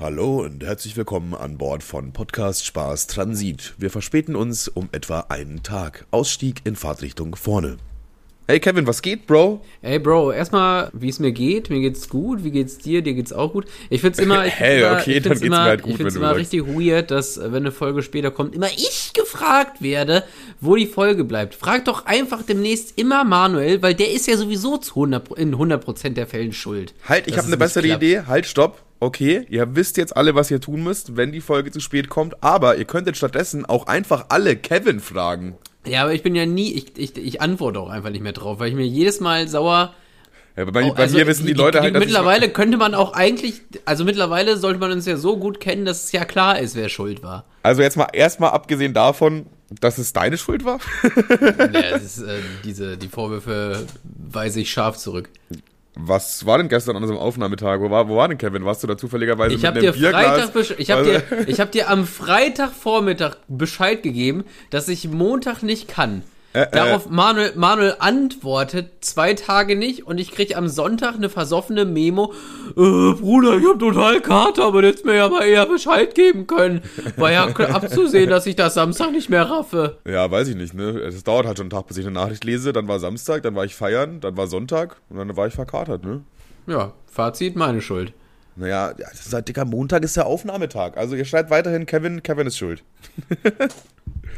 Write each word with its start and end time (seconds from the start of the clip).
Hallo 0.00 0.40
und 0.40 0.64
herzlich 0.64 0.96
willkommen 0.96 1.34
an 1.34 1.58
Bord 1.58 1.82
von 1.82 2.14
Podcast 2.14 2.64
Spaß 2.64 3.06
Transit. 3.06 3.74
Wir 3.76 3.90
verspäten 3.90 4.34
uns 4.34 4.66
um 4.66 4.88
etwa 4.92 5.26
einen 5.28 5.62
Tag. 5.62 6.06
Ausstieg 6.10 6.62
in 6.64 6.74
Fahrtrichtung 6.74 7.36
vorne. 7.36 7.76
Hey 8.48 8.60
Kevin, 8.60 8.86
was 8.86 9.02
geht, 9.02 9.26
Bro? 9.26 9.60
Hey 9.82 9.98
Bro, 9.98 10.32
erstmal, 10.32 10.88
wie 10.94 11.10
es 11.10 11.20
mir 11.20 11.32
geht. 11.32 11.68
Mir 11.68 11.80
geht's 11.80 12.08
gut. 12.08 12.42
Wie 12.44 12.50
geht's 12.50 12.78
dir? 12.78 13.02
Dir 13.02 13.12
geht's 13.12 13.34
auch 13.34 13.52
gut. 13.52 13.66
Ich 13.90 14.00
find's 14.00 14.18
immer, 14.18 14.46
ich 14.46 14.54
Hey, 14.58 14.80
immer, 14.80 14.92
okay, 14.92 15.18
ich 15.18 15.22
dann 15.22 15.32
find's 15.32 15.40
geht's 15.42 15.42
immer, 15.42 15.64
mir 15.64 15.68
halt 15.68 15.82
gut, 15.82 15.90
ich 15.90 15.96
find's 15.98 16.14
wenn 16.14 16.22
immer 16.22 16.34
richtig 16.34 16.66
weird, 16.66 17.10
dass 17.10 17.38
wenn 17.38 17.56
eine 17.56 17.70
Folge 17.70 18.02
später 18.02 18.30
kommt, 18.30 18.54
immer 18.54 18.68
ich 18.68 19.12
gefragt 19.12 19.82
werde, 19.82 20.24
wo 20.62 20.76
die 20.76 20.86
Folge 20.86 21.24
bleibt. 21.24 21.54
Frag 21.54 21.84
doch 21.84 22.06
einfach 22.06 22.42
demnächst 22.42 22.98
immer 22.98 23.24
Manuel, 23.24 23.82
weil 23.82 23.92
der 23.92 24.10
ist 24.10 24.26
ja 24.26 24.38
sowieso 24.38 24.78
zu 24.78 24.92
100, 24.92 25.36
in 25.36 25.54
100% 25.54 26.14
der 26.14 26.26
Fällen 26.26 26.54
schuld. 26.54 26.94
Halt, 27.06 27.26
ich 27.26 27.36
habe 27.36 27.48
eine 27.48 27.58
bessere 27.58 27.84
klappt. 27.84 28.02
Idee. 28.02 28.22
Halt, 28.26 28.46
stopp. 28.46 28.80
Okay, 29.00 29.46
ihr 29.48 29.74
wisst 29.76 29.96
jetzt 29.96 30.14
alle, 30.16 30.34
was 30.34 30.50
ihr 30.50 30.60
tun 30.60 30.82
müsst, 30.84 31.16
wenn 31.16 31.32
die 31.32 31.40
Folge 31.40 31.70
zu 31.70 31.80
spät 31.80 32.10
kommt, 32.10 32.42
aber 32.42 32.76
ihr 32.76 32.84
könntet 32.84 33.16
stattdessen 33.16 33.64
auch 33.64 33.86
einfach 33.86 34.26
alle 34.28 34.56
Kevin 34.56 35.00
fragen. 35.00 35.56
Ja, 35.86 36.02
aber 36.02 36.12
ich 36.12 36.22
bin 36.22 36.34
ja 36.34 36.44
nie, 36.44 36.72
ich, 36.74 36.98
ich, 36.98 37.16
ich 37.16 37.40
antworte 37.40 37.80
auch 37.80 37.88
einfach 37.88 38.10
nicht 38.10 38.20
mehr 38.22 38.34
drauf, 38.34 38.58
weil 38.60 38.68
ich 38.68 38.74
mir 38.74 38.86
jedes 38.86 39.20
Mal 39.20 39.48
sauer 39.48 39.94
Ja, 40.54 40.66
bei, 40.66 40.84
Oh, 40.84 40.92
bei 40.92 41.04
also 41.04 41.16
mir 41.16 41.26
wissen 41.26 41.46
die, 41.46 41.54
Leute 41.54 41.80
halt, 41.80 41.94
dass 41.94 42.02
ich- 42.02 42.08
mittlerweile 42.08 42.50
könnte 42.50 42.76
man 42.76 42.94
auch 42.94 43.14
eigentlich, 43.14 43.62
also 43.86 44.04
mittlerweile 44.04 44.58
sollte 44.58 44.78
man 44.78 44.92
uns 44.92 45.06
ja 45.06 45.16
so 45.16 45.38
gut 45.38 45.60
kennen, 45.60 45.86
dass 45.86 46.04
es 46.04 46.12
ja 46.12 46.26
klar 46.26 46.58
ist, 46.58 46.76
wer 46.76 46.90
schuld 46.90 47.22
war. 47.22 47.46
Also 47.62 47.80
jetzt 47.80 47.96
mal 47.96 48.08
erstmal 48.12 48.50
abgesehen 48.50 48.92
davon, 48.92 49.46
dass 49.80 49.96
es 49.96 50.12
deine 50.12 50.36
Schuld 50.36 50.66
war. 50.66 50.78
ja, 51.40 51.96
ist, 51.96 52.18
äh, 52.18 52.40
diese, 52.64 52.98
die 52.98 53.08
Vorwürfe 53.08 53.86
weise 54.04 54.60
ich 54.60 54.70
scharf 54.70 54.98
zurück. 54.98 55.30
Was 56.02 56.46
war 56.46 56.58
denn 56.58 56.68
gestern 56.68 56.96
an 56.96 57.02
unserem 57.02 57.20
Aufnahmetag? 57.20 57.80
Wo 57.80 57.90
war, 57.90 58.08
wo 58.08 58.16
war 58.16 58.28
denn 58.28 58.38
Kevin? 58.38 58.64
Warst 58.64 58.82
du 58.82 58.86
da 58.86 58.96
zufälligerweise 58.96 59.54
Ich 59.54 59.62
mit 59.62 59.70
einem 59.72 59.80
dir 59.82 59.92
Bierglas? 59.92 60.50
Freitag, 60.50 60.78
ich 60.78 60.90
habe 60.90 61.00
Also- 61.00 61.10
dir, 61.12 61.48
ich 61.48 61.60
habe 61.60 61.70
dir 61.70 61.90
am 61.90 62.06
Freitagvormittag 62.06 63.36
Bescheid 63.48 64.02
gegeben, 64.02 64.44
dass 64.70 64.88
ich 64.88 65.08
Montag 65.08 65.62
nicht 65.62 65.88
kann. 65.88 66.22
Äh, 66.52 66.66
Darauf 66.72 67.08
Manuel, 67.08 67.52
Manuel 67.54 67.94
antwortet 68.00 69.04
zwei 69.04 69.34
Tage 69.34 69.76
nicht 69.76 70.06
und 70.06 70.18
ich 70.18 70.32
krieg 70.32 70.56
am 70.56 70.66
Sonntag 70.66 71.14
eine 71.14 71.28
versoffene 71.28 71.84
Memo. 71.84 72.32
Äh, 72.70 73.12
Bruder, 73.14 73.56
ich 73.56 73.64
hab 73.66 73.78
total 73.78 74.20
Kater, 74.20 74.64
aber 74.64 74.82
jetzt 74.82 75.04
mir 75.04 75.14
ja 75.14 75.28
mal 75.28 75.44
eher 75.44 75.66
Bescheid 75.66 76.12
geben 76.14 76.48
können. 76.48 76.82
War 77.16 77.30
ja 77.30 77.46
abzusehen, 77.46 78.28
dass 78.28 78.46
ich 78.46 78.56
das 78.56 78.74
Samstag 78.74 79.12
nicht 79.12 79.30
mehr 79.30 79.48
raffe. 79.48 79.98
Ja, 80.04 80.28
weiß 80.28 80.48
ich 80.48 80.56
nicht, 80.56 80.74
ne? 80.74 80.98
Es 80.98 81.22
dauert 81.22 81.46
halt 81.46 81.58
schon 81.58 81.64
einen 81.64 81.70
Tag, 81.70 81.86
bis 81.86 81.98
ich 81.98 82.04
eine 82.04 82.14
Nachricht 82.14 82.42
lese. 82.42 82.72
Dann 82.72 82.88
war 82.88 82.98
Samstag, 82.98 83.44
dann 83.44 83.54
war 83.54 83.64
ich 83.64 83.76
feiern, 83.76 84.20
dann 84.20 84.36
war 84.36 84.48
Sonntag 84.48 84.96
und 85.08 85.18
dann 85.18 85.36
war 85.36 85.46
ich 85.46 85.54
verkatert, 85.54 86.04
ne? 86.04 86.22
Ja, 86.66 86.92
Fazit, 87.06 87.54
meine 87.54 87.80
Schuld. 87.80 88.12
Naja, 88.60 88.90
ja, 88.90 89.06
das 89.10 89.26
ist 89.26 89.32
halt, 89.32 89.48
Dicker, 89.48 89.64
Montag 89.64 90.04
ist 90.04 90.18
der 90.18 90.26
Aufnahmetag. 90.26 90.98
Also 90.98 91.16
ihr 91.16 91.24
schreibt 91.24 91.48
weiterhin 91.48 91.86
Kevin, 91.86 92.22
Kevin 92.22 92.46
ist 92.46 92.58
schuld. 92.58 92.84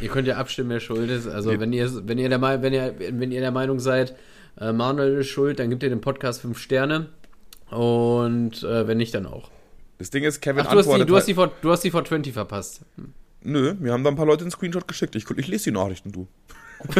Ihr 0.01 0.09
könnt 0.09 0.29
ja 0.29 0.37
abstimmen, 0.37 0.71
wer 0.71 0.79
schuld 0.79 1.11
ist. 1.11 1.27
Also 1.27 1.59
wenn 1.59 1.73
ihr, 1.73 1.91
wenn 2.07 2.19
ihr 2.19 2.29
der, 2.29 2.41
wenn 2.41 2.73
ihr, 2.73 2.95
wenn 2.99 3.33
ihr 3.33 3.41
der 3.41 3.51
Meinung 3.51 3.81
seid, 3.81 4.15
äh, 4.61 4.73
Manuel 4.73 5.19
ist 5.19 5.27
schuld, 5.27 5.59
dann 5.59 5.71
gebt 5.71 5.83
ihr 5.83 5.89
dem 5.89 6.01
Podcast 6.01 6.41
fünf 6.41 6.59
Sterne. 6.59 7.09
Und 7.69 8.63
äh, 8.63 8.87
wenn 8.87 8.99
nicht, 8.99 9.13
dann 9.13 9.27
auch. 9.27 9.51
Das 9.99 10.11
Ding 10.11 10.23
ist, 10.23 10.41
Kevin 10.41 10.67
Ach, 10.67 10.71
du 10.71 10.79
hast, 10.79 10.87
die, 10.87 10.93
antwortet 10.93 11.09
du, 11.09 11.17
hast 11.17 11.27
die 11.27 11.37
halt, 11.37 11.51
vor, 11.51 11.59
du 11.61 11.71
hast 11.73 11.81
die 11.83 11.91
vor 11.91 12.05
20 12.05 12.33
verpasst. 12.33 12.83
Nö, 13.43 13.75
mir 13.81 13.93
haben 13.93 14.05
da 14.05 14.11
ein 14.11 14.17
paar 14.17 14.27
Leute 14.27 14.43
einen 14.43 14.53
Screenshot 14.53 14.87
geschickt. 14.87 15.17
Ich, 15.17 15.29
ich 15.29 15.49
lese 15.49 15.65
die 15.65 15.73
Nachrichten, 15.73 16.13
du. 16.13 16.29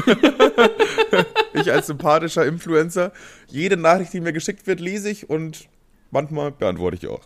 ich 1.55 1.71
als 1.71 1.87
sympathischer 1.87 2.45
Influencer, 2.47 3.13
jede 3.47 3.77
Nachricht, 3.77 4.13
die 4.13 4.21
mir 4.21 4.33
geschickt 4.33 4.67
wird, 4.67 4.81
lese 4.81 5.09
ich 5.09 5.31
und 5.31 5.69
manchmal 6.13 6.53
beantworte 6.53 6.97
ich 6.97 7.09
auch. 7.09 7.23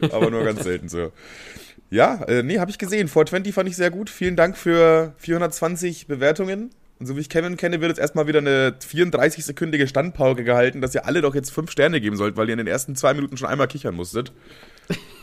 Aber 0.12 0.30
nur 0.30 0.44
ganz 0.44 0.62
selten 0.62 0.88
so. 0.88 1.10
Ja, 1.90 2.22
äh, 2.24 2.42
nee, 2.42 2.58
habe 2.58 2.70
ich 2.70 2.78
gesehen. 2.78 3.08
420 3.08 3.54
fand 3.54 3.68
ich 3.68 3.76
sehr 3.76 3.90
gut. 3.90 4.08
Vielen 4.10 4.36
Dank 4.36 4.56
für 4.56 5.14
420 5.18 6.06
Bewertungen. 6.06 6.70
Und 7.00 7.06
so 7.06 7.16
wie 7.16 7.20
ich 7.20 7.28
Kevin 7.28 7.56
kenne, 7.56 7.80
wird 7.80 7.90
jetzt 7.90 7.98
erstmal 7.98 8.26
wieder 8.26 8.38
eine 8.38 8.76
34-sekündige 8.80 9.88
Standpauke 9.88 10.44
gehalten, 10.44 10.80
dass 10.80 10.94
ihr 10.94 11.06
alle 11.06 11.22
doch 11.22 11.34
jetzt 11.34 11.50
fünf 11.50 11.70
Sterne 11.70 12.00
geben 12.00 12.16
sollt, 12.16 12.36
weil 12.36 12.48
ihr 12.48 12.52
in 12.52 12.58
den 12.58 12.66
ersten 12.66 12.94
zwei 12.94 13.14
Minuten 13.14 13.36
schon 13.36 13.48
einmal 13.48 13.66
kichern 13.66 13.94
musstet. 13.94 14.32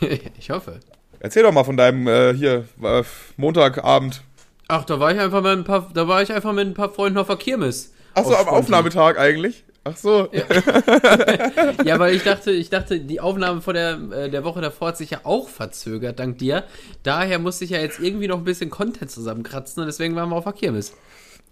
ich 0.38 0.50
hoffe. 0.50 0.80
Erzähl 1.20 1.42
doch 1.42 1.52
mal 1.52 1.64
von 1.64 1.76
deinem 1.76 2.06
äh, 2.06 2.34
hier 2.34 2.64
äh, 2.82 3.02
Montagabend. 3.36 4.22
Ach, 4.68 4.84
da 4.84 5.00
war 5.00 5.12
ich 5.12 5.20
einfach 5.20 5.42
mit 5.42 5.52
ein 5.52 5.64
paar, 5.64 5.90
da 5.94 6.08
war 6.08 6.22
ich 6.22 6.32
einfach 6.32 6.52
mit 6.52 6.66
ein 6.66 6.74
paar 6.74 6.92
Freunden 6.92 7.18
auf 7.18 7.26
der 7.28 7.36
Kirmes. 7.36 7.92
Achso, 8.14 8.34
Auf 8.34 8.48
am. 8.48 8.54
Aufnahmetag 8.54 9.18
eigentlich. 9.18 9.64
Ach 9.84 9.96
so. 9.96 10.28
Ja, 11.84 11.98
weil 11.98 12.14
ich 12.14 12.22
dachte, 12.22 12.52
ich 12.52 12.70
dachte, 12.70 13.00
die 13.00 13.20
Aufnahme 13.20 13.60
vor 13.60 13.72
der, 13.72 13.98
äh, 14.12 14.30
der 14.30 14.44
Woche 14.44 14.60
davor 14.60 14.88
hat 14.88 14.96
sich 14.96 15.10
ja 15.10 15.20
auch 15.24 15.48
verzögert, 15.48 16.18
dank 16.18 16.38
dir. 16.38 16.64
Daher 17.02 17.38
musste 17.38 17.64
ich 17.64 17.70
ja 17.70 17.78
jetzt 17.78 17.98
irgendwie 17.98 18.28
noch 18.28 18.38
ein 18.38 18.44
bisschen 18.44 18.70
Content 18.70 19.10
zusammenkratzen 19.10 19.80
und 19.80 19.86
deswegen 19.86 20.14
waren 20.14 20.28
wir 20.28 20.36
auf 20.36 20.44
der 20.44 20.52
Kirmes. 20.52 20.94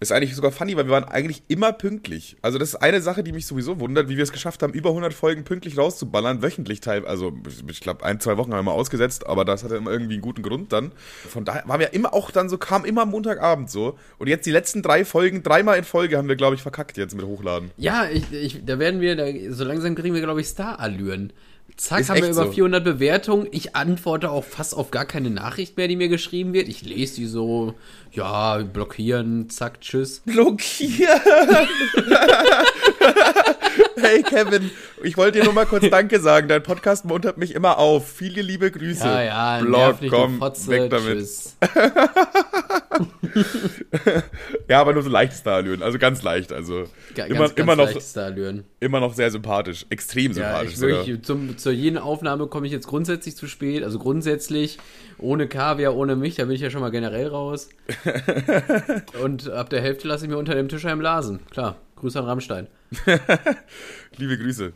Ist 0.01 0.11
eigentlich 0.11 0.35
sogar 0.35 0.51
funny, 0.51 0.75
weil 0.75 0.87
wir 0.87 0.93
waren 0.93 1.03
eigentlich 1.03 1.43
immer 1.47 1.73
pünktlich. 1.73 2.35
Also 2.41 2.57
das 2.57 2.69
ist 2.69 2.75
eine 2.77 3.01
Sache, 3.01 3.21
die 3.23 3.31
mich 3.31 3.45
sowieso 3.45 3.79
wundert, 3.79 4.09
wie 4.09 4.17
wir 4.17 4.23
es 4.23 4.31
geschafft 4.31 4.63
haben, 4.63 4.73
über 4.73 4.89
100 4.89 5.13
Folgen 5.13 5.43
pünktlich 5.43 5.77
rauszuballern, 5.77 6.41
wöchentlich 6.41 6.81
teil. 6.81 7.05
Also 7.05 7.31
ich 7.67 7.81
glaube, 7.81 8.03
ein, 8.03 8.19
zwei 8.19 8.35
Wochen 8.37 8.51
haben 8.51 8.57
wir 8.57 8.71
mal 8.71 8.71
ausgesetzt, 8.71 9.27
aber 9.27 9.45
das 9.45 9.63
hatte 9.63 9.75
immer 9.75 9.91
irgendwie 9.91 10.13
einen 10.13 10.23
guten 10.23 10.41
Grund 10.41 10.73
dann. 10.73 10.91
Von 11.29 11.45
daher 11.45 11.67
waren 11.67 11.79
wir 11.79 11.93
immer 11.93 12.15
auch 12.15 12.31
dann 12.31 12.49
so, 12.49 12.57
kam 12.57 12.83
immer 12.83 13.05
Montagabend 13.05 13.69
so. 13.69 13.95
Und 14.17 14.25
jetzt 14.25 14.47
die 14.47 14.51
letzten 14.51 14.81
drei 14.81 15.05
Folgen, 15.05 15.43
dreimal 15.43 15.77
in 15.77 15.83
Folge 15.83 16.17
haben 16.17 16.27
wir, 16.27 16.35
glaube 16.35 16.55
ich, 16.55 16.63
verkackt 16.63 16.97
jetzt 16.97 17.15
mit 17.15 17.23
Hochladen. 17.23 17.69
Ja, 17.77 18.09
ich, 18.11 18.33
ich, 18.33 18.65
da 18.65 18.79
werden 18.79 19.01
wir, 19.01 19.15
da, 19.15 19.27
so 19.51 19.63
langsam 19.65 19.93
kriegen 19.93 20.15
wir, 20.15 20.21
glaube 20.23 20.41
ich, 20.41 20.47
Star-Allüren. 20.47 21.31
Zack, 21.81 22.09
haben 22.09 22.21
wir 22.21 22.29
über 22.29 22.45
so. 22.45 22.51
400 22.51 22.83
Bewertungen. 22.83 23.47
Ich 23.49 23.75
antworte 23.75 24.29
auch 24.29 24.43
fast 24.43 24.75
auf 24.75 24.91
gar 24.91 25.05
keine 25.05 25.31
Nachricht 25.31 25.77
mehr, 25.77 25.87
die 25.87 25.95
mir 25.95 26.09
geschrieben 26.09 26.53
wird. 26.53 26.67
Ich 26.67 26.83
lese 26.83 27.15
die 27.15 27.25
so, 27.25 27.73
ja, 28.11 28.59
blockieren, 28.59 29.49
zack, 29.49 29.81
tschüss. 29.81 30.19
Blockieren! 30.19 31.19
hey 34.01 34.23
Kevin, 34.23 34.69
ich 35.03 35.17
wollte 35.17 35.39
dir 35.39 35.45
nur 35.45 35.53
mal 35.53 35.65
kurz 35.65 35.89
Danke 35.89 36.19
sagen. 36.19 36.47
Dein 36.47 36.63
Podcast 36.63 37.05
muntert 37.05 37.37
mich 37.37 37.53
immer 37.55 37.77
auf. 37.77 38.07
Viele 38.11 38.41
liebe 38.41 38.71
Grüße. 38.71 39.05
Ja, 39.05 39.23
ja, 39.23 39.59
Blog, 39.61 39.95
komm, 40.09 40.37
Fotze, 40.39 40.67
weg 40.69 40.89
damit. 40.89 41.17
tschüss. 41.19 41.55
Ja, 44.67 44.79
aber 44.81 44.93
nur 44.93 45.03
so 45.03 45.09
leicht 45.09 45.33
Starlöhn, 45.33 45.81
also 45.81 45.97
ganz 45.97 46.21
leicht. 46.23 46.51
Also 46.53 46.85
Ga- 47.15 47.25
immer, 47.25 47.39
ganz, 47.39 47.55
ganz 47.55 47.59
immer, 47.59 47.75
noch, 47.75 47.85
leichte 47.85 48.01
Star-Allüren. 48.01 48.63
immer 48.79 48.99
noch 48.99 49.13
sehr 49.13 49.31
sympathisch. 49.31 49.85
Extrem 49.89 50.27
Ja, 50.27 50.33
sympathisch 50.33 50.71
ich 50.71 50.77
sogar. 50.77 50.97
wirklich, 50.99 51.23
zum, 51.23 51.57
zu 51.57 51.71
jeden 51.71 51.97
Aufnahme 51.97 52.47
komme 52.47 52.67
ich 52.67 52.73
jetzt 52.73 52.87
grundsätzlich 52.87 53.35
zu 53.35 53.47
spät. 53.47 53.83
Also 53.83 53.99
grundsätzlich 53.99 54.77
ohne 55.17 55.47
Kaviar, 55.47 55.95
ohne 55.95 56.15
mich, 56.15 56.35
da 56.35 56.45
bin 56.45 56.55
ich 56.55 56.61
ja 56.61 56.69
schon 56.69 56.81
mal 56.81 56.91
generell 56.91 57.27
raus. 57.27 57.69
Und 59.23 59.49
ab 59.49 59.69
der 59.69 59.81
Hälfte 59.81 60.07
lasse 60.07 60.25
ich 60.25 60.31
mir 60.31 60.37
unter 60.37 60.55
dem 60.55 60.69
Tisch 60.69 60.85
einen 60.85 60.99
blasen. 60.99 61.39
Klar, 61.51 61.75
Grüße 62.01 62.19
an 62.19 62.25
Rammstein. 62.25 62.67
Liebe 64.17 64.37
Grüße. 64.37 64.73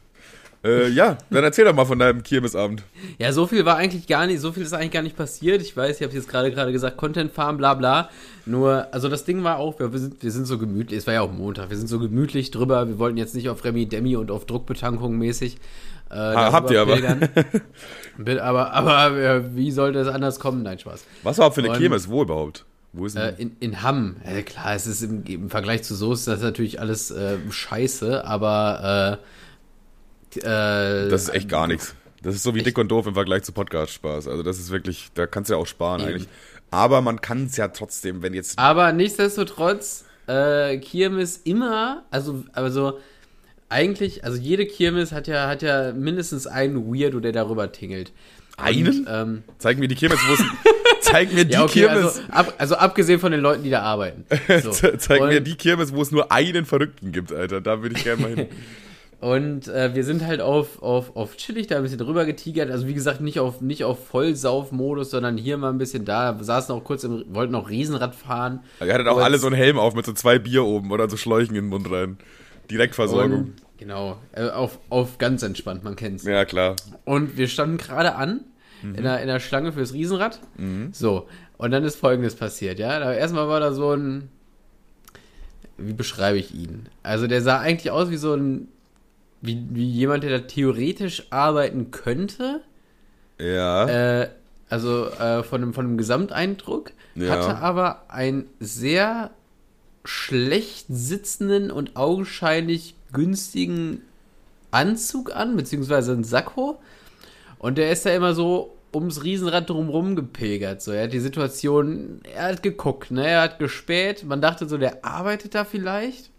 Äh, 0.63 0.88
ja, 0.90 1.18
dann 1.30 1.44
erzähl 1.44 1.63
doch 1.66 1.75
mal 1.75 1.86
von 1.86 2.00
deinem 2.00 2.24
Kirmesabend. 2.24 2.81
Ja, 3.19 3.31
so 3.31 3.46
viel 3.46 3.66
war 3.66 3.78
eigentlich 3.78 4.08
gar 4.08 4.25
nicht, 4.25 4.40
so 4.40 4.52
viel 4.52 4.63
ist 4.63 4.74
eigentlich 4.74 4.91
gar 4.91 5.03
nicht 5.03 5.16
passiert. 5.16 5.62
Ich 5.62 5.78
weiß, 5.78 5.97
ich 5.97 6.03
habe 6.03 6.16
jetzt 6.16 6.28
gerade 6.28 6.50
gerade 6.50 6.72
gesagt, 6.72 6.97
Content 6.97 7.31
Farm, 7.31 7.58
bla 7.58 7.75
bla. 7.75 8.09
Nur, 8.47 8.88
also 8.91 9.08
das 9.08 9.25
Ding 9.25 9.44
war 9.44 9.59
auch, 9.59 9.80
wir 9.80 9.91
sind, 10.00 10.24
wir 10.24 10.31
sind 10.31 10.46
so 10.46 10.58
gemütlich, 10.58 10.97
es 11.00 11.06
war 11.08 11.13
ja 11.13 11.22
auch 11.22 11.31
Montag, 11.31 11.69
wir 11.69 11.78
sind 11.78 11.88
so 11.88 12.00
gemütlich 12.00 12.50
drüber, 12.50 12.88
wir 12.88 12.97
wollten 12.97 13.18
jetzt 13.18 13.36
nicht 13.36 13.47
auf 13.50 13.63
Remi 13.63 13.86
Demi 13.86 14.16
und 14.16 14.31
auf 14.31 14.46
Druckbetankung 14.46 15.16
mäßig. 15.18 15.57
Äh, 16.09 16.16
Ah, 16.16 16.52
habt 16.52 16.72
ihr 16.72 16.81
aber. 16.81 16.97
Bin- 18.18 18.40
aber, 18.40 18.74
aber 18.74 19.18
äh, 19.18 19.56
wie 19.56 19.69
sollte 19.72 20.00
es 20.00 20.07
anders 20.07 20.40
kommen? 20.40 20.63
Nein, 20.63 20.80
Spaß. 20.80 21.06
Was 21.22 21.38
war 21.38 21.52
für 21.52 21.62
eine 21.62 21.72
Und- 21.72 21.78
Kirmes? 21.78 22.09
Wo 22.09 22.24
überhaupt? 22.24 22.66
Wo 22.95 23.06
ist 23.06 23.16
Äh, 23.16 23.33
in, 23.38 23.56
in 23.59 23.83
Hamm, 23.83 24.17
ja, 24.25 24.41
klar, 24.41 24.73
es 24.73 24.88
ist 24.88 25.01
im, 25.01 25.23
im 25.25 25.50
Vergleich 25.50 25.83
zu 25.83 25.95
so 25.95 26.13
ist 26.13 26.28
das 26.28 26.41
natürlich 26.41 26.79
alles 26.79 27.11
äh, 27.11 27.38
scheiße, 27.50 28.25
aber 28.25 29.19
äh, 30.33 30.39
äh, 30.39 31.09
das 31.09 31.23
ist 31.23 31.33
echt 31.33 31.50
gar 31.50 31.67
nichts. 31.67 31.95
Das 32.22 32.35
ist 32.35 32.44
so 32.44 32.56
wie 32.56 32.63
dick 32.63 32.77
und 32.77 32.89
doof 32.89 33.06
im 33.06 33.13
Vergleich 33.13 33.44
zu 33.44 33.51
Podcast-Spaß. 33.51 34.27
Also 34.27 34.42
das 34.42 34.57
ist 34.57 34.71
wirklich, 34.71 35.09
da 35.13 35.27
kannst 35.27 35.50
du 35.50 35.53
ja 35.53 35.59
auch 35.59 35.68
sparen 35.68 36.01
Eben. 36.01 36.09
eigentlich. 36.09 36.27
Aber 36.71 37.01
man 37.01 37.21
kann 37.21 37.45
es 37.45 37.56
ja 37.57 37.68
trotzdem, 37.68 38.24
wenn 38.24 38.33
jetzt. 38.33 38.57
Aber 38.57 38.92
nichtsdestotrotz, 38.92 40.06
äh, 40.27 40.77
Kirmes 40.77 41.38
immer, 41.38 42.03
also, 42.09 42.44
also 42.53 43.00
eigentlich, 43.69 44.24
also 44.24 44.38
jede 44.38 44.65
Kirmes 44.65 45.12
hat 45.12 45.27
ja, 45.27 45.48
hat 45.48 45.62
ja 45.62 45.94
mindestens 45.94 46.48
einen 46.48 46.91
Weirdo, 46.91 47.19
der 47.19 47.31
darüber 47.31 47.71
tingelt. 47.71 48.12
Einen? 48.57 49.00
Und, 49.00 49.07
ähm, 49.10 49.44
Zeig 49.57 49.78
mir 49.78 49.88
die 49.88 49.96
Kirmes, 49.96 50.19
wo 50.28 50.34
es. 50.34 50.44
zeig 51.02 51.34
mir 51.34 51.46
die 51.46 51.54
ja, 51.54 51.63
okay, 51.63 51.81
Kirmes. 51.81 52.06
also, 52.06 52.22
ab, 52.31 52.54
also 52.57 52.75
abgesehen 52.75 53.19
von 53.19 53.31
den 53.31 53.42
Leuten, 53.42 53.63
die 53.63 53.69
da 53.69 53.81
arbeiten. 53.81 54.25
So. 54.63 54.72
Ze- 54.72 54.98
Zeig 54.98 55.22
und, 55.22 55.30
mir 55.30 55.42
die 55.42 55.56
Kirmes, 55.56 55.94
wo 55.94 56.02
es 56.02 56.12
nur 56.12 56.31
einen 56.31 56.66
Verrückten 56.66 57.12
gibt, 57.12 57.31
Alter. 57.34 57.62
Da 57.62 57.81
würde 57.81 57.96
ich 57.98 58.04
gerne 58.04 58.22
mal 58.22 58.36
hin. 58.36 58.48
Und 59.22 59.69
äh, 59.69 59.96
wir 59.96 60.04
sind 60.04 60.24
halt 60.28 60.40
auf, 60.42 60.84
auf, 60.84 61.16
auf 61.16 61.38
chillig 61.38 61.66
da 61.68 61.78
ein 61.78 61.84
bisschen 61.84 61.98
drüber 61.98 62.25
getigert. 62.25 62.69
Also 62.69 62.86
wie 62.86 62.94
gesagt, 62.94 63.22
nicht 63.22 63.40
auf, 63.40 63.60
nicht 63.62 63.84
auf 63.84 64.07
Vollsaufmodus, 64.07 65.10
sondern 65.10 65.38
hier 65.38 65.58
mal 65.58 65.69
ein 65.72 65.78
bisschen 65.80 66.06
da. 66.06 66.38
Saßen 66.40 66.75
auch 66.75 66.84
kurz 66.84 67.06
im, 67.06 67.24
wollten 67.30 67.56
auch 67.56 67.69
Riesenrad 67.69 68.13
fahren. 68.13 68.60
Ihr 68.86 68.94
hattet 68.94 69.08
auch 69.08 69.18
alle 69.18 69.40
so 69.40 69.48
einen 69.48 69.56
Helm 69.56 69.80
auf 69.80 69.96
mit 69.96 70.06
so 70.06 70.13
zwei 70.13 70.38
Bier 70.38 70.63
oben 70.66 70.92
oder 70.92 71.10
so 71.10 71.18
Schläuchen 71.18 71.56
in 71.56 71.63
den 71.63 71.69
Mund 71.69 71.90
rein. 71.90 72.18
Direktversorgung. 72.69 73.31
Und, 73.31 73.54
genau, 73.77 74.18
äh, 74.33 74.50
auf, 74.50 74.80
auf 74.89 75.18
ganz 75.18 75.44
entspannt, 75.44 75.83
man 75.83 75.95
kennt's. 75.95 76.24
ja, 76.24 76.45
klar. 76.45 76.75
Und 77.04 77.38
wir 77.38 77.48
standen 77.48 77.77
gerade 77.77 78.16
an 78.16 78.42
in, 78.83 79.04
der, 79.04 79.22
in 79.22 79.27
der 79.27 79.39
Schlange 79.39 79.72
fürs 79.72 79.94
Riesenrad. 79.94 80.39
So, 80.92 81.27
und 81.57 81.72
dann 81.72 81.83
ist 81.83 81.95
folgendes 81.95 82.36
passiert, 82.36 82.80
ja. 82.80 83.00
Da, 83.00 83.13
erstmal 83.13 83.48
war 83.48 83.60
da 83.60 83.74
so 83.74 83.94
ein. 83.94 84.30
Wie 85.77 85.94
beschreibe 85.94 86.38
ich 86.38 86.54
ihn? 86.54 86.88
Also, 87.04 87.27
der 87.27 87.42
sah 87.42 87.60
eigentlich 87.60 87.92
aus 87.92 88.10
wie 88.10 88.18
so 88.18 88.33
ein. 88.33 88.68
Wie, 89.42 89.66
wie 89.72 89.86
jemand, 89.86 90.24
der 90.24 90.31
da 90.31 90.39
theoretisch 90.39 91.27
arbeiten 91.30 91.92
könnte. 91.92 92.62
Ja. 93.39 94.22
Äh, 94.22 94.30
also 94.69 95.07
äh, 95.07 95.44
von, 95.44 95.62
dem, 95.62 95.74
von 95.74 95.86
dem 95.86 95.98
Gesamteindruck. 95.98 96.92
Ja. 97.16 97.30
Hatte 97.30 97.57
aber 97.57 98.04
einen 98.10 98.48
sehr 98.60 99.31
schlecht 100.06 100.86
sitzenden 100.90 101.72
und 101.72 101.96
augenscheinlich 101.96 102.96
günstigen 103.12 104.02
Anzug 104.72 105.36
an, 105.36 105.56
beziehungsweise 105.56 106.13
ein 106.13 106.24
Sakko. 106.24 106.80
Und 107.60 107.78
der 107.78 107.92
ist 107.92 108.06
da 108.06 108.12
immer 108.12 108.34
so 108.34 108.75
ums 108.94 109.24
Riesenrad 109.24 109.69
drumrum 109.69 110.16
gepilgert. 110.16 110.81
So, 110.81 110.92
er 110.92 111.06
hat 111.06 111.13
die 111.13 111.19
Situation, 111.19 112.22
er 112.34 112.46
hat 112.46 112.63
geguckt, 112.63 113.12
ne, 113.12 113.28
er 113.28 113.42
hat 113.42 113.60
gespäht. 113.60 114.24
Man 114.24 114.42
dachte 114.42 114.68
so, 114.68 114.78
der 114.78 115.04
arbeitet 115.04 115.56
da 115.56 115.66
vielleicht. 115.66 116.30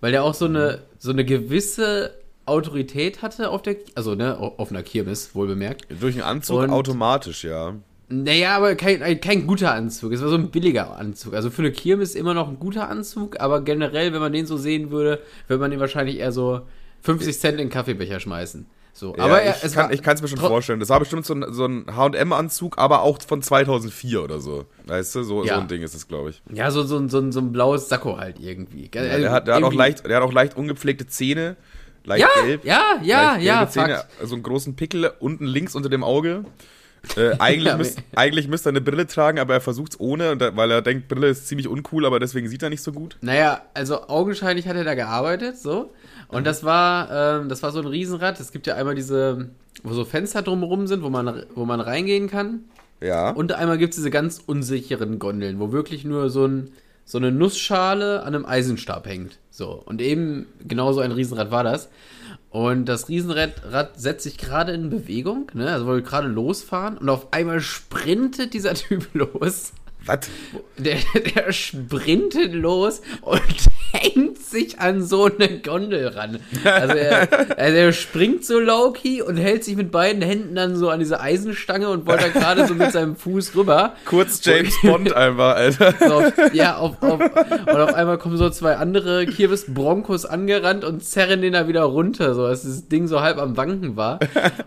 Weil 0.00 0.12
der 0.12 0.24
auch 0.24 0.34
so 0.34 0.44
eine, 0.46 0.82
so 0.98 1.10
eine 1.10 1.24
gewisse 1.24 2.14
Autorität 2.44 3.22
hatte 3.22 3.50
auf 3.50 3.62
der, 3.62 3.76
also 3.94 4.14
ne, 4.14 4.38
auf 4.38 4.70
einer 4.70 4.82
Kirmes, 4.82 5.34
wohl 5.34 5.46
bemerkt. 5.46 5.86
Durch 6.00 6.14
einen 6.14 6.24
Anzug 6.24 6.60
und- 6.60 6.70
automatisch, 6.70 7.44
ja. 7.44 7.74
Naja, 8.08 8.56
aber 8.56 8.76
kein, 8.76 9.20
kein 9.20 9.46
guter 9.48 9.72
Anzug. 9.74 10.12
Es 10.12 10.22
war 10.22 10.28
so 10.28 10.36
ein 10.36 10.50
billiger 10.50 10.96
Anzug. 10.96 11.34
Also 11.34 11.50
für 11.50 11.62
eine 11.62 11.72
Kirmes 11.72 12.14
immer 12.14 12.34
noch 12.34 12.48
ein 12.48 12.58
guter 12.60 12.88
Anzug, 12.88 13.40
aber 13.40 13.62
generell, 13.62 14.12
wenn 14.12 14.20
man 14.20 14.32
den 14.32 14.46
so 14.46 14.56
sehen 14.56 14.90
würde, 14.92 15.20
würde 15.48 15.60
man 15.60 15.70
den 15.72 15.80
wahrscheinlich 15.80 16.18
eher 16.18 16.30
so 16.30 16.60
50 17.02 17.38
Cent 17.38 17.52
in 17.54 17.66
den 17.66 17.70
Kaffeebecher 17.70 18.20
schmeißen. 18.20 18.66
So, 18.92 19.14
ja 19.14 19.24
aber 19.24 19.42
er, 19.42 19.56
ich 19.92 20.02
kann 20.02 20.14
es 20.14 20.22
mir 20.22 20.28
schon 20.28 20.38
vorstellen. 20.38 20.80
Das 20.80 20.88
war 20.88 21.00
bestimmt 21.00 21.26
so 21.26 21.34
ein, 21.34 21.44
so 21.52 21.66
ein 21.66 21.84
H&M-Anzug, 21.94 22.78
aber 22.78 23.02
auch 23.02 23.20
von 23.20 23.42
2004 23.42 24.22
oder 24.22 24.40
so. 24.40 24.64
Weißt 24.86 25.14
du, 25.16 25.22
so, 25.22 25.44
Ja. 25.44 25.56
so 25.56 25.60
ein 25.62 25.68
Ding 25.68 25.82
ist 25.82 25.94
es, 25.94 26.08
glaube 26.08 26.30
ich. 26.30 26.42
Ja, 26.50 26.70
so, 26.70 26.82
so, 26.84 26.96
ein- 26.96 27.08
so, 27.10 27.18
ein- 27.18 27.30
so 27.32 27.40
ein 27.40 27.52
blaues 27.52 27.88
Sakko 27.90 28.16
halt 28.18 28.38
irgendwie. 28.40 28.88
Ja, 28.94 29.02
der, 29.02 29.30
hat, 29.32 29.48
der, 29.48 29.54
hat 29.56 29.62
auch 29.62 29.66
Irgendwie- 29.66 29.76
leicht, 29.76 30.06
der 30.06 30.16
hat 30.16 30.22
auch 30.22 30.32
leicht 30.32 30.56
ungepflegte 30.56 31.06
Zähne, 31.08 31.56
leicht 32.04 32.22
Ja, 32.22 32.42
gelb. 32.44 32.64
ja, 32.64 32.80
ja, 33.02 33.32
leicht 33.32 33.44
ja, 33.44 33.68
Zähne, 33.68 34.04
so 34.22 34.34
einen 34.34 34.42
großen 34.44 34.76
Pickel 34.76 35.10
unten 35.18 35.44
links 35.44 35.74
unter 35.74 35.88
dem 35.90 36.02
Auge. 36.04 36.44
Äh, 37.16 37.36
eigentlich, 37.38 37.66
Ja, 37.66 37.76
müsst, 37.76 37.98
eigentlich 38.14 38.48
müsste 38.48 38.68
er 38.68 38.72
eine 38.72 38.80
Brille 38.80 39.06
tragen, 39.06 39.38
aber 39.38 39.54
er 39.54 39.60
versucht 39.60 39.92
es 39.92 40.00
ohne, 40.00 40.38
weil 40.56 40.70
er 40.70 40.82
denkt, 40.82 41.08
Brille 41.08 41.28
ist 41.28 41.48
ziemlich 41.48 41.68
uncool, 41.68 42.06
aber 42.06 42.20
deswegen 42.20 42.48
sieht 42.48 42.62
er 42.62 42.70
nicht 42.70 42.82
so 42.82 42.92
gut. 42.92 43.16
Naja, 43.20 43.62
also 43.74 44.08
augenscheinlich 44.08 44.66
hat 44.68 44.76
er 44.76 44.84
da 44.84 44.94
gearbeitet, 44.94 45.58
so. 45.58 45.92
Und 46.28 46.46
das 46.46 46.64
war, 46.64 47.40
ähm, 47.40 47.48
das 47.48 47.62
war 47.62 47.70
so 47.70 47.78
ein 47.80 47.86
Riesenrad. 47.86 48.40
Es 48.40 48.52
gibt 48.52 48.66
ja 48.66 48.74
einmal 48.74 48.94
diese, 48.94 49.50
wo 49.82 49.92
so 49.92 50.04
Fenster 50.04 50.42
drumherum 50.42 50.86
sind, 50.86 51.02
wo 51.02 51.10
man, 51.10 51.44
wo 51.54 51.64
man 51.64 51.80
reingehen 51.80 52.28
kann. 52.28 52.64
Ja. 53.00 53.30
Und 53.30 53.52
einmal 53.52 53.78
gibt 53.78 53.92
es 53.92 53.96
diese 53.96 54.10
ganz 54.10 54.42
unsicheren 54.44 55.18
Gondeln, 55.18 55.60
wo 55.60 55.72
wirklich 55.72 56.04
nur 56.04 56.30
so, 56.30 56.46
ein, 56.46 56.70
so 57.04 57.18
eine 57.18 57.30
Nussschale 57.30 58.22
an 58.22 58.34
einem 58.34 58.46
Eisenstab 58.46 59.06
hängt. 59.06 59.38
So. 59.50 59.82
Und 59.84 60.00
eben 60.00 60.46
genau 60.66 60.92
so 60.92 61.00
ein 61.00 61.12
Riesenrad 61.12 61.50
war 61.50 61.62
das. 61.62 61.88
Und 62.56 62.86
das 62.86 63.10
Riesenrad 63.10 63.52
Rad 63.70 64.00
setzt 64.00 64.22
sich 64.22 64.38
gerade 64.38 64.72
in 64.72 64.88
Bewegung, 64.88 65.50
ne? 65.52 65.70
Also 65.70 65.84
wollte 65.84 66.08
gerade 66.08 66.26
losfahren 66.26 66.96
und 66.96 67.10
auf 67.10 67.30
einmal 67.30 67.60
sprintet 67.60 68.54
dieser 68.54 68.72
Typ 68.74 69.08
los. 69.12 69.74
Was? 70.06 70.20
Der, 70.78 70.96
der 71.34 71.52
sprintet 71.52 72.54
los 72.54 73.02
und 73.20 73.42
hängt 73.92 74.38
sich 74.38 74.78
an 74.78 75.02
so 75.02 75.24
eine 75.24 75.60
Gondel 75.60 76.08
ran. 76.08 76.38
Also 76.64 76.94
er, 76.94 77.58
also 77.58 77.76
er 77.76 77.92
springt 77.92 78.44
so 78.44 78.58
low-key 78.58 79.22
und 79.22 79.36
hält 79.36 79.64
sich 79.64 79.76
mit 79.76 79.90
beiden 79.90 80.22
Händen 80.22 80.54
dann 80.54 80.76
so 80.76 80.88
an 80.88 81.00
diese 81.00 81.20
Eisenstange 81.20 81.88
und 81.88 82.06
wollte 82.06 82.30
da 82.32 82.40
gerade 82.40 82.66
so 82.66 82.74
mit 82.74 82.92
seinem 82.92 83.16
Fuß 83.16 83.54
rüber. 83.54 83.94
Kurz 84.04 84.44
James 84.44 84.74
Bond 84.82 85.12
einfach, 85.12 85.56
Alter. 85.56 85.94
So 85.98 86.14
auf, 86.14 86.32
ja, 86.52 86.76
auf, 86.76 87.02
auf, 87.02 87.20
und 87.20 87.68
auf 87.80 87.94
einmal 87.94 88.18
kommen 88.18 88.36
so 88.36 88.50
zwei 88.50 88.76
andere 88.76 89.26
Kirmes 89.26 89.66
Broncos 89.72 90.24
angerannt 90.24 90.84
und 90.84 91.02
zerren 91.04 91.42
den 91.42 91.52
da 91.52 91.68
wieder 91.68 91.82
runter, 91.82 92.34
so 92.34 92.46
dass 92.46 92.62
das 92.62 92.88
Ding 92.88 93.06
so 93.06 93.20
halb 93.20 93.38
am 93.38 93.56
Wanken 93.56 93.96
war. 93.96 94.18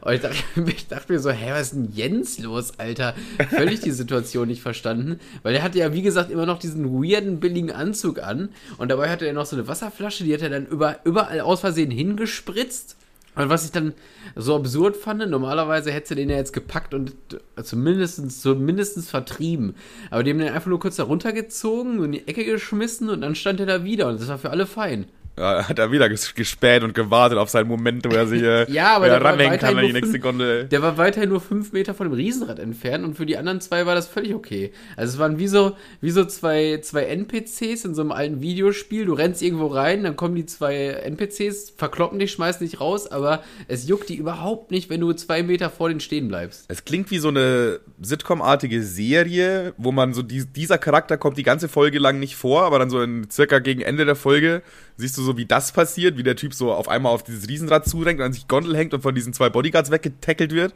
Und 0.01 0.13
ich 0.13 0.21
dachte, 0.21 0.37
ich 0.67 0.87
dachte 0.87 1.11
mir 1.13 1.19
so, 1.19 1.29
hä, 1.29 1.51
was 1.51 1.61
ist 1.61 1.73
denn 1.73 1.89
Jens 1.93 2.39
los, 2.39 2.73
Alter? 2.77 3.13
Völlig 3.49 3.81
die 3.81 3.91
Situation 3.91 4.47
nicht 4.47 4.61
verstanden, 4.61 5.19
weil 5.43 5.55
er 5.55 5.63
hatte 5.63 5.79
ja, 5.79 5.93
wie 5.93 6.01
gesagt, 6.01 6.31
immer 6.31 6.45
noch 6.45 6.59
diesen 6.59 6.85
weirden, 6.93 7.39
billigen 7.39 7.71
Anzug 7.71 8.21
an 8.21 8.49
und 8.77 8.89
dabei 8.89 9.08
hatte 9.09 9.25
er 9.25 9.33
noch 9.33 9.45
so 9.45 9.55
eine 9.55 9.67
Wasserflasche, 9.67 10.23
die 10.23 10.33
hat 10.33 10.41
er 10.41 10.49
dann 10.49 10.65
über, 10.65 10.99
überall 11.03 11.41
aus 11.41 11.61
Versehen 11.61 11.91
hingespritzt. 11.91 12.95
Und 13.35 13.49
was 13.49 13.63
ich 13.63 13.71
dann 13.71 13.93
so 14.35 14.55
absurd 14.55 14.97
fand, 14.97 15.29
normalerweise 15.29 15.91
hätte 15.91 16.15
den 16.15 16.29
ja 16.29 16.35
jetzt 16.35 16.51
gepackt 16.51 16.93
und 16.93 17.15
zumindest, 17.63 18.41
zumindest 18.41 19.09
vertrieben. 19.09 19.75
Aber 20.09 20.23
die 20.23 20.31
haben 20.31 20.39
den 20.39 20.51
einfach 20.51 20.67
nur 20.67 20.79
kurz 20.79 20.97
da 20.97 21.03
runtergezogen, 21.03 21.99
so 21.99 22.03
in 22.03 22.11
die 22.11 22.27
Ecke 22.27 22.43
geschmissen 22.43 23.09
und 23.09 23.21
dann 23.21 23.35
stand 23.35 23.59
er 23.59 23.65
da 23.65 23.83
wieder 23.83 24.07
und 24.07 24.19
das 24.19 24.27
war 24.27 24.39
für 24.39 24.49
alle 24.49 24.65
fein. 24.65 25.05
Ja, 25.39 25.69
hat 25.69 25.79
er 25.79 25.89
wieder 25.91 26.07
ges- 26.07 26.35
gespäht 26.35 26.83
und 26.83 26.93
gewartet 26.93 27.37
auf 27.37 27.49
seinen 27.49 27.69
Moment, 27.69 28.05
wo 28.05 28.13
er 28.13 28.27
sich 28.27 28.43
äh, 28.43 28.69
Ja, 28.71 28.97
aber 28.97 29.07
er 29.07 29.19
der 29.19 29.29
ranhängen 29.29 29.57
kann 29.57 29.77
an 29.77 29.85
die 29.85 29.93
nächste 29.93 30.19
Gondel. 30.19 30.65
Der 30.65 30.81
war 30.81 30.97
weiterhin 30.97 31.29
nur 31.29 31.39
fünf 31.39 31.71
Meter 31.71 31.93
von 31.93 32.07
dem 32.09 32.13
Riesenrad 32.13 32.59
entfernt 32.59 33.05
und 33.05 33.15
für 33.15 33.25
die 33.25 33.37
anderen 33.37 33.61
zwei 33.61 33.85
war 33.85 33.95
das 33.95 34.07
völlig 34.07 34.33
okay. 34.33 34.73
Also 34.97 35.13
es 35.13 35.17
waren 35.19 35.39
wie 35.39 35.47
so, 35.47 35.77
wie 36.01 36.11
so 36.11 36.25
zwei, 36.25 36.79
zwei 36.81 37.03
NPCs 37.05 37.85
in 37.85 37.95
so 37.95 38.01
einem 38.01 38.11
alten 38.11 38.41
Videospiel. 38.41 39.05
Du 39.05 39.13
rennst 39.13 39.41
irgendwo 39.41 39.67
rein, 39.67 40.03
dann 40.03 40.17
kommen 40.17 40.35
die 40.35 40.45
zwei 40.45 40.87
NPCs, 40.87 41.73
verkloppen 41.77 42.19
dich, 42.19 42.31
schmeißen 42.33 42.67
dich 42.67 42.81
raus, 42.81 43.07
aber 43.09 43.41
es 43.69 43.87
juckt 43.87 44.09
die 44.09 44.15
überhaupt 44.15 44.71
nicht, 44.71 44.89
wenn 44.89 44.99
du 44.99 45.13
zwei 45.13 45.41
Meter 45.41 45.69
vor 45.69 45.87
denen 45.87 46.01
stehen 46.01 46.27
bleibst. 46.27 46.65
Es 46.67 46.83
klingt 46.83 47.11
wie 47.11 47.19
so 47.19 47.29
eine 47.29 47.79
Sitcom-artige 48.01 48.83
Serie, 48.83 49.73
wo 49.77 49.91
man 49.93 50.13
so, 50.13 50.21
die, 50.21 50.45
dieser 50.45 50.77
Charakter 50.77 51.17
kommt 51.17 51.37
die 51.37 51.43
ganze 51.43 51.69
Folge 51.69 51.99
lang 51.99 52.19
nicht 52.19 52.35
vor, 52.35 52.63
aber 52.63 52.77
dann 52.79 52.89
so 52.89 53.01
in 53.01 53.29
circa 53.31 53.59
gegen 53.59 53.79
Ende 53.81 54.03
der 54.05 54.15
Folge 54.17 54.61
siehst 54.99 55.17
du 55.17 55.23
so, 55.23 55.37
wie 55.37 55.45
das 55.45 55.71
passiert, 55.71 56.17
wie 56.17 56.23
der 56.23 56.35
Typ 56.35 56.53
so 56.53 56.73
auf 56.73 56.89
einmal 56.89 57.13
auf 57.13 57.23
dieses 57.23 57.47
Riesenrad 57.47 57.87
zurenkt 57.87 58.19
und 58.19 58.27
an 58.27 58.33
sich 58.33 58.47
Gondel 58.47 58.75
hängt 58.75 58.93
und 58.93 59.01
von 59.01 59.15
diesen 59.15 59.33
zwei 59.33 59.49
Bodyguards 59.49 59.91
weggetackelt 59.91 60.53
wird. 60.53 60.73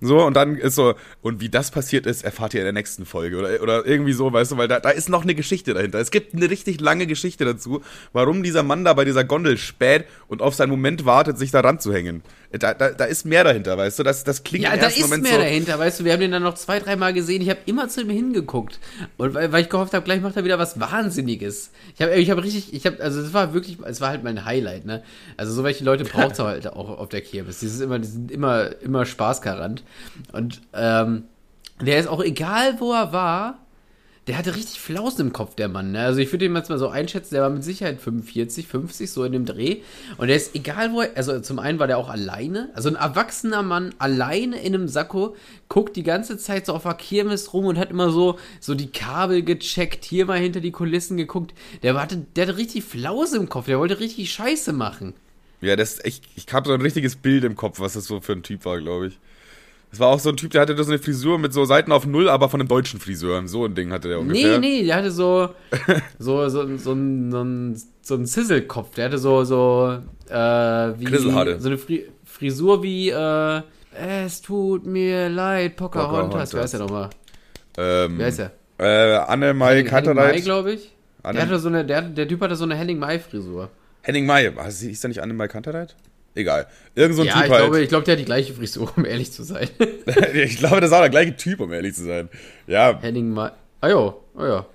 So, 0.00 0.24
und 0.24 0.34
dann 0.34 0.56
ist 0.56 0.74
so, 0.74 0.94
und 1.22 1.40
wie 1.40 1.48
das 1.48 1.70
passiert 1.70 2.06
ist, 2.06 2.24
erfahrt 2.24 2.54
ihr 2.54 2.60
in 2.60 2.64
der 2.64 2.72
nächsten 2.72 3.06
Folge 3.06 3.38
oder, 3.38 3.62
oder 3.62 3.86
irgendwie 3.86 4.12
so, 4.12 4.32
weißt 4.32 4.52
du, 4.52 4.56
weil 4.56 4.68
da, 4.68 4.80
da 4.80 4.90
ist 4.90 5.08
noch 5.08 5.22
eine 5.22 5.34
Geschichte 5.34 5.72
dahinter. 5.72 6.00
Es 6.00 6.10
gibt 6.10 6.34
eine 6.34 6.50
richtig 6.50 6.80
lange 6.80 7.06
Geschichte 7.06 7.44
dazu, 7.44 7.80
warum 8.12 8.42
dieser 8.42 8.62
Mann 8.62 8.84
da 8.84 8.92
bei 8.92 9.04
dieser 9.04 9.24
Gondel 9.24 9.56
späht 9.56 10.04
und 10.28 10.42
auf 10.42 10.54
seinen 10.54 10.70
Moment 10.70 11.04
wartet, 11.04 11.38
sich 11.38 11.50
da 11.50 11.60
ranzuhängen. 11.60 12.22
Da, 12.52 12.74
da, 12.74 12.90
da 12.90 13.04
ist 13.04 13.24
mehr 13.24 13.44
dahinter, 13.44 13.78
weißt 13.78 14.00
du, 14.00 14.02
das, 14.02 14.24
das 14.24 14.42
klingt 14.42 14.64
Ja, 14.64 14.72
im 14.72 14.80
da 14.80 14.88
ist 14.88 15.00
Moment 15.00 15.22
mehr 15.22 15.34
so. 15.34 15.38
dahinter, 15.38 15.78
weißt 15.78 16.00
du, 16.00 16.04
wir 16.04 16.12
haben 16.12 16.20
den 16.20 16.32
dann 16.32 16.42
noch 16.42 16.54
zwei, 16.54 16.80
dreimal 16.80 17.12
gesehen, 17.12 17.42
ich 17.42 17.48
habe 17.48 17.60
immer 17.66 17.88
zu 17.88 18.00
ihm 18.00 18.10
hingeguckt. 18.10 18.80
Und 19.18 19.34
weil, 19.34 19.52
weil 19.52 19.62
ich 19.62 19.68
gehofft 19.68 19.94
habe, 19.94 20.04
gleich 20.04 20.20
macht 20.20 20.36
er 20.36 20.42
wieder 20.44 20.58
was 20.58 20.80
Wahnsinniges. 20.80 21.70
Ich 21.94 22.02
habe 22.02 22.12
ich 22.16 22.28
hab 22.28 22.42
richtig, 22.42 22.74
ich 22.74 22.86
habe, 22.86 23.00
also 23.00 23.20
es 23.20 23.32
war 23.32 23.54
wirklich, 23.54 23.78
es 23.84 24.00
war 24.00 24.08
halt 24.08 24.24
mein 24.24 24.44
Highlight, 24.44 24.84
ne? 24.84 25.04
Also 25.36 25.52
so 25.52 25.62
welche 25.62 25.84
Leute 25.84 26.02
braucht 26.04 26.32
es 26.32 26.38
halt 26.40 26.66
auch 26.66 26.98
auf 26.98 27.08
der 27.08 27.20
Kirmes. 27.20 27.60
Die 27.60 27.68
sind 27.68 27.84
immer, 27.84 28.00
die 28.00 28.08
sind 28.08 28.32
immer, 28.32 28.70
immer 28.82 29.06
spaßgarant. 29.06 29.84
Und 30.32 30.60
ähm, 30.74 31.24
der 31.80 32.00
ist 32.00 32.08
auch 32.08 32.22
egal, 32.22 32.80
wo 32.80 32.92
er 32.92 33.12
war, 33.12 33.58
der 34.26 34.36
hatte 34.36 34.54
richtig 34.54 34.80
Flausen 34.80 35.28
im 35.28 35.32
Kopf, 35.32 35.54
der 35.54 35.68
Mann. 35.68 35.92
Ne? 35.92 36.00
Also 36.00 36.20
ich 36.20 36.30
würde 36.30 36.44
ihn 36.44 36.54
jetzt 36.54 36.68
mal 36.68 36.78
so 36.78 36.88
einschätzen, 36.88 37.34
der 37.34 37.42
war 37.42 37.50
mit 37.50 37.64
Sicherheit 37.64 38.00
45, 38.00 38.66
50, 38.66 39.10
so 39.10 39.24
in 39.24 39.32
dem 39.32 39.46
Dreh. 39.46 39.78
Und 40.18 40.28
der 40.28 40.36
ist 40.36 40.54
egal, 40.54 40.92
wo 40.92 41.00
er, 41.00 41.16
also 41.16 41.40
zum 41.40 41.58
einen 41.58 41.78
war 41.78 41.86
der 41.86 41.98
auch 41.98 42.08
alleine, 42.08 42.70
also 42.74 42.90
ein 42.90 42.96
erwachsener 42.96 43.62
Mann 43.62 43.94
alleine 43.98 44.60
in 44.60 44.74
einem 44.74 44.88
Sakko, 44.88 45.34
guckt 45.68 45.96
die 45.96 46.02
ganze 46.02 46.36
Zeit 46.36 46.66
so 46.66 46.74
auf 46.74 46.82
der 46.82 46.94
Kirmes 46.94 47.52
rum 47.54 47.64
und 47.64 47.78
hat 47.78 47.90
immer 47.90 48.10
so, 48.10 48.38
so 48.60 48.74
die 48.74 48.90
Kabel 48.90 49.42
gecheckt, 49.42 50.04
hier 50.04 50.26
mal 50.26 50.38
hinter 50.38 50.60
die 50.60 50.72
Kulissen 50.72 51.16
geguckt. 51.16 51.54
Der, 51.82 51.94
war, 51.94 52.06
der 52.06 52.46
hatte 52.46 52.56
richtig 52.56 52.84
Flause 52.84 53.38
im 53.38 53.48
Kopf, 53.48 53.66
der 53.66 53.78
wollte 53.78 54.00
richtig 54.00 54.32
Scheiße 54.32 54.72
machen. 54.72 55.14
Ja, 55.62 55.76
das, 55.76 55.98
ich, 56.04 56.22
ich 56.36 56.46
habe 56.52 56.68
so 56.68 56.74
ein 56.74 56.80
richtiges 56.80 57.16
Bild 57.16 57.44
im 57.44 57.56
Kopf, 57.56 57.80
was 57.80 57.94
das 57.94 58.04
so 58.04 58.20
für 58.20 58.32
ein 58.32 58.42
Typ 58.42 58.64
war, 58.64 58.78
glaube 58.78 59.08
ich. 59.08 59.18
Das 59.90 59.98
war 59.98 60.08
auch 60.08 60.20
so 60.20 60.28
ein 60.30 60.36
Typ, 60.36 60.52
der 60.52 60.60
hatte 60.62 60.80
so 60.82 60.90
eine 60.92 61.00
Frisur 61.00 61.38
mit 61.38 61.52
so 61.52 61.64
Seiten 61.64 61.90
auf 61.90 62.06
Null, 62.06 62.28
aber 62.28 62.48
von 62.48 62.60
einem 62.60 62.68
deutschen 62.68 63.00
Friseur. 63.00 63.46
So 63.48 63.64
ein 63.64 63.74
Ding 63.74 63.90
hatte 63.90 64.08
der 64.08 64.20
ungefähr. 64.20 64.58
Nee, 64.60 64.80
nee, 64.80 64.84
der 64.86 64.96
hatte 64.96 65.10
so, 65.10 65.48
so, 66.18 66.48
so, 66.48 66.76
so, 66.76 66.76
so 66.76 67.74
so 68.02 68.14
ein 68.14 68.26
Sizzle-Kopf. 68.26 68.94
Der 68.94 69.06
hatte 69.06 69.18
so, 69.18 69.42
so, 69.44 69.98
äh, 70.28 70.34
wie, 70.34 71.04
Grisselhaare. 71.04 71.60
so 71.60 71.68
eine 71.68 71.78
Fri 71.78 72.06
Frisur 72.24 72.82
wie, 72.82 73.10
äh, 73.10 73.62
es 74.24 74.40
tut 74.40 74.86
mir 74.86 75.28
leid, 75.28 75.76
Pocahontas. 75.76 76.50
Pocahontas. 76.50 76.54
Wer 76.54 76.64
ist 76.64 76.72
der 76.74 76.80
nochmal? 76.80 77.10
Ähm, 77.76 78.18
Wer 78.18 78.28
ist 78.28 78.38
der? 78.38 78.52
Äh, 78.78 79.16
Anne-Mai 79.16 79.70
Henning 79.70 79.84
Mai, 79.84 79.90
Katterleit. 79.90 80.42
glaube 80.44 80.72
ich. 80.72 80.92
Anne- 81.22 81.34
Der, 81.38 81.46
hatte 81.48 81.58
so 81.58 81.68
eine, 81.68 81.84
der, 81.84 82.02
der 82.02 82.26
Typ 82.28 82.40
hatte 82.40 82.56
so 82.56 82.64
eine 82.64 82.76
Henning-Mai-Frisur. 82.76 83.68
Henning 84.02 84.24
Mai. 84.24 84.52
Was, 84.56 84.80
hieß 84.80 85.00
der 85.00 85.08
nicht 85.08 85.20
Anne-Mai 85.22 85.48
Katterleit? 85.48 85.96
Egal. 86.34 86.66
Irgend 86.94 87.16
so 87.16 87.22
ein 87.22 87.28
ja, 87.28 87.34
Typ 87.34 87.44
ich 87.44 87.50
halt. 87.50 87.60
glaube, 87.62 87.80
ich 87.82 87.88
glaube, 87.88 88.04
der 88.04 88.12
hat 88.12 88.20
die 88.20 88.24
gleiche 88.24 88.54
Frisur, 88.54 88.92
um 88.96 89.04
ehrlich 89.04 89.32
zu 89.32 89.42
sein. 89.42 89.68
ich 90.34 90.58
glaube, 90.58 90.80
das 90.80 90.90
war 90.90 91.00
der 91.00 91.10
gleiche 91.10 91.36
Typ, 91.36 91.60
um 91.60 91.72
ehrlich 91.72 91.94
zu 91.94 92.04
sein. 92.04 92.28
Ja, 92.66 92.98
Henning 93.00 93.30
Mai. 93.30 93.50
Ah 93.80 93.88
jo, 93.88 94.22
oh 94.36 94.44
ja. 94.44 94.66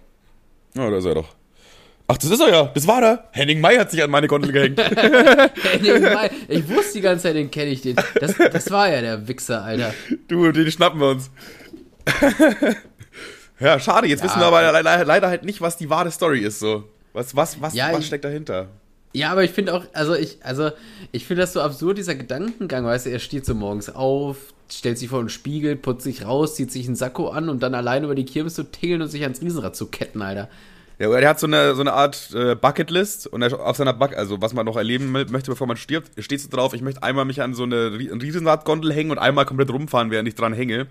ja 0.76 0.90
da 0.90 0.98
ist 0.98 1.06
er 1.06 1.16
doch. 1.16 1.30
Ach, 2.08 2.18
das 2.18 2.30
ist 2.30 2.40
er 2.40 2.50
ja. 2.50 2.72
Das 2.74 2.86
war 2.86 3.02
er. 3.02 3.30
Henning 3.32 3.62
May 3.62 3.78
hat 3.78 3.90
sich 3.90 4.04
an 4.04 4.12
meine 4.12 4.28
Gondel 4.28 4.52
gehängt. 4.52 4.80
Henning 5.64 6.04
May. 6.04 6.30
Ich 6.50 6.68
wusste 6.70 6.94
die 6.94 7.02
ganze 7.02 7.24
Zeit, 7.24 7.36
den 7.36 7.50
kenne 7.50 7.72
ich 7.72 7.82
den. 7.82 7.96
Das, 8.20 8.36
das 8.36 8.70
war 8.70 8.90
ja 8.90 9.02
der 9.02 9.28
Wichser, 9.28 9.64
Alter. 9.64 9.94
du, 10.28 10.52
den 10.52 10.70
schnappen 10.70 11.00
wir 11.00 11.10
uns. 11.10 11.32
ja, 13.60 13.80
schade. 13.80 14.08
Jetzt 14.08 14.20
Ja. 14.20 14.26
wissen 14.26 14.40
wir 14.40 14.46
aber 14.46 14.72
leider, 14.72 15.06
leider 15.06 15.30
halt 15.30 15.46
nicht, 15.46 15.62
was 15.62 15.78
die 15.78 15.90
wahre 15.90 16.12
Story 16.12 16.42
ist. 16.42 16.60
So. 16.60 16.84
Was, 17.14 17.36
was, 17.36 17.60
was, 17.62 17.74
Ja, 17.74 17.92
was 17.92 18.06
steckt 18.06 18.26
dahinter? 18.26 18.68
Ja, 19.16 19.32
aber 19.32 19.46
ich 19.46 19.52
finde 19.52 19.74
auch, 19.74 19.86
also 19.94 20.14
ich, 20.14 20.40
also 20.44 20.72
ich 21.14 21.26
finde 21.26 21.44
das 21.44 21.54
so 21.54 21.62
absurd, 21.62 21.98
dieser 21.98 22.16
Gedankengang, 22.16 22.84
weißt 22.84 23.06
du, 23.06 23.12
er 23.12 23.20
steht 23.20 23.46
so 23.46 23.56
morgens 23.56 23.90
auf, 23.90 24.36
stellt 24.70 24.98
sich 24.98 25.08
vor 25.08 25.24
den 25.24 25.30
Spiegel, 25.30 25.78
putzt 25.78 26.04
sich 26.04 26.26
raus, 26.26 26.56
zieht 26.56 26.70
sich 26.70 26.86
einen 26.86 26.98
Sakko 26.98 27.30
an, 27.30 27.48
um 27.48 27.60
dann 27.60 27.76
alleine 27.76 28.08
über 28.08 28.16
die 28.16 28.26
Kirmes 28.26 28.56
zu 28.56 28.70
tingeln 28.70 29.02
und 29.02 29.08
sich 29.08 29.24
ans 29.24 29.42
Riesenrad 29.42 29.74
zu 29.74 29.86
ketten, 29.86 30.22
Alter. 30.22 30.50
Ja, 31.00 31.10
er 31.10 31.30
hat 31.30 31.40
so 31.40 31.48
eine, 31.48 31.76
so 31.76 31.82
eine 31.82 31.94
Art 31.94 32.32
äh, 32.34 32.56
Bucketlist 32.56 33.28
und 33.28 33.42
er, 33.42 33.58
auf 33.58 33.78
seiner 33.78 33.94
Buck, 33.94 34.18
also 34.18 34.42
was 34.42 34.54
man 34.54 34.66
noch 34.66 34.76
erleben 34.76 35.16
mö- 35.16 35.32
möchte, 35.32 35.50
bevor 35.50 35.66
man 35.68 35.78
stirbt, 35.78 36.12
steht 36.22 36.42
so 36.42 36.50
drauf, 36.50 36.74
ich 36.74 36.82
möchte 36.82 37.02
einmal 37.02 37.24
mich 37.24 37.42
an 37.42 37.54
so 37.54 37.64
eine 37.64 37.98
Rie- 37.98 38.12
ein 38.12 38.20
Riesenradgondel 38.20 38.92
hängen 38.92 39.12
und 39.12 39.18
einmal 39.18 39.46
komplett 39.46 39.70
rumfahren, 39.70 40.12
während 40.12 40.28
ich 40.28 40.36
dran 40.36 40.52
hänge. 40.52 40.88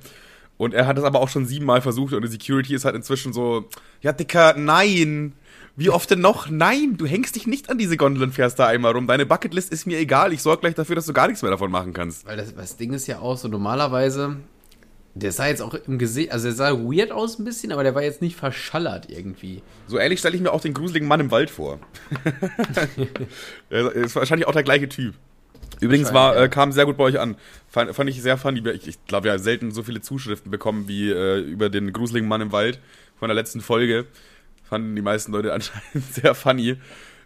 Und 0.56 0.72
er 0.72 0.86
hat 0.86 0.96
das 0.96 1.04
aber 1.04 1.20
auch 1.20 1.28
schon 1.28 1.44
siebenmal 1.44 1.82
versucht 1.82 2.14
und 2.14 2.22
die 2.22 2.28
Security 2.28 2.74
ist 2.74 2.86
halt 2.86 2.94
inzwischen 2.94 3.34
so, 3.34 3.68
ja 4.00 4.12
Dicker, 4.12 4.54
nein. 4.56 5.34
Wie 5.76 5.90
oft 5.90 6.08
denn 6.08 6.20
noch? 6.20 6.48
Nein, 6.48 6.96
du 6.96 7.04
hängst 7.04 7.34
dich 7.34 7.48
nicht 7.48 7.68
an 7.68 7.78
diese 7.78 7.96
Gondel 7.96 8.22
und 8.22 8.32
fährst 8.32 8.60
da 8.60 8.68
einmal 8.68 8.92
rum. 8.92 9.08
Deine 9.08 9.26
Bucketlist 9.26 9.72
ist 9.72 9.86
mir 9.86 9.98
egal. 9.98 10.32
Ich 10.32 10.40
sorge 10.40 10.60
gleich 10.60 10.74
dafür, 10.74 10.94
dass 10.94 11.06
du 11.06 11.12
gar 11.12 11.26
nichts 11.26 11.42
mehr 11.42 11.50
davon 11.50 11.70
machen 11.72 11.92
kannst. 11.92 12.26
Weil 12.26 12.36
das, 12.36 12.54
das 12.54 12.76
Ding 12.76 12.92
ist 12.92 13.08
ja 13.08 13.18
auch 13.18 13.36
so, 13.36 13.48
normalerweise, 13.48 14.36
der 15.14 15.32
sah 15.32 15.48
jetzt 15.48 15.62
auch 15.62 15.74
im 15.74 15.98
Gesicht, 15.98 16.30
also 16.30 16.46
er 16.46 16.54
sah 16.54 16.72
weird 16.72 17.10
aus 17.10 17.40
ein 17.40 17.44
bisschen, 17.44 17.72
aber 17.72 17.82
der 17.82 17.94
war 17.96 18.02
jetzt 18.02 18.22
nicht 18.22 18.36
verschallert 18.36 19.10
irgendwie. 19.10 19.62
So 19.88 19.98
ehrlich 19.98 20.20
stelle 20.20 20.36
ich 20.36 20.42
mir 20.42 20.52
auch 20.52 20.60
den 20.60 20.74
gruseligen 20.74 21.08
Mann 21.08 21.18
im 21.18 21.32
Wald 21.32 21.50
vor. 21.50 21.80
er 23.70 23.92
ist 23.92 24.14
wahrscheinlich 24.14 24.46
auch 24.46 24.52
der 24.52 24.62
gleiche 24.62 24.88
Typ. 24.88 25.14
Übrigens 25.80 26.14
war, 26.14 26.36
äh, 26.36 26.48
kam 26.48 26.70
sehr 26.70 26.86
gut 26.86 26.96
bei 26.96 27.04
euch 27.04 27.18
an. 27.18 27.36
Fand, 27.68 27.94
fand 27.94 28.08
ich 28.08 28.22
sehr 28.22 28.38
funny. 28.38 28.62
Ich, 28.70 28.86
ich 28.86 29.04
glaube, 29.06 29.24
wir 29.24 29.32
haben 29.32 29.42
selten 29.42 29.72
so 29.72 29.82
viele 29.82 30.00
Zuschriften 30.00 30.52
bekommen 30.52 30.86
wie 30.86 31.10
äh, 31.10 31.40
über 31.40 31.68
den 31.68 31.92
gruseligen 31.92 32.28
Mann 32.28 32.40
im 32.40 32.52
Wald 32.52 32.78
von 33.16 33.28
der 33.28 33.34
letzten 33.34 33.60
Folge. 33.60 34.06
Fanden 34.64 34.96
die 34.96 35.02
meisten 35.02 35.32
Leute 35.32 35.52
anscheinend 35.52 36.04
sehr 36.12 36.34
funny. 36.34 36.76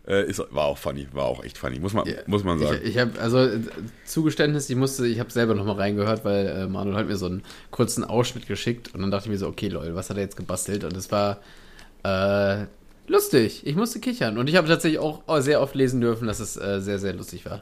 Äh, 0.07 0.27
ist, 0.29 0.39
war 0.51 0.65
auch 0.65 0.79
funny, 0.79 1.07
war 1.13 1.27
auch 1.27 1.45
echt 1.45 1.59
funny, 1.59 1.79
muss 1.79 1.93
man, 1.93 2.07
Ja, 2.07 2.15
muss 2.27 2.43
man 2.43 2.59
sagen. 2.59 2.81
Ich, 2.83 2.91
ich 2.91 2.99
habe 2.99 3.21
also 3.21 3.41
äh, 3.41 3.61
Zugeständnis, 4.07 4.71
ich 4.71 4.77
musste, 4.77 5.07
ich 5.07 5.21
habe 5.21 5.31
selber 5.31 5.55
noch 5.55 5.67
mal 5.67 5.77
reingehört, 5.77 6.25
weil 6.25 6.47
äh, 6.47 6.67
Manuel 6.67 6.97
hat 6.97 7.09
mir 7.09 7.17
so 7.17 7.27
einen 7.27 7.43
kurzen 7.71 8.05
Ausschnitt 8.05 8.47
geschickt 8.47 8.95
und 8.95 9.03
dann 9.03 9.11
dachte 9.11 9.27
ich 9.27 9.33
mir 9.33 9.39
so, 9.39 9.47
okay, 9.47 9.69
Leute, 9.69 9.95
was 9.95 10.09
hat 10.09 10.17
er 10.17 10.23
jetzt 10.23 10.37
gebastelt? 10.37 10.85
Und 10.85 10.97
es 10.97 11.13
war 11.13 11.41
äh, 12.05 12.65
lustig. 13.07 13.67
Ich 13.67 13.77
musste 13.77 14.01
kichern 14.01 14.39
und 14.39 14.49
ich 14.49 14.57
habe 14.57 14.67
tatsächlich 14.67 14.99
auch 14.99 15.23
oh, 15.27 15.41
sehr 15.41 15.61
oft 15.61 15.75
lesen 15.75 16.01
dürfen, 16.01 16.27
dass 16.27 16.41
es 16.41 16.57
äh, 16.57 16.81
sehr, 16.81 16.99
sehr 16.99 17.13
lustig 17.13 17.45
war. 17.45 17.61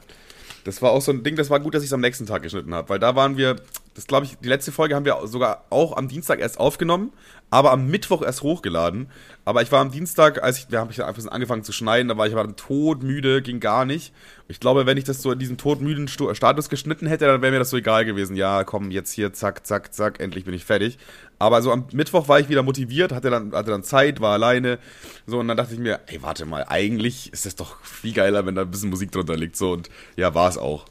Das 0.63 0.81
war 0.81 0.91
auch 0.91 1.01
so 1.01 1.11
ein 1.11 1.23
Ding, 1.23 1.35
das 1.35 1.49
war 1.49 1.59
gut, 1.59 1.75
dass 1.75 1.83
ich 1.83 1.89
es 1.89 1.93
am 1.93 2.01
nächsten 2.01 2.25
Tag 2.25 2.43
geschnitten 2.43 2.73
habe, 2.73 2.89
weil 2.89 2.99
da 2.99 3.15
waren 3.15 3.37
wir, 3.37 3.57
das 3.97 4.05
glaube 4.05 4.27
ich, 4.27 4.37
die 4.37 4.47
letzte 4.47 4.71
Folge 4.71 4.93
haben 4.93 5.05
wir 5.05 5.17
sogar 5.25 5.65
auch 5.71 5.97
am 5.97 6.07
Dienstag 6.07 6.39
erst 6.39 6.59
aufgenommen, 6.59 7.11
aber 7.49 7.71
am 7.71 7.87
Mittwoch 7.87 8.21
erst 8.21 8.43
hochgeladen. 8.43 9.09
Aber 9.43 9.63
ich 9.63 9.71
war 9.71 9.81
am 9.81 9.89
Dienstag, 9.89 10.43
als 10.43 10.59
ich, 10.59 10.69
wir 10.69 10.79
haben 10.79 10.89
einfach 10.89 11.19
so 11.19 11.29
angefangen 11.29 11.63
zu 11.63 11.71
schneiden, 11.71 12.07
da 12.07 12.15
war 12.15 12.27
ich 12.27 12.33
aber 12.35 12.55
todmüde, 12.55 13.41
ging 13.41 13.59
gar 13.59 13.85
nicht. 13.85 14.13
Ich 14.47 14.59
glaube, 14.59 14.85
wenn 14.85 14.97
ich 14.97 15.03
das 15.03 15.23
so 15.23 15.31
in 15.31 15.39
diesem 15.39 15.57
todmüden 15.57 16.07
Sto- 16.07 16.31
Status 16.35 16.69
geschnitten 16.69 17.07
hätte, 17.07 17.25
dann 17.25 17.41
wäre 17.41 17.51
mir 17.51 17.57
das 17.57 17.71
so 17.71 17.77
egal 17.77 18.05
gewesen. 18.05 18.35
Ja, 18.35 18.63
komm, 18.63 18.91
jetzt 18.91 19.13
hier, 19.13 19.33
zack, 19.33 19.65
zack, 19.65 19.95
zack, 19.95 20.19
endlich 20.19 20.45
bin 20.45 20.53
ich 20.53 20.63
fertig. 20.63 20.99
Aber 21.39 21.63
so 21.63 21.71
am 21.71 21.87
Mittwoch 21.91 22.27
war 22.27 22.39
ich 22.39 22.49
wieder 22.49 22.61
motiviert, 22.61 23.11
hatte 23.11 23.31
dann, 23.31 23.51
hatte 23.51 23.71
dann 23.71 23.81
Zeit, 23.83 24.21
war 24.21 24.33
alleine. 24.33 24.77
So, 25.25 25.39
und 25.39 25.47
dann 25.47 25.57
dachte 25.57 25.73
ich 25.73 25.79
mir, 25.79 26.01
ey, 26.05 26.21
warte 26.21 26.45
mal, 26.45 26.65
eigentlich 26.67 27.33
ist 27.33 27.47
das 27.47 27.55
doch 27.55 27.83
viel 27.83 28.13
geiler, 28.13 28.45
wenn 28.45 28.53
da 28.53 28.61
ein 28.61 28.69
bisschen 28.69 28.91
Musik 28.91 29.11
drunter 29.11 29.35
liegt. 29.35 29.55
So, 29.55 29.71
und 29.71 29.89
ja, 30.17 30.35
war 30.35 30.49
es 30.49 30.59
auch. 30.59 30.85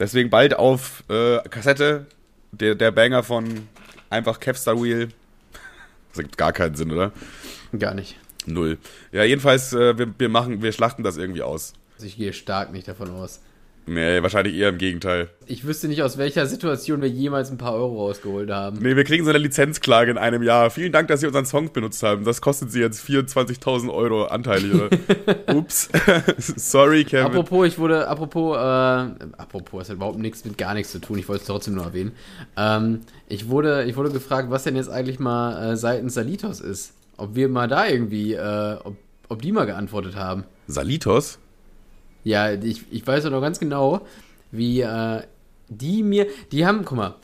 Deswegen 0.00 0.30
bald 0.30 0.54
auf 0.54 1.04
äh, 1.10 1.38
Kassette 1.50 2.06
der, 2.52 2.74
der 2.74 2.90
Banger 2.90 3.22
von 3.22 3.68
einfach 4.08 4.40
Kevstar 4.40 4.82
Wheel. 4.82 5.10
Das 6.08 6.18
ergibt 6.18 6.38
gar 6.38 6.52
keinen 6.52 6.74
Sinn, 6.74 6.90
oder? 6.90 7.12
Gar 7.78 7.94
nicht. 7.94 8.16
Null. 8.46 8.78
Ja, 9.12 9.24
jedenfalls, 9.24 9.74
äh, 9.74 9.98
wir, 9.98 10.12
wir 10.18 10.28
machen, 10.30 10.62
wir 10.62 10.72
schlachten 10.72 11.04
das 11.04 11.18
irgendwie 11.18 11.42
aus. 11.42 11.74
Also 11.94 12.06
ich 12.06 12.16
gehe 12.16 12.32
stark 12.32 12.72
nicht 12.72 12.88
davon 12.88 13.10
aus. 13.10 13.40
Nee, 13.90 14.22
wahrscheinlich 14.22 14.54
eher 14.54 14.68
im 14.68 14.78
Gegenteil. 14.78 15.30
Ich 15.46 15.66
wüsste 15.66 15.88
nicht, 15.88 16.00
aus 16.04 16.16
welcher 16.16 16.46
Situation 16.46 17.02
wir 17.02 17.08
jemals 17.08 17.50
ein 17.50 17.58
paar 17.58 17.74
Euro 17.74 18.06
rausgeholt 18.06 18.48
haben. 18.48 18.78
Nee, 18.80 18.94
wir 18.94 19.02
kriegen 19.02 19.24
so 19.24 19.30
eine 19.30 19.40
Lizenzklage 19.40 20.12
in 20.12 20.16
einem 20.16 20.44
Jahr. 20.44 20.70
Vielen 20.70 20.92
Dank, 20.92 21.08
dass 21.08 21.18
Sie 21.18 21.26
unseren 21.26 21.44
Song 21.44 21.72
benutzt 21.72 22.00
haben. 22.04 22.24
Das 22.24 22.40
kostet 22.40 22.70
Sie 22.70 22.78
jetzt 22.78 23.04
24.000 23.04 23.92
Euro 23.92 24.26
anteilig, 24.26 24.74
oder? 24.74 24.90
Ups. 25.56 25.88
Sorry, 26.38 27.02
Kevin. 27.02 27.26
Apropos, 27.26 27.66
ich 27.66 27.80
wurde, 27.80 28.06
apropos, 28.06 28.56
äh, 28.56 28.60
apropos, 28.60 29.80
das 29.80 29.88
hat 29.88 29.96
überhaupt 29.96 30.20
nichts 30.20 30.44
mit 30.44 30.56
gar 30.56 30.74
nichts 30.74 30.92
zu 30.92 31.00
tun, 31.00 31.18
ich 31.18 31.28
wollte 31.28 31.40
es 31.40 31.48
trotzdem 31.48 31.74
nur 31.74 31.86
erwähnen. 31.86 32.12
Ähm, 32.56 33.00
ich 33.26 33.48
wurde, 33.48 33.82
ich 33.86 33.96
wurde 33.96 34.10
gefragt, 34.10 34.52
was 34.52 34.62
denn 34.62 34.76
jetzt 34.76 34.88
eigentlich 34.88 35.18
mal 35.18 35.72
äh, 35.72 35.76
seitens 35.76 36.14
Salitos 36.14 36.60
ist. 36.60 36.92
Ob 37.16 37.34
wir 37.34 37.48
mal 37.48 37.66
da 37.66 37.88
irgendwie, 37.88 38.34
äh, 38.34 38.76
ob, 38.84 38.96
ob 39.28 39.42
die 39.42 39.50
mal 39.50 39.66
geantwortet 39.66 40.14
haben. 40.14 40.44
Salitos? 40.68 41.40
Ja, 42.24 42.52
ich, 42.52 42.84
ich 42.90 43.06
weiß 43.06 43.24
ja 43.24 43.30
noch 43.30 43.40
ganz 43.40 43.58
genau, 43.58 44.06
wie 44.50 44.80
äh, 44.80 45.22
die 45.68 46.02
mir, 46.02 46.26
die 46.52 46.66
haben, 46.66 46.84
guck 46.84 46.96
mal, 46.96 47.14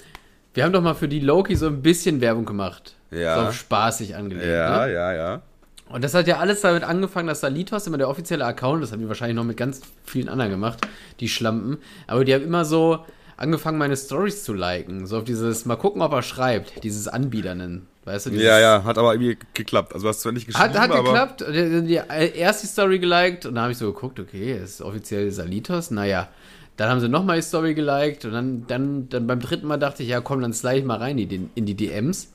wir 0.54 0.64
haben 0.64 0.72
doch 0.72 0.82
mal 0.82 0.94
für 0.94 1.08
die 1.08 1.20
Loki 1.20 1.54
so 1.54 1.66
ein 1.66 1.82
bisschen 1.82 2.20
Werbung 2.20 2.46
gemacht. 2.46 2.94
Ja. 3.10 3.40
So 3.40 3.48
auf 3.48 3.54
spaßig 3.54 4.16
angelegt. 4.16 4.46
Ja, 4.46 4.86
ne? 4.86 4.92
ja, 4.92 5.12
ja. 5.12 5.42
Und 5.88 6.02
das 6.02 6.14
hat 6.14 6.26
ja 6.26 6.38
alles 6.38 6.62
damit 6.62 6.82
angefangen, 6.82 7.28
dass 7.28 7.40
Salitos 7.40 7.86
immer 7.86 7.98
der 7.98 8.08
offizielle 8.08 8.44
Account, 8.44 8.82
das 8.82 8.90
haben 8.90 9.00
die 9.00 9.08
wahrscheinlich 9.08 9.36
noch 9.36 9.44
mit 9.44 9.56
ganz 9.56 9.82
vielen 10.04 10.28
anderen 10.28 10.50
gemacht, 10.50 10.86
die 11.20 11.28
Schlampen, 11.28 11.78
aber 12.08 12.24
die 12.24 12.34
haben 12.34 12.42
immer 12.42 12.64
so 12.64 13.04
angefangen, 13.36 13.78
meine 13.78 13.96
Stories 13.96 14.42
zu 14.42 14.52
liken. 14.52 15.06
So 15.06 15.18
auf 15.18 15.24
dieses, 15.24 15.64
mal 15.64 15.76
gucken, 15.76 16.02
ob 16.02 16.12
er 16.12 16.22
schreibt, 16.22 16.82
dieses 16.82 17.06
Anbiedernen. 17.06 17.86
Weißt 18.06 18.26
du, 18.26 18.30
Ja, 18.30 18.60
ja, 18.60 18.84
hat 18.84 18.98
aber 18.98 19.14
irgendwie 19.14 19.36
geklappt. 19.52 19.92
Also, 19.92 20.04
du 20.04 20.08
hast 20.08 20.20
zwar 20.20 20.30
nicht 20.32 20.46
geschrieben, 20.46 20.62
Hat, 20.64 20.78
hat 20.78 20.90
aber. 20.92 21.02
geklappt. 21.02 21.44
Die, 21.50 22.00
erst 22.38 22.62
die 22.62 22.68
Story 22.68 23.00
geliked 23.00 23.46
und 23.46 23.56
dann 23.56 23.62
habe 23.64 23.72
ich 23.72 23.78
so 23.78 23.92
geguckt, 23.92 24.20
okay, 24.20 24.52
ist 24.62 24.80
offiziell 24.80 25.30
Salitos. 25.32 25.90
Naja, 25.90 26.28
dann 26.76 26.88
haben 26.88 27.00
sie 27.00 27.08
nochmal 27.08 27.36
die 27.36 27.42
Story 27.42 27.74
geliked 27.74 28.24
und 28.24 28.32
dann, 28.32 28.64
dann, 28.68 29.08
dann 29.08 29.26
beim 29.26 29.40
dritten 29.40 29.66
Mal 29.66 29.78
dachte 29.78 30.04
ich, 30.04 30.08
ja 30.08 30.20
komm, 30.20 30.40
dann 30.40 30.52
slide 30.52 30.78
ich 30.78 30.84
mal 30.84 30.98
rein 30.98 31.18
in 31.18 31.28
die, 31.28 31.48
in 31.56 31.66
die 31.66 31.74
DMs. 31.74 32.32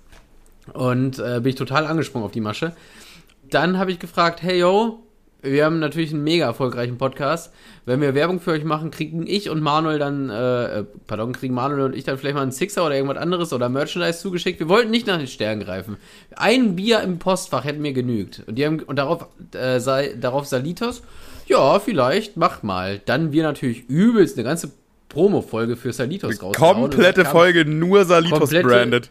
Und 0.74 1.20
äh, 1.20 1.40
bin 1.42 1.52
ich 1.52 1.56
total 1.56 1.88
angesprungen 1.88 2.26
auf 2.26 2.32
die 2.32 2.42
Masche. 2.42 2.76
Dann 3.50 3.78
habe 3.78 3.92
ich 3.92 4.00
gefragt, 4.00 4.42
hey 4.44 4.60
yo, 4.60 5.02
wir 5.42 5.66
haben 5.66 5.80
natürlich 5.80 6.14
einen 6.14 6.24
mega 6.24 6.46
erfolgreichen 6.46 6.98
Podcast. 6.98 7.52
Wenn 7.86 8.00
wir 8.00 8.14
Werbung 8.14 8.40
für 8.40 8.52
euch 8.52 8.64
machen, 8.64 8.92
kriegen 8.92 9.26
ich 9.26 9.50
und 9.50 9.62
Manuel 9.62 9.98
dann, 9.98 10.30
äh, 10.30 10.80
äh, 10.80 10.86
pardon, 11.08 11.34
kriegen 11.34 11.54
Manuel 11.54 11.82
und 11.82 11.96
ich 11.96 12.04
dann 12.04 12.18
vielleicht 12.18 12.36
mal 12.36 12.44
einen 12.44 12.52
Sixer 12.52 12.86
oder 12.86 12.96
irgendwas 12.96 13.18
anderes 13.18 13.52
oder 13.52 13.68
Merchandise 13.70 14.20
zugeschickt. 14.20 14.60
Wir 14.60 14.70
wollten 14.70 14.92
nicht 14.92 15.08
nach 15.08 15.18
den 15.18 15.28
Sternen 15.28 15.64
greifen. 15.64 15.98
Ein 16.36 16.76
Bier 16.76 17.02
im 17.02 17.18
Postfach 17.18 17.64
hätte 17.64 17.80
mir 17.80 17.94
genügt. 17.94 18.44
Und 18.46 18.56
die 18.56 18.66
haben, 18.66 18.80
und 18.82 18.98
darauf, 18.98 19.28
äh, 19.54 19.80
sei, 19.80 20.14
darauf 20.20 20.46
Salitos, 20.46 21.02
ja, 21.48 21.80
vielleicht, 21.80 22.38
mach 22.38 22.62
mal. 22.62 23.02
Dann 23.06 23.32
wir 23.32 23.44
natürlich 23.44 23.90
übelst 23.90 24.38
eine 24.38 24.44
ganze 24.44 24.72
Promo-Folge 25.10 25.76
für 25.76 25.92
Salitos. 25.92 26.38
Und 26.38 26.56
Komplette 26.56 27.26
Folge 27.26 27.66
nur 27.66 28.06
Salitos 28.06 28.52
branded. 28.52 29.10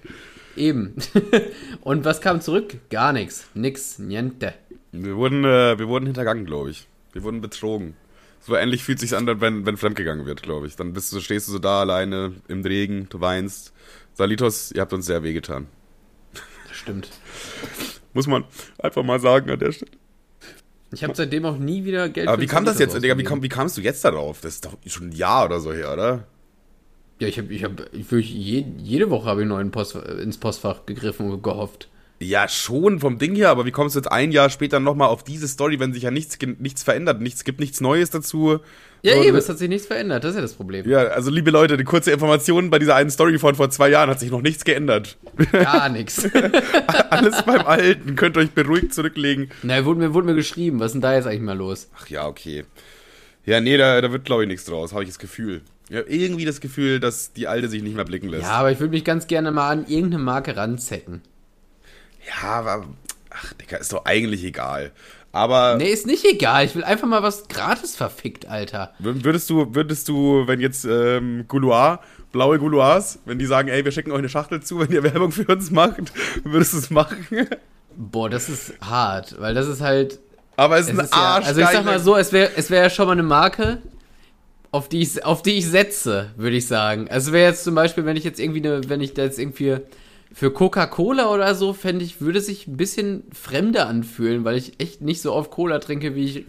Eben. 0.57 0.95
und 1.83 2.05
was 2.05 2.21
kam 2.21 2.41
zurück? 2.41 2.77
Gar 2.89 3.13
nichts. 3.13 3.47
Nix. 3.55 3.99
Niente. 3.99 4.55
Wir 4.93 5.17
wurden, 5.17 5.45
äh, 5.45 5.79
wir 5.79 5.89
wurden 5.89 6.07
hintergangen, 6.07 6.45
glaube 6.45 6.71
ich. 6.71 6.89
Wir 7.13 7.23
wurden 7.23 7.41
betrogen. 7.41 7.95
So 8.41 8.57
ähnlich 8.57 8.85
fühlt 8.85 8.99
sich 8.99 9.15
an, 9.15 9.27
wenn, 9.41 9.67
wenn 9.67 9.77
fremdgegangen 9.77 10.27
wird, 10.27 10.43
glaube 10.43 10.67
ich. 10.67 10.77
Dann 10.77 10.93
bist 10.93 11.13
du, 11.13 11.21
stehst 11.21 11.49
du 11.49 11.53
so 11.53 11.59
da 11.59 11.81
alleine 11.81 12.33
im 12.49 12.63
Regen, 12.63 13.07
du 13.11 13.21
weinst. 13.21 13.73
Salitos, 14.15 14.73
ihr 14.73 14.81
habt 14.81 14.93
uns 14.93 15.07
sehr 15.07 15.23
wehgetan. 15.23 15.67
Das 16.69 16.77
stimmt. 16.77 17.11
Muss 18.15 18.27
man 18.27 18.45
einfach 18.79 19.03
mal 19.03 19.21
sagen 19.21 19.51
an 19.51 19.59
der 19.59 19.73
Stelle. 19.73 19.93
Ich 20.93 21.05
habe 21.05 21.15
seitdem 21.15 21.45
auch 21.45 21.57
nie 21.57 21.85
wieder 21.85 22.09
Geld 22.09 22.27
Aber 22.27 22.43
wie 22.43 22.47
kam 22.47 22.65
das 22.65 22.79
jetzt, 22.81 23.01
Digga? 23.01 23.17
Wie, 23.17 23.23
kam, 23.23 23.43
wie 23.43 23.49
kamst 23.49 23.77
du 23.77 23.81
jetzt 23.81 24.05
darauf? 24.05 24.41
Das 24.41 24.55
ist 24.55 24.65
doch 24.65 24.77
schon 24.87 25.11
ein 25.11 25.13
Jahr 25.13 25.45
oder 25.45 25.61
so 25.61 25.73
her, 25.73 25.93
oder? 25.93 26.27
Ja, 27.21 27.29
ich 27.29 27.39
habe, 27.39 27.53
ich 27.53 27.63
habe, 27.63 27.89
ich 27.93 28.11
jede 28.11 29.11
Woche 29.11 29.27
habe 29.27 29.43
ich 29.43 29.49
neuen 29.49 29.71
Post, 29.71 29.95
ins 29.95 30.39
Postfach 30.39 30.87
gegriffen 30.87 31.31
und 31.31 31.43
gehofft. 31.43 31.89
Ja, 32.23 32.49
schon 32.49 33.01
vom 33.01 33.17
Ding 33.17 33.35
her, 33.35 33.49
aber 33.49 33.65
wie 33.65 33.71
kommst 33.71 33.95
du 33.95 33.99
jetzt 33.99 34.13
ein 34.13 34.31
Jahr 34.31 34.51
später 34.51 34.79
nochmal 34.79 35.09
auf 35.09 35.25
diese 35.25 35.49
Story, 35.49 35.81
wenn 35.81 35.95
sich 35.95 36.03
ja 36.03 36.11
nichts, 36.11 36.37
nichts 36.59 36.83
verändert, 36.83 37.23
nichts 37.23 37.45
gibt 37.45 37.61
nichts 37.61 37.81
Neues 37.81 38.11
dazu? 38.11 38.59
Ja, 39.03 39.15
eben, 39.15 39.35
es 39.39 39.49
hat 39.49 39.57
sich 39.57 39.71
nichts 39.71 39.87
verändert, 39.87 40.23
das 40.23 40.33
ist 40.33 40.37
ja 40.37 40.43
das 40.43 40.53
Problem. 40.53 40.87
Ja, 40.87 40.99
also 40.99 41.31
liebe 41.31 41.51
Leute, 41.51 41.79
die 41.79 41.85
kurze 41.85 42.11
Information 42.11 42.69
bei 42.69 42.79
dieser 42.79 42.95
einen 42.95 43.09
Story 43.09 43.39
von 43.39 43.55
vor 43.55 43.71
zwei 43.71 43.89
Jahren 43.89 44.11
hat 44.11 44.21
sich 44.21 44.31
noch 44.31 44.43
nichts 44.43 44.65
geändert. 44.65 45.17
Gar 45.51 45.89
nichts. 45.89 46.29
Alles 47.09 47.43
beim 47.43 47.63
Alten, 47.63 48.17
könnt 48.17 48.37
euch 48.37 48.51
beruhigt 48.51 48.93
zurücklegen. 48.93 49.51
Na, 49.63 49.83
wurde 49.87 50.01
mir, 50.01 50.13
wurde 50.13 50.27
mir 50.27 50.35
geschrieben, 50.35 50.79
was 50.79 50.89
ist 50.89 50.93
denn 50.93 51.01
da 51.01 51.15
jetzt 51.15 51.27
eigentlich 51.27 51.41
mal 51.41 51.57
los? 51.57 51.89
Ach 51.99 52.07
ja, 52.09 52.27
okay. 52.27 52.65
Ja, 53.47 53.63
nee, 53.63 53.79
da, 53.79 53.99
da 53.99 54.13
wird 54.13 54.27
glaube 54.27 54.43
ich 54.43 54.49
nichts 54.49 54.67
draus, 54.67 54.93
habe 54.93 55.05
ich 55.05 55.09
das 55.09 55.19
Gefühl. 55.19 55.63
Ja, 55.89 56.03
irgendwie 56.07 56.45
das 56.45 56.61
Gefühl, 56.61 57.01
dass 57.01 57.33
die 57.33 57.49
Alte 57.49 57.69
sich 57.69 57.83
nicht 57.83 57.97
mehr 57.97 58.05
blicken 58.05 58.29
lässt. 58.29 58.43
Ja, 58.43 58.51
aber 58.51 58.71
ich 58.71 58.79
würde 58.79 58.93
mich 58.93 59.05
ganz 59.05 59.27
gerne 59.27 59.51
mal 59.51 59.71
an 59.71 59.87
irgendeine 59.89 60.23
Marke 60.23 60.55
ranzecken. 60.57 61.23
Ja, 62.27 62.49
aber. 62.49 62.87
Ach, 63.31 63.53
Digga, 63.55 63.77
ist 63.77 63.93
doch 63.93 64.05
eigentlich 64.05 64.45
egal. 64.45 64.91
Aber 65.33 65.77
Nee, 65.77 65.91
ist 65.91 66.07
nicht 66.07 66.25
egal. 66.25 66.65
Ich 66.65 66.75
will 66.75 66.83
einfach 66.83 67.07
mal 67.07 67.23
was 67.23 67.47
gratis 67.47 67.95
verfickt, 67.95 68.47
Alter. 68.49 68.93
wür- 69.01 69.23
würdest 69.25 69.49
du, 69.49 69.75
würdest 69.75 70.09
du, 70.09 70.43
wenn 70.49 70.59
jetzt 70.61 70.85
ähm, 70.85 71.45
Gouloir, 71.47 72.01
blaue 72.33 72.59
Gouloirs, 72.59 73.21
wenn 73.27 73.39
die 73.39 73.47
sagen, 73.47 73.69
ey, 73.69 73.85
wir 73.85 73.93
schicken 73.93 74.11
euch 74.11 74.19
eine 74.19 74.29
Schachtel 74.29 74.61
zu, 74.61 74.81
wenn 74.81 74.91
ihr 74.91 75.03
Werbung 75.05 75.31
für 75.31 75.45
uns 75.47 75.71
macht, 75.71 76.13
würdest 76.43 76.73
du 76.73 76.79
es 76.79 76.91
machen? 76.91 77.27
Boah, 77.97 78.29
das 78.29 78.49
ist 78.49 78.73
hart, 78.81 79.41
weil 79.41 79.55
das 79.55 79.69
ist 79.69 79.81
halt. 79.81 80.19
Aber 80.57 80.79
es 80.79 80.89
ist 80.89 80.95
Es 80.95 80.99
ein 80.99 81.05
ist 81.05 81.15
ja, 81.15 81.21
Arsch. 81.21 81.47
also 81.47 81.61
ich 81.61 81.69
sag 81.69 81.85
mal 81.85 82.01
so, 82.01 82.17
es 82.17 82.33
wäre 82.33 82.51
es 82.57 82.69
wär 82.71 82.83
ja 82.83 82.91
schon 82.91 83.07
mal 83.07 83.13
eine 83.13 83.23
Marke, 83.23 83.79
auf 84.73 84.89
die 84.89 85.01
ich, 85.01 85.25
auf 85.25 85.43
die 85.43 85.53
ich 85.59 85.67
setze, 85.69 86.31
würde 86.37 86.57
ich 86.57 86.67
sagen. 86.67 87.09
Also 87.09 87.31
wäre 87.33 87.49
jetzt 87.49 87.63
zum 87.65 87.77
Beispiel, 87.77 88.05
wenn 88.05 88.17
ich 88.17 88.25
jetzt 88.25 88.41
irgendwie 88.41 88.65
eine, 88.67 88.89
wenn 88.89 89.01
ich 89.01 89.15
da 89.15 89.23
jetzt 89.23 89.39
irgendwie 89.39 89.77
für 90.33 90.53
Coca-Cola 90.53 91.33
oder 91.33 91.55
so, 91.55 91.73
fände 91.73 92.05
ich, 92.05 92.21
würde 92.21 92.41
sich 92.41 92.67
ein 92.67 92.77
bisschen 92.77 93.25
fremder 93.33 93.89
anfühlen, 93.89 94.45
weil 94.45 94.57
ich 94.57 94.79
echt 94.79 95.01
nicht 95.01 95.21
so 95.21 95.33
oft 95.33 95.51
Cola 95.51 95.79
trinke, 95.81 96.15
wie 96.15 96.25
ich, 96.25 96.45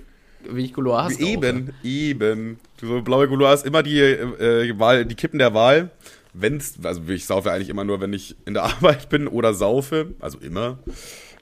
wie 0.50 0.66
ich 0.66 0.74
Gouloirs. 0.74 1.20
Eben, 1.20 1.74
eben. 1.84 2.60
So 2.80 3.02
blaue 3.02 3.28
Gouloirs, 3.28 3.64
immer 3.64 3.84
die, 3.84 4.00
äh, 4.00 4.78
Wahl, 4.80 5.06
die 5.06 5.16
Kippen 5.16 5.40
der 5.40 5.54
Wahl. 5.54 5.90
Wenn's, 6.34 6.76
also 6.84 7.02
ich 7.10 7.26
saufe 7.26 7.52
eigentlich 7.52 7.70
immer 7.70 7.84
nur, 7.84 8.00
wenn 8.00 8.14
ich 8.14 8.36
in 8.46 8.54
der 8.54 8.64
Arbeit 8.64 9.10
bin 9.10 9.28
oder 9.28 9.54
saufe. 9.54 10.14
Also 10.20 10.38
immer. 10.40 10.80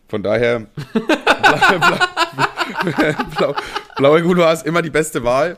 Von 0.10 0.24
daher, 0.24 0.66
blaue, 0.94 1.80
blaue, 1.80 3.16
blaue, 3.38 3.56
blaue 3.96 4.22
Gouloirs 4.24 4.64
immer 4.64 4.82
die 4.82 4.90
beste 4.90 5.24
Wahl. 5.24 5.58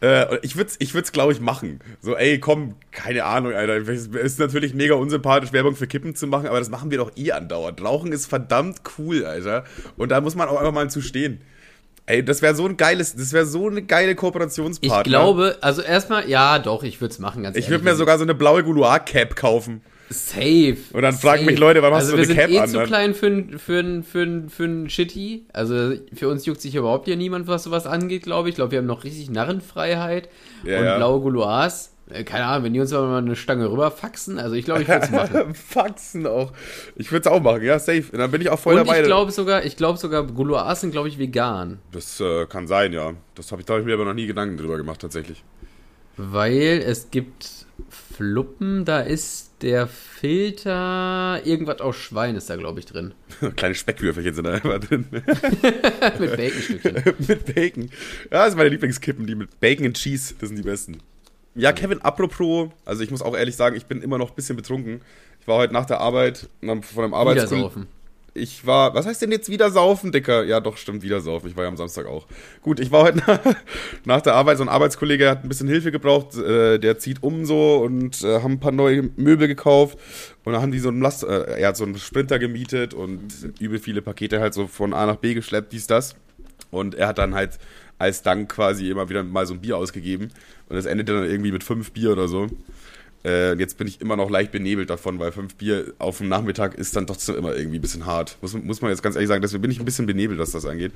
Äh, 0.00 0.36
ich 0.42 0.56
würde 0.56 0.70
es, 0.70 0.76
ich 0.78 0.94
würd's, 0.94 1.10
glaube 1.10 1.32
ich, 1.32 1.40
machen. 1.40 1.80
So, 2.00 2.16
ey, 2.16 2.38
komm, 2.38 2.76
keine 2.92 3.24
Ahnung, 3.24 3.52
Alter. 3.54 3.76
Es 3.88 4.06
ist 4.06 4.38
natürlich 4.38 4.72
mega 4.74 4.94
unsympathisch, 4.94 5.52
Werbung 5.52 5.74
für 5.74 5.88
Kippen 5.88 6.14
zu 6.14 6.26
machen, 6.28 6.46
aber 6.46 6.60
das 6.60 6.70
machen 6.70 6.90
wir 6.92 6.98
doch 6.98 7.10
eh 7.16 7.32
andauernd. 7.32 7.82
Rauchen 7.82 8.12
ist 8.12 8.26
verdammt 8.26 8.82
cool, 8.98 9.24
Alter. 9.26 9.64
Und 9.96 10.10
da 10.10 10.20
muss 10.20 10.36
man 10.36 10.48
auch 10.48 10.58
einfach 10.58 10.72
mal 10.72 10.88
zu 10.88 11.00
stehen. 11.00 11.40
Ey, 12.06 12.24
das 12.24 12.40
wäre 12.40 12.54
so 12.54 12.64
ein 12.66 12.76
geiles, 12.76 13.16
das 13.16 13.32
wäre 13.32 13.44
so 13.44 13.68
eine 13.68 13.82
geile 13.82 14.12
Ich 14.12 14.16
Kooperationspartner. 14.16 15.02
glaube, 15.02 15.58
also 15.60 15.82
erstmal, 15.82 16.26
ja, 16.28 16.58
doch, 16.58 16.82
ich 16.84 17.00
würde 17.02 17.12
es 17.12 17.18
machen, 17.18 17.42
ganz 17.42 17.56
ich 17.56 17.64
ehrlich. 17.64 17.80
würde 17.80 17.90
mir 17.90 17.96
sogar 17.96 18.16
so 18.16 18.22
eine 18.24 18.34
blaue 18.34 18.62
Gouloir-Cap 18.64 19.36
kaufen. 19.36 19.82
Safe. 20.10 20.76
Und 20.92 21.02
dann 21.02 21.14
fragen 21.14 21.40
safe. 21.40 21.50
mich 21.50 21.58
Leute, 21.58 21.82
warum 21.82 21.96
hast 21.96 22.04
also 22.04 22.16
du 22.16 22.22
so 22.22 22.28
wir 22.28 22.34
eine 22.34 22.40
sind 22.40 22.50
Cap 22.50 22.50
eh 22.50 22.60
an, 22.60 22.68
zu 22.68 22.76
dann? 22.78 22.86
klein 22.86 23.14
für 23.14 23.26
ein, 23.26 23.58
für 23.58 24.02
für 24.02 24.48
für 24.48 24.64
ein 24.64 24.90
Shitty. 24.90 25.46
Also 25.52 25.94
für 26.14 26.28
uns 26.28 26.46
juckt 26.46 26.60
sich 26.60 26.74
überhaupt 26.74 27.06
hier 27.06 27.16
niemand, 27.16 27.46
was 27.46 27.64
sowas 27.64 27.86
angeht, 27.86 28.22
glaube 28.22 28.48
ich. 28.48 28.52
Ich 28.52 28.56
glaube, 28.56 28.72
wir 28.72 28.78
haben 28.78 28.86
noch 28.86 29.04
richtig 29.04 29.30
Narrenfreiheit. 29.30 30.28
Ja, 30.64 30.78
und 30.78 30.84
ja. 30.84 30.96
blaue 30.96 31.20
Gouloirs. 31.20 31.92
Äh, 32.10 32.24
Keine 32.24 32.46
Ahnung, 32.46 32.64
wenn 32.64 32.72
die 32.72 32.80
uns 32.80 32.92
aber 32.92 33.06
mal 33.06 33.18
eine 33.18 33.36
Stange 33.36 33.70
rüberfaxen. 33.70 34.38
Also 34.38 34.54
ich 34.54 34.64
glaube, 34.64 34.82
ich 34.82 34.88
würde 34.88 35.04
es 35.04 35.10
machen. 35.10 35.54
Faxen 35.54 36.26
auch. 36.26 36.52
Ich 36.96 37.12
würde 37.12 37.28
es 37.28 37.34
auch 37.34 37.42
machen, 37.42 37.62
ja, 37.62 37.78
safe. 37.78 38.04
Und 38.12 38.18
dann 38.18 38.30
bin 38.30 38.40
ich 38.40 38.50
auch 38.50 38.58
voll 38.58 38.74
und 38.74 38.86
dabei. 38.86 39.00
ich 39.00 39.06
glaube 39.06 39.30
sogar, 39.32 39.64
ich 39.64 39.76
glaube 39.76 39.98
sogar, 39.98 40.24
Gouloirs 40.24 40.80
sind, 40.80 40.90
glaube 40.90 41.08
ich, 41.08 41.18
vegan. 41.18 41.78
das 41.92 42.20
äh, 42.20 42.46
kann 42.46 42.66
sein, 42.66 42.92
ja. 42.92 43.12
Das 43.34 43.52
habe 43.52 43.60
ich, 43.60 43.66
da 43.66 43.74
hab 43.74 43.80
ich 43.80 43.86
mir 43.86 43.94
aber 43.94 44.04
noch 44.04 44.14
nie 44.14 44.26
Gedanken 44.26 44.56
drüber 44.56 44.76
gemacht, 44.76 45.00
tatsächlich. 45.00 45.44
Weil 46.16 46.82
es 46.84 47.10
gibt 47.10 47.66
Fluppen, 47.90 48.84
da 48.84 49.00
ist 49.00 49.47
der 49.62 49.86
Filter, 49.86 51.40
irgendwas 51.44 51.80
aus 51.80 51.96
Schwein 51.96 52.36
ist 52.36 52.48
da, 52.48 52.56
glaube 52.56 52.80
ich, 52.80 52.86
drin. 52.86 53.14
Kleine 53.56 53.74
Speckwürfelchen 53.74 54.34
sind 54.34 54.44
da 54.44 54.56
immer 54.56 54.78
drin. 54.78 55.06
Mit 55.10 56.36
Baconstückchen. 56.36 57.14
mit 57.28 57.54
Bacon. 57.54 57.90
Ja, 58.30 58.44
das 58.44 58.50
sind 58.50 58.58
meine 58.58 58.70
Lieblingskippen, 58.70 59.26
die 59.26 59.34
mit 59.34 59.60
Bacon 59.60 59.86
und 59.86 59.96
Cheese. 59.96 60.34
Das 60.38 60.48
sind 60.48 60.56
die 60.56 60.62
besten. 60.62 60.98
Ja, 61.54 61.72
Kevin, 61.72 62.00
apropos, 62.02 62.70
also 62.84 63.02
ich 63.02 63.10
muss 63.10 63.22
auch 63.22 63.36
ehrlich 63.36 63.56
sagen, 63.56 63.76
ich 63.76 63.86
bin 63.86 64.00
immer 64.02 64.18
noch 64.18 64.30
ein 64.30 64.36
bisschen 64.36 64.56
betrunken. 64.56 65.00
Ich 65.40 65.48
war 65.48 65.56
heute 65.56 65.72
nach 65.72 65.86
der 65.86 66.00
Arbeit 66.00 66.48
von 66.60 67.04
einem 67.04 67.14
Arbeitskollegen. 67.14 67.88
Ich 68.38 68.66
war, 68.66 68.94
was 68.94 69.06
heißt 69.06 69.20
denn 69.20 69.32
jetzt 69.32 69.50
wieder 69.50 69.70
saufen, 69.70 70.12
Dicker? 70.12 70.44
Ja, 70.44 70.60
doch, 70.60 70.76
stimmt, 70.76 71.02
wieder 71.02 71.20
saufen. 71.20 71.48
Ich 71.48 71.56
war 71.56 71.64
ja 71.64 71.68
am 71.68 71.76
Samstag 71.76 72.06
auch. 72.06 72.26
Gut, 72.62 72.80
ich 72.80 72.90
war 72.90 73.02
heute 73.02 73.18
nach, 73.18 73.40
nach 74.04 74.20
der 74.20 74.34
Arbeit, 74.34 74.58
so 74.58 74.64
ein 74.64 74.68
Arbeitskollege 74.68 75.28
hat 75.28 75.44
ein 75.44 75.48
bisschen 75.48 75.68
Hilfe 75.68 75.92
gebraucht, 75.92 76.36
äh, 76.36 76.78
der 76.78 76.98
zieht 76.98 77.22
um 77.22 77.44
so 77.44 77.78
und 77.78 78.22
äh, 78.22 78.40
haben 78.40 78.52
ein 78.52 78.60
paar 78.60 78.72
neue 78.72 79.10
Möbel 79.16 79.48
gekauft 79.48 79.98
und 80.44 80.52
dann 80.52 80.62
haben 80.62 80.72
die 80.72 80.78
so 80.78 80.88
einen 80.88 81.00
Last, 81.00 81.24
äh, 81.24 81.58
er 81.58 81.68
hat 81.68 81.76
so 81.76 81.84
einen 81.84 81.98
Sprinter 81.98 82.38
gemietet 82.38 82.94
und 82.94 83.22
übel 83.58 83.78
viele 83.78 84.00
Pakete 84.00 84.40
halt 84.40 84.54
so 84.54 84.66
von 84.66 84.94
A 84.94 85.06
nach 85.06 85.16
B 85.16 85.34
geschleppt, 85.34 85.72
dies, 85.72 85.86
das. 85.86 86.14
Und 86.70 86.94
er 86.94 87.08
hat 87.08 87.18
dann 87.18 87.34
halt 87.34 87.58
als 87.98 88.22
Dank 88.22 88.50
quasi 88.50 88.90
immer 88.90 89.08
wieder 89.08 89.24
mal 89.24 89.46
so 89.46 89.54
ein 89.54 89.60
Bier 89.60 89.76
ausgegeben 89.76 90.30
und 90.68 90.76
das 90.76 90.86
endete 90.86 91.14
dann 91.14 91.24
irgendwie 91.24 91.52
mit 91.52 91.64
fünf 91.64 91.92
Bier 91.92 92.12
oder 92.12 92.28
so. 92.28 92.46
Äh, 93.24 93.54
jetzt 93.58 93.78
bin 93.78 93.88
ich 93.88 94.00
immer 94.00 94.16
noch 94.16 94.30
leicht 94.30 94.52
benebelt 94.52 94.90
davon, 94.90 95.18
weil 95.18 95.32
fünf 95.32 95.56
Bier 95.56 95.92
auf 95.98 96.18
dem 96.18 96.28
Nachmittag 96.28 96.74
ist 96.74 96.94
dann 96.94 97.06
trotzdem 97.06 97.36
immer 97.36 97.56
irgendwie 97.56 97.78
ein 97.78 97.82
bisschen 97.82 98.06
hart. 98.06 98.38
Muss, 98.40 98.54
muss 98.54 98.80
man 98.80 98.90
jetzt 98.90 99.02
ganz 99.02 99.16
ehrlich 99.16 99.28
sagen, 99.28 99.42
deswegen 99.42 99.62
bin 99.62 99.70
ich 99.70 99.80
ein 99.80 99.84
bisschen 99.84 100.06
benebelt, 100.06 100.38
was 100.38 100.52
das 100.52 100.64
angeht. 100.64 100.92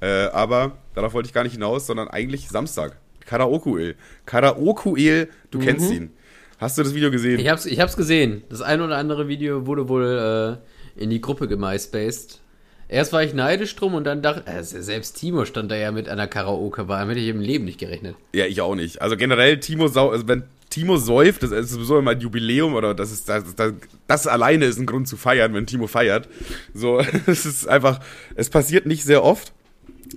Äh, 0.00 0.26
aber 0.28 0.78
darauf 0.94 1.12
wollte 1.12 1.26
ich 1.26 1.34
gar 1.34 1.44
nicht 1.44 1.52
hinaus, 1.52 1.86
sondern 1.86 2.08
eigentlich 2.08 2.48
Samstag. 2.48 2.96
Karaoke-El. 3.26 3.96
Karaoke-El, 4.24 5.28
du 5.50 5.58
kennst 5.58 5.90
ihn. 5.90 6.10
Hast 6.58 6.78
du 6.78 6.82
das 6.82 6.94
Video 6.94 7.10
gesehen? 7.10 7.38
Ich 7.38 7.48
hab's, 7.48 7.66
ich 7.66 7.80
hab's 7.80 7.96
gesehen. 7.96 8.42
Das 8.48 8.62
ein 8.62 8.80
oder 8.80 8.96
andere 8.96 9.28
Video 9.28 9.66
wurde 9.66 9.88
wohl 9.88 10.58
äh, 10.96 11.02
in 11.02 11.10
die 11.10 11.20
Gruppe 11.20 11.48
gemysspaced. 11.48 12.40
Erst 12.88 13.12
war 13.12 13.22
ich 13.22 13.34
neidisch 13.34 13.74
drum 13.74 13.94
und 13.94 14.04
dann 14.04 14.22
dachte 14.22 14.46
äh, 14.46 14.62
selbst 14.62 15.18
Timo 15.18 15.44
stand 15.44 15.70
da 15.70 15.76
ja 15.76 15.90
mit 15.90 16.08
einer 16.08 16.26
Karaoke-Bar. 16.28 17.00
Damit 17.00 17.16
hätte 17.16 17.24
ich 17.24 17.34
im 17.34 17.40
Leben 17.40 17.64
nicht 17.64 17.78
gerechnet. 17.78 18.14
Ja, 18.32 18.46
ich 18.46 18.60
auch 18.60 18.76
nicht. 18.76 19.02
Also 19.02 19.16
generell, 19.16 19.58
Timo, 19.58 19.88
sau 19.88 20.10
also 20.10 20.28
wenn 20.28 20.44
Timo 20.76 20.98
säuft, 20.98 21.42
das 21.42 21.52
ist 21.52 21.70
sowieso 21.70 21.98
immer 21.98 22.10
ein 22.10 22.20
Jubiläum 22.20 22.74
oder 22.74 22.92
das 22.92 23.10
ist 23.10 23.30
das, 23.30 23.54
das, 23.54 23.72
das 24.06 24.26
alleine 24.26 24.66
ist 24.66 24.78
ein 24.78 24.84
Grund 24.84 25.08
zu 25.08 25.16
feiern, 25.16 25.54
wenn 25.54 25.66
Timo 25.66 25.86
feiert. 25.86 26.28
So, 26.74 27.00
es 27.26 27.46
ist 27.46 27.66
einfach, 27.66 28.00
es 28.34 28.50
passiert 28.50 28.84
nicht 28.84 29.02
sehr 29.02 29.24
oft, 29.24 29.54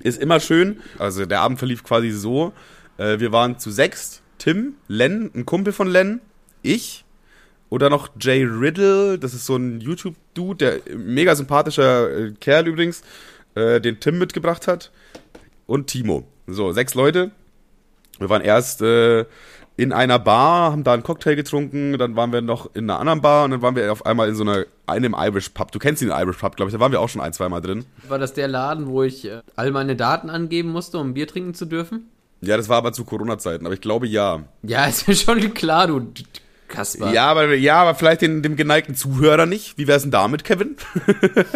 ist 0.03 0.21
immer 0.21 0.41
schön. 0.41 0.81
Also 0.97 1.25
der 1.25 1.39
Abend 1.39 1.59
verlief 1.59 1.85
quasi 1.85 2.11
so: 2.11 2.51
äh, 2.97 3.21
Wir 3.21 3.31
waren 3.31 3.57
zu 3.57 3.71
sechst, 3.71 4.21
Tim, 4.37 4.73
Len, 4.89 5.31
ein 5.33 5.45
Kumpel 5.45 5.71
von 5.71 5.87
Len, 5.87 6.19
ich 6.61 7.05
oder 7.69 7.89
noch 7.89 8.09
Jay 8.19 8.43
Riddle, 8.43 9.17
das 9.17 9.33
ist 9.33 9.45
so 9.45 9.55
ein 9.55 9.79
YouTube-Dude, 9.79 10.81
der 10.83 10.97
mega 10.97 11.35
sympathischer 11.35 12.11
äh, 12.11 12.33
Kerl 12.37 12.67
übrigens, 12.67 13.01
äh, 13.55 13.79
den 13.79 14.01
Tim 14.01 14.17
mitgebracht 14.17 14.67
hat 14.67 14.91
und 15.67 15.87
Timo. 15.87 16.27
So, 16.47 16.73
sechs 16.73 16.95
Leute. 16.95 17.31
Wir 18.17 18.29
waren 18.29 18.41
erst 18.41 18.81
äh, 18.81 19.25
in 19.79 19.93
einer 19.93 20.19
Bar, 20.19 20.73
haben 20.73 20.83
da 20.83 20.93
einen 20.93 21.03
Cocktail 21.03 21.35
getrunken, 21.35 21.97
dann 21.97 22.17
waren 22.17 22.33
wir 22.33 22.41
noch 22.41 22.75
in 22.75 22.89
einer 22.89 22.99
anderen 22.99 23.21
Bar 23.21 23.45
und 23.45 23.51
dann 23.51 23.61
waren 23.61 23.77
wir 23.77 23.89
auf 23.93 24.05
einmal 24.05 24.27
in 24.27 24.35
so 24.35 24.43
einer, 24.43 24.65
einem 24.87 25.15
Irish 25.17 25.49
Pub. 25.49 25.71
Du 25.71 25.79
kennst 25.79 26.01
den 26.01 26.09
Irish 26.09 26.37
Pub, 26.37 26.57
glaube 26.57 26.69
ich, 26.69 26.73
da 26.73 26.81
waren 26.81 26.91
wir 26.91 26.99
auch 26.99 27.07
schon 27.07 27.21
ein, 27.21 27.31
zweimal 27.31 27.61
drin. 27.61 27.85
War 28.09 28.19
das 28.19 28.33
der 28.33 28.49
Laden, 28.49 28.87
wo 28.87 29.03
ich 29.03 29.23
äh, 29.23 29.39
all 29.55 29.71
meine 29.71 29.95
Daten 29.95 30.29
angeben 30.29 30.69
musste, 30.73 30.97
um 30.97 31.13
Bier 31.13 31.27
trinken 31.27 31.53
zu 31.53 31.65
dürfen? 31.65 32.09
Ja, 32.41 32.57
das 32.57 32.67
war 32.67 32.75
aber 32.75 32.91
zu 32.91 33.05
Corona-Zeiten, 33.05 33.65
aber 33.65 33.73
ich 33.73 33.79
glaube 33.79 34.05
ja. 34.05 34.43
Ja, 34.63 34.85
ist 34.87 35.07
mir 35.07 35.15
schon 35.15 35.53
klar, 35.53 35.87
du 35.87 36.11
Kasper. 36.67 37.13
Ja, 37.13 37.31
aber, 37.31 37.53
ja, 37.55 37.81
aber 37.81 37.95
vielleicht 37.95 38.21
den, 38.21 38.43
dem 38.43 38.57
geneigten 38.57 38.95
Zuhörer 38.95 39.45
nicht. 39.45 39.77
Wie 39.77 39.87
wär's 39.87 40.01
denn 40.01 40.11
damit, 40.11 40.43
Kevin? 40.43 40.75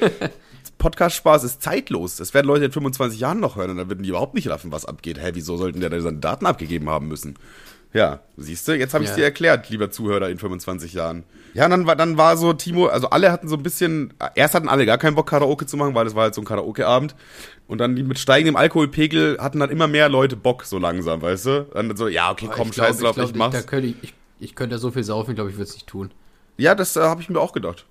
Podcast-Spaß 0.80 1.44
ist 1.44 1.62
zeitlos. 1.62 2.16
Das 2.16 2.34
werden 2.34 2.48
Leute 2.48 2.64
in 2.64 2.72
25 2.72 3.20
Jahren 3.20 3.38
noch 3.38 3.54
hören 3.54 3.70
und 3.70 3.76
dann 3.76 3.88
würden 3.88 4.02
die 4.02 4.08
überhaupt 4.08 4.34
nicht 4.34 4.48
raffen, 4.50 4.72
was 4.72 4.84
abgeht. 4.84 5.22
Hä, 5.22 5.30
wieso 5.34 5.56
sollten 5.56 5.78
der 5.80 5.90
da 5.90 6.00
seine 6.00 6.18
Daten 6.18 6.46
abgegeben 6.46 6.90
haben 6.90 7.06
müssen? 7.06 7.36
Ja, 7.92 8.20
siehst 8.36 8.66
du, 8.68 8.76
jetzt 8.76 8.94
habe 8.94 9.04
ich 9.04 9.10
Ja. 9.10 9.16
dir 9.16 9.24
erklärt, 9.24 9.68
lieber 9.68 9.90
Zuhörer 9.90 10.28
in 10.28 10.38
25 10.38 10.92
Jahren. 10.92 11.24
Ja, 11.54 11.64
und 11.64 11.72
dann 11.72 11.86
war, 11.86 11.96
dann 11.96 12.16
war 12.16 12.36
so 12.36 12.52
Timo, 12.52 12.86
also 12.86 13.10
alle 13.10 13.32
hatten 13.32 13.48
so 13.48 13.56
ein 13.56 13.62
bisschen, 13.64 14.14
erst 14.36 14.54
hatten 14.54 14.68
alle 14.68 14.86
gar 14.86 14.96
keinen 14.98 15.16
Bock, 15.16 15.28
Karaoke 15.28 15.66
zu 15.66 15.76
machen, 15.76 15.94
weil 15.94 16.04
das 16.04 16.14
war 16.14 16.22
halt 16.24 16.34
so 16.34 16.40
ein 16.40 16.44
Karaoke-Abend. 16.44 17.16
Und 17.66 17.78
dann 17.78 17.94
mit 17.94 18.18
steigendem 18.18 18.54
Alkoholpegel 18.56 19.38
hatten 19.40 19.58
dann 19.58 19.70
immer 19.70 19.88
mehr 19.88 20.08
Leute 20.08 20.36
Bock, 20.36 20.64
so 20.64 20.78
langsam, 20.78 21.20
weißt 21.22 21.46
du? 21.46 21.66
Dann 21.74 21.96
so, 21.96 22.06
ja, 22.06 22.30
okay, 22.30 22.48
komm, 22.50 22.68
ich 22.68 22.76
scheiß 22.76 22.98
drauf, 22.98 23.16
ich, 23.16 23.24
ich, 23.24 23.32
glaub, 23.32 23.52
mach's. 23.52 23.56
Da 23.56 23.68
könnte 23.68 23.88
ich, 23.88 23.96
ich, 24.02 24.14
ich 24.38 24.54
könnte 24.54 24.78
so 24.78 24.92
viel 24.92 25.04
saufen, 25.04 25.30
ich 25.32 25.34
glaube, 25.34 25.50
ich 25.50 25.56
würde 25.56 25.64
es 25.68 25.74
nicht 25.74 25.88
tun. 25.88 26.12
Ja, 26.56 26.76
das 26.76 26.94
äh, 26.96 27.00
habe 27.00 27.20
ich 27.20 27.28
mir 27.28 27.40
auch 27.40 27.52
gedacht. 27.52 27.86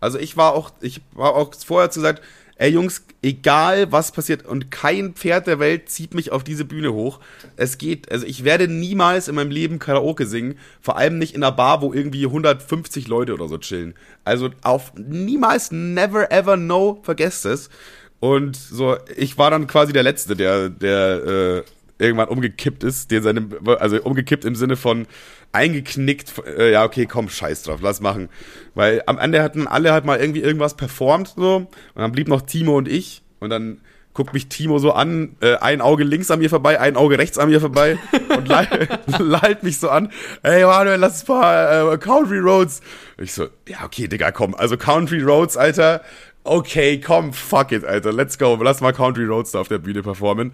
Also 0.00 0.18
ich 0.18 0.36
war 0.36 0.54
auch, 0.54 0.72
ich 0.80 1.00
war 1.12 1.34
auch 1.34 1.52
vorher 1.54 1.90
zu 1.90 2.00
gesagt, 2.00 2.22
ey 2.56 2.70
Jungs, 2.70 3.04
egal 3.22 3.90
was 3.90 4.12
passiert 4.12 4.46
und 4.46 4.70
kein 4.70 5.14
Pferd 5.14 5.46
der 5.46 5.58
Welt 5.58 5.88
zieht 5.88 6.14
mich 6.14 6.30
auf 6.30 6.44
diese 6.44 6.64
Bühne 6.64 6.92
hoch. 6.92 7.20
Es 7.56 7.78
geht, 7.78 8.10
also 8.10 8.26
ich 8.26 8.44
werde 8.44 8.68
niemals 8.68 9.28
in 9.28 9.34
meinem 9.34 9.50
Leben 9.50 9.78
Karaoke 9.78 10.26
singen, 10.26 10.58
vor 10.80 10.96
allem 10.96 11.18
nicht 11.18 11.34
in 11.34 11.42
einer 11.42 11.52
Bar, 11.52 11.80
wo 11.80 11.92
irgendwie 11.92 12.26
150 12.26 13.08
Leute 13.08 13.34
oder 13.34 13.48
so 13.48 13.58
chillen. 13.58 13.94
Also 14.24 14.50
auf 14.62 14.92
niemals, 14.94 15.70
never 15.70 16.30
ever 16.30 16.56
no, 16.56 17.00
vergesst 17.02 17.46
es. 17.46 17.70
Und 18.20 18.56
so, 18.56 18.98
ich 19.16 19.38
war 19.38 19.50
dann 19.50 19.66
quasi 19.66 19.94
der 19.94 20.02
Letzte, 20.02 20.36
der, 20.36 20.68
der 20.68 21.24
äh, 21.24 21.62
irgendwann 21.98 22.28
umgekippt 22.28 22.84
ist, 22.84 23.10
der 23.10 23.22
seine, 23.22 23.48
also 23.78 24.02
umgekippt 24.02 24.44
im 24.44 24.54
Sinne 24.54 24.76
von 24.76 25.06
eingeknickt, 25.52 26.34
äh, 26.46 26.72
ja, 26.72 26.84
okay, 26.84 27.06
komm, 27.06 27.28
scheiß 27.28 27.64
drauf, 27.64 27.80
lass 27.82 28.00
machen. 28.00 28.28
Weil 28.74 29.02
am 29.06 29.18
Ende 29.18 29.42
hatten 29.42 29.66
alle 29.66 29.92
halt 29.92 30.04
mal 30.04 30.18
irgendwie 30.18 30.40
irgendwas 30.40 30.76
performt, 30.76 31.34
so, 31.36 31.56
und 31.56 31.68
dann 31.94 32.12
blieb 32.12 32.28
noch 32.28 32.42
Timo 32.42 32.76
und 32.76 32.88
ich, 32.88 33.22
und 33.40 33.50
dann 33.50 33.80
guckt 34.12 34.34
mich 34.34 34.48
Timo 34.48 34.78
so 34.78 34.92
an, 34.92 35.36
äh, 35.40 35.56
ein 35.56 35.80
Auge 35.80 36.04
links 36.04 36.30
an 36.30 36.40
mir 36.40 36.50
vorbei, 36.50 36.80
ein 36.80 36.96
Auge 36.96 37.18
rechts 37.18 37.38
an 37.38 37.48
mir 37.48 37.60
vorbei 37.60 37.96
und 38.36 38.48
lallt 39.18 39.62
mich 39.62 39.78
so 39.78 39.88
an, 39.88 40.12
ey 40.42 40.64
Manuel, 40.64 40.98
lass 40.98 41.26
mal 41.26 41.94
äh, 41.94 41.98
Country 41.98 42.38
Roads. 42.38 42.80
Ich 43.18 43.32
so, 43.32 43.48
ja, 43.68 43.84
okay, 43.84 44.08
Digga, 44.08 44.32
komm, 44.32 44.54
also 44.54 44.76
Country 44.76 45.22
Roads, 45.22 45.56
Alter, 45.56 46.02
okay, 46.44 47.00
komm, 47.00 47.32
fuck 47.32 47.72
it, 47.72 47.84
Alter, 47.84 48.12
let's 48.12 48.38
go, 48.38 48.56
lass 48.60 48.80
mal 48.80 48.92
Country 48.92 49.24
Roads 49.24 49.52
da 49.52 49.60
auf 49.60 49.68
der 49.68 49.78
Bühne 49.78 50.02
performen. 50.02 50.52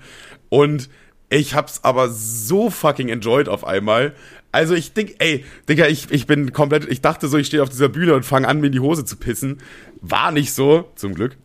Und 0.49 0.89
ich 1.29 1.55
hab's 1.55 1.83
aber 1.83 2.09
so 2.09 2.71
fucking 2.71 3.09
enjoyed 3.09 3.49
auf 3.49 3.67
einmal. 3.67 4.15
Also 4.57 4.73
ich 4.73 4.95
denk, 4.95 5.17
ey, 5.19 5.45
Digga, 5.69 5.87
ich, 5.87 6.11
ich 6.11 6.27
bin 6.27 6.51
komplett, 6.55 6.91
ich 6.91 7.03
dachte 7.03 7.29
so, 7.29 7.37
ich 7.37 7.47
stehe 7.47 7.63
auf 7.63 7.69
dieser 7.69 7.91
Bühne 7.91 8.15
und 8.15 8.23
fange 8.23 8.49
an, 8.49 8.59
mir 8.59 8.69
in 8.69 8.73
die 8.73 8.81
Hose 8.81 9.05
zu 9.05 9.17
pissen. 9.17 9.61
War 10.01 10.33
nicht 10.33 10.55
so, 10.55 10.91
zum 10.95 11.15
Glück. 11.15 11.37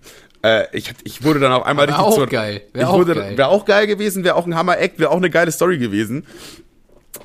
Äh, 0.44 0.66
ich, 0.72 0.94
ich 1.04 1.22
wurde 1.22 1.42
dann 1.42 1.52
auf 1.52 1.66
einmal 1.66 1.90
Wäre 1.90 2.00
auch 2.00 2.30
geil. 2.30 2.62
Wäre 2.72 2.88
auch, 2.88 3.06
geil. 3.06 3.38
Wär 3.38 3.50
auch 3.50 3.66
geil 3.66 3.86
gewesen, 3.86 4.24
wäre 4.24 4.36
auch 4.36 4.48
ein 4.48 4.56
Hammer-Act, 4.56 4.98
wäre 4.98 5.12
auch 5.12 5.18
eine 5.18 5.30
geile 5.30 5.52
Story 5.52 5.78
gewesen. 5.78 6.26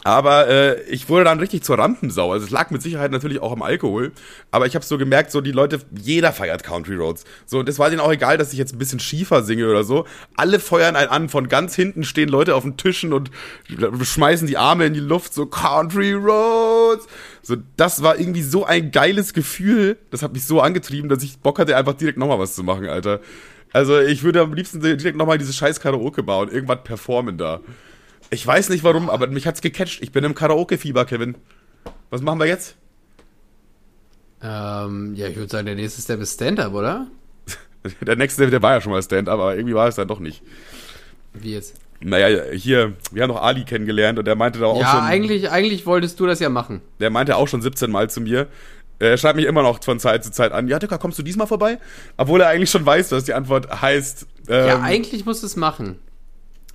Aber 0.02 0.48
äh, 0.48 0.82
ich 0.84 1.08
wurde 1.08 1.24
dann 1.24 1.38
richtig 1.38 1.62
zur 1.62 1.78
Rampensau. 1.78 2.32
Also 2.32 2.44
es 2.44 2.50
lag 2.50 2.70
mit 2.70 2.82
Sicherheit 2.82 3.12
natürlich 3.12 3.40
auch 3.40 3.52
am 3.52 3.62
Alkohol. 3.62 4.12
Aber 4.50 4.66
ich 4.66 4.74
habe 4.74 4.84
so 4.84 4.98
gemerkt, 4.98 5.30
so 5.30 5.40
die 5.40 5.52
Leute, 5.52 5.80
jeder 5.96 6.32
feiert 6.32 6.64
Country 6.64 6.96
Roads. 6.96 7.24
So, 7.44 7.60
und 7.60 7.68
es 7.68 7.78
war 7.78 7.90
denen 7.90 8.00
auch 8.00 8.12
egal, 8.12 8.36
dass 8.36 8.52
ich 8.52 8.58
jetzt 8.58 8.74
ein 8.74 8.78
bisschen 8.78 9.00
schiefer 9.00 9.42
singe 9.42 9.68
oder 9.68 9.84
so. 9.84 10.04
Alle 10.36 10.58
feuern 10.60 10.96
einen 10.96 11.08
an. 11.08 11.28
Von 11.28 11.48
ganz 11.48 11.74
hinten 11.74 12.04
stehen 12.04 12.28
Leute 12.28 12.54
auf 12.54 12.62
den 12.62 12.76
Tischen 12.76 13.12
und 13.12 13.30
schmeißen 14.02 14.46
die 14.46 14.56
Arme 14.56 14.86
in 14.86 14.94
die 14.94 15.00
Luft. 15.00 15.34
So, 15.34 15.46
Country 15.46 16.12
Roads. 16.12 17.06
So, 17.42 17.56
das 17.76 18.02
war 18.02 18.18
irgendwie 18.18 18.42
so 18.42 18.64
ein 18.64 18.90
geiles 18.90 19.32
Gefühl. 19.32 19.98
Das 20.10 20.22
hat 20.22 20.32
mich 20.32 20.44
so 20.44 20.60
angetrieben, 20.60 21.08
dass 21.08 21.22
ich 21.22 21.38
Bock 21.38 21.58
hatte, 21.58 21.76
einfach 21.76 21.94
direkt 21.94 22.18
nochmal 22.18 22.38
was 22.38 22.54
zu 22.54 22.64
machen, 22.64 22.88
Alter. 22.88 23.20
Also 23.72 24.00
ich 24.00 24.22
würde 24.22 24.40
am 24.40 24.54
liebsten 24.54 24.80
direkt 24.80 25.16
nochmal 25.16 25.38
diese 25.38 25.52
scheiß 25.52 25.80
Karaoke 25.80 26.22
bauen. 26.22 26.48
Irgendwas 26.50 26.78
performen 26.82 27.38
da. 27.38 27.60
Ich 28.30 28.46
weiß 28.46 28.68
nicht 28.70 28.84
warum, 28.84 29.08
aber 29.08 29.26
mich 29.28 29.46
hat's 29.46 29.60
gecatcht. 29.60 30.02
Ich 30.02 30.12
bin 30.12 30.24
im 30.24 30.34
Karaoke-Fieber, 30.34 31.04
Kevin. 31.04 31.36
Was 32.10 32.22
machen 32.22 32.38
wir 32.38 32.46
jetzt? 32.46 32.76
Ähm, 34.42 35.14
ja, 35.14 35.28
ich 35.28 35.36
würde 35.36 35.50
sagen, 35.50 35.66
der 35.66 35.74
nächste 35.74 36.02
Step 36.02 36.20
ist 36.20 36.34
Stand-Up, 36.34 36.72
oder? 36.72 37.06
der 38.00 38.16
nächste, 38.16 38.48
der 38.48 38.62
war 38.62 38.74
ja 38.74 38.80
schon 38.80 38.92
mal 38.92 39.02
Stand-Up, 39.02 39.34
aber 39.34 39.56
irgendwie 39.56 39.74
war 39.74 39.88
es 39.88 39.94
dann 39.94 40.08
doch 40.08 40.20
nicht. 40.20 40.42
Wie 41.34 41.52
jetzt? 41.52 41.76
Naja, 42.00 42.52
hier, 42.52 42.92
wir 43.10 43.22
haben 43.22 43.30
noch 43.30 43.42
Ali 43.42 43.64
kennengelernt 43.64 44.18
und 44.18 44.26
der 44.26 44.34
meinte 44.34 44.58
da 44.58 44.66
auch 44.66 44.80
ja, 44.80 44.90
schon. 44.90 45.00
Ja, 45.00 45.06
eigentlich, 45.06 45.50
eigentlich 45.50 45.86
wolltest 45.86 46.20
du 46.20 46.26
das 46.26 46.40
ja 46.40 46.48
machen. 46.48 46.82
Der 47.00 47.10
meinte 47.10 47.36
auch 47.36 47.48
schon 47.48 47.62
17 47.62 47.90
Mal 47.90 48.10
zu 48.10 48.20
mir. 48.20 48.48
Er 48.98 49.16
schreibt 49.16 49.36
mich 49.36 49.46
immer 49.46 49.62
noch 49.62 49.82
von 49.82 49.98
Zeit 49.98 50.24
zu 50.24 50.30
Zeit 50.30 50.52
an. 50.52 50.68
Ja, 50.68 50.78
Dicker, 50.78 50.98
kommst 50.98 51.18
du 51.18 51.22
diesmal 51.22 51.46
vorbei? 51.46 51.78
Obwohl 52.16 52.40
er 52.40 52.48
eigentlich 52.48 52.70
schon 52.70 52.84
weiß, 52.84 53.10
dass 53.10 53.24
die 53.24 53.34
Antwort 53.34 53.82
heißt. 53.82 54.26
Ähm, 54.48 54.66
ja, 54.66 54.80
eigentlich 54.80 55.24
musst 55.24 55.42
du 55.42 55.46
es 55.46 55.56
machen. 55.56 55.98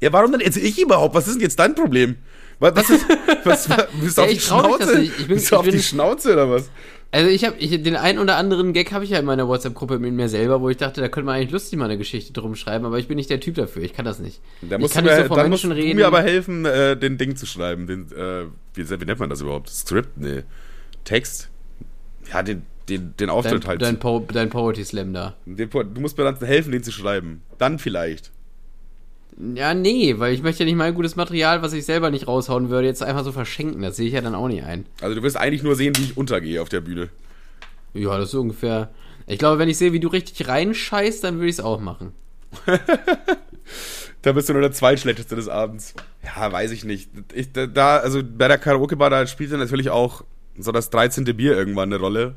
Ja, 0.02 0.12
warum 0.12 0.32
denn 0.32 0.42
jetzt 0.42 0.58
ich 0.58 0.80
überhaupt? 0.80 1.16
Was 1.16 1.28
ist 1.28 1.36
denn 1.36 1.44
jetzt 1.44 1.60
dein 1.60 1.76
Problem? 1.76 2.16
Was, 2.60 2.90
ist, 2.90 3.06
was, 3.44 3.68
bist 4.02 4.18
du 4.18 4.22
ja, 4.22 4.28
auf 4.28 4.34
die 4.34 4.40
Schnauze? 4.40 5.02
Ich, 5.02 5.10
ich 5.10 5.28
bin, 5.28 5.36
bist 5.36 5.52
du 5.52 5.56
auf 5.56 5.64
bin, 5.64 5.72
die 5.72 5.82
Schnauze 5.82 6.34
oder 6.34 6.50
was? 6.50 6.70
Also 7.12 7.30
ich 7.30 7.44
habe 7.44 7.58
den 7.58 7.96
einen 7.98 8.20
oder 8.20 8.38
anderen 8.38 8.72
Gag 8.72 8.94
habe 8.94 9.04
ich 9.04 9.10
ja 9.10 9.20
in 9.20 9.26
meiner 9.26 9.48
WhatsApp-Gruppe 9.48 10.00
mit 10.00 10.14
mir 10.14 10.30
selber, 10.30 10.62
wo 10.62 10.70
ich 10.70 10.78
dachte, 10.78 11.02
da 11.02 11.10
könnte 11.10 11.26
man 11.26 11.36
eigentlich 11.36 11.52
lustig 11.52 11.78
mal 11.78 11.86
eine 11.86 11.98
Geschichte 11.98 12.32
drum 12.32 12.56
schreiben, 12.56 12.86
aber 12.86 13.00
ich 13.00 13.08
bin 13.08 13.18
nicht 13.18 13.30
der 13.30 13.42
Typ 13.42 13.56
dafür. 13.56 13.84
Ich 13.84 13.94
kann 13.94 14.06
das 14.06 14.20
nicht. 14.20 14.40
Da 14.62 14.78
musst 14.78 14.92
ich 14.92 14.96
kann 14.96 15.04
du, 15.04 15.12
nicht 15.12 15.22
so 15.22 15.28
vor 15.28 15.44
Menschen 15.44 15.70
musst 15.70 15.82
reden. 15.82 15.98
mir 15.98 16.08
aber 16.08 16.22
helfen, 16.22 16.66
äh, 16.66 16.96
den 16.96 17.18
Ding 17.18 17.36
zu 17.36 17.46
schreiben. 17.46 17.86
Den, 17.86 18.12
äh, 18.14 18.46
wie, 18.76 18.90
wie, 18.90 19.06
nennt 19.06 19.20
man 19.20 19.30
das 19.30 19.42
überhaupt? 19.42 19.70
Script? 19.70 20.18
Nee. 20.18 20.44
Text? 21.04 21.50
Ja, 22.32 22.44
den, 22.44 22.62
den, 22.88 23.14
den 23.18 23.30
Auftritt 23.30 23.64
dein, 23.64 23.68
halt. 23.68 23.82
Dein, 23.82 24.00
po 24.00 24.26
dein 24.32 24.50
Poetry 24.50 24.86
Slam 24.86 25.14
da. 25.14 25.36
Den, 25.46 25.70
du 25.70 26.00
musst 26.00 26.18
mir 26.18 26.24
dann 26.24 26.38
helfen, 26.38 26.72
den 26.72 26.84
zu 26.84 26.94
schreiben. 26.94 27.42
Dann 27.58 27.78
vielleicht. 27.78 28.32
Ja, 29.56 29.74
nee, 29.74 30.15
weil 30.17 30.34
ich 30.34 30.44
möchte 30.44 30.63
ja 30.63 30.65
nicht 30.65 30.76
mal 30.76 30.94
gutes 30.94 31.15
Material, 31.15 31.62
was 31.62 31.74
ich 31.74 31.86
selber 31.86 32.12
nicht 32.12 32.28
raushauen 32.28 32.70
würde, 32.70 32.88
jetzt 32.88 33.02
einfach 33.02 33.24
so 33.24 33.32
verschenken. 33.32 33.82
Das 33.82 33.96
sehe 33.96 34.08
ich 34.08 34.13
ja 34.13 34.22
dann 34.22 34.36
auch 34.36 34.48
nicht 34.48 34.63
ein. 34.63 34.86
Also 35.02 35.15
du 35.15 35.24
wirst 35.24 35.38
eigentlich 35.38 35.63
nur 35.63 35.76
sehen, 35.76 35.96
wie 35.98 36.04
ich 36.04 36.17
untergehe 36.17 36.62
auf 36.62 36.70
der 36.70 36.82
Bühne. 36.82 37.10
Ja, 37.94 38.17
das 38.17 38.26
ist 38.26 38.32
so 38.32 38.41
ungefähr. 38.41 38.89
Ich 39.28 39.39
glaube, 39.39 39.60
wenn 39.60 39.70
ich 39.70 39.78
sehe, 39.78 39.94
wie 39.94 40.00
du 40.00 40.10
richtig 40.10 40.48
reinscheißt, 40.48 41.24
dann 41.24 41.36
würde 41.36 41.48
ich 41.48 41.56
es 41.56 41.60
auch 41.60 41.80
machen. 41.80 42.13
da 44.22 44.32
bist 44.34 44.50
du 44.50 44.54
nur 44.54 44.62
der 44.62 44.72
zweitschlechteste 44.72 45.36
des 45.36 45.48
Abends. 45.48 45.94
Ja, 46.24 46.52
weiß 46.52 46.72
ich 46.72 46.84
nicht. 46.84 47.10
Ich, 47.34 47.50
da, 47.52 47.98
also 47.98 48.22
bei 48.24 48.48
der 48.48 48.58
Karaoke-Bar, 48.58 49.10
da 49.10 49.28
spielt 49.28 49.52
natürlich 49.52 49.89
auch 49.89 50.24
so 50.58 50.72
das 50.72 50.89
13. 50.89 51.24
Bier 51.36 51.56
irgendwann 51.56 51.91
eine 51.91 52.02
Rolle. 52.02 52.36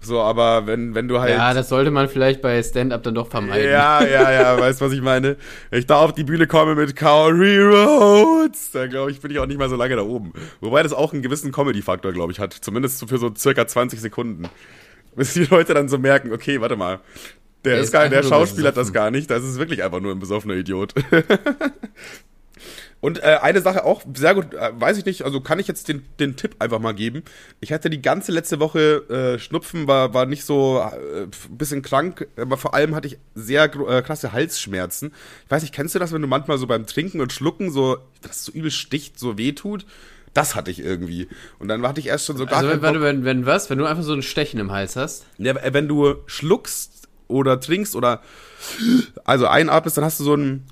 So, 0.00 0.20
aber 0.20 0.66
wenn, 0.66 0.94
wenn 0.94 1.08
du 1.08 1.18
halt. 1.20 1.32
Ja, 1.32 1.52
das 1.52 1.68
sollte 1.68 1.90
man 1.90 2.08
vielleicht 2.08 2.40
bei 2.40 2.62
Stand-Up 2.62 3.02
dann 3.02 3.14
doch 3.14 3.28
vermeiden. 3.28 3.70
Ja, 3.70 4.04
ja, 4.04 4.30
ja, 4.30 4.60
weißt 4.60 4.80
was 4.80 4.92
ich 4.92 5.02
meine? 5.02 5.36
Wenn 5.70 5.78
ich 5.80 5.86
da 5.86 5.96
auf 5.96 6.12
die 6.12 6.24
Bühne 6.24 6.46
komme 6.46 6.74
mit 6.74 6.94
Country 6.94 7.58
Roads, 7.58 8.72
dann 8.72 8.90
glaube 8.90 9.10
ich, 9.10 9.20
bin 9.20 9.30
ich 9.30 9.38
auch 9.38 9.46
nicht 9.46 9.58
mal 9.58 9.68
so 9.68 9.76
lange 9.76 9.96
da 9.96 10.02
oben. 10.02 10.32
Wobei 10.60 10.82
das 10.82 10.92
auch 10.92 11.12
einen 11.12 11.22
gewissen 11.22 11.50
Comedy-Faktor, 11.50 12.12
glaube 12.12 12.32
ich, 12.32 12.38
hat. 12.38 12.52
Zumindest 12.52 13.08
für 13.08 13.18
so 13.18 13.34
circa 13.36 13.66
20 13.66 14.00
Sekunden. 14.00 14.48
Bis 15.16 15.32
die 15.32 15.44
Leute 15.44 15.74
dann 15.74 15.88
so 15.88 15.98
merken, 15.98 16.32
okay, 16.32 16.60
warte 16.60 16.76
mal. 16.76 17.00
Der, 17.64 17.74
der, 17.74 17.82
ist 17.82 17.92
gar, 17.92 18.08
der 18.08 18.22
Schauspieler 18.22 18.68
hat 18.68 18.76
das 18.76 18.92
gar 18.92 19.10
nicht, 19.10 19.28
das 19.28 19.42
ist 19.42 19.58
wirklich 19.58 19.82
einfach 19.82 19.98
nur 20.00 20.12
ein 20.12 20.20
besoffener 20.20 20.54
Idiot. 20.54 20.94
Und 23.00 23.22
äh, 23.22 23.38
eine 23.42 23.60
Sache 23.60 23.84
auch, 23.84 24.02
sehr 24.14 24.34
gut, 24.34 24.54
äh, 24.54 24.72
weiß 24.74 24.96
ich 24.98 25.04
nicht, 25.04 25.22
also 25.22 25.40
kann 25.40 25.58
ich 25.58 25.68
jetzt 25.68 25.88
den, 25.88 26.04
den 26.18 26.36
Tipp 26.36 26.56
einfach 26.60 26.78
mal 26.78 26.94
geben. 26.94 27.22
Ich 27.60 27.72
hatte 27.72 27.90
die 27.90 28.00
ganze 28.00 28.32
letzte 28.32 28.58
Woche 28.58 29.34
äh, 29.36 29.38
Schnupfen, 29.38 29.86
war, 29.86 30.14
war 30.14 30.26
nicht 30.26 30.44
so 30.44 30.80
äh, 30.80 31.26
bisschen 31.50 31.82
krank, 31.82 32.26
aber 32.36 32.56
vor 32.56 32.74
allem 32.74 32.94
hatte 32.94 33.08
ich 33.08 33.18
sehr 33.34 33.64
äh, 33.64 34.02
krasse 34.02 34.32
Halsschmerzen. 34.32 35.12
Ich 35.44 35.50
weiß 35.50 35.62
nicht, 35.62 35.74
kennst 35.74 35.94
du 35.94 35.98
das, 35.98 36.12
wenn 36.12 36.22
du 36.22 36.28
manchmal 36.28 36.58
so 36.58 36.66
beim 36.66 36.86
Trinken 36.86 37.20
und 37.20 37.32
Schlucken 37.32 37.70
so, 37.70 37.98
das 38.22 38.44
so 38.44 38.52
übel 38.52 38.70
sticht, 38.70 39.18
so 39.18 39.36
weh 39.36 39.52
tut? 39.52 39.84
Das 40.32 40.54
hatte 40.54 40.70
ich 40.70 40.80
irgendwie. 40.80 41.28
Und 41.58 41.68
dann 41.68 41.86
hatte 41.86 42.00
ich 42.00 42.08
erst 42.08 42.26
schon 42.26 42.36
so 42.36 42.44
gar 42.44 42.58
Also 42.58 42.70
wenn, 42.70 42.82
wenn, 42.82 43.00
wenn, 43.00 43.24
wenn 43.24 43.46
was? 43.46 43.70
Wenn 43.70 43.78
du 43.78 43.86
einfach 43.86 44.02
so 44.02 44.12
ein 44.12 44.22
Stechen 44.22 44.60
im 44.60 44.70
Hals 44.70 44.96
hast? 44.96 45.24
Ja, 45.38 45.54
wenn 45.72 45.88
du 45.88 46.16
schluckst 46.26 47.08
oder 47.28 47.60
trinkst 47.60 47.96
oder 47.96 48.20
also 49.24 49.46
einatmest, 49.46 49.96
dann 49.96 50.04
hast 50.04 50.20
du 50.20 50.24
so 50.24 50.34
ein 50.34 50.64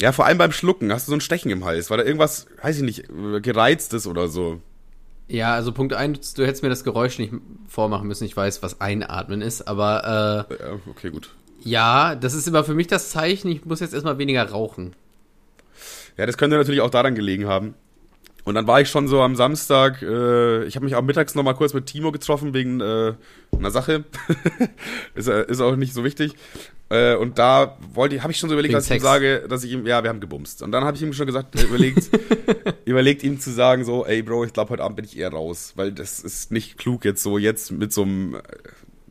ja, 0.00 0.12
vor 0.12 0.26
allem 0.26 0.38
beim 0.38 0.52
Schlucken 0.52 0.92
hast 0.92 1.06
du 1.06 1.10
so 1.10 1.16
ein 1.16 1.20
Stechen 1.20 1.50
im 1.50 1.64
Hals, 1.64 1.90
weil 1.90 1.98
da 1.98 2.04
irgendwas, 2.04 2.46
weiß 2.62 2.78
ich 2.78 2.82
nicht, 2.82 3.04
gereizt 3.42 3.94
ist 3.94 4.06
oder 4.06 4.28
so. 4.28 4.60
Ja, 5.28 5.54
also 5.54 5.72
Punkt 5.72 5.94
1, 5.94 6.34
du 6.34 6.44
hättest 6.44 6.62
mir 6.62 6.70
das 6.70 6.82
Geräusch 6.82 7.18
nicht 7.18 7.32
vormachen 7.68 8.08
müssen. 8.08 8.24
Ich 8.24 8.36
weiß, 8.36 8.62
was 8.62 8.80
Einatmen 8.80 9.42
ist, 9.42 9.68
aber. 9.68 10.46
Äh, 10.50 10.54
ja, 10.54 10.80
okay, 10.90 11.10
gut. 11.10 11.30
Ja, 11.62 12.14
das 12.16 12.34
ist 12.34 12.48
immer 12.48 12.64
für 12.64 12.74
mich 12.74 12.88
das 12.88 13.10
Zeichen, 13.10 13.50
ich 13.50 13.64
muss 13.64 13.80
jetzt 13.80 13.94
erstmal 13.94 14.18
weniger 14.18 14.48
rauchen. 14.48 14.94
Ja, 16.16 16.26
das 16.26 16.36
könnte 16.36 16.56
natürlich 16.56 16.80
auch 16.80 16.90
daran 16.90 17.14
gelegen 17.14 17.46
haben. 17.46 17.74
Und 18.44 18.54
dann 18.54 18.66
war 18.66 18.80
ich 18.80 18.88
schon 18.88 19.06
so 19.06 19.20
am 19.20 19.36
Samstag, 19.36 20.02
äh, 20.02 20.64
ich 20.64 20.74
habe 20.74 20.84
mich 20.84 20.96
auch 20.96 21.02
mittags 21.02 21.34
noch 21.34 21.42
mal 21.42 21.54
kurz 21.54 21.74
mit 21.74 21.86
Timo 21.86 22.10
getroffen 22.10 22.54
wegen 22.54 22.80
äh, 22.80 23.14
einer 23.56 23.70
Sache. 23.70 24.04
ist, 25.14 25.28
äh, 25.28 25.46
ist 25.46 25.60
auch 25.60 25.76
nicht 25.76 25.94
so 25.94 26.02
wichtig. 26.02 26.34
Äh, 26.90 27.14
und 27.14 27.38
da 27.38 27.78
wollte 27.94 28.20
habe 28.22 28.32
ich 28.32 28.38
schon 28.38 28.48
so 28.48 28.54
überlegt, 28.54 28.72
wegen 28.72 28.78
dass 28.78 28.86
Sex. 28.86 28.96
ich 28.96 29.02
ihm 29.02 29.04
sage, 29.04 29.46
dass 29.48 29.64
ich 29.64 29.72
ihm, 29.72 29.86
ja, 29.86 30.02
wir 30.02 30.10
haben 30.10 30.20
gebumst. 30.20 30.62
Und 30.62 30.72
dann 30.72 30.84
habe 30.84 30.96
ich 30.96 31.02
ihm 31.02 31.12
schon 31.12 31.26
gesagt, 31.26 31.54
äh, 31.54 31.64
überlegt, 31.64 32.10
überlegt 32.84 33.22
ihm 33.22 33.38
zu 33.38 33.52
sagen 33.52 33.84
so, 33.84 34.04
ey 34.04 34.22
Bro, 34.22 34.44
ich 34.44 34.52
glaube 34.52 34.70
heute 34.70 34.82
Abend 34.82 34.96
bin 34.96 35.04
ich 35.04 35.16
eher 35.16 35.30
raus, 35.30 35.72
weil 35.76 35.92
das 35.92 36.18
ist 36.18 36.50
nicht 36.50 36.78
klug 36.78 37.04
jetzt 37.04 37.22
so 37.22 37.38
jetzt 37.38 37.70
mit 37.70 37.92
so 37.92 38.02
einem 38.02 38.34
äh, 38.34 38.40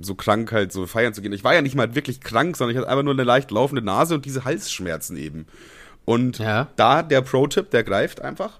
so 0.01 0.15
krank 0.15 0.51
halt 0.51 0.73
so 0.73 0.85
feiern 0.87 1.13
zu 1.13 1.21
gehen. 1.21 1.31
Ich 1.31 1.43
war 1.43 1.53
ja 1.53 1.61
nicht 1.61 1.75
mal 1.75 1.95
wirklich 1.95 2.19
krank, 2.19 2.57
sondern 2.57 2.75
ich 2.75 2.79
hatte 2.79 2.89
einfach 2.89 3.03
nur 3.03 3.13
eine 3.13 3.23
leicht 3.23 3.49
laufende 3.49 3.81
Nase 3.81 4.15
und 4.15 4.25
diese 4.25 4.43
Halsschmerzen 4.43 5.15
eben. 5.15 5.45
Und 6.03 6.39
ja. 6.39 6.67
da 6.75 7.01
der 7.01 7.21
Pro-Tipp, 7.21 7.69
der 7.71 7.83
greift 7.83 8.21
einfach 8.21 8.59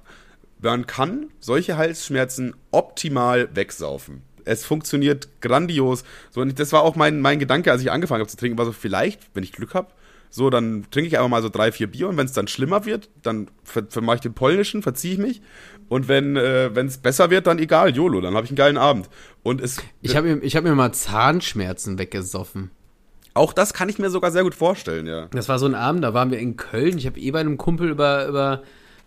man 0.62 0.88
kann 0.88 1.28
solche 1.40 1.78
Halsschmerzen 1.78 2.54
optimal 2.72 3.50
wegsaufen. 3.56 4.24
Es 4.50 4.66
funktioniert 4.66 5.30
grandios. 5.42 6.04
So, 6.32 6.42
und 6.42 6.60
das 6.60 6.74
war 6.74 6.82
auch 6.82 6.96
mein, 6.96 7.22
mein 7.22 7.40
Gedanke, 7.40 7.72
als 7.72 7.82
ich 7.82 7.92
angefangen 7.92 8.22
habe 8.22 8.30
zu 8.30 8.38
trinken, 8.38 8.58
war 8.58 8.66
so, 8.66 8.72
vielleicht, 8.72 9.22
wenn 9.34 9.44
ich 9.44 9.52
Glück 9.52 9.74
habe, 9.74 9.90
so, 10.32 10.50
dann 10.50 10.86
trinke 10.92 11.08
ich 11.08 11.18
einfach 11.18 11.30
mal 11.30 11.42
so 11.42 11.50
drei, 11.50 11.72
vier 11.72 11.88
Bier 11.88 12.08
und 12.08 12.18
wenn 12.18 12.26
es 12.26 12.34
dann 12.34 12.48
schlimmer 12.48 12.86
wird, 12.86 13.10
dann 13.24 13.48
vermache 13.64 14.18
ich 14.18 14.22
den 14.22 14.34
polnischen, 14.34 14.84
verziehe 14.84 15.14
ich 15.14 15.20
mich. 15.20 15.42
Und 15.88 16.08
wenn 16.08 16.36
äh, 16.36 16.68
es 16.68 17.00
besser 17.00 17.32
wird, 17.32 17.48
dann 17.48 17.58
egal, 17.58 17.96
YOLO, 17.96 18.22
dann 18.22 18.36
habe 18.36 18.46
ich 18.46 18.52
einen 18.52 18.58
geilen 18.58 18.78
Abend. 18.78 19.10
Und 19.42 19.60
es. 19.60 19.78
Ich 20.02 20.16
habe 20.16 20.36
mir, 20.36 20.48
hab 20.48 20.64
mir 20.64 20.76
mal 20.76 20.92
Zahnschmerzen 20.92 21.98
weggesoffen. 21.98 22.70
Auch 23.34 23.54
das 23.54 23.74
kann 23.74 23.90
ich 23.90 23.98
mir 23.98 24.10
sogar 24.10 24.32
sehr 24.32 24.44
gut 24.44 24.54
vorstellen, 24.54 25.08
ja. 25.08 25.28
Das 25.32 25.50
war 25.50 25.58
so 25.58 25.66
ein 25.66 25.76
Abend, 25.76 26.04
da 26.04 26.14
waren 26.14 26.30
wir 26.30 26.40
in 26.40 26.58
Köln. 26.58 26.98
Ich 26.98 27.08
habe 27.08 27.20
eh 27.20 27.32
bei 27.32 27.40
einem 27.40 27.58
Kumpel 27.58 27.90
über, 27.90 28.28
über, 28.28 28.64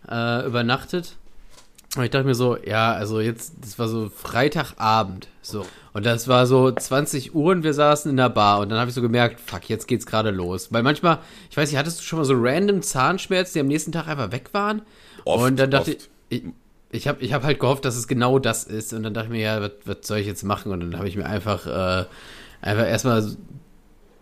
äh, 0.08 0.46
übernachtet. 0.46 1.18
Und 1.96 2.04
ich 2.04 2.10
dachte 2.10 2.24
mir 2.24 2.34
so, 2.34 2.56
ja, 2.56 2.92
also 2.92 3.20
jetzt, 3.20 3.52
das 3.60 3.78
war 3.78 3.86
so 3.86 4.08
Freitagabend, 4.08 5.28
so. 5.42 5.66
Und 5.92 6.06
das 6.06 6.26
war 6.26 6.46
so 6.46 6.70
20 6.70 7.34
Uhr 7.34 7.52
und 7.52 7.64
wir 7.64 7.74
saßen 7.74 8.10
in 8.10 8.16
der 8.16 8.30
Bar 8.30 8.60
und 8.60 8.70
dann 8.70 8.78
habe 8.78 8.88
ich 8.88 8.94
so 8.94 9.02
gemerkt, 9.02 9.40
fuck, 9.40 9.68
jetzt 9.68 9.86
geht's 9.86 10.06
gerade 10.06 10.30
los. 10.30 10.72
Weil 10.72 10.82
manchmal, 10.82 11.18
ich 11.50 11.56
weiß 11.56 11.70
nicht, 11.70 11.78
hattest 11.78 12.00
du 12.00 12.04
schon 12.04 12.18
mal 12.18 12.24
so 12.24 12.34
random 12.34 12.80
Zahnschmerzen, 12.80 13.52
die 13.54 13.60
am 13.60 13.66
nächsten 13.66 13.92
Tag 13.92 14.08
einfach 14.08 14.32
weg 14.32 14.48
waren? 14.52 14.80
Oft, 15.26 15.44
und 15.44 15.58
dann 15.58 15.70
dachte 15.70 15.90
oft. 15.90 16.08
ich, 16.30 16.44
ich, 16.92 17.08
habe 17.08 17.20
ich 17.22 17.34
hab 17.34 17.42
halt 17.42 17.60
gehofft, 17.60 17.84
dass 17.84 17.96
es 17.96 18.08
genau 18.08 18.38
das 18.38 18.64
ist. 18.64 18.94
Und 18.94 19.02
dann 19.02 19.12
dachte 19.12 19.26
ich 19.26 19.32
mir, 19.32 19.42
ja, 19.42 19.60
was, 19.60 19.72
was 19.84 19.96
soll 20.02 20.18
ich 20.18 20.26
jetzt 20.26 20.44
machen? 20.44 20.72
Und 20.72 20.80
dann 20.80 20.96
habe 20.96 21.08
ich 21.08 21.16
mir 21.16 21.26
einfach, 21.26 21.66
äh, 21.66 22.06
einfach 22.62 22.86
erstmal 22.86 23.36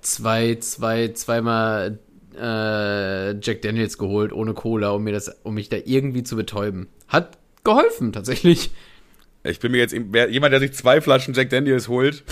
zwei, 0.01 0.57
zwei, 0.57 1.09
zweimal 1.13 2.01
äh, 2.37 3.39
Jack 3.41 3.63
Daniels 3.63 3.97
geholt 3.97 4.33
ohne 4.33 4.55
Cola, 4.55 4.91
um 4.91 5.05
mir 5.05 5.13
das, 5.13 5.37
um 5.45 5.55
mich 5.55 5.69
da 5.69 5.77
irgendwie 5.85 6.25
zu 6.25 6.35
betäuben. 6.35 6.89
Hat 7.07 7.39
geholfen, 7.65 8.13
tatsächlich. 8.13 8.71
Ich 9.43 9.59
bin 9.61 9.73
mir 9.73 9.79
jetzt 9.79 9.93
jemand, 9.93 10.53
der 10.53 10.61
sich 10.61 10.73
zwei 10.73 11.01
Flaschen 11.01 11.35
Jack 11.35 11.51
Daniels 11.51 11.89
holt 11.89 12.25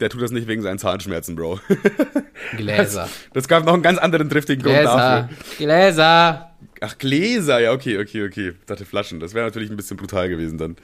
der 0.00 0.10
tut 0.10 0.22
das 0.22 0.30
nicht 0.30 0.46
wegen 0.46 0.62
seinen 0.62 0.78
Zahnschmerzen, 0.78 1.36
Bro. 1.36 1.60
Gläser. 2.56 3.02
Das, 3.02 3.10
das 3.32 3.48
gab 3.48 3.64
noch 3.64 3.74
einen 3.74 3.82
ganz 3.82 3.98
anderen 3.98 4.28
triftigen 4.28 4.62
Grund 4.62 4.76
Gläser. 4.76 4.96
dafür. 4.96 5.36
Gläser. 5.58 6.50
Ach, 6.80 6.98
Gläser, 6.98 7.60
ja, 7.60 7.72
okay, 7.72 7.98
okay, 7.98 8.26
okay. 8.26 8.48
Ich 8.60 8.66
dachte 8.66 8.84
Flaschen. 8.84 9.20
Das 9.20 9.32
wäre 9.34 9.46
natürlich 9.46 9.70
ein 9.70 9.76
bisschen 9.76 9.96
brutal 9.96 10.28
gewesen 10.28 10.58
dann. 10.58 10.76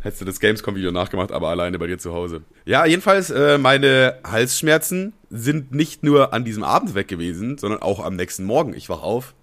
Hättest 0.00 0.20
du 0.20 0.24
das 0.24 0.40
Gamescom-Video 0.40 0.92
nachgemacht, 0.92 1.32
aber 1.32 1.48
alleine 1.48 1.78
bei 1.78 1.86
dir 1.86 1.98
zu 1.98 2.12
Hause. 2.12 2.42
Ja, 2.64 2.86
jedenfalls, 2.86 3.30
äh, 3.30 3.58
meine 3.58 4.18
Halsschmerzen 4.24 5.14
sind 5.30 5.72
nicht 5.72 6.02
nur 6.02 6.32
an 6.32 6.44
diesem 6.44 6.62
Abend 6.62 6.94
weg 6.94 7.08
gewesen, 7.08 7.58
sondern 7.58 7.82
auch 7.82 8.04
am 8.04 8.14
nächsten 8.14 8.44
Morgen. 8.44 8.74
Ich 8.74 8.88
wach 8.88 9.02
auf, 9.02 9.34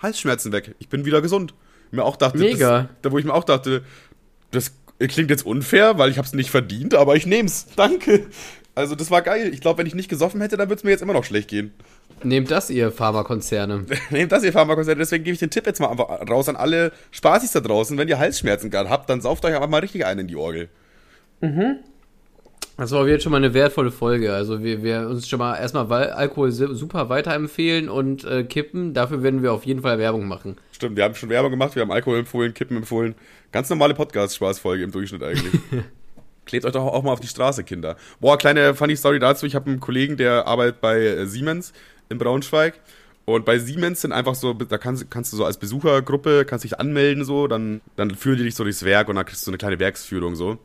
Halsschmerzen 0.00 0.52
weg. 0.52 0.74
Ich 0.78 0.88
bin 0.88 1.04
wieder 1.04 1.22
gesund. 1.22 1.54
Mir 1.92 2.04
auch 2.04 2.16
dachte, 2.16 2.38
Mega. 2.38 2.80
Das, 2.80 2.90
da 3.02 3.12
wo 3.12 3.18
ich 3.18 3.24
mir 3.24 3.34
auch 3.34 3.44
dachte, 3.44 3.84
das 4.50 4.72
klingt 4.98 5.30
jetzt 5.30 5.46
unfair, 5.46 5.98
weil 5.98 6.10
ich 6.10 6.18
habe 6.18 6.26
es 6.26 6.32
nicht 6.32 6.50
verdient, 6.50 6.94
aber 6.94 7.14
ich 7.16 7.26
nehm's. 7.26 7.66
Danke. 7.76 8.26
Also 8.74 8.94
das 8.94 9.10
war 9.10 9.22
geil. 9.22 9.50
Ich 9.52 9.60
glaube, 9.60 9.78
wenn 9.78 9.86
ich 9.86 9.94
nicht 9.94 10.08
gesoffen 10.08 10.40
hätte, 10.40 10.56
dann 10.56 10.68
würde 10.68 10.78
es 10.78 10.84
mir 10.84 10.90
jetzt 10.90 11.02
immer 11.02 11.12
noch 11.12 11.24
schlecht 11.24 11.48
gehen. 11.48 11.72
Nehmt 12.22 12.50
das, 12.50 12.70
ihr 12.70 12.90
Pharmakonzerne. 12.90 13.84
Nehmt 14.10 14.32
das, 14.32 14.42
ihr 14.42 14.52
Pharmakonzerne. 14.52 14.98
Deswegen 14.98 15.24
gebe 15.24 15.34
ich 15.34 15.40
den 15.40 15.50
Tipp 15.50 15.66
jetzt 15.66 15.80
mal 15.80 15.88
einfach 15.88 16.28
raus 16.28 16.48
an 16.48 16.56
alle 16.56 16.92
Spaßis 17.10 17.52
da 17.52 17.60
draußen. 17.60 17.98
Wenn 17.98 18.08
ihr 18.08 18.18
Halsschmerzen 18.18 18.70
gerade 18.70 18.88
habt, 18.88 19.10
dann 19.10 19.20
sauft 19.20 19.44
euch 19.44 19.54
einfach 19.54 19.68
mal 19.68 19.80
richtig 19.80 20.06
einen 20.06 20.20
in 20.20 20.26
die 20.28 20.36
Orgel. 20.36 20.68
Das 22.76 22.90
war 22.92 23.06
jetzt 23.06 23.22
schon 23.22 23.32
mal 23.32 23.38
eine 23.38 23.52
wertvolle 23.54 23.90
Folge. 23.90 24.32
Also 24.32 24.62
wir, 24.62 24.82
wir 24.82 25.08
uns 25.08 25.28
schon 25.28 25.38
mal 25.38 25.56
erstmal 25.56 25.90
Alkohol 26.10 26.50
super 26.50 27.08
weiterempfehlen 27.08 27.88
und 27.88 28.24
äh, 28.24 28.44
kippen. 28.44 28.94
Dafür 28.94 29.22
werden 29.22 29.42
wir 29.42 29.52
auf 29.52 29.66
jeden 29.66 29.82
Fall 29.82 29.98
Werbung 29.98 30.26
machen. 30.26 30.56
Stimmt, 30.72 30.96
wir 30.96 31.04
haben 31.04 31.14
schon 31.14 31.28
Werbung 31.28 31.50
gemacht, 31.50 31.74
wir 31.74 31.82
haben 31.82 31.92
Alkohol 31.92 32.18
empfohlen, 32.18 32.54
Kippen 32.54 32.78
empfohlen. 32.78 33.14
Ganz 33.52 33.68
normale 33.68 33.94
Podcast-Spaßfolge 33.94 34.82
im 34.82 34.90
Durchschnitt 34.90 35.22
eigentlich. 35.22 35.60
Klebt 36.46 36.64
euch 36.64 36.72
doch 36.72 36.84
auch 36.84 37.02
mal 37.02 37.12
auf 37.12 37.20
die 37.20 37.28
Straße, 37.28 37.62
Kinder. 37.62 37.96
Boah, 38.20 38.36
kleine 38.36 38.74
funny 38.74 38.96
Story 38.96 39.18
dazu. 39.18 39.46
Ich 39.46 39.54
habe 39.54 39.70
einen 39.70 39.80
Kollegen, 39.80 40.16
der 40.16 40.46
arbeitet 40.46 40.80
bei 40.80 41.00
äh, 41.00 41.26
Siemens 41.26 41.72
in 42.08 42.18
Braunschweig. 42.18 42.80
Und 43.24 43.44
bei 43.44 43.58
Siemens 43.58 44.00
sind 44.00 44.12
einfach 44.12 44.34
so, 44.34 44.52
da 44.54 44.78
kannst, 44.78 45.08
kannst 45.10 45.32
du 45.32 45.36
so 45.36 45.44
als 45.44 45.58
Besuchergruppe, 45.58 46.44
kannst 46.44 46.64
dich 46.64 46.80
anmelden 46.80 47.24
so, 47.24 47.46
dann, 47.46 47.80
dann 47.94 48.16
führen 48.16 48.38
die 48.38 48.44
dich 48.44 48.56
so 48.56 48.64
durchs 48.64 48.84
Werk 48.84 49.08
und 49.08 49.14
dann 49.14 49.24
kriegst 49.24 49.42
du 49.42 49.44
so 49.46 49.50
eine 49.52 49.58
kleine 49.58 49.78
Werksführung 49.78 50.34
so. 50.34 50.58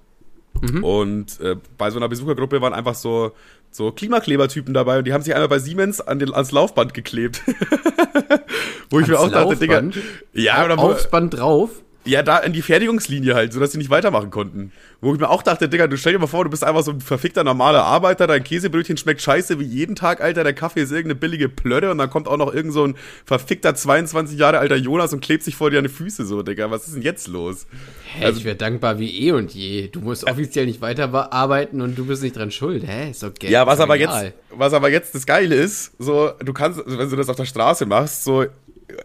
Und 0.83 1.39
äh, 1.39 1.55
bei 1.77 1.89
so 1.89 1.97
einer 1.97 2.09
Besuchergruppe 2.09 2.61
waren 2.61 2.73
einfach 2.73 2.95
so, 2.95 3.31
so 3.71 3.91
Klimaklebertypen 3.91 4.73
dabei 4.73 4.99
und 4.99 5.07
die 5.07 5.13
haben 5.13 5.21
sich 5.23 5.33
einmal 5.33 5.49
bei 5.49 5.59
Siemens 5.59 6.01
an 6.01 6.19
den, 6.19 6.33
ans 6.33 6.51
Laufband 6.51 6.93
geklebt. 6.93 7.41
Wo 8.89 8.99
ich 8.99 9.07
mir 9.07 9.19
Ans 9.19 9.33
auch 9.33 9.43
dachte, 9.43 9.57
Digga, 9.57 9.79
Laufband? 9.79 9.99
ja, 10.33 10.63
oder 10.65 10.79
Aufs 10.79 11.09
Band 11.09 11.37
drauf. 11.37 11.69
Ja, 12.07 12.23
da 12.23 12.37
in 12.39 12.53
die 12.53 12.61
Fertigungslinie 12.61 13.35
halt, 13.35 13.53
sodass 13.53 13.71
sie 13.71 13.77
nicht 13.77 13.89
weitermachen 13.89 14.29
konnten. 14.31 14.71
Wo 15.01 15.13
ich 15.13 15.19
mir 15.19 15.29
auch 15.29 15.43
dachte, 15.43 15.69
Digga, 15.69 15.87
du 15.87 15.97
stell 15.97 16.13
dir 16.13 16.19
mal 16.19 16.27
vor, 16.27 16.43
du 16.43 16.49
bist 16.49 16.63
einfach 16.63 16.81
so 16.83 16.91
ein 16.91 17.01
verfickter 17.01 17.43
normaler 17.43 17.83
Arbeiter, 17.83 18.25
dein 18.25 18.43
Käsebrötchen 18.43 18.97
schmeckt 18.97 19.21
scheiße 19.21 19.59
wie 19.59 19.63
jeden 19.65 19.95
Tag, 19.95 20.21
Alter, 20.21 20.43
der 20.43 20.53
Kaffee 20.53 20.81
ist 20.81 20.91
irgendeine 20.91 21.15
billige 21.15 21.49
Plörre 21.49 21.91
und 21.91 21.97
dann 21.99 22.09
kommt 22.09 22.27
auch 22.27 22.37
noch 22.37 22.53
irgend 22.53 22.73
so 22.73 22.85
ein 22.85 22.95
verfickter 23.25 23.75
22 23.75 24.39
Jahre 24.39 24.59
alter 24.59 24.75
Jonas 24.77 25.13
und 25.13 25.21
klebt 25.21 25.43
sich 25.43 25.55
vor 25.55 25.69
dir 25.69 25.77
an 25.77 25.83
die 25.83 25.89
Füße 25.89 26.25
so, 26.25 26.41
Digga, 26.41 26.71
was 26.71 26.87
ist 26.87 26.95
denn 26.95 27.03
jetzt 27.03 27.27
los? 27.27 27.67
Hä, 28.15 28.25
Also- 28.25 28.39
ich 28.39 28.45
wäre 28.45 28.55
dankbar 28.55 28.97
wie 28.99 29.27
eh 29.27 29.31
und 29.33 29.53
je. 29.53 29.89
Du 29.89 29.99
musst 29.99 30.23
offiziell 30.25 30.65
nicht 30.65 30.81
weiterarbeiten 30.81 31.81
und 31.81 31.97
du 31.97 32.05
bist 32.05 32.23
nicht 32.23 32.35
dran 32.35 32.51
schuld. 32.51 32.83
Hä, 32.87 33.11
ist 33.11 33.21
Geld. 33.39 33.51
Ja, 33.51 33.67
was 33.67 33.79
aber 33.79 33.97
jetzt, 33.97 34.33
was 34.49 34.73
aber 34.73 34.89
jetzt 34.89 35.13
das 35.13 35.25
Geile 35.25 35.55
ist, 35.55 35.91
so, 35.99 36.31
du 36.43 36.53
kannst, 36.53 36.81
wenn 36.85 37.09
du 37.09 37.15
das 37.15 37.29
auf 37.29 37.35
der 37.35 37.45
Straße 37.45 37.85
machst, 37.85 38.23
so, 38.23 38.45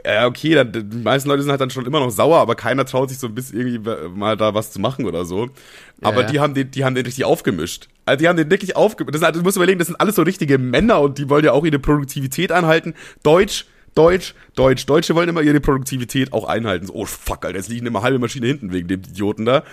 ja, 0.04 0.26
okay, 0.26 0.54
dann, 0.54 0.72
die 0.72 0.96
meisten 0.98 1.28
Leute 1.28 1.42
sind 1.42 1.50
halt 1.50 1.60
dann 1.60 1.70
schon 1.70 1.86
immer 1.86 1.98
noch 2.00 2.10
sauer, 2.10 2.38
aber 2.38 2.54
keiner 2.54 2.84
traut 2.84 3.08
sich 3.08 3.18
so 3.18 3.26
ein 3.26 3.34
bisschen 3.34 3.58
irgendwie 3.58 3.90
mal 4.14 4.36
da 4.36 4.54
was 4.54 4.70
zu 4.70 4.80
machen 4.80 5.06
oder 5.06 5.24
so. 5.24 5.48
Aber 6.00 6.22
ja. 6.22 6.26
die 6.26 6.40
haben 6.40 6.54
den, 6.54 6.70
die 6.70 6.84
haben 6.84 6.94
den 6.94 7.04
richtig 7.04 7.24
aufgemischt. 7.24 7.88
Also 8.06 8.18
die 8.20 8.28
haben 8.28 8.36
den 8.36 8.50
wirklich 8.50 8.76
aufgemischt. 8.76 9.14
Das 9.14 9.20
sind, 9.20 9.26
halt- 9.26 9.36
du 9.36 9.42
musst 9.42 9.56
überlegen, 9.56 9.78
das 9.78 9.88
sind 9.88 10.00
alles 10.00 10.14
so 10.14 10.22
richtige 10.22 10.58
Männer 10.58 11.00
und 11.00 11.18
die 11.18 11.28
wollen 11.28 11.44
ja 11.44 11.52
auch 11.52 11.64
ihre 11.64 11.78
Produktivität 11.78 12.52
anhalten. 12.52 12.94
Deutsch, 13.22 13.66
Deutsch, 13.94 14.34
Deutsch. 14.54 14.86
Deutsche 14.86 15.14
wollen 15.14 15.28
immer 15.28 15.42
ihre 15.42 15.60
Produktivität 15.60 16.32
auch 16.32 16.46
einhalten. 16.46 16.86
So, 16.86 16.94
oh 16.94 17.04
fuck, 17.04 17.44
Alter, 17.44 17.58
jetzt 17.58 17.68
liegen 17.68 17.86
immer 17.86 18.02
halbe 18.02 18.18
Maschine 18.18 18.46
hinten 18.46 18.72
wegen 18.72 18.88
dem 18.88 19.00
Idioten 19.00 19.44
da. 19.44 19.64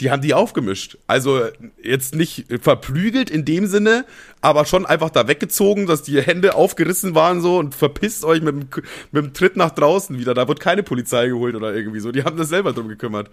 Die 0.00 0.10
haben 0.10 0.20
die 0.20 0.34
aufgemischt. 0.34 0.98
Also 1.06 1.42
jetzt 1.82 2.14
nicht 2.14 2.46
verprügelt 2.60 3.30
in 3.30 3.44
dem 3.44 3.66
Sinne, 3.66 4.04
aber 4.40 4.64
schon 4.64 4.84
einfach 4.84 5.10
da 5.10 5.28
weggezogen, 5.28 5.86
dass 5.86 6.02
die 6.02 6.20
Hände 6.20 6.56
aufgerissen 6.56 7.14
waren 7.14 7.40
so 7.40 7.58
und 7.58 7.74
verpisst 7.74 8.24
euch 8.24 8.42
mit 8.42 8.54
dem, 8.54 8.68
mit 9.12 9.24
dem 9.24 9.32
Tritt 9.32 9.56
nach 9.56 9.70
draußen 9.70 10.18
wieder. 10.18 10.34
Da 10.34 10.48
wird 10.48 10.58
keine 10.58 10.82
Polizei 10.82 11.28
geholt 11.28 11.54
oder 11.54 11.74
irgendwie 11.74 12.00
so. 12.00 12.10
Die 12.10 12.24
haben 12.24 12.36
das 12.36 12.48
selber 12.48 12.72
drum 12.72 12.88
gekümmert. 12.88 13.30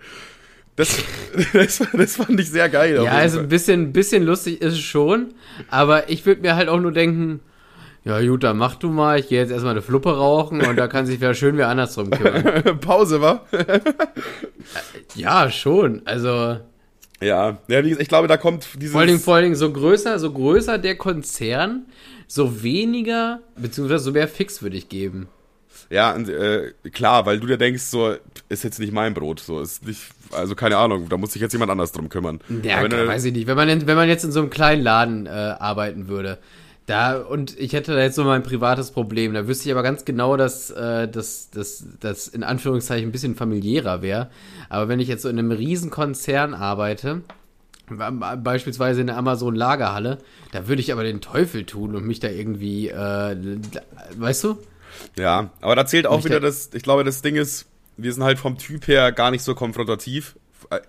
Das, 0.76 0.96
das, 1.54 1.82
das 1.92 2.16
fand 2.18 2.40
ich 2.40 2.52
sehr 2.52 2.70
geil. 2.70 3.02
Ja, 3.04 3.12
also 3.12 3.40
ein 3.40 3.48
bisschen, 3.48 3.94
bisschen 3.94 4.24
lustig 4.24 4.62
ist 4.62 4.74
es 4.74 4.82
schon, 4.82 5.34
aber 5.70 6.10
ich 6.10 6.26
würde 6.26 6.42
mir 6.42 6.56
halt 6.56 6.70
auch 6.70 6.80
nur 6.80 6.92
denken, 6.92 7.40
ja 8.06 8.22
gut, 8.22 8.44
dann 8.44 8.58
mach 8.58 8.76
du 8.76 8.90
mal, 8.90 9.20
ich 9.20 9.28
gehe 9.30 9.40
jetzt 9.40 9.50
erstmal 9.52 9.72
eine 9.72 9.82
Fluppe 9.82 10.16
rauchen 10.16 10.62
und 10.62 10.76
da 10.76 10.88
kann 10.88 11.08
sich 11.08 11.20
wer 11.20 11.34
schön 11.34 11.58
wer 11.58 11.70
anders 11.70 11.96
drum 11.96 12.12
kümmern. 12.12 12.80
Pause, 12.80 13.20
war? 13.20 13.46
ja, 15.16 15.50
schon, 15.50 16.02
also 16.06 16.58
Ja, 17.20 17.58
ja 17.68 17.80
ich 17.82 18.08
glaube, 18.08 18.28
da 18.28 18.38
kommt 18.38 18.68
dieses. 18.76 18.92
vor 18.92 19.02
allen 19.02 19.08
Dingen, 19.10 19.20
vor 19.20 19.36
allen 19.36 19.44
Dingen 19.46 19.56
so 19.56 19.72
größer, 19.72 20.20
so 20.20 20.32
größer 20.32 20.78
der 20.78 20.96
Konzern, 20.98 21.86
so 22.28 22.62
weniger, 22.64 23.40
beziehungsweise 23.58 24.04
so 24.04 24.12
mehr 24.12 24.28
Fix 24.28 24.62
würde 24.62 24.78
ich 24.78 24.88
geben. 24.88 25.28
Ja, 25.90 26.16
äh, 26.16 26.72
klar, 26.92 27.26
weil 27.26 27.40
du 27.40 27.48
dir 27.48 27.58
denkst, 27.58 27.84
so, 27.84 28.16
ist 28.50 28.64
jetzt 28.64 28.80
nicht 28.80 28.92
mein 28.94 29.14
Brot, 29.14 29.40
so, 29.40 29.62
ist 29.62 29.86
nicht, 29.86 30.02
also 30.32 30.56
keine 30.56 30.78
Ahnung, 30.78 31.10
da 31.10 31.18
muss 31.18 31.34
sich 31.34 31.42
jetzt 31.42 31.54
jemand 31.54 31.72
anders 31.72 31.92
drum 31.92 32.10
kümmern. 32.10 32.40
Ja, 32.64 32.82
wenn 32.82 32.92
du- 32.92 33.08
weiß 33.08 33.26
ich 33.26 33.34
nicht. 33.34 33.48
Wenn 33.48 33.56
man, 33.56 33.88
wenn 33.88 33.96
man 33.96 34.08
jetzt 34.10 34.24
in 34.24 34.32
so 34.32 34.40
einem 34.42 34.50
kleinen 34.50 34.82
Laden 34.82 35.26
äh, 35.28 35.30
arbeiten 35.30 36.08
würde, 36.08 36.40
da 36.88 37.18
und 37.18 37.58
ich 37.60 37.74
hätte 37.74 37.96
da 37.96 38.02
jetzt 38.02 38.16
so 38.16 38.24
mein 38.24 38.44
privates 38.44 38.92
Problem, 38.92 39.34
da 39.34 39.48
wüsste 39.48 39.68
ich 39.68 39.72
aber 39.74 39.82
ganz 39.84 40.06
genau, 40.06 40.38
dass 40.38 40.70
äh, 40.70 41.08
das 41.08 41.50
dass, 41.50 41.84
dass 42.00 42.28
in 42.28 42.44
Anführungszeichen 42.44 43.10
ein 43.10 43.12
bisschen 43.12 43.36
familiärer 43.36 44.02
wäre. 44.02 44.30
Aber 44.70 44.88
wenn 44.88 45.00
ich 45.00 45.08
jetzt 45.08 45.24
so 45.24 45.30
in 45.30 45.40
einem 45.40 45.52
Riesenkonzern 45.52 46.54
arbeite, 46.54 47.22
be- 47.88 48.38
beispielsweise 48.44 49.02
in 49.02 49.08
der 49.08 49.18
Amazon-Lagerhalle, 49.18 50.20
da 50.52 50.68
würde 50.68 50.82
ich 50.82 50.92
aber 50.92 51.04
den 51.04 51.22
Teufel 51.22 51.66
tun 51.66 51.96
und 51.96 52.06
mich 52.06 52.20
da 52.20 52.30
irgendwie, 52.30 52.90
äh, 52.90 53.36
weißt 54.18 54.44
du? 54.44 54.58
Ja, 55.18 55.50
aber 55.62 55.76
da 55.76 55.86
zählt 55.86 56.06
auch 56.08 56.24
wieder 56.24 56.40
der- 56.40 56.50
das, 56.50 56.70
ich 56.74 56.84
glaube, 56.84 57.04
das 57.04 57.22
Ding 57.22 57.36
ist, 57.36 57.66
wir 57.98 58.14
sind 58.14 58.24
halt 58.24 58.38
vom 58.40 58.58
Typ 58.58 58.88
her 58.88 59.12
gar 59.12 59.32
nicht 59.32 59.44
so 59.44 59.56
konfrontativ. 59.56 60.36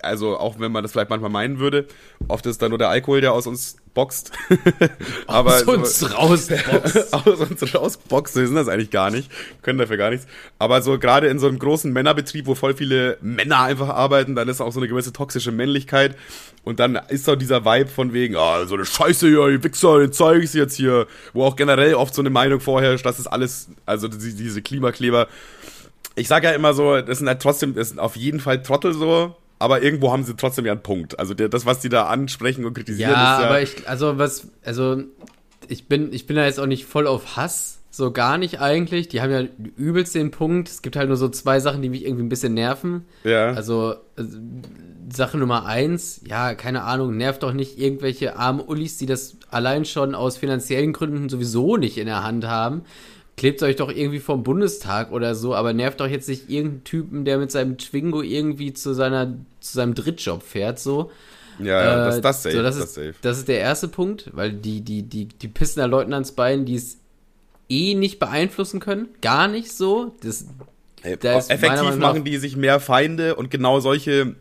Also 0.03 0.39
auch 0.39 0.59
wenn 0.59 0.73
man 0.73 0.83
das 0.83 0.93
vielleicht 0.93 1.11
manchmal 1.11 1.31
meinen 1.31 1.59
würde. 1.59 1.87
Oft 2.29 2.47
ist 2.47 2.63
da 2.63 2.69
nur 2.69 2.79
der 2.79 2.89
Alkohol, 2.89 3.21
der 3.21 3.33
aus 3.33 3.47
uns 3.47 3.77
boxt. 3.95 4.33
aber 5.27 5.55
Aus 5.57 5.63
uns 5.65 6.15
raus. 6.15 6.49
aus 7.13 7.41
uns 7.41 7.75
rausboxt, 7.75 8.37
wir 8.37 8.47
sind 8.47 8.57
das 8.57 8.69
eigentlich 8.69 8.91
gar 8.91 9.11
nicht, 9.11 9.31
können 9.63 9.79
dafür 9.79 9.97
gar 9.97 10.11
nichts. 10.11 10.27
Aber 10.59 10.83
so 10.83 10.99
gerade 10.99 11.29
in 11.29 11.39
so 11.39 11.47
einem 11.49 11.59
großen 11.59 11.93
Männerbetrieb, 11.93 12.47
wo 12.47 12.55
voll 12.55 12.75
viele 12.75 13.19
Männer 13.21 13.61
einfach 13.63 13.89
arbeiten, 13.89 14.35
dann 14.35 14.49
ist 14.49 14.61
auch 14.61 14.73
so 14.73 14.81
eine 14.81 14.89
gewisse 14.89 15.13
toxische 15.13 15.53
Männlichkeit. 15.53 16.17
Und 16.65 16.81
dann 16.81 16.99
ist 17.09 17.29
auch 17.29 17.37
dieser 17.37 17.65
Vibe 17.65 17.89
von 17.91 18.13
wegen, 18.13 18.37
ah, 18.37 18.67
so 18.67 18.75
eine 18.75 18.85
Scheiße 18.85 19.29
hier, 19.29 19.49
die 19.49 19.63
Wichser, 19.63 20.01
den 20.01 20.13
zeig 20.13 20.43
ich's 20.43 20.55
jetzt 20.55 20.75
hier. 20.75 21.07
Wo 21.33 21.45
auch 21.45 21.57
generell 21.57 21.95
oft 21.95 22.15
so 22.15 22.23
eine 22.23 22.31
Meinung 22.31 22.61
vorherrscht, 22.61 23.07
dass 23.07 23.19
es 23.19 23.27
alles, 23.27 23.69
also 23.87 24.09
die- 24.09 24.35
diese 24.35 24.63
Klimakleber. 24.63 25.29
Ich 26.17 26.29
sag 26.29 26.45
ja 26.45 26.51
immer 26.53 26.75
so, 26.75 27.01
das 27.03 27.19
sind 27.19 27.29
halt 27.29 27.41
trotzdem, 27.41 27.75
das 27.75 27.91
sind 27.91 27.99
auf 28.01 28.17
jeden 28.17 28.41
Fall 28.41 28.63
Trottel 28.63 28.95
so, 28.95 29.37
aber 29.59 29.83
irgendwo 29.83 30.13
haben 30.13 30.25
sie 30.25 30.37
trotzdem 30.37 30.67
ja 30.67 30.73
einen 30.73 30.83
Punkt. 30.83 31.19
Also 31.19 31.35
der, 31.35 31.49
das, 31.49 31.67
was 31.67 31.81
die 31.81 31.89
da 31.89 32.07
ansprechen 32.07 32.65
und 32.65 32.75
kritisieren, 32.75 33.13
Ja, 33.13 33.37
ist 33.37 33.43
ja. 33.43 33.49
aber 33.49 33.63
ich, 33.63 33.89
also 33.89 34.19
was, 34.19 34.49
also 34.65 35.03
ich 35.69 35.89
bin, 35.89 36.13
ich 36.13 36.27
bin 36.27 36.37
da 36.37 36.45
jetzt 36.45 36.61
auch 36.61 36.67
nicht 36.67 36.85
voll 36.87 37.07
auf 37.07 37.37
Hass, 37.37 37.79
so 37.91 38.11
gar 38.11 38.37
nicht 38.37 38.61
eigentlich. 38.61 39.09
Die 39.09 39.23
haben 39.23 39.31
ja 39.31 39.43
übelst 39.77 40.15
den 40.15 40.31
Punkt. 40.31 40.69
Es 40.69 40.83
gibt 40.83 40.97
halt 40.97 41.09
nur 41.09 41.17
so 41.17 41.29
zwei 41.31 41.61
Sachen, 41.61 41.81
die 41.81 41.89
mich 41.89 42.05
irgendwie 42.05 42.25
ein 42.25 42.29
bisschen 42.29 42.55
nerven. 42.55 43.07
ja. 43.25 43.53
Also 43.53 43.95
äh, 44.17 44.23
Sache 45.09 45.39
Nummer 45.39 45.67
eins, 45.67 46.21
ja, 46.27 46.55
keine 46.55 46.83
Ahnung, 46.83 47.17
nervt 47.17 47.45
doch 47.45 47.53
nicht 47.53 47.79
irgendwelche 47.79 48.37
armen 48.37 48.61
Ullis, 48.61 48.99
die 48.99 49.07
das 49.07 49.37
allein 49.51 49.85
schon 49.85 50.17
aus 50.17 50.37
finanziellen 50.37 50.93
Gründen 50.93 51.29
sowieso 51.29 51.77
nicht 51.77 51.97
in 51.97 52.07
der 52.07 52.25
Hand 52.25 52.45
haben. 52.45 52.83
Klebt 53.37 53.63
euch 53.63 53.77
doch 53.77 53.91
irgendwie 53.91 54.19
vom 54.21 54.43
Bundestag 54.43 55.13
oder 55.13 55.35
so, 55.35 55.55
aber 55.55 55.75
nervt 55.75 56.01
doch 56.01 56.09
jetzt 56.09 56.29
nicht 56.29 56.49
irgendeinen 56.49 56.85
Typen, 56.85 57.25
der 57.27 57.37
mit 57.37 57.51
seinem 57.51 57.77
Twingo 57.77 58.23
irgendwie 58.23 58.73
zu 58.73 58.95
seiner, 58.95 59.35
zu 59.61 59.75
seinem 59.75 59.95
Drittjob 59.95 60.43
fährt, 60.43 60.79
so. 60.79 61.11
ja, 61.59 61.67
ja, 61.85 62.07
das, 62.07 62.17
Äh, 62.17 62.21
das 62.23 62.43
safe, 62.43 62.57
so, 62.57 62.63
das, 62.63 62.77
das 62.79 62.85
ist, 62.87 62.95
safe. 62.95 63.15
das 63.21 63.39
ist 63.39 63.49
der 63.49 63.61
erste 63.61 63.89
Punkt, 63.89 64.31
weil 64.33 64.53
die, 64.53 64.81
die, 64.81 65.03
die, 65.03 65.27
die 65.27 65.49
pissen 65.49 65.81
da 65.81 65.87
Leuten 65.87 66.15
ans 66.15 66.33
Bein, 66.33 66.65
die 66.65 66.77
es 66.77 66.97
eh 67.69 67.95
nicht 67.95 68.19
beeinflussen 68.19 68.81
können. 68.81 69.09
Gar 69.21 69.49
nicht 69.49 69.71
so. 69.73 70.15
Das, 70.23 70.47
Ey, 71.03 71.17
da 71.19 71.39
ist 71.39 71.51
meiner 71.51 71.63
Effektiv 71.75 71.97
machen 71.97 72.25
die 72.25 72.39
sich 72.39 72.57
mehr 72.57 72.81
Feinde 72.81 73.37
und 73.37 73.51
genau 73.51 73.81
solche, 73.81 74.35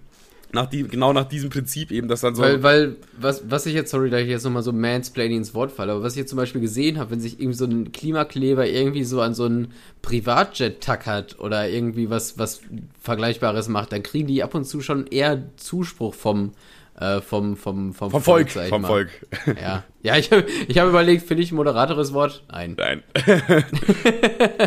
nach 0.55 0.65
die, 0.65 0.83
genau 0.87 1.13
nach 1.13 1.25
diesem 1.25 1.51
Prinzip 1.51 1.91
eben, 1.91 2.07
dass 2.07 2.21
dann 2.21 2.33
so. 2.33 2.41
Weil, 2.41 2.63
weil, 2.63 2.95
was, 3.19 3.43
was 3.47 3.67
ich 3.67 3.75
jetzt, 3.75 3.91
sorry, 3.91 4.09
da 4.09 4.17
ich 4.17 4.27
jetzt 4.27 4.43
nochmal 4.43 4.63
so 4.63 4.71
Mansplaining 4.71 5.37
ins 5.37 5.53
Wort 5.53 5.71
falle, 5.71 5.91
aber 5.91 6.01
was 6.01 6.13
ich 6.13 6.19
jetzt 6.19 6.29
zum 6.29 6.37
Beispiel 6.37 6.61
gesehen 6.61 6.97
habe, 6.97 7.11
wenn 7.11 7.19
sich 7.19 7.39
irgendwie 7.39 7.57
so 7.57 7.65
ein 7.65 7.91
Klimakleber 7.91 8.67
irgendwie 8.67 9.03
so 9.03 9.21
an 9.21 9.35
so 9.35 9.45
einen 9.45 9.73
Privatjet 10.01 10.81
tackert 10.81 11.39
oder 11.39 11.69
irgendwie 11.69 12.09
was, 12.09 12.39
was 12.39 12.61
Vergleichbares 12.99 13.67
macht, 13.67 13.91
dann 13.91 14.01
kriegen 14.01 14.27
die 14.27 14.41
ab 14.41 14.55
und 14.55 14.65
zu 14.65 14.81
schon 14.81 15.05
eher 15.05 15.43
Zuspruch 15.57 16.15
vom, 16.15 16.53
äh, 16.99 17.19
vom, 17.21 17.57
vom, 17.57 17.93
vom, 17.93 18.11
Vom 18.11 18.21
Volk. 18.21 18.55
ich 18.55 18.69
Vom 18.69 18.81
mal. 18.81 18.87
Volk. 18.87 19.09
Ja, 19.61 19.83
ja 20.01 20.17
ich 20.17 20.31
habe 20.31 20.45
ich 20.67 20.77
hab 20.77 20.87
überlegt, 20.87 21.27
finde 21.27 21.43
ich 21.43 21.51
ein 21.51 21.55
moderateres 21.55 22.13
Wort? 22.13 22.43
Nein. 22.49 22.75
Nein. 22.77 23.03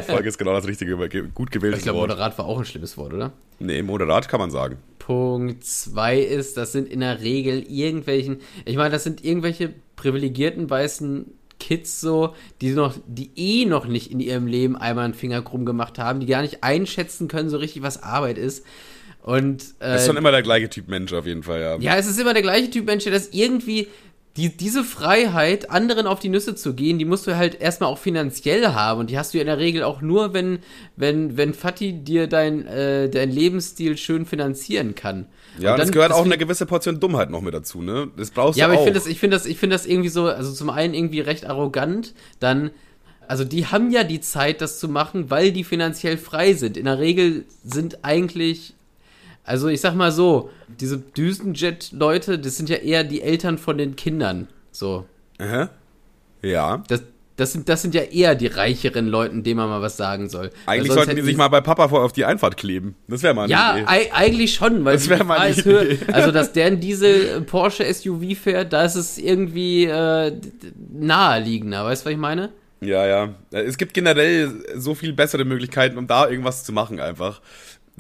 Volk 0.07 0.27
ist 0.27 0.39
genau 0.39 0.53
das 0.53 0.67
richtige, 0.67 0.97
gut 1.33 1.51
gewähltes 1.51 1.79
Ich 1.81 1.85
glaube, 1.85 2.01
Wort. 2.01 2.11
moderat 2.11 2.39
war 2.39 2.47
auch 2.47 2.59
ein 2.59 2.65
schlimmes 2.65 2.97
Wort, 2.99 3.15
oder? 3.15 3.33
Nee, 3.59 3.83
moderat 3.83 4.29
kann 4.29 4.41
man 4.41 4.51
sagen. 4.51 4.77
Punkt 4.99 5.65
2 5.65 6.19
ist, 6.19 6.57
das 6.59 6.73
sind 6.73 6.89
in 6.89 7.01
der 7.01 7.21
Regel 7.23 7.65
irgendwelchen, 7.67 8.41
ich 8.67 8.77
meine, 8.77 8.91
das 8.91 9.05
sind 9.05 9.25
irgendwelche 9.25 9.73
privilegierten 9.97 10.69
weißen 10.69 11.33
Kids 11.59 12.01
so, 12.01 12.35
die 12.61 12.71
noch, 12.71 12.95
die 13.07 13.31
eh 13.37 13.65
noch 13.65 13.87
nicht 13.87 14.13
in 14.13 14.21
ihrem 14.21 14.47
Leben 14.47 14.77
einmal 14.77 15.07
einen 15.07 15.15
Finger 15.15 15.43
krumm 15.43 15.65
gemacht 15.65 15.99
haben, 15.99 16.21
die 16.21 16.27
gar 16.27 16.43
nicht 16.43 16.63
einschätzen 16.63 17.27
können, 17.27 17.49
so 17.49 17.57
richtig, 17.57 17.83
was 17.83 18.03
Arbeit 18.03 18.39
ist. 18.39 18.65
Und 19.29 19.63
äh, 19.81 19.93
Das 19.93 20.01
ist 20.03 20.07
schon 20.07 20.17
immer 20.17 20.31
der 20.31 20.41
gleiche 20.43 20.71
Typ 20.71 20.89
Mensch 20.89 21.13
auf 21.13 21.27
jeden 21.27 21.43
Fall, 21.43 21.61
ja. 21.61 21.77
ja, 21.79 21.97
es 21.97 22.07
ist 22.07 22.19
immer 22.19 22.33
der 22.33 22.41
gleiche 22.43 22.71
Typ 22.71 22.87
Mensch, 22.87 23.05
der 23.05 23.13
das 23.13 23.29
irgendwie, 23.33 23.89
die, 24.39 24.57
diese 24.57 24.85
Freiheit, 24.85 25.69
anderen 25.69 26.07
auf 26.07 26.19
die 26.19 26.31
Nüsse 26.31 26.55
zu 26.55 26.73
gehen, 26.73 26.99
die 26.99 27.05
musst 27.05 27.27
du 27.27 27.37
halt 27.37 27.61
erstmal 27.61 27.91
auch 27.91 27.99
finanziell 27.99 28.69
haben. 28.69 29.01
Und 29.01 29.11
die 29.11 29.19
hast 29.19 29.35
du 29.35 29.39
ja 29.39 29.43
in 29.43 29.49
der 29.49 29.59
Regel 29.59 29.83
auch 29.83 30.01
nur, 30.01 30.33
wenn, 30.33 30.61
wenn, 30.97 31.37
wenn 31.37 31.53
Fatih 31.53 31.93
dir 31.93 32.27
dein, 32.27 32.67
äh, 32.67 33.11
dein 33.11 33.31
Lebensstil 33.31 33.99
schön 33.99 34.25
finanzieren 34.25 34.95
kann. 34.95 35.27
Ja, 35.59 35.73
und 35.73 35.79
dann- 35.79 35.89
es 35.89 35.93
gehört 35.93 36.13
auch 36.13 36.25
eine 36.25 36.39
gewisse 36.39 36.65
Portion 36.65 36.99
Dummheit 36.99 37.29
noch 37.29 37.43
mit 37.43 37.53
dazu, 37.53 37.83
ne? 37.83 38.09
Das 38.17 38.31
brauchst 38.31 38.59
Ja, 38.59 38.67
du 38.69 38.73
aber 38.73 38.81
auch. 38.81 38.87
ich 38.87 38.93
finde 38.93 38.99
das, 39.01 39.07
ich 39.09 39.19
finde 39.19 39.37
das, 39.37 39.45
ich 39.45 39.59
finde 39.59 39.75
das 39.75 39.85
irgendwie 39.85 40.09
so, 40.09 40.25
also 40.27 40.53
zum 40.55 40.71
einen 40.71 40.95
irgendwie 40.95 41.21
recht 41.21 41.45
arrogant, 41.45 42.15
dann, 42.41 42.71
also 43.27 43.45
die 43.45 43.67
haben 43.67 43.91
ja 43.91 44.05
die 44.05 44.21
Zeit, 44.21 44.63
das 44.63 44.79
zu 44.79 44.89
machen, 44.89 45.29
weil 45.31 45.53
die 45.53 45.65
finanziell 45.65 46.17
frei 46.17 46.55
sind. 46.55 46.79
In 46.79 46.87
der 46.87 46.99
Regel 46.99 47.45
sind 47.65 48.05
eigentlich, 48.05 48.75
also 49.49 49.69
ich 49.69 49.81
sag 49.81 49.95
mal 49.95 50.13
so, 50.13 50.51
diese 50.81 50.99
Düsenjet-Leute, 50.99 52.39
das 52.39 52.57
sind 52.57 52.69
ja 52.69 52.77
eher 52.77 53.05
die 53.05 53.23
Eltern 53.23 53.59
von 53.59 53.79
den 53.79 53.97
Kindern. 53.97 54.49
So. 54.71 55.07
Aha. 55.39 55.71
Ja. 56.43 56.83
Das, 56.89 57.03
das 57.37 57.53
sind, 57.53 57.69
das 57.69 57.83
sind 57.83 57.95
ja 57.95 58.03
eher 58.03 58.35
die 58.35 58.49
reicheren 58.49 59.07
Leuten, 59.07 59.43
denen 59.45 59.59
man 59.59 59.69
mal 59.69 59.81
was 59.81 59.97
sagen 59.97 60.29
soll. 60.29 60.51
Eigentlich 60.67 60.93
sollten 60.93 61.15
die 61.17 61.23
sich 61.23 61.37
mal 61.37 61.49
bei 61.49 61.61
Papa 61.61 61.89
vor 61.89 62.03
auf 62.05 62.13
die 62.13 62.25
Einfahrt 62.25 62.57
kleben. 62.57 62.97
Das 63.07 63.23
wäre 63.23 63.33
mal 63.35 63.45
eine 63.45 63.53
Ja, 63.53 63.77
Idee. 63.77 63.85
ei- 63.87 64.13
eigentlich 64.13 64.55
schon, 64.55 64.85
weil 64.85 64.95
Das 64.97 65.09
wär 65.09 65.19
die 65.19 65.25
mal 65.25 65.39
eine. 65.39 65.55
Idee. 65.57 65.99
Also, 66.13 66.33
dass 66.33 66.53
der 66.55 66.67
ein 66.67 66.81
Diesel 66.81 67.41
Porsche 67.43 67.85
SUV 67.93 68.37
fährt, 68.37 68.73
da 68.73 68.85
ist 68.85 68.97
es 68.97 69.19
irgendwie 69.19 69.85
äh, 69.85 70.33
naheliegender. 70.93 71.85
Weißt 71.85 72.03
du, 72.03 72.07
was 72.07 72.13
ich 72.13 72.19
meine? 72.19 72.51
Ja, 72.81 73.07
ja. 73.07 73.35
Es 73.51 73.77
gibt 73.79 73.95
generell 73.95 74.53
so 74.77 74.95
viel 74.95 75.13
bessere 75.13 75.45
Möglichkeiten, 75.45 75.99
um 75.99 76.07
da 76.07 76.29
irgendwas 76.29 76.65
zu 76.65 76.73
machen 76.73 77.01
einfach. 77.01 77.41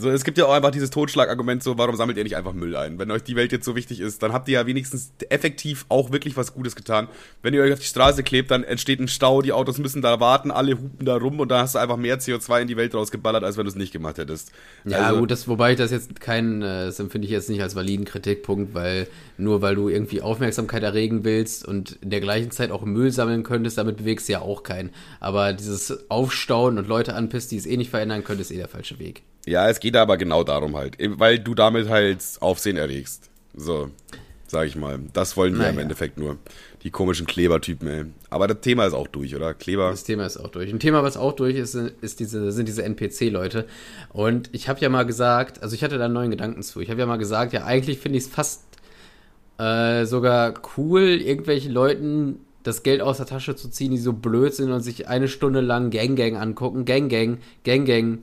So, 0.00 0.10
es 0.10 0.22
gibt 0.22 0.38
ja 0.38 0.46
auch 0.46 0.52
einfach 0.52 0.70
dieses 0.70 0.90
Totschlagargument 0.90 1.60
so, 1.62 1.76
warum 1.76 1.96
sammelt 1.96 2.16
ihr 2.16 2.22
nicht 2.22 2.36
einfach 2.36 2.52
Müll 2.52 2.76
ein? 2.76 3.00
Wenn 3.00 3.10
euch 3.10 3.24
die 3.24 3.34
Welt 3.34 3.50
jetzt 3.50 3.64
so 3.64 3.74
wichtig 3.74 3.98
ist, 3.98 4.22
dann 4.22 4.32
habt 4.32 4.46
ihr 4.48 4.54
ja 4.54 4.66
wenigstens 4.66 5.10
effektiv 5.28 5.86
auch 5.88 6.12
wirklich 6.12 6.36
was 6.36 6.54
Gutes 6.54 6.76
getan. 6.76 7.08
Wenn 7.42 7.52
ihr 7.52 7.62
euch 7.62 7.72
auf 7.72 7.80
die 7.80 7.84
Straße 7.86 8.22
klebt, 8.22 8.52
dann 8.52 8.62
entsteht 8.62 9.00
ein 9.00 9.08
Stau, 9.08 9.42
die 9.42 9.52
Autos 9.52 9.78
müssen 9.78 10.00
da 10.00 10.20
warten, 10.20 10.52
alle 10.52 10.78
hupen 10.78 11.04
da 11.04 11.16
rum 11.16 11.40
und 11.40 11.48
da 11.50 11.62
hast 11.62 11.74
du 11.74 11.80
einfach 11.80 11.96
mehr 11.96 12.20
CO2 12.20 12.62
in 12.62 12.68
die 12.68 12.76
Welt 12.76 12.94
rausgeballert, 12.94 13.42
als 13.42 13.56
wenn 13.56 13.64
du 13.64 13.70
es 13.70 13.76
nicht 13.76 13.92
gemacht 13.92 14.18
hättest. 14.18 14.52
Ja, 14.84 14.98
Also- 14.98 15.18
gut, 15.20 15.30
das, 15.32 15.48
wobei 15.48 15.72
ich 15.72 15.78
das 15.78 15.90
jetzt 15.90 16.20
kein, 16.20 16.62
äh, 16.62 16.86
das 16.86 17.00
empfinde 17.00 17.26
ich 17.26 17.32
jetzt 17.32 17.50
nicht 17.50 17.60
als 17.60 17.74
validen 17.74 18.04
Kritikpunkt, 18.04 18.74
weil 18.74 19.08
nur 19.38 19.62
weil 19.62 19.74
du 19.76 19.88
irgendwie 19.88 20.20
Aufmerksamkeit 20.20 20.82
erregen 20.82 21.24
willst 21.24 21.66
und 21.66 21.98
in 22.02 22.10
der 22.10 22.20
gleichen 22.20 22.50
Zeit 22.50 22.70
auch 22.70 22.84
Müll 22.84 23.10
sammeln 23.10 23.44
könntest, 23.44 23.78
damit 23.78 23.96
bewegst 23.98 24.28
du 24.28 24.32
ja 24.34 24.40
auch 24.40 24.62
keinen. 24.62 24.90
Aber 25.20 25.52
dieses 25.52 26.10
Aufstauen 26.10 26.76
und 26.78 26.88
Leute 26.88 27.14
anpisst, 27.14 27.50
die 27.52 27.56
es 27.56 27.66
eh 27.66 27.76
nicht 27.76 27.90
verändern 27.90 28.24
können, 28.24 28.40
ist 28.40 28.50
eh 28.50 28.56
der 28.56 28.68
falsche 28.68 28.98
Weg. 28.98 29.22
Ja, 29.46 29.68
es 29.70 29.80
geht 29.80 29.96
aber 29.96 30.16
genau 30.18 30.44
darum 30.44 30.76
halt, 30.76 31.00
eben 31.00 31.18
weil 31.18 31.38
du 31.38 31.54
damit 31.54 31.88
halt 31.88 32.18
Aufsehen 32.40 32.76
erregst. 32.76 33.30
So, 33.54 33.90
sag 34.46 34.66
ich 34.66 34.76
mal. 34.76 34.98
Das 35.12 35.36
wollen 35.36 35.54
wir 35.54 35.60
Naja. 35.60 35.70
im 35.70 35.78
Endeffekt 35.78 36.18
nur. 36.18 36.36
Die 36.84 36.90
komischen 36.90 37.26
Klebertypen, 37.26 37.88
ey. 37.88 38.04
Aber 38.30 38.46
das 38.46 38.60
Thema 38.60 38.86
ist 38.86 38.92
auch 38.94 39.08
durch, 39.08 39.34
oder? 39.34 39.52
Kleber. 39.52 39.90
Das 39.90 40.04
Thema 40.04 40.26
ist 40.26 40.36
auch 40.36 40.48
durch. 40.48 40.72
Ein 40.72 40.78
Thema, 40.78 41.02
was 41.02 41.16
auch 41.16 41.32
durch 41.32 41.56
ist, 41.56 41.74
ist 41.74 42.20
diese, 42.20 42.52
sind 42.52 42.68
diese 42.68 42.84
NPC-Leute. 42.84 43.66
Und 44.12 44.48
ich 44.52 44.68
habe 44.68 44.78
ja 44.80 44.88
mal 44.88 45.04
gesagt, 45.04 45.60
also 45.62 45.74
ich 45.74 45.82
hatte 45.82 45.98
da 45.98 46.04
einen 46.04 46.14
neuen 46.14 46.30
Gedanken 46.30 46.62
zu. 46.62 46.80
Ich 46.80 46.88
habe 46.88 47.00
ja 47.00 47.06
mal 47.06 47.16
gesagt, 47.16 47.52
ja, 47.52 47.64
eigentlich 47.64 47.98
finde 47.98 48.18
ich 48.18 48.24
es 48.24 48.30
fast 48.30 48.62
äh, 49.58 50.04
sogar 50.06 50.54
cool, 50.76 51.02
irgendwelchen 51.02 51.72
Leuten 51.72 52.40
das 52.62 52.82
Geld 52.82 53.00
aus 53.00 53.16
der 53.18 53.26
Tasche 53.26 53.56
zu 53.56 53.68
ziehen, 53.70 53.92
die 53.92 53.98
so 53.98 54.12
blöd 54.12 54.54
sind 54.54 54.70
und 54.72 54.80
sich 54.80 55.08
eine 55.08 55.28
Stunde 55.28 55.60
lang 55.60 55.90
Gang 55.90 56.16
Gang 56.16 56.36
angucken. 56.36 56.84
Gang 56.84 57.08
Gang, 57.08 57.38
Gang 57.64 57.86
Gang. 57.86 58.18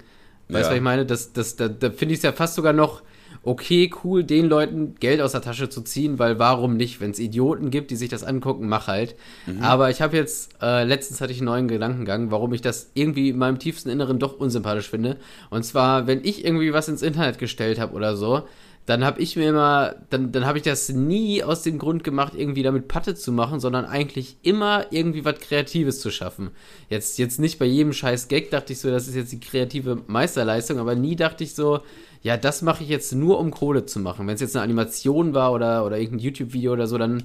Weißt 0.50 0.50
du, 0.50 0.54
Ja. 0.54 0.70
was 0.70 0.76
ich 0.76 0.82
meine? 0.82 1.06
Das, 1.06 1.34
das, 1.34 1.56
da, 1.56 1.68
da 1.68 1.90
finde 1.90 2.14
ich 2.14 2.20
es 2.20 2.24
ja 2.24 2.32
fast 2.32 2.56
sogar 2.56 2.74
noch 2.74 3.02
okay, 3.44 3.92
cool, 4.04 4.24
den 4.24 4.48
Leuten 4.48 4.96
Geld 5.00 5.22
aus 5.22 5.34
der 5.34 5.42
Tasche 5.42 5.70
zu 5.70 5.82
ziehen, 5.84 6.18
weil 6.18 6.40
warum 6.40 6.78
nicht? 6.78 7.00
Wenn 7.00 7.12
es 7.12 7.20
Idioten 7.20 7.70
gibt, 7.70 7.92
die 7.92 7.96
sich 7.96 8.10
das 8.10 8.24
angucken, 8.24 8.68
mach 8.68 8.88
halt. 8.88 9.16
Aber 9.62 9.92
ich 9.92 10.02
habe 10.02 10.18
jetzt, 10.18 10.56
äh, 10.64 10.84
letztens 10.84 11.22
hatte 11.22 11.32
ich 11.32 11.40
einen 11.40 11.46
neuen 11.46 11.68
Gedankengang, 11.68 12.32
warum 12.32 12.54
ich 12.54 12.62
das 12.62 12.90
irgendwie 12.96 13.30
in 13.30 13.38
meinem 13.38 13.60
tiefsten 13.60 13.90
Inneren 13.90 14.18
doch 14.18 14.40
unsympathisch 14.40 14.90
finde. 14.90 15.18
Und 15.52 15.64
zwar, 15.64 16.08
wenn 16.08 16.24
ich 16.26 16.44
irgendwie 16.44 16.74
was 16.74 16.88
ins 16.88 17.04
Internet 17.04 17.38
gestellt 17.38 17.80
habe 17.80 17.94
oder 17.94 18.16
so, 18.18 18.48
dann 18.86 19.04
habe 19.04 19.20
ich 19.20 19.36
mir 19.36 19.50
immer, 19.50 19.96
dann, 20.12 20.32
dann 20.32 20.46
habe 20.46 20.60
ich 20.60 20.64
das 20.64 20.90
nie 20.90 21.44
aus 21.44 21.64
dem 21.64 21.80
Grund 21.80 22.04
gemacht, 22.04 22.34
irgendwie 22.36 22.62
damit 22.62 22.88
Patte 22.88 23.16
zu 23.16 23.32
machen, 23.32 23.60
sondern 23.60 23.86
eigentlich 23.86 24.38
immer 24.44 24.86
irgendwie 24.92 25.26
was 25.26 25.40
Kreatives 25.40 26.00
zu 26.02 26.12
schaffen. 26.12 26.52
Jetzt, 26.90 27.18
jetzt 27.18 27.40
nicht 27.40 27.58
bei 27.58 27.66
jedem 27.66 27.94
scheiß 27.94 28.28
Gag 28.28 28.52
dachte 28.52 28.74
ich 28.74 28.80
so, 28.80 28.92
das 28.92 29.08
ist 29.08 29.16
jetzt 29.16 29.32
die 29.32 29.40
kreative 29.40 30.04
Meisterleistung, 30.06 30.78
aber 30.78 30.94
nie 30.94 31.16
dachte 31.16 31.44
ich 31.44 31.56
so, 31.56 31.80
ja, 32.22 32.38
das 32.38 32.62
mache 32.62 32.84
ich 32.84 32.90
jetzt 32.90 33.14
nur, 33.14 33.40
um 33.40 33.50
Kohle 33.50 33.86
zu 33.86 34.00
machen. 34.00 34.28
Wenn 34.28 34.36
es 34.36 34.42
jetzt 34.42 34.56
eine 34.56 34.64
Animation 34.64 35.34
war 35.34 35.52
oder, 35.52 35.84
oder 35.84 35.98
irgendein 35.98 36.26
YouTube-Video 36.26 36.74
oder 36.74 36.86
so, 36.86 36.98
dann 37.00 37.24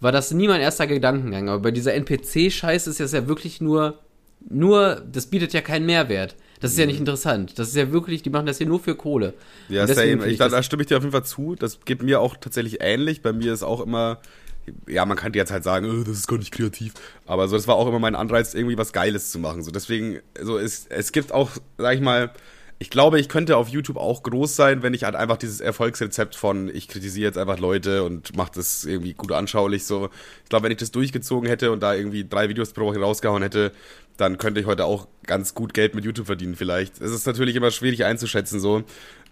war 0.00 0.12
das 0.12 0.32
nie 0.32 0.46
mein 0.46 0.60
erster 0.60 0.86
Gedankengang. 0.86 1.48
Aber 1.48 1.60
bei 1.62 1.70
dieser 1.72 1.94
NPC-Scheiße 1.94 2.90
ist 2.90 3.00
das 3.00 3.12
ja 3.12 3.26
wirklich 3.26 3.60
nur, 3.60 3.98
nur, 4.48 5.02
das 5.10 5.26
bietet 5.26 5.52
ja 5.52 5.60
keinen 5.60 5.86
Mehrwert. 5.86 6.36
Das 6.62 6.72
ist 6.72 6.78
ja 6.78 6.86
nicht 6.86 6.98
interessant. 6.98 7.58
Das 7.58 7.68
ist 7.68 7.76
ja 7.76 7.92
wirklich, 7.92 8.22
die 8.22 8.30
machen 8.30 8.46
das 8.46 8.58
hier 8.58 8.66
nur 8.66 8.80
für 8.80 8.94
Kohle. 8.94 9.34
Ja, 9.68 9.86
same. 9.86 10.26
Ich, 10.26 10.38
da, 10.38 10.48
da 10.48 10.62
stimme 10.62 10.82
ich 10.82 10.88
dir 10.88 10.96
auf 10.96 11.02
jeden 11.02 11.12
Fall 11.12 11.24
zu. 11.24 11.56
Das 11.56 11.80
geht 11.84 12.02
mir 12.02 12.20
auch 12.20 12.36
tatsächlich 12.36 12.78
ähnlich. 12.80 13.20
Bei 13.20 13.32
mir 13.32 13.52
ist 13.52 13.62
auch 13.62 13.80
immer, 13.80 14.20
ja, 14.86 15.04
man 15.04 15.16
könnte 15.16 15.38
jetzt 15.38 15.50
halt 15.50 15.64
sagen, 15.64 16.02
äh, 16.02 16.04
das 16.04 16.18
ist 16.18 16.28
gar 16.28 16.38
nicht 16.38 16.52
kreativ. 16.52 16.94
Aber 17.26 17.48
so, 17.48 17.56
das 17.56 17.66
war 17.66 17.74
auch 17.74 17.88
immer 17.88 17.98
mein 17.98 18.14
Anreiz, 18.14 18.54
irgendwie 18.54 18.78
was 18.78 18.92
Geiles 18.92 19.30
zu 19.30 19.38
machen. 19.38 19.62
So, 19.62 19.70
deswegen, 19.70 20.20
so, 20.40 20.58
es, 20.58 20.86
es 20.88 21.12
gibt 21.12 21.32
auch, 21.32 21.50
sag 21.78 21.94
ich 21.94 22.00
mal, 22.00 22.30
ich 22.82 22.90
glaube, 22.90 23.20
ich 23.20 23.28
könnte 23.28 23.56
auf 23.56 23.68
YouTube 23.68 23.96
auch 23.96 24.24
groß 24.24 24.56
sein, 24.56 24.82
wenn 24.82 24.92
ich 24.92 25.04
halt 25.04 25.14
einfach 25.14 25.36
dieses 25.36 25.60
Erfolgsrezept 25.60 26.34
von, 26.34 26.68
ich 26.74 26.88
kritisiere 26.88 27.26
jetzt 27.26 27.38
einfach 27.38 27.60
Leute 27.60 28.02
und 28.02 28.36
mache 28.36 28.50
das 28.56 28.84
irgendwie 28.84 29.12
gut 29.12 29.30
anschaulich. 29.30 29.84
So, 29.84 30.10
ich 30.42 30.48
glaube, 30.48 30.64
wenn 30.64 30.72
ich 30.72 30.78
das 30.78 30.90
durchgezogen 30.90 31.48
hätte 31.48 31.70
und 31.70 31.80
da 31.80 31.94
irgendwie 31.94 32.28
drei 32.28 32.48
Videos 32.48 32.72
pro 32.72 32.86
Woche 32.86 32.98
rausgehauen 32.98 33.42
hätte, 33.44 33.70
dann 34.16 34.38
könnte 34.38 34.60
ich 34.60 34.66
heute 34.66 34.84
auch 34.84 35.08
ganz 35.26 35.54
gut 35.54 35.74
Geld 35.74 35.94
mit 35.94 36.04
YouTube 36.04 36.26
verdienen 36.26 36.54
vielleicht. 36.56 37.00
Es 37.00 37.12
ist 37.12 37.26
natürlich 37.26 37.56
immer 37.56 37.70
schwierig 37.70 38.04
einzuschätzen 38.04 38.60
so, 38.60 38.82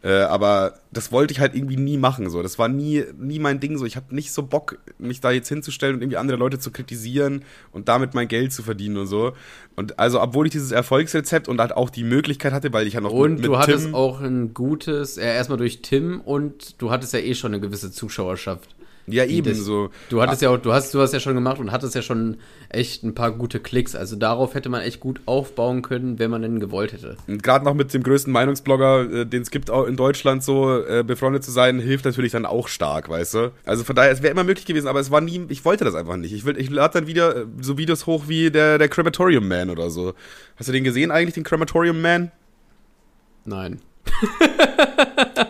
äh, 0.03 0.21
aber 0.23 0.75
das 0.93 1.13
wollte 1.13 1.33
ich 1.33 1.41
halt 1.41 1.55
irgendwie 1.55 1.77
nie 1.77 1.99
machen 1.99 2.31
so. 2.31 2.43
Das 2.43 2.59
war 2.59 2.69
nie 2.69 3.05
nie 3.19 3.39
mein 3.39 3.61
Ding 3.61 3.77
so. 3.77 3.85
Ich 3.85 3.97
habe 3.97 4.15
nicht 4.15 4.33
so 4.33 4.43
Bock 4.43 4.79
mich 4.99 5.21
da 5.21 5.31
jetzt 5.31 5.49
hinzustellen 5.49 5.97
und 5.97 6.03
irgendwie 6.03 6.17
andere 6.17 6.39
Leute 6.39 6.59
zu 6.59 6.71
kritisieren 6.71 7.45
und 7.73 7.89
damit 7.89 8.15
mein 8.15 8.27
Geld 8.29 8.53
zu 8.53 8.63
verdienen 8.63 8.97
und 8.97 9.07
so. 9.09 9.33
Und 9.77 9.99
also 9.99 10.23
obwohl 10.23 10.47
ich 10.47 10.53
dieses 10.53 10.73
Erfolgsrezept 10.73 11.49
und 11.49 11.61
halt 11.61 11.73
auch 11.73 11.91
die 11.91 12.05
Möglichkeit 12.05 12.53
hatte, 12.53 12.73
weil 12.73 12.87
ich 12.87 12.95
ja 12.95 13.01
noch 13.01 13.13
Und 13.13 13.45
du 13.45 13.59
hattest 13.59 13.87
Tim- 13.87 13.95
auch 13.95 14.21
ein 14.21 14.55
gutes, 14.55 15.19
äh, 15.19 15.27
erstmal 15.27 15.59
durch 15.59 15.83
Tim 15.83 16.21
und 16.21 16.81
du 16.81 16.91
hattest 16.91 17.13
ja 17.13 17.19
eh 17.19 17.35
schon 17.35 17.53
eine 17.53 17.61
gewisse 17.61 17.93
Zuschauerschaft. 17.93 18.75
Ja 19.07 19.25
eben 19.25 19.55
so. 19.55 19.91
Du 20.09 20.23
hattest 20.23 20.43
ja 20.43 20.51
auch, 20.51 20.59
du 20.59 20.73
hast, 20.73 20.95
du 20.95 21.01
hast 21.01 21.13
ja 21.13 21.21
schon 21.21 21.35
gemacht 21.35 21.59
und 21.59 21.73
hattest 21.73 21.95
ja 21.95 22.03
schon 22.03 22.37
echt 22.69 23.03
ein 23.03 23.15
paar 23.15 23.33
gute 23.33 23.61
Klicks. 23.61 23.95
Also 23.95 24.17
darauf 24.17 24.55
hätte 24.55 24.69
man 24.69 24.83
echt 24.83 25.01
gut 25.01 25.21
aufbauen 25.27 25.83
können, 25.83 26.19
wenn 26.19 26.31
man 26.31 26.43
denn 26.43 26.61
gewollt 26.61 26.93
hätte. 26.93 27.17
Und 27.27 27.43
gerade 27.43 27.65
noch 27.65 27.75
mit 27.75 27.93
dem 27.93 28.03
größten 28.03 28.33
Meinungsblogger, 28.33 29.13
äh, 29.13 29.27
den 29.27 29.43
es 29.43 29.51
gibt 29.51 29.71
auch 29.71 29.87
in 29.87 29.97
Deutschland 29.97 30.43
so, 30.43 30.83
äh, 30.83 31.03
befreundet 31.07 31.45
zu 31.45 31.51
sein, 31.51 31.81
hilft 31.81 32.05
natürlich 32.05 32.33
dann 32.33 32.47
auch 32.47 32.69
stark, 32.69 33.09
weißt 33.09 33.35
du? 33.35 33.53
Also 33.65 33.85
von 33.85 33.97
daher, 33.97 34.13
es 34.13 34.23
wäre 34.23 34.33
immer 34.33 34.45
möglich 34.45 34.67
gewesen, 34.67 34.89
aber 34.89 35.01
es 35.01 35.11
war 35.11 35.21
nie, 35.21 35.47
ich 35.49 35.65
wollte 35.65 35.85
das 35.85 35.95
einfach 35.95 36.17
nicht. 36.17 36.33
Ich, 36.33 36.45
will, 36.45 36.59
ich 36.59 36.71
lade 36.71 37.01
dann 37.01 37.07
wieder 37.07 37.37
äh, 37.37 37.47
so 37.61 37.79
Videos 37.79 38.07
hoch 38.07 38.25
wie 38.29 38.51
der, 38.51 38.79
der 38.79 38.89
Crematorium 38.89 39.47
Man 39.47 39.71
oder 39.71 39.91
so. 39.91 40.15
Hast 40.57 40.69
du 40.69 40.73
den 40.73 40.85
gesehen 40.85 41.11
eigentlich, 41.11 41.35
den 41.35 41.45
Crematorium 41.45 42.01
Man? 42.01 42.31
Nein. 43.45 43.81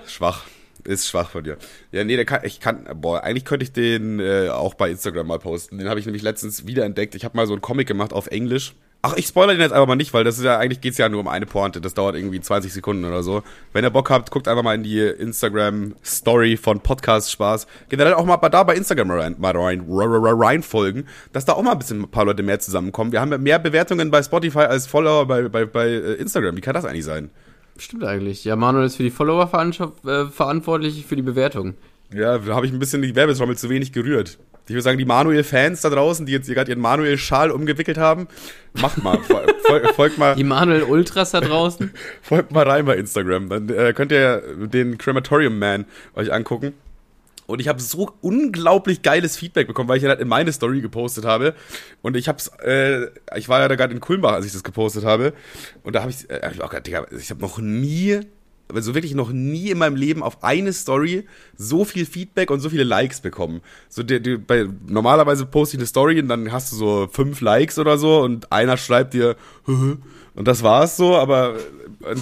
Schwach. 0.06 0.44
Ist 0.84 1.08
schwach 1.08 1.30
von 1.30 1.44
dir. 1.44 1.56
Ja, 1.92 2.04
nee, 2.04 2.16
der 2.16 2.24
kann, 2.24 2.40
ich 2.44 2.60
kann, 2.60 2.88
boah, 2.94 3.22
eigentlich 3.22 3.44
könnte 3.44 3.64
ich 3.64 3.72
den 3.72 4.20
äh, 4.20 4.48
auch 4.48 4.74
bei 4.74 4.90
Instagram 4.90 5.26
mal 5.26 5.38
posten. 5.38 5.78
Den 5.78 5.88
habe 5.88 6.00
ich 6.00 6.06
nämlich 6.06 6.22
letztens 6.22 6.66
wiederentdeckt. 6.66 7.14
Ich 7.14 7.24
habe 7.24 7.36
mal 7.36 7.46
so 7.46 7.52
einen 7.52 7.62
Comic 7.62 7.86
gemacht 7.86 8.12
auf 8.12 8.28
Englisch. 8.28 8.74
Ach, 9.02 9.16
ich 9.16 9.26
spoilere 9.26 9.54
den 9.54 9.62
jetzt 9.62 9.72
einfach 9.72 9.86
mal 9.86 9.96
nicht, 9.96 10.12
weil 10.12 10.24
das 10.24 10.36
ist 10.36 10.44
ja, 10.44 10.58
eigentlich 10.58 10.82
geht's 10.82 10.98
ja 10.98 11.08
nur 11.08 11.20
um 11.20 11.28
eine 11.28 11.46
Pointe. 11.46 11.80
Das 11.80 11.94
dauert 11.94 12.16
irgendwie 12.16 12.38
20 12.38 12.70
Sekunden 12.70 13.06
oder 13.06 13.22
so. 13.22 13.42
Wenn 13.72 13.82
ihr 13.82 13.88
Bock 13.88 14.10
habt, 14.10 14.30
guckt 14.30 14.46
einfach 14.46 14.62
mal 14.62 14.74
in 14.74 14.82
die 14.82 15.00
Instagram-Story 15.00 16.58
von 16.58 16.80
Podcast 16.80 17.30
Spaß. 17.30 17.66
Generell 17.88 18.12
auch 18.12 18.26
mal 18.26 18.36
da 18.36 18.62
bei 18.62 18.74
Instagram 18.74 19.10
rein, 19.10 19.36
mal 19.38 19.56
rein, 19.56 19.86
rein 19.88 20.62
folgen, 20.62 21.06
dass 21.32 21.46
da 21.46 21.54
auch 21.54 21.62
mal 21.62 21.72
ein 21.72 21.78
bisschen 21.78 22.02
ein 22.02 22.10
paar 22.10 22.26
Leute 22.26 22.42
mehr 22.42 22.60
zusammenkommen. 22.60 23.10
Wir 23.12 23.22
haben 23.22 23.42
mehr 23.42 23.58
Bewertungen 23.58 24.10
bei 24.10 24.22
Spotify 24.22 24.60
als 24.60 24.86
Follower 24.86 25.26
bei, 25.26 25.48
bei, 25.48 25.64
bei 25.64 25.86
äh, 25.88 26.14
Instagram. 26.14 26.56
Wie 26.58 26.60
kann 26.60 26.74
das 26.74 26.84
eigentlich 26.84 27.06
sein? 27.06 27.30
Stimmt 27.76 28.04
eigentlich. 28.04 28.44
Ja, 28.44 28.56
Manuel 28.56 28.86
ist 28.86 28.96
für 28.96 29.02
die 29.02 29.10
Follower 29.10 29.50
äh, 29.52 30.26
verantwortlich, 30.26 31.06
für 31.06 31.16
die 31.16 31.22
Bewertung. 31.22 31.74
Ja, 32.12 32.38
da 32.38 32.54
habe 32.54 32.66
ich 32.66 32.72
ein 32.72 32.78
bisschen 32.78 33.02
die 33.02 33.14
Werbetrommel 33.14 33.56
zu 33.56 33.70
wenig 33.70 33.92
gerührt. 33.92 34.38
Ich 34.66 34.74
würde 34.74 34.82
sagen, 34.82 34.98
die 34.98 35.04
Manuel-Fans 35.04 35.80
da 35.80 35.90
draußen, 35.90 36.26
die 36.26 36.32
jetzt 36.32 36.48
gerade 36.48 36.70
ihren 36.70 36.80
Manuel-Schal 36.80 37.50
umgewickelt 37.50 37.98
haben, 37.98 38.28
macht 38.74 39.02
mal. 39.02 39.18
Fol 39.64 39.82
folgt 39.94 40.18
mal. 40.18 40.36
Die 40.36 40.44
Manuel-Ultras 40.44 41.32
da 41.32 41.40
draußen. 41.40 41.92
folgt 42.22 42.52
mal 42.52 42.68
rein 42.68 42.84
bei 42.84 42.96
Instagram. 42.96 43.48
Dann 43.48 43.68
äh, 43.68 43.92
könnt 43.92 44.12
ihr 44.12 44.42
den 44.56 44.96
Crematorium 44.96 45.58
Man 45.58 45.86
euch 46.14 46.32
angucken. 46.32 46.74
Und 47.50 47.60
ich 47.60 47.68
habe 47.68 47.80
so 47.80 48.12
unglaublich 48.20 49.02
geiles 49.02 49.36
Feedback 49.36 49.66
bekommen, 49.66 49.88
weil 49.88 49.96
ich 49.96 50.02
ja 50.02 50.08
halt 50.08 50.20
in 50.20 50.28
meine 50.28 50.52
Story 50.52 50.80
gepostet 50.80 51.24
habe. 51.24 51.54
Und 52.02 52.16
ich 52.16 52.28
hab's, 52.28 52.48
äh, 52.62 53.08
ich 53.36 53.48
war 53.48 53.60
ja 53.60 53.68
da 53.68 53.74
gerade 53.74 53.92
in 53.92 54.00
Kulmbach, 54.00 54.32
als 54.32 54.46
ich 54.46 54.52
das 54.52 54.62
gepostet 54.62 55.04
habe. 55.04 55.32
Und 55.82 55.94
da 55.94 56.02
habe 56.02 56.10
ich, 56.10 56.30
äh, 56.30 56.50
ich 56.52 56.62
auch 56.62 56.72
ich 56.72 57.30
habe 57.30 57.40
noch 57.40 57.58
nie 57.58 58.20
also 58.74 58.94
wirklich 58.94 59.14
noch 59.14 59.32
nie 59.32 59.70
in 59.70 59.78
meinem 59.78 59.96
Leben 59.96 60.22
auf 60.22 60.42
eine 60.42 60.72
Story 60.72 61.26
so 61.56 61.84
viel 61.84 62.06
Feedback 62.06 62.50
und 62.50 62.60
so 62.60 62.70
viele 62.70 62.84
Likes 62.84 63.20
bekommen. 63.20 63.60
So, 63.88 64.02
die, 64.02 64.20
die, 64.20 64.36
bei, 64.36 64.66
normalerweise 64.86 65.46
poste 65.46 65.76
ich 65.76 65.80
eine 65.80 65.86
Story 65.86 66.20
und 66.20 66.28
dann 66.28 66.52
hast 66.52 66.72
du 66.72 66.76
so 66.76 67.08
fünf 67.10 67.40
Likes 67.40 67.78
oder 67.78 67.98
so 67.98 68.20
und 68.20 68.52
einer 68.52 68.76
schreibt 68.76 69.14
dir, 69.14 69.36
und 69.66 70.00
das 70.34 70.62
war's 70.62 70.96
so, 70.96 71.16
aber 71.16 71.56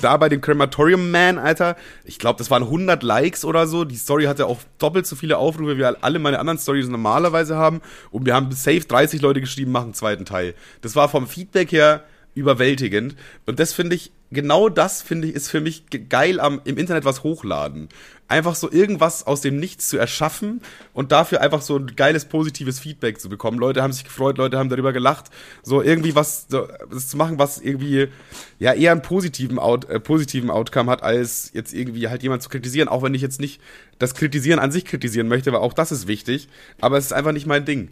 da 0.00 0.16
bei 0.16 0.28
dem 0.28 0.40
Crematorium 0.40 1.10
Man, 1.10 1.38
Alter, 1.38 1.76
ich 2.04 2.18
glaube, 2.18 2.38
das 2.38 2.50
waren 2.50 2.64
100 2.64 3.02
Likes 3.02 3.44
oder 3.44 3.66
so. 3.66 3.84
Die 3.84 3.96
Story 3.96 4.24
hatte 4.24 4.46
auch 4.46 4.58
doppelt 4.78 5.06
so 5.06 5.16
viele 5.16 5.38
Aufrufe, 5.38 5.78
wie 5.78 5.84
alle 5.84 6.18
meine 6.18 6.38
anderen 6.38 6.58
Stories 6.58 6.88
normalerweise 6.88 7.56
haben. 7.56 7.80
Und 8.10 8.26
wir 8.26 8.34
haben 8.34 8.50
safe 8.52 8.80
30 8.80 9.22
Leute 9.22 9.40
geschrieben, 9.40 9.72
machen 9.72 9.84
einen 9.84 9.94
zweiten 9.94 10.24
Teil. 10.24 10.54
Das 10.80 10.96
war 10.96 11.08
vom 11.08 11.26
Feedback 11.26 11.72
her 11.72 12.04
überwältigend. 12.38 13.16
Und 13.46 13.58
das 13.60 13.72
finde 13.72 13.96
ich, 13.96 14.12
genau 14.30 14.68
das 14.68 15.02
finde 15.02 15.28
ich, 15.28 15.34
ist 15.34 15.50
für 15.50 15.60
mich 15.60 15.84
geil 16.08 16.40
am 16.40 16.60
im 16.64 16.78
Internet 16.78 17.04
was 17.04 17.22
hochladen. 17.22 17.88
Einfach 18.28 18.54
so 18.54 18.70
irgendwas 18.70 19.26
aus 19.26 19.40
dem 19.40 19.58
Nichts 19.58 19.88
zu 19.88 19.96
erschaffen 19.96 20.60
und 20.92 21.12
dafür 21.12 21.40
einfach 21.40 21.62
so 21.62 21.76
ein 21.76 21.96
geiles 21.96 22.26
positives 22.26 22.78
Feedback 22.78 23.20
zu 23.20 23.30
bekommen. 23.30 23.58
Leute 23.58 23.82
haben 23.82 23.92
sich 23.92 24.04
gefreut, 24.04 24.36
Leute 24.36 24.58
haben 24.58 24.68
darüber 24.68 24.92
gelacht. 24.92 25.26
So 25.62 25.82
irgendwie 25.82 26.14
was, 26.14 26.46
so, 26.48 26.68
das 26.90 27.08
zu 27.08 27.16
machen, 27.16 27.38
was 27.38 27.58
irgendwie 27.58 28.08
ja 28.58 28.74
eher 28.74 28.92
einen 28.92 29.02
positiven, 29.02 29.58
Out, 29.58 29.88
äh, 29.88 29.98
positiven 29.98 30.50
Outcome 30.50 30.90
hat, 30.90 31.02
als 31.02 31.50
jetzt 31.54 31.72
irgendwie 31.72 32.08
halt 32.08 32.22
jemand 32.22 32.42
zu 32.42 32.50
kritisieren. 32.50 32.88
Auch 32.88 33.02
wenn 33.02 33.14
ich 33.14 33.22
jetzt 33.22 33.40
nicht 33.40 33.62
das 33.98 34.14
Kritisieren 34.14 34.60
an 34.60 34.72
sich 34.72 34.84
kritisieren 34.84 35.28
möchte, 35.28 35.52
weil 35.52 35.60
auch 35.60 35.72
das 35.72 35.90
ist 35.90 36.06
wichtig. 36.06 36.48
Aber 36.80 36.98
es 36.98 37.06
ist 37.06 37.12
einfach 37.12 37.32
nicht 37.32 37.46
mein 37.46 37.64
Ding. 37.64 37.90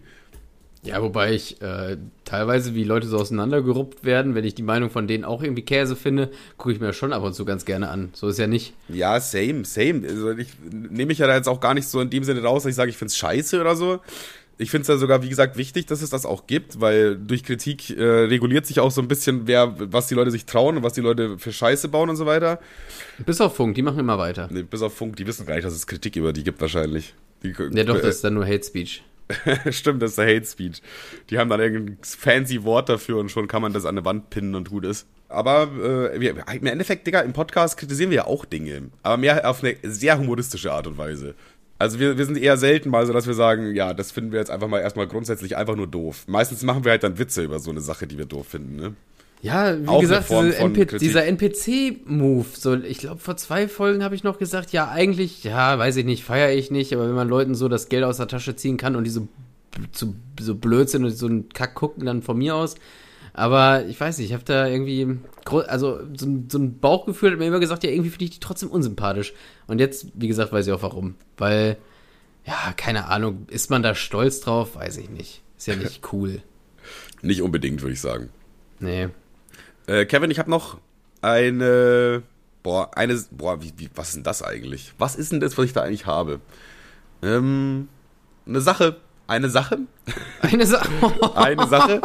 Ja, 0.83 1.03
wobei 1.03 1.35
ich 1.35 1.61
äh, 1.63 1.97
teilweise, 2.25 2.75
wie 2.75 2.85
Leute 2.85 3.09
so 3.09 3.19
auseinandergeruppt 3.19 4.05
werden, 4.05 4.35
wenn 4.35 4.45
ich 4.45 4.55
die 4.55 4.63
Meinung 4.63 4.91
von 4.91 5.09
denen 5.09 5.25
auch 5.25 5.43
irgendwie 5.43 5.63
Käse 5.63 5.97
finde, 5.97 6.31
gucke 6.59 6.73
ich 6.73 6.81
mir 6.81 6.93
schon 6.93 7.13
ab 7.13 7.25
und 7.25 7.35
zu 7.35 7.45
ganz 7.45 7.65
gerne 7.65 7.89
an. 7.89 8.11
So 8.13 8.29
ist 8.29 8.39
ja 8.39 8.47
nicht. 8.47 8.73
Ja, 8.89 9.19
same, 9.19 9.65
same. 9.65 10.07
Also 10.09 10.31
ich 10.33 10.49
nehme 10.71 11.07
mich 11.07 11.19
ja 11.19 11.27
da 11.27 11.35
jetzt 11.35 11.49
auch 11.49 11.61
gar 11.61 11.75
nicht 11.75 11.89
so 11.89 12.01
in 12.01 12.11
dem 12.11 12.23
Sinne 12.23 12.43
raus, 12.43 12.63
dass 12.63 12.71
ich 12.71 12.77
sage, 12.77 12.91
ich 12.91 12.97
finde 12.97 13.11
es 13.11 13.17
scheiße 13.17 13.61
oder 13.61 13.75
so. 13.75 14.01
Ich 14.59 14.71
finde 14.71 14.83
es 14.83 14.89
ja 14.89 14.97
sogar, 14.97 15.23
wie 15.23 15.29
gesagt, 15.29 15.59
wichtig, 15.59 15.85
dass 15.87 16.01
es 16.01 16.09
das 16.09 16.25
auch 16.25 16.47
gibt, 16.47 16.81
weil 16.81 17.17
durch 17.17 17.45
Kritik 17.45 17.91
äh, 17.91 18.03
reguliert 18.03 18.65
sich 18.65 18.81
auch 18.81 18.91
so 18.91 19.03
ein 19.03 19.09
bisschen, 19.09 19.47
wer, 19.47 19.75
was 19.93 20.07
die 20.07 20.15
Leute 20.15 20.31
sich 20.31 20.47
trauen 20.47 20.79
und 20.79 20.83
was 20.83 20.95
die 20.95 21.03
Leute 21.03 21.39
für 21.39 21.53
Scheiße 21.53 21.89
bauen 21.89 22.09
und 22.09 22.17
so 22.17 22.25
weiter. 22.25 22.59
Bis 23.27 23.41
auf 23.43 23.57
Funk, 23.57 23.75
die 23.75 23.83
machen 23.83 23.99
immer 23.99 24.17
weiter. 24.17 24.49
Nee, 24.51 24.63
bis 24.63 24.81
auf 24.81 24.95
Funk, 24.95 25.17
die 25.17 25.27
wissen 25.27 25.45
gar 25.45 25.57
nicht, 25.57 25.67
dass 25.67 25.75
es 25.75 25.87
Kritik 25.87 26.17
über 26.17 26.33
die 26.33 26.43
gibt 26.43 26.61
wahrscheinlich. 26.61 27.13
Die, 27.43 27.53
ja 27.75 27.85
doch, 27.85 28.01
das 28.01 28.17
ist 28.17 28.25
dann 28.25 28.35
nur 28.35 28.47
Hate 28.47 28.65
Speech. 28.65 29.03
Stimmt, 29.71 30.03
das 30.03 30.13
ist 30.13 30.19
der 30.19 30.35
Hate 30.35 30.47
Speech. 30.47 30.83
Die 31.31 31.39
haben 31.39 31.51
dann 31.51 31.61
irgendein 31.61 31.99
fancy 32.03 32.63
Wort 32.65 32.89
dafür 32.89 33.19
und 33.19 33.31
schon 33.31 33.49
kann 33.49 33.63
man 33.63 33.73
das 33.73 33.85
an 33.85 33.97
eine 33.97 34.05
Wand 34.05 34.31
pinnen 34.31 34.55
und 34.55 34.67
tut 34.67 34.85
es. 34.85 35.07
Aber 35.29 35.63
äh, 36.13 36.21
wir, 36.21 36.37
im 36.53 36.67
Endeffekt, 36.67 37.07
Digga, 37.07 37.21
im 37.21 37.33
Podcast 37.33 37.77
kritisieren 37.77 38.11
wir 38.11 38.17
ja 38.17 38.27
auch 38.27 38.45
Dinge. 38.45 38.91
Aber 39.03 39.17
mehr 39.17 39.49
auf 39.49 39.65
eine 39.65 39.77
sehr 39.83 40.19
humoristische 40.19 40.73
Art 40.73 40.87
und 40.87 40.99
Weise. 40.99 41.35
Also 41.79 41.99
wir, 41.99 42.17
wir 42.17 42.25
sind 42.25 42.39
eher 42.39 42.57
selten 42.57 42.89
mal 42.89 43.05
so, 43.07 43.13
dass 43.13 43.27
wir 43.27 43.35
sagen, 43.35 43.75
ja, 43.75 43.93
das 43.93 44.13
finden 44.13 44.33
wir 44.33 44.39
jetzt 44.39 44.51
einfach 44.51 44.69
mal 44.69 44.81
erstmal 44.81 45.09
grundsätzlich 45.09 45.57
einfach 45.57 45.77
nur 45.77 45.87
doof. 45.87 46.25
Meistens 46.27 46.63
machen 46.63 46.85
wir 46.85 46.93
halt 46.93 47.03
dann 47.03 47.19
Witze 47.19 47.43
über 47.43 47.59
so 47.59 47.71
eine 47.71 47.81
Sache, 47.81 48.07
die 48.07 48.17
wir 48.17 48.25
doof 48.25 48.47
finden, 48.49 48.77
ne? 48.77 48.95
Ja, 49.47 49.81
wie 49.81 49.87
Auch 49.87 50.01
gesagt, 50.01 50.29
diese 50.29 50.57
NP 50.57 50.99
dieser 50.99 51.25
NPC-Move. 51.25 52.47
So, 52.53 52.75
ich 52.75 52.99
glaube, 52.99 53.21
vor 53.21 53.37
zwei 53.37 53.69
Folgen 53.69 54.03
habe 54.03 54.17
ich 54.17 54.25
noch 54.25 54.39
gesagt, 54.39 54.73
ja, 54.73 54.91
eigentlich, 54.91 55.45
ja, 55.45 55.79
weiß 55.79 55.97
ich 55.97 56.05
nicht, 56.05 56.25
feiere 56.25 56.53
ich 56.53 56.73
nicht, 56.73 56.93
aber 56.93 57.07
wenn 57.07 57.15
man 57.15 57.29
Leuten 57.29 57.55
so 57.55 57.69
das 57.69 57.89
Geld 57.89 58.03
aus 58.03 58.17
der 58.17 58.27
Tasche 58.27 58.57
ziehen 58.57 58.77
kann 58.77 58.97
und 58.97 59.05
die 59.05 59.11
so, 59.11 59.29
so, 59.93 60.15
so 60.41 60.57
blöd 60.57 60.91
sind 60.91 61.05
und 61.05 61.13
so 61.13 61.27
einen 61.27 61.49
Kack 61.51 61.77
gucken, 61.77 62.05
dann 62.05 62.23
von 62.23 62.37
mir 62.37 62.57
aus. 62.57 62.75
Aber 63.35 63.85
ich 63.87 64.01
weiß 64.01 64.19
nicht, 64.19 64.29
ich 64.29 64.35
habe 64.35 64.43
da 64.43 64.67
irgendwie, 64.67 65.19
also 65.45 66.01
so, 66.17 66.27
so, 66.49 66.59
ein 66.59 66.81
Bauchgefühl 66.81 67.31
hat 67.31 67.39
mir 67.39 67.47
immer 67.47 67.61
gesagt, 67.61 67.85
ja, 67.85 67.91
irgendwie 67.91 68.11
finde 68.11 68.25
ich 68.25 68.31
die 68.31 68.41
trotzdem 68.41 68.71
unsympathisch. 68.71 69.33
Und 69.69 69.79
jetzt, 69.79 70.09
wie 70.15 70.27
gesagt, 70.27 70.51
weiß 70.51 70.67
ich 70.67 70.73
auch 70.73 70.83
warum. 70.83 71.15
Weil, 71.37 71.77
ja, 72.45 72.73
keine 72.77 73.07
Ahnung, 73.07 73.47
ist 73.49 73.71
man 73.71 73.85
da 73.85 73.95
stolz 73.95 74.41
drauf? 74.41 74.75
Weiß 74.75 74.97
ich 74.97 75.09
nicht. 75.09 75.43
Ist 75.57 75.69
ja 75.69 75.77
nicht 75.77 76.01
cool. 76.13 76.43
Nicht 77.23 77.43
unbedingt, 77.43 77.83
würde 77.83 77.93
ich 77.93 78.01
sagen. 78.01 78.31
Nee. 78.81 79.09
Äh, 79.87 80.07
Kevin, 80.07 80.31
ich 80.31 80.39
habe 80.39 80.51
noch 80.51 80.79
eine. 81.23 82.23
Boah, 82.63 82.91
eine. 82.97 83.21
Boah, 83.31 83.63
wie, 83.63 83.73
wie, 83.77 83.91
was 83.95 84.09
ist 84.09 84.17
denn 84.17 84.23
das 84.25 84.43
eigentlich? 84.43 84.93
Was 84.99 85.17
ist 85.17 85.33
denn 85.33 85.41
das, 85.41 85.57
was 85.57 85.65
ich 85.67 85.73
da 85.73 85.83
eigentlich 85.83 86.07
habe? 86.07 86.41
Ähm, 87.23 87.89
eine 88.47 88.61
Sache. 88.61 88.97
Eine 89.29 89.49
Sache? 89.51 89.79
Eine 90.41 90.67
Sache. 90.67 90.89
eine 91.35 91.67
Sache. 91.67 92.01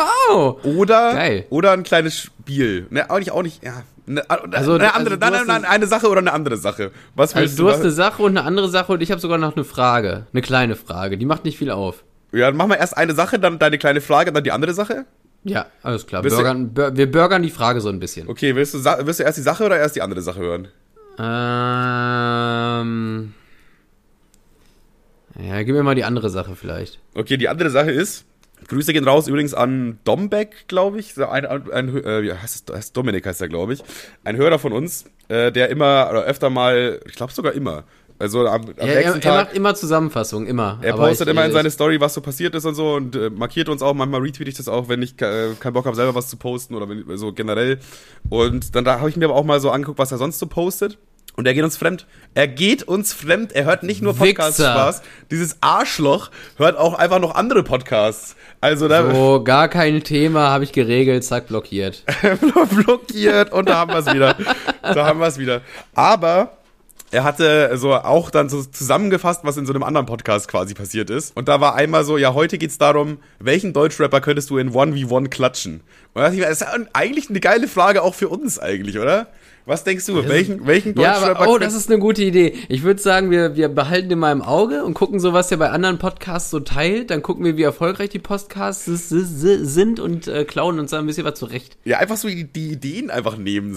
Oder, 0.63 1.13
Geil. 1.13 1.45
oder 1.51 1.71
ein 1.71 1.83
kleines 1.83 2.17
Spiel. 2.17 2.87
Ne, 2.89 3.09
auch 3.11 3.19
nicht, 3.19 3.31
auch 3.31 3.43
nicht, 3.43 3.63
ja. 3.63 3.83
Eine, 4.07 4.27
also, 4.27 4.73
eine 4.73 4.95
andere, 4.95 5.15
also 5.15 5.29
nein, 5.31 5.31
nein, 5.31 5.61
nein, 5.61 5.65
eine 5.65 5.85
Sache 5.85 6.09
oder 6.09 6.19
eine 6.19 6.33
andere 6.33 6.57
Sache. 6.57 6.91
Was 7.15 7.35
also 7.35 7.55
du, 7.55 7.63
du 7.63 7.69
hast 7.69 7.81
eine 7.81 7.91
Sache 7.91 8.23
und 8.23 8.35
eine 8.35 8.45
andere 8.47 8.69
Sache 8.69 8.91
und 8.93 9.01
ich 9.01 9.11
habe 9.11 9.21
sogar 9.21 9.37
noch 9.37 9.55
eine 9.55 9.63
Frage. 9.63 10.25
Eine 10.33 10.41
kleine 10.41 10.75
Frage. 10.75 11.19
Die 11.19 11.25
macht 11.27 11.45
nicht 11.45 11.59
viel 11.59 11.69
auf. 11.69 12.03
Ja, 12.31 12.47
dann 12.47 12.57
machen 12.57 12.71
wir 12.71 12.77
erst 12.77 12.97
eine 12.97 13.13
Sache, 13.13 13.37
dann 13.37 13.59
deine 13.59 13.77
kleine 13.77 14.01
Frage, 14.01 14.31
dann 14.31 14.43
die 14.43 14.51
andere 14.51 14.73
Sache. 14.73 15.05
Ja, 15.43 15.65
alles 15.81 16.05
klar. 16.05 16.21
Burgern, 16.21 16.73
bur 16.73 16.95
wir 16.95 17.11
bürgern 17.11 17.41
die 17.41 17.49
Frage 17.49 17.81
so 17.81 17.89
ein 17.89 17.99
bisschen. 17.99 18.29
Okay, 18.29 18.55
willst 18.55 18.73
du, 18.73 18.83
willst 18.83 19.19
du 19.19 19.23
erst 19.23 19.37
die 19.37 19.43
Sache 19.43 19.65
oder 19.65 19.77
erst 19.77 19.95
die 19.95 20.01
andere 20.01 20.21
Sache 20.21 20.39
hören? 20.39 20.67
Ähm. 21.17 23.33
Ja, 25.39 25.63
gib 25.63 25.75
mir 25.75 25.83
mal 25.83 25.95
die 25.95 26.03
andere 26.03 26.29
Sache 26.29 26.55
vielleicht. 26.55 26.99
Okay, 27.15 27.37
die 27.37 27.49
andere 27.49 27.69
Sache 27.69 27.91
ist, 27.91 28.25
Grüße 28.67 28.93
gehen 28.93 29.07
raus 29.07 29.27
übrigens 29.27 29.53
an 29.53 29.99
Dombeck, 30.03 30.67
glaube 30.67 30.99
ich. 30.99 31.17
Ein, 31.17 31.45
ein, 31.45 31.71
ein, 31.71 32.03
äh, 32.03 32.23
wie 32.23 32.33
heißt, 32.33 32.69
es, 32.69 32.75
heißt 32.75 32.97
Dominik 32.97 33.25
heißt 33.25 33.41
er, 33.41 33.47
glaube 33.47 33.73
ich. 33.73 33.83
Ein 34.23 34.37
Hörer 34.37 34.59
von 34.59 34.71
uns, 34.71 35.05
äh, 35.29 35.51
der 35.51 35.69
immer 35.69 36.07
oder 36.11 36.23
öfter 36.23 36.49
mal, 36.49 36.99
ich 37.05 37.15
glaube 37.15 37.33
sogar 37.33 37.53
immer, 37.53 37.85
also 38.21 38.47
am, 38.47 38.61
am 38.61 38.73
ja, 38.77 38.85
nächsten 38.85 39.17
er, 39.17 39.21
Tag. 39.21 39.25
Er 39.25 39.43
macht 39.43 39.53
immer 39.55 39.75
Zusammenfassungen, 39.75 40.47
immer. 40.47 40.77
Er 40.81 40.93
postet 40.93 41.27
ich, 41.27 41.31
immer 41.31 41.45
in 41.45 41.51
seine 41.51 41.71
Story, 41.71 41.99
was 41.99 42.13
so 42.13 42.21
passiert 42.21 42.53
ist 42.55 42.65
und 42.65 42.75
so 42.75 42.93
und 42.93 43.15
äh, 43.15 43.29
markiert 43.29 43.67
uns 43.67 43.81
auch. 43.81 43.93
Manchmal 43.93 44.21
retweet 44.21 44.47
ich 44.47 44.55
das 44.55 44.67
auch, 44.67 44.87
wenn 44.89 45.01
ich 45.01 45.19
äh, 45.21 45.49
keinen 45.59 45.73
Bock 45.73 45.85
habe, 45.85 45.95
selber 45.95 46.15
was 46.15 46.29
zu 46.29 46.37
posten 46.37 46.75
oder 46.75 46.87
wenn, 46.87 47.17
so 47.17 47.33
generell. 47.33 47.79
Und 48.29 48.75
dann 48.75 48.85
da 48.85 48.99
habe 48.99 49.09
ich 49.09 49.15
mir 49.17 49.25
aber 49.25 49.35
auch 49.35 49.43
mal 49.43 49.59
so 49.59 49.71
angeguckt, 49.71 49.99
was 49.99 50.11
er 50.11 50.17
sonst 50.17 50.39
so 50.39 50.45
postet. 50.45 50.97
Und 51.37 51.47
er 51.47 51.53
geht 51.53 51.63
uns 51.63 51.77
fremd. 51.77 52.05
Er 52.33 52.47
geht 52.47 52.83
uns 52.83 53.13
fremd. 53.13 53.53
Er 53.53 53.63
hört 53.63 53.83
nicht 53.83 54.01
nur 54.01 54.13
Podcast-Spaß. 54.13 55.01
Dieses 55.31 55.57
Arschloch 55.61 56.29
hört 56.57 56.77
auch 56.77 56.93
einfach 56.93 57.19
noch 57.19 57.35
andere 57.35 57.63
Podcasts. 57.63 58.35
Also 58.59 58.87
da. 58.87 59.11
So, 59.11 59.41
gar 59.43 59.69
kein 59.69 60.03
Thema, 60.03 60.49
habe 60.49 60.65
ich 60.65 60.73
geregelt, 60.73 61.23
zack, 61.23 61.47
blockiert. 61.47 62.03
blockiert 62.75 63.51
und 63.53 63.69
da 63.69 63.77
haben 63.77 63.93
wir 63.93 63.99
es 63.99 64.13
wieder. 64.13 64.35
Da 64.81 65.05
haben 65.05 65.19
wir 65.19 65.27
es 65.27 65.39
wieder. 65.39 65.61
Aber 65.95 66.57
er 67.11 67.23
hatte 67.23 67.77
so 67.77 67.93
auch 67.93 68.31
dann 68.31 68.49
so 68.49 68.63
zusammengefasst, 68.63 69.41
was 69.43 69.57
in 69.57 69.65
so 69.65 69.73
einem 69.73 69.83
anderen 69.83 70.05
Podcast 70.05 70.47
quasi 70.47 70.73
passiert 70.73 71.09
ist. 71.09 71.35
Und 71.35 71.47
da 71.47 71.59
war 71.59 71.75
einmal 71.75 72.05
so, 72.05 72.17
ja, 72.17 72.33
heute 72.33 72.57
geht's 72.57 72.77
darum, 72.77 73.17
welchen 73.39 73.73
Deutschrapper 73.73 74.21
könntest 74.21 74.49
du 74.49 74.57
in 74.57 74.71
1v1 74.71 75.27
klatschen? 75.29 75.75
Und 75.75 75.81
da 76.15 76.21
dachte 76.21 76.35
ich 76.35 76.41
mir, 76.41 76.47
das 76.47 76.61
ist 76.61 76.67
eigentlich 76.93 77.29
eine 77.29 77.39
geile 77.39 77.67
Frage 77.67 78.01
auch 78.01 78.15
für 78.15 78.29
uns 78.29 78.59
eigentlich, 78.59 78.97
oder? 78.97 79.27
Was 79.65 79.83
denkst 79.83 80.05
du? 80.07 80.27
Welchen, 80.27 80.65
welchen 80.65 80.95
Deutschrapper? 80.95 81.45
Ja, 81.45 81.47
oh, 81.47 81.57
das 81.57 81.73
ist 81.73 81.89
eine 81.89 81.99
gute 81.99 82.23
Idee. 82.23 82.53
Ich 82.67 82.83
würde 82.83 83.01
sagen, 83.01 83.29
wir, 83.29 83.55
wir 83.55 83.69
behalten 83.69 84.09
den 84.09 84.19
mal 84.19 84.31
im 84.31 84.41
Auge 84.41 84.83
und 84.83 84.93
gucken 84.93 85.19
so, 85.19 85.33
was 85.33 85.51
er 85.51 85.57
bei 85.57 85.69
anderen 85.69 85.99
Podcasts 85.99 86.49
so 86.49 86.59
teilt. 86.59 87.11
Dann 87.11 87.21
gucken 87.21 87.45
wir, 87.45 87.57
wie 87.57 87.63
erfolgreich 87.63 88.09
die 88.09 88.19
Podcasts 88.19 88.85
sind 88.85 89.99
und 89.99 90.27
äh, 90.27 90.45
klauen 90.45 90.79
uns 90.79 90.91
da 90.91 90.99
ein 90.99 91.05
bisschen 91.05 91.25
was 91.25 91.37
zurecht. 91.37 91.77
Ja, 91.85 91.99
einfach 91.99 92.17
so 92.17 92.27
die, 92.27 92.45
die 92.45 92.71
Ideen 92.71 93.11
einfach 93.11 93.37
nehmen. 93.37 93.73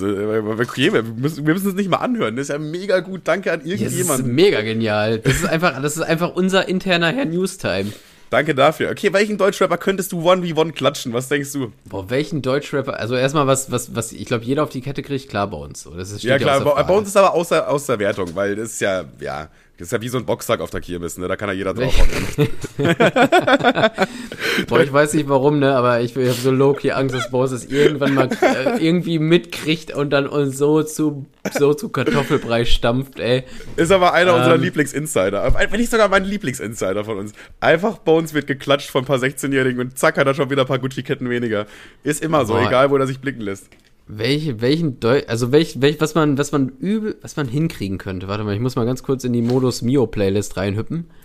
Okay, 0.61 0.93
wir 0.93 1.03
müssen, 1.03 1.47
wir 1.47 1.55
müssen 1.55 1.69
es 1.69 1.75
nicht 1.75 1.91
mal 1.91 1.99
anhören. 1.99 2.37
Das 2.37 2.49
ist 2.49 2.53
ja 2.53 2.59
mega 2.59 3.01
gut. 3.01 3.23
Danke 3.25 3.53
an 3.53 3.61
irgendjemanden. 3.61 4.09
das 4.09 4.19
ist 4.21 4.27
mega 4.27 4.63
genial. 4.63 5.19
Das 5.19 5.35
ist 5.35 5.47
einfach, 5.47 5.81
das 5.83 5.97
ist 5.97 6.03
einfach 6.03 6.35
unser 6.35 6.69
interner 6.69 7.13
Herr 7.13 7.27
Newstime. 7.27 7.93
Danke 8.35 8.53
dafür. 8.57 8.91
Okay, 8.91 9.13
welchen 9.13 9.39
Deutschrapper 9.39 9.79
könntest 9.79 10.11
du 10.11 10.29
one 10.29 10.45
v 10.45 10.61
one 10.61 10.73
klatschen? 10.73 11.13
Was 11.13 11.29
denkst 11.29 11.53
du? 11.53 11.73
Boah, 11.85 12.11
welchen 12.11 12.43
Deutschrapper? 12.43 12.99
Also 12.99 13.15
erstmal 13.15 13.47
was, 13.47 13.71
was, 13.71 13.95
was 13.95 14.11
ich 14.11 14.25
glaube, 14.25 14.45
jeder 14.45 14.65
auf 14.65 14.71
die 14.71 14.81
Kette 14.81 15.05
kriegt, 15.05 15.29
klar 15.29 15.47
bei 15.47 15.57
uns. 15.57 15.83
So, 15.83 15.97
das 15.97 16.11
ist, 16.11 16.25
ja 16.25 16.37
klar, 16.37 16.61
bei, 16.61 16.83
bei, 16.83 16.95
uns 16.95 17.07
ist 17.07 17.17
aber 17.17 17.33
außer, 17.33 17.71
außer 17.71 18.01
Wertung, 18.01 18.35
weil 18.35 18.57
das 18.57 18.73
ist 18.73 18.81
ja, 18.81 19.05
ja, 19.21 19.51
Das 19.77 19.89
ist 19.89 19.93
ja 19.93 20.01
wie 20.01 20.09
so 20.09 20.19
ein 20.19 20.25
Boxsack 20.25 20.61
auf 20.61 20.71
der 20.71 20.81
Kirmes, 20.81 21.19
ne? 21.19 21.27
Da 21.27 21.35
kann 21.35 21.49
ja 21.49 21.55
jeder 21.55 21.75
draufhauen. 21.75 22.49
Boah, 24.69 24.81
ich 24.81 24.93
weiß 24.93 25.15
nicht 25.15 25.29
warum, 25.29 25.59
ne? 25.59 25.75
Aber 25.75 26.01
ich, 26.01 26.15
ich 26.17 26.29
habe 26.29 26.39
so 26.41 26.53
low-key 26.53 26.93
Angst, 26.93 27.13
dass 27.15 27.31
Boss 27.31 27.51
es 27.51 27.65
irgendwann 27.67 28.15
mal 28.15 28.29
äh, 28.41 28.79
irgendwie 28.79 29.19
mitkriegt 29.19 29.93
und 29.93 30.11
dann 30.11 30.29
uns 30.29 30.59
so 30.59 30.85
zu, 30.85 31.27
so 31.53 31.75
zu 31.75 31.89
Kartoffelbrei 31.89 32.65
stampft, 32.65 33.19
ey. 33.19 33.43
Ist 33.75 33.91
aber 33.91 34.13
einer 34.13 34.31
Ähm. 34.33 34.39
unserer 34.39 34.57
Lieblingsinsider. 34.59 35.55
Wenn 35.71 35.81
nicht 35.81 35.91
sogar 35.91 36.09
mein 36.09 36.25
Lieblingsinsider 36.25 37.05
von 37.05 37.19
uns. 37.19 37.33
Einfach 37.59 37.99
Bones 37.99 38.33
wird 38.33 38.47
geklatscht 38.47 38.91
von 38.91 39.03
ein 39.03 39.07
paar 39.07 39.19
16-Jährigen 39.19 39.81
und 39.81 39.99
zack 39.99 40.19
hat 40.19 40.27
er 40.29 40.35
schon 40.35 40.51
wieder 40.51 40.63
ein 40.63 40.69
paar 40.69 40.79
Gucci-Ketten 40.79 41.29
weniger. 41.29 41.67
Ist 42.05 42.23
immer 42.23 42.47
so, 42.47 42.55
Boah. 42.55 42.67
egal 42.69 42.91
wo 42.91 42.97
er 42.97 43.09
sich 43.09 43.21
blicken 43.21 43.41
lässt. 43.41 43.69
Welche, 44.07 44.61
welchen 44.61 45.01
Deu 45.01 45.23
also 45.29 45.51
welch, 45.51 45.81
welch, 45.81 45.99
was 45.99 46.15
man, 46.15 46.37
was 46.37 46.53
man 46.53 46.69
übel, 46.79 47.17
was 47.23 47.37
man 47.37 47.49
hinkriegen 47.49 47.97
könnte. 47.97 48.29
Warte 48.29 48.45
mal, 48.45 48.55
ich 48.55 48.61
muss 48.61 48.77
mal 48.77 48.85
ganz 48.85 49.03
kurz 49.03 49.25
in 49.25 49.33
die 49.33 49.41
Modus 49.41 49.81
Mio 49.81 50.07
Playlist 50.07 50.57
reinhüppen. 50.57 51.11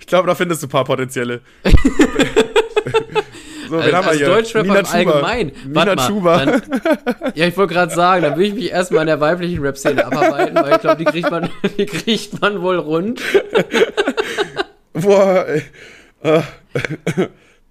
Ich 0.00 0.06
glaube, 0.06 0.26
da 0.26 0.34
findest 0.34 0.62
du 0.62 0.66
ein 0.66 0.70
paar 0.70 0.84
potenzielle. 0.84 1.40
so, 3.68 3.76
Also, 3.76 3.96
also 3.96 4.24
Deutschrap 4.24 4.66
im 4.66 4.72
Allgemeinen. 4.72 5.52
Nina 5.66 5.96
Chuba. 5.96 6.44
Dann, 6.44 6.62
ja, 7.34 7.46
ich 7.46 7.56
wollte 7.56 7.74
gerade 7.74 7.94
sagen, 7.94 8.22
da 8.22 8.36
will 8.36 8.46
ich 8.48 8.54
mich 8.54 8.70
erstmal 8.70 9.02
in 9.02 9.06
der 9.06 9.20
weiblichen 9.20 9.60
Rap-Szene 9.62 10.04
abarbeiten, 10.04 10.56
weil 10.56 10.74
ich 10.74 10.80
glaube, 10.80 10.98
die 10.98 11.04
kriegt 11.04 11.30
man, 11.30 11.48
die 11.78 11.86
kriegt 11.86 12.40
man 12.40 12.60
wohl 12.62 12.78
rund. 12.78 13.22
Boah, 14.92 15.46
ey. 15.48 15.62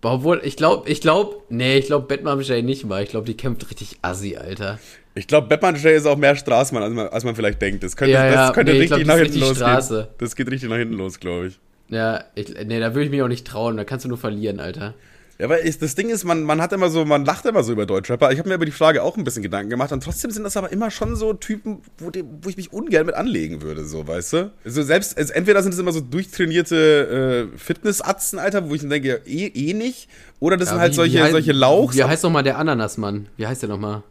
Obwohl, 0.03 0.41
ich 0.43 0.55
glaube, 0.57 0.89
ich 0.89 1.01
glaube, 1.01 1.37
nee, 1.49 1.77
ich 1.77 1.85
glaube, 1.85 2.07
Batman 2.07 2.41
Jay 2.41 2.61
nicht 2.61 2.85
mal. 2.85 3.03
Ich 3.03 3.09
glaube, 3.09 3.25
die 3.25 3.37
kämpft 3.37 3.69
richtig 3.69 3.97
assi, 4.01 4.35
Alter. 4.35 4.79
Ich 5.15 5.27
glaube, 5.27 5.47
Batman 5.47 5.75
Jay 5.75 5.95
ist 5.95 6.05
auch 6.05 6.17
mehr 6.17 6.35
Straßmann, 6.35 6.83
als 6.83 6.93
man, 6.93 7.07
als 7.07 7.23
man 7.23 7.35
vielleicht 7.35 7.61
denkt. 7.61 7.83
Das 7.83 7.95
könnte, 7.95 8.13
Ja, 8.13 8.25
ja, 8.25 8.31
das 8.47 8.53
könnte 8.53 8.71
nee, 8.71 8.79
ich 8.79 8.91
richtig 8.91 9.05
glaub, 9.05 9.07
nach 9.07 9.23
das 9.23 9.31
hinten 9.33 9.43
richtig 9.43 9.63
losgehen. 9.63 10.07
Das 10.17 10.35
geht 10.35 10.51
richtig 10.51 10.69
nach 10.69 10.77
hinten 10.77 10.95
los, 10.95 11.19
glaube 11.19 11.47
ich. 11.47 11.59
Ja, 11.89 12.23
ich, 12.35 12.53
nee, 12.65 12.79
da 12.79 12.93
würde 12.93 13.05
ich 13.05 13.11
mich 13.11 13.21
auch 13.21 13.27
nicht 13.27 13.45
trauen. 13.45 13.77
Da 13.77 13.83
kannst 13.83 14.05
du 14.05 14.09
nur 14.09 14.17
verlieren, 14.17 14.59
Alter. 14.59 14.95
Ja, 15.39 15.49
weil 15.49 15.59
ist, 15.65 15.81
das 15.81 15.95
Ding 15.95 16.09
ist, 16.09 16.23
man, 16.25 16.43
man 16.43 16.61
hat 16.61 16.71
immer 16.73 16.89
so, 16.89 17.05
man 17.05 17.25
lacht 17.25 17.45
immer 17.47 17.63
so 17.63 17.71
über 17.71 17.85
Deutschrapper. 17.87 18.31
Ich 18.31 18.37
habe 18.39 18.49
mir 18.49 18.55
über 18.55 18.65
die 18.65 18.71
Frage 18.71 19.01
auch 19.01 19.17
ein 19.17 19.23
bisschen 19.23 19.41
Gedanken 19.41 19.69
gemacht 19.71 19.91
und 19.91 20.03
trotzdem 20.03 20.29
sind 20.29 20.43
das 20.43 20.55
aber 20.57 20.71
immer 20.71 20.91
schon 20.91 21.15
so 21.15 21.33
Typen, 21.33 21.79
wo, 21.97 22.11
die, 22.11 22.23
wo 22.41 22.49
ich 22.49 22.55
mich 22.55 22.71
ungern 22.71 23.05
mit 23.07 23.15
anlegen 23.15 23.61
würde, 23.63 23.83
so, 23.83 24.07
weißt 24.07 24.33
du? 24.33 24.51
Also 24.63 24.83
selbst, 24.83 25.17
also 25.17 25.33
entweder 25.33 25.63
sind 25.63 25.73
es 25.73 25.79
immer 25.79 25.91
so 25.91 26.01
durchtrainierte 26.01 27.49
äh, 27.53 27.57
Fitnessatzen, 27.57 28.37
Alter, 28.39 28.69
wo 28.69 28.75
ich 28.75 28.81
dann 28.81 28.89
denke, 28.91 29.07
ja, 29.07 29.15
eh, 29.25 29.47
eh 29.47 29.73
nicht. 29.73 30.07
Oder 30.39 30.57
das 30.57 30.69
sind 30.69 30.77
Ja, 30.77 30.81
halt 30.81 30.91
wie- 30.93 30.95
solche, 30.97 31.17
wie 31.17 31.21
heißt- 31.21 31.31
solche 31.31 31.51
Lauchs. 31.51 31.95
Wie 31.97 32.03
heißt 32.03 32.23
nochmal 32.23 32.43
der 32.43 32.57
Ananasmann? 32.59 33.27
Wie 33.37 33.47
heißt 33.47 33.61
der 33.63 33.69
nochmal? 33.69 34.03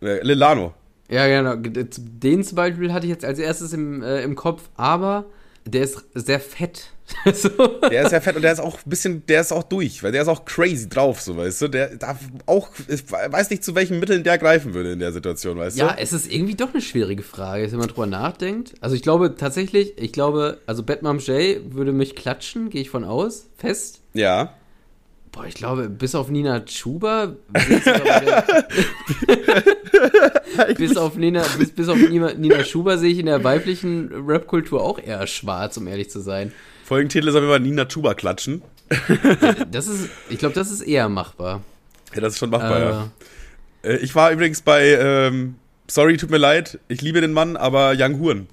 Äh, 0.00 0.22
Lilano. 0.24 0.74
Ja, 1.10 1.26
genau. 1.26 1.56
Den 1.56 2.44
zum 2.44 2.56
Beispiel 2.56 2.92
hatte 2.92 3.06
ich 3.06 3.10
jetzt 3.10 3.24
als 3.24 3.38
erstes 3.38 3.72
im, 3.72 4.02
äh, 4.02 4.22
im 4.22 4.34
Kopf, 4.36 4.68
aber 4.76 5.24
der 5.66 5.82
ist 5.82 6.04
sehr 6.14 6.38
fett. 6.40 6.92
so. 7.32 7.48
Der 7.90 8.02
ist 8.04 8.12
ja 8.12 8.20
fett 8.20 8.36
und 8.36 8.42
der 8.42 8.52
ist 8.52 8.60
auch 8.60 8.76
ein 8.76 8.90
bisschen, 8.90 9.24
der 9.26 9.40
ist 9.40 9.52
auch 9.52 9.62
durch, 9.62 10.02
weil 10.02 10.12
der 10.12 10.22
ist 10.22 10.28
auch 10.28 10.44
crazy 10.44 10.88
drauf, 10.88 11.20
so, 11.20 11.36
weißt 11.36 11.62
du? 11.62 11.68
Der 11.68 11.96
darf 11.96 12.18
auch, 12.46 12.68
ich 12.86 13.10
weiß 13.10 13.50
nicht, 13.50 13.64
zu 13.64 13.74
welchen 13.74 13.98
Mitteln 13.98 14.24
der 14.24 14.38
greifen 14.38 14.74
würde 14.74 14.92
in 14.92 14.98
der 14.98 15.12
Situation, 15.12 15.58
weißt 15.58 15.78
Ja, 15.78 15.92
du? 15.92 15.98
es 15.98 16.12
ist 16.12 16.32
irgendwie 16.32 16.54
doch 16.54 16.72
eine 16.72 16.82
schwierige 16.82 17.22
Frage, 17.22 17.70
wenn 17.70 17.78
man 17.78 17.88
drüber 17.88 18.06
nachdenkt. 18.06 18.74
Also 18.80 18.94
ich 18.94 19.02
glaube 19.02 19.36
tatsächlich, 19.36 19.94
ich 19.96 20.12
glaube, 20.12 20.58
also 20.66 20.82
Batman 20.82 21.18
Jay 21.18 21.60
würde 21.70 21.92
mich 21.92 22.14
klatschen, 22.14 22.70
gehe 22.70 22.82
ich 22.82 22.90
von 22.90 23.04
aus, 23.04 23.46
fest. 23.56 24.00
Ja. 24.14 24.54
Boah, 25.32 25.44
ich 25.46 25.54
glaube, 25.54 25.88
bis 25.88 26.14
auf 26.14 26.30
Nina 26.30 26.60
Chuba, 26.60 27.34
bis 30.76 30.96
auf 30.96 31.16
Nina, 31.16 31.44
bis, 31.58 31.70
bis 31.70 31.88
auf 31.88 31.98
Nina, 31.98 32.32
Nina 32.34 32.64
Schuber 32.64 32.98
sehe 32.98 33.12
ich 33.12 33.18
in 33.18 33.26
der 33.26 33.44
weiblichen 33.44 34.10
Rap-Kultur 34.26 34.82
auch 34.82 34.98
eher 34.98 35.26
schwarz, 35.26 35.76
um 35.76 35.86
ehrlich 35.86 36.10
zu 36.10 36.20
sein. 36.20 36.52
Folgentitel 36.88 37.28
ist 37.28 37.34
auf 37.34 37.42
jeden 37.42 37.50
Fall 37.52 37.60
Nina 37.60 37.84
Chuba 37.84 38.14
klatschen. 38.14 38.62
Das 39.70 39.86
ist, 39.86 40.08
ich 40.30 40.38
glaube, 40.38 40.54
das 40.54 40.70
ist 40.70 40.80
eher 40.80 41.08
machbar. 41.10 41.60
Ja, 42.14 42.22
das 42.22 42.32
ist 42.34 42.38
schon 42.38 42.48
machbar, 42.50 42.78
Äh, 42.78 42.84
ja. 42.84 43.08
Äh, 43.82 43.96
Ich 43.98 44.14
war 44.14 44.30
übrigens 44.32 44.62
bei, 44.62 44.96
ähm, 44.98 45.56
sorry, 45.86 46.16
tut 46.16 46.30
mir 46.30 46.38
leid, 46.38 46.78
ich 46.88 47.02
liebe 47.02 47.20
den 47.20 47.32
Mann, 47.32 47.56
aber 47.58 47.92
Young 47.98 48.18
Huren. 48.18 48.48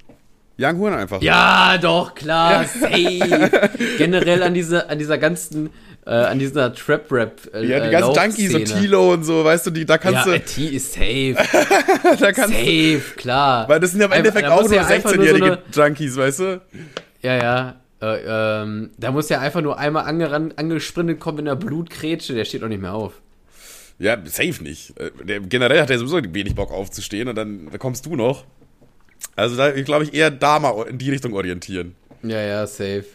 Young 0.60 0.78
Huren 0.78 0.94
einfach. 0.94 1.22
Ja, 1.22 1.78
doch, 1.78 2.14
klar, 2.16 2.66
safe. 2.66 3.70
Generell 3.98 4.44
an 4.44 4.54
dieser, 4.54 4.90
an 4.90 5.00
dieser 5.00 5.18
ganzen, 5.18 5.70
äh, 6.06 6.12
an 6.12 6.40
dieser 6.40 6.74
Trap-Rap. 6.76 7.54
Äh, 7.54 7.66
Ja, 7.66 7.80
die 7.86 7.92
ganzen 7.92 8.14
Junkies, 8.14 8.52
so 8.52 8.58
Laufszene. 8.58 8.82
Tilo 8.82 9.14
und 9.14 9.24
so, 9.24 9.44
weißt 9.46 9.68
du, 9.68 9.72
die, 9.72 9.86
da 9.86 9.98
kannst 9.98 10.26
Ja, 10.26 10.26
du, 10.26 10.32
äh, 10.36 10.40
T 10.42 10.66
ist 10.68 10.94
safe. 10.94 11.36
da 12.20 12.32
kannst 12.34 12.54
du, 12.54 12.58
Safe, 12.60 13.02
klar. 13.16 13.68
weil 13.70 13.80
das 13.80 13.92
sind 13.92 14.02
ja 14.02 14.08
im 14.08 14.12
Endeffekt 14.12 14.48
auch 14.50 14.62
nur 14.64 14.74
ja 14.74 14.86
einfach 14.86 15.14
nur 15.16 15.26
so 15.26 15.32
16-jährige 15.32 15.46
eine- 15.74 15.88
Junkies, 15.88 16.18
weißt 16.18 16.40
du? 16.40 16.62
Ja, 17.22 17.36
ja. 17.36 17.76
Äh, 18.02 18.62
ähm, 18.64 18.92
da 18.98 19.12
muss 19.12 19.30
ja 19.30 19.40
einfach 19.40 19.62
nur 19.62 19.80
einmal 19.80 20.06
angerannt, 20.06 20.58
angesprintet 20.58 21.20
kommen 21.20 21.40
in 21.40 21.46
der 21.46 21.56
Blutgrätsche, 21.56 22.34
der 22.34 22.46
steht 22.46 22.64
auch 22.64 22.68
nicht 22.68 22.82
mehr 22.82 22.94
auf. 22.94 23.22
Ja, 23.98 24.18
safe 24.26 24.62
nicht. 24.64 25.00
Äh, 25.00 25.12
Der, 25.24 25.40
generell 25.40 25.82
hat 25.82 25.90
er 25.90 25.98
sowieso 25.98 26.22
wenig 26.34 26.56
Bock 26.56 26.72
aufzustehen 26.72 27.28
und 27.30 27.36
dann 27.36 27.70
da 27.72 27.78
kommst 27.78 28.06
du 28.06 28.16
noch. 28.16 28.46
Also 29.36 29.56
da, 29.56 29.72
glaube 29.72 30.04
ich, 30.04 30.14
eher 30.14 30.32
da 30.32 30.60
mal 30.60 30.88
in 30.88 30.98
die 30.98 31.10
Richtung 31.10 31.34
orientieren. 31.34 31.96
Ja, 32.22 32.42
ja, 32.42 32.68
safe. 32.68 33.06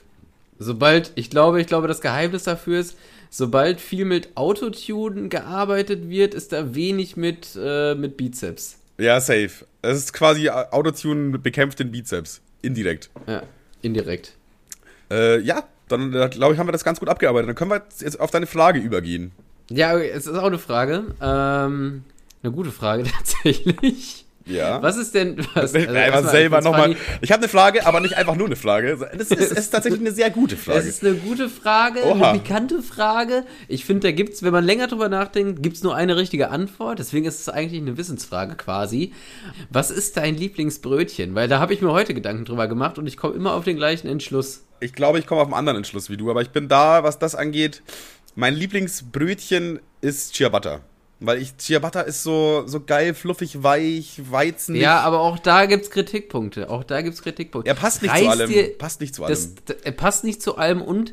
Sobald, 0.59 1.13
ich 1.15 1.31
glaube, 1.31 1.61
ich 1.61 1.67
glaube, 1.67 1.89
das 1.89 2.01
Geheimnis 2.01 2.45
dafür 2.45 2.81
ist, 2.81 2.97
sobald 3.31 3.81
viel 3.81 4.05
mit 4.05 4.31
Autotune 4.37 5.29
gearbeitet 5.29 6.09
wird, 6.09 6.35
ist 6.35 6.53
da 6.53 6.75
wenig 6.75 7.17
mit, 7.17 7.59
äh, 7.61 7.95
mit 7.95 8.17
Bizeps. 8.17 8.79
Ja, 8.99 9.21
safe. 9.21 9.51
Das 9.83 9.97
ist 9.97 10.13
quasi 10.13 10.51
Autotune 10.51 11.39
bekämpft 11.39 11.79
den 11.79 11.91
Bizeps. 11.91 12.43
Indirekt. 12.61 13.09
Ja, 13.27 13.43
indirekt. 13.81 14.35
Äh, 15.11 15.41
ja, 15.41 15.65
dann 15.89 16.13
äh, 16.15 16.29
glaube 16.29 16.55
ich, 16.55 16.59
haben 16.61 16.69
wir 16.69 16.73
das 16.73 16.85
ganz 16.85 17.01
gut 17.01 17.09
abgearbeitet. 17.09 17.49
Dann 17.49 17.57
können 17.57 17.71
wir 17.71 17.83
jetzt- 17.99 18.21
auf 18.21 18.31
deine 18.31 18.47
Frage 18.47 18.79
übergehen. 18.79 19.33
Ja, 19.71 19.99
es 19.99 20.27
ist 20.27 20.37
auch 20.37 20.45
eine 20.45 20.59
Frage. 20.59 21.05
Ähm, 21.21 22.05
eine 22.43 22.53
gute 22.53 22.71
Frage 22.73 23.03
tatsächlich. 23.19 24.27
Ja. 24.51 24.83
Was 24.83 24.97
ist 24.97 25.15
denn. 25.15 25.39
Was, 25.55 25.75
Also, 25.75 25.79
einfach 25.89 26.31
selber 26.31 26.61
nochmal. 26.61 26.97
Ich 27.21 27.31
habe 27.33 27.43
eine 27.43 27.49
Frage, 27.49 27.87
aber 27.87 28.01
nicht 28.01 28.17
einfach 28.17 28.37
nur 28.37 28.47
eine 28.47 28.57
Frage. 28.57 28.97
Das 29.17 29.29
ist, 29.31 29.41
es 29.41 29.53
ist 29.53 29.71
tatsächlich 29.71 30.01
eine 30.01 30.13
sehr 30.13 30.31
gute 30.31 30.55
Es 30.57 30.63
Frage. 30.63 30.79
ist 30.81 31.05
eine 31.05 31.15
gute 31.15 31.49
Frage, 31.49 32.01
Oha. 32.05 32.31
eine 32.31 32.39
pikante 32.39 32.83
Frage. 32.83 33.45
Ich 33.69 33.85
finde, 33.85 34.09
da 34.09 34.13
gibt's, 34.13 34.43
wenn 34.43 34.53
man 34.53 34.65
länger 34.65 34.87
drüber 34.89 35.09
nachdenkt, 35.09 35.63
gibt's 35.63 35.83
nur 35.83 35.95
eine 35.95 36.17
richtige 36.17 36.51
Antwort. 36.51 36.99
Deswegen 36.99 37.27
ist 37.27 37.41
es 37.41 37.49
eigentlich 37.49 37.81
eine 37.81 37.97
Wissensfrage 37.97 38.55
quasi. 38.57 39.13
Was 39.71 39.91
ist 39.91 40.17
dein 40.17 40.37
Lieblingsbrötchen? 40.37 41.35
Weil 41.35 41.49
da 41.49 41.61
habe 41.61 41.73
ich 41.75 41.81
mir 41.83 41.93
heute 41.93 42.15
Gedanken 42.15 42.45
drüber 42.45 42.67
gemacht 42.69 42.99
und 42.99 43.07
ich 43.07 43.17
komme 43.17 43.35
immer 43.35 43.55
auf 43.55 43.65
den 43.65 43.77
gleichen 43.77 44.09
Entschluss. 44.09 44.65
Ich 44.81 44.93
glaube, 44.95 45.19
ich 45.19 45.27
komme 45.27 45.41
auf 45.43 45.47
einen 45.49 45.55
anderen 45.55 45.77
Entschluss 45.79 46.09
wie 46.11 46.17
du, 46.17 46.31
aber 46.31 46.43
ich 46.43 46.51
bin 46.51 46.69
da, 46.69 47.03
was 47.05 47.19
das 47.19 47.35
angeht. 47.35 47.83
Mein 48.35 48.55
Lieblingsbrötchen 48.55 49.81
ist 50.01 50.35
Ciabatta. 50.35 50.81
Weil 51.23 51.43
ich, 51.43 51.55
Ciabatta 51.59 52.01
ist 52.01 52.23
so, 52.23 52.63
so 52.67 52.81
geil, 52.81 53.13
fluffig, 53.13 53.63
weich, 53.63 54.23
Weizen. 54.31 54.75
Ja, 54.75 55.01
aber 55.01 55.21
auch 55.21 55.39
da 55.39 55.67
gibt's 55.67 55.91
Kritikpunkte. 55.91 56.71
Auch 56.71 56.83
da 56.83 57.03
gibt's 57.03 57.21
Kritikpunkte. 57.23 57.69
Er 57.71 57.75
passt 57.75 58.01
nicht 58.01 58.11
Reißt 58.11 58.25
zu 58.25 58.31
allem. 58.31 58.49
dir- 58.51 58.79
passt 58.79 59.01
nicht 59.03 59.15
zu 59.15 59.25
allem. 59.25 59.31
Das, 59.35 59.55
das, 59.67 59.77
er 59.85 59.93
passt 59.93 60.25
nicht 60.25 60.41
zu 60.41 60.57
allem 60.57 60.81
und 60.81 61.13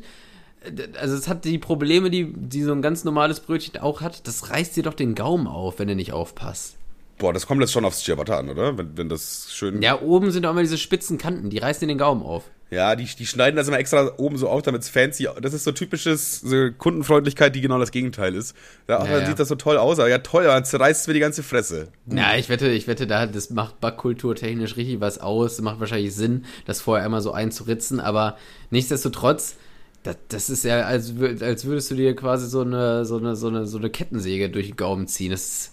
also 1.00 1.14
es 1.14 1.28
hat 1.28 1.44
die 1.44 1.58
Probleme, 1.58 2.10
die, 2.10 2.32
die 2.34 2.62
so 2.62 2.72
ein 2.72 2.82
ganz 2.82 3.04
normales 3.04 3.40
Brötchen 3.40 3.76
auch 3.80 4.00
hat. 4.00 4.26
Das 4.26 4.50
reißt 4.50 4.76
dir 4.76 4.82
doch 4.82 4.94
den 4.94 5.14
Gaumen 5.14 5.46
auf, 5.46 5.78
wenn 5.78 5.88
er 5.88 5.94
nicht 5.94 6.12
aufpasst. 6.12 6.77
Boah, 7.18 7.32
das 7.32 7.46
kommt 7.46 7.60
jetzt 7.60 7.72
schon 7.72 7.84
aufs 7.84 8.02
Ciabatta 8.04 8.38
an, 8.38 8.48
oder? 8.48 8.78
Wenn, 8.78 8.96
wenn 8.96 9.08
das 9.08 9.48
schön. 9.52 9.82
Ja, 9.82 10.00
oben 10.00 10.30
sind 10.30 10.46
auch 10.46 10.52
immer 10.52 10.62
diese 10.62 10.78
spitzen 10.78 11.18
Kanten, 11.18 11.50
die 11.50 11.58
reißen 11.58 11.80
dir 11.80 11.92
den 11.92 11.98
Gaumen 11.98 12.22
auf. 12.22 12.44
Ja, 12.70 12.94
die, 12.96 13.06
die 13.06 13.26
schneiden 13.26 13.56
das 13.56 13.66
immer 13.66 13.78
extra 13.78 14.12
oben 14.18 14.36
so 14.36 14.48
auf, 14.48 14.60
damit 14.60 14.82
es 14.82 14.90
fancy. 14.90 15.26
Das 15.40 15.54
ist 15.54 15.64
so 15.64 15.72
typisches 15.72 16.40
so 16.42 16.68
Kundenfreundlichkeit, 16.76 17.54
die 17.54 17.62
genau 17.62 17.78
das 17.78 17.90
Gegenteil 17.92 18.34
ist. 18.34 18.54
Ja, 18.86 18.98
ach, 18.98 19.06
Ja, 19.06 19.12
dann 19.12 19.22
ja. 19.22 19.28
sieht 19.28 19.38
das 19.38 19.48
so 19.48 19.54
toll 19.54 19.78
aus. 19.78 19.98
Aber 19.98 20.08
ja, 20.08 20.18
toll, 20.18 20.44
dann 20.44 20.64
zerreißt 20.64 21.08
mir 21.08 21.14
die 21.14 21.20
ganze 21.20 21.42
Fresse. 21.42 21.88
Ja, 22.06 22.36
ich 22.36 22.50
wette, 22.50 22.68
ich 22.68 22.86
wette, 22.86 23.06
da 23.06 23.26
das 23.26 23.48
macht 23.50 23.80
Backkultur 23.80 24.34
technisch 24.34 24.76
richtig 24.76 25.00
was 25.00 25.18
aus. 25.18 25.56
Das 25.56 25.64
macht 25.64 25.80
wahrscheinlich 25.80 26.14
Sinn, 26.14 26.44
das 26.66 26.82
vorher 26.82 27.06
einmal 27.06 27.22
so 27.22 27.32
einzuritzen, 27.32 28.00
aber 28.00 28.36
nichtsdestotrotz, 28.68 29.56
das, 30.02 30.16
das 30.28 30.50
ist 30.50 30.64
ja, 30.64 30.82
als, 30.82 31.14
als 31.40 31.64
würdest 31.64 31.90
du 31.90 31.94
dir 31.94 32.14
quasi 32.14 32.48
so 32.48 32.60
eine, 32.60 33.06
so 33.06 33.16
eine, 33.16 33.34
so 33.34 33.48
eine, 33.48 33.66
so 33.66 33.78
eine 33.78 33.88
Kettensäge 33.88 34.50
durch 34.50 34.66
den 34.66 34.76
Gaumen 34.76 35.06
ziehen. 35.06 35.30
Das 35.30 35.72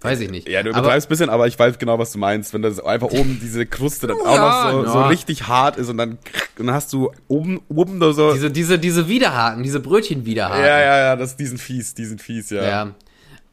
weiß 0.00 0.20
ich 0.20 0.30
nicht. 0.30 0.48
Ja, 0.48 0.62
du 0.62 0.70
übertreibst 0.70 1.06
ein 1.06 1.10
bisschen, 1.10 1.30
aber 1.30 1.46
ich 1.46 1.58
weiß 1.58 1.78
genau, 1.78 1.98
was 1.98 2.12
du 2.12 2.18
meinst. 2.18 2.52
Wenn 2.54 2.62
das 2.62 2.80
einfach 2.80 3.10
oben 3.10 3.38
diese 3.40 3.66
Kruste 3.66 4.06
dann 4.06 4.18
auch 4.20 4.34
Ja, 4.34 4.72
noch 4.72 4.84
so, 4.84 4.92
so 4.92 4.98
ja. 4.98 5.08
richtig 5.08 5.46
hart 5.48 5.76
ist 5.76 5.88
und 5.88 5.98
dann, 5.98 6.18
dann 6.56 6.70
hast 6.70 6.92
du 6.92 7.10
oben, 7.28 7.60
oben 7.68 7.98
da 8.00 8.12
so. 8.12 8.32
diese, 8.32 8.50
diese, 8.50 8.78
diese 8.78 9.08
Widerhaken, 9.08 9.62
diese 9.62 9.80
Brötchen-Widerhaken. 9.80 10.60
ja, 10.64 10.80
ja, 10.80 10.98
ja, 10.98 11.16
das, 11.16 11.36
die 11.36 11.46
sind 11.46 11.58
fies, 11.58 11.94
die 11.94 12.04
sind 12.04 12.20
fies, 12.22 12.50
ja. 12.50 12.62
Ja. 12.64 12.94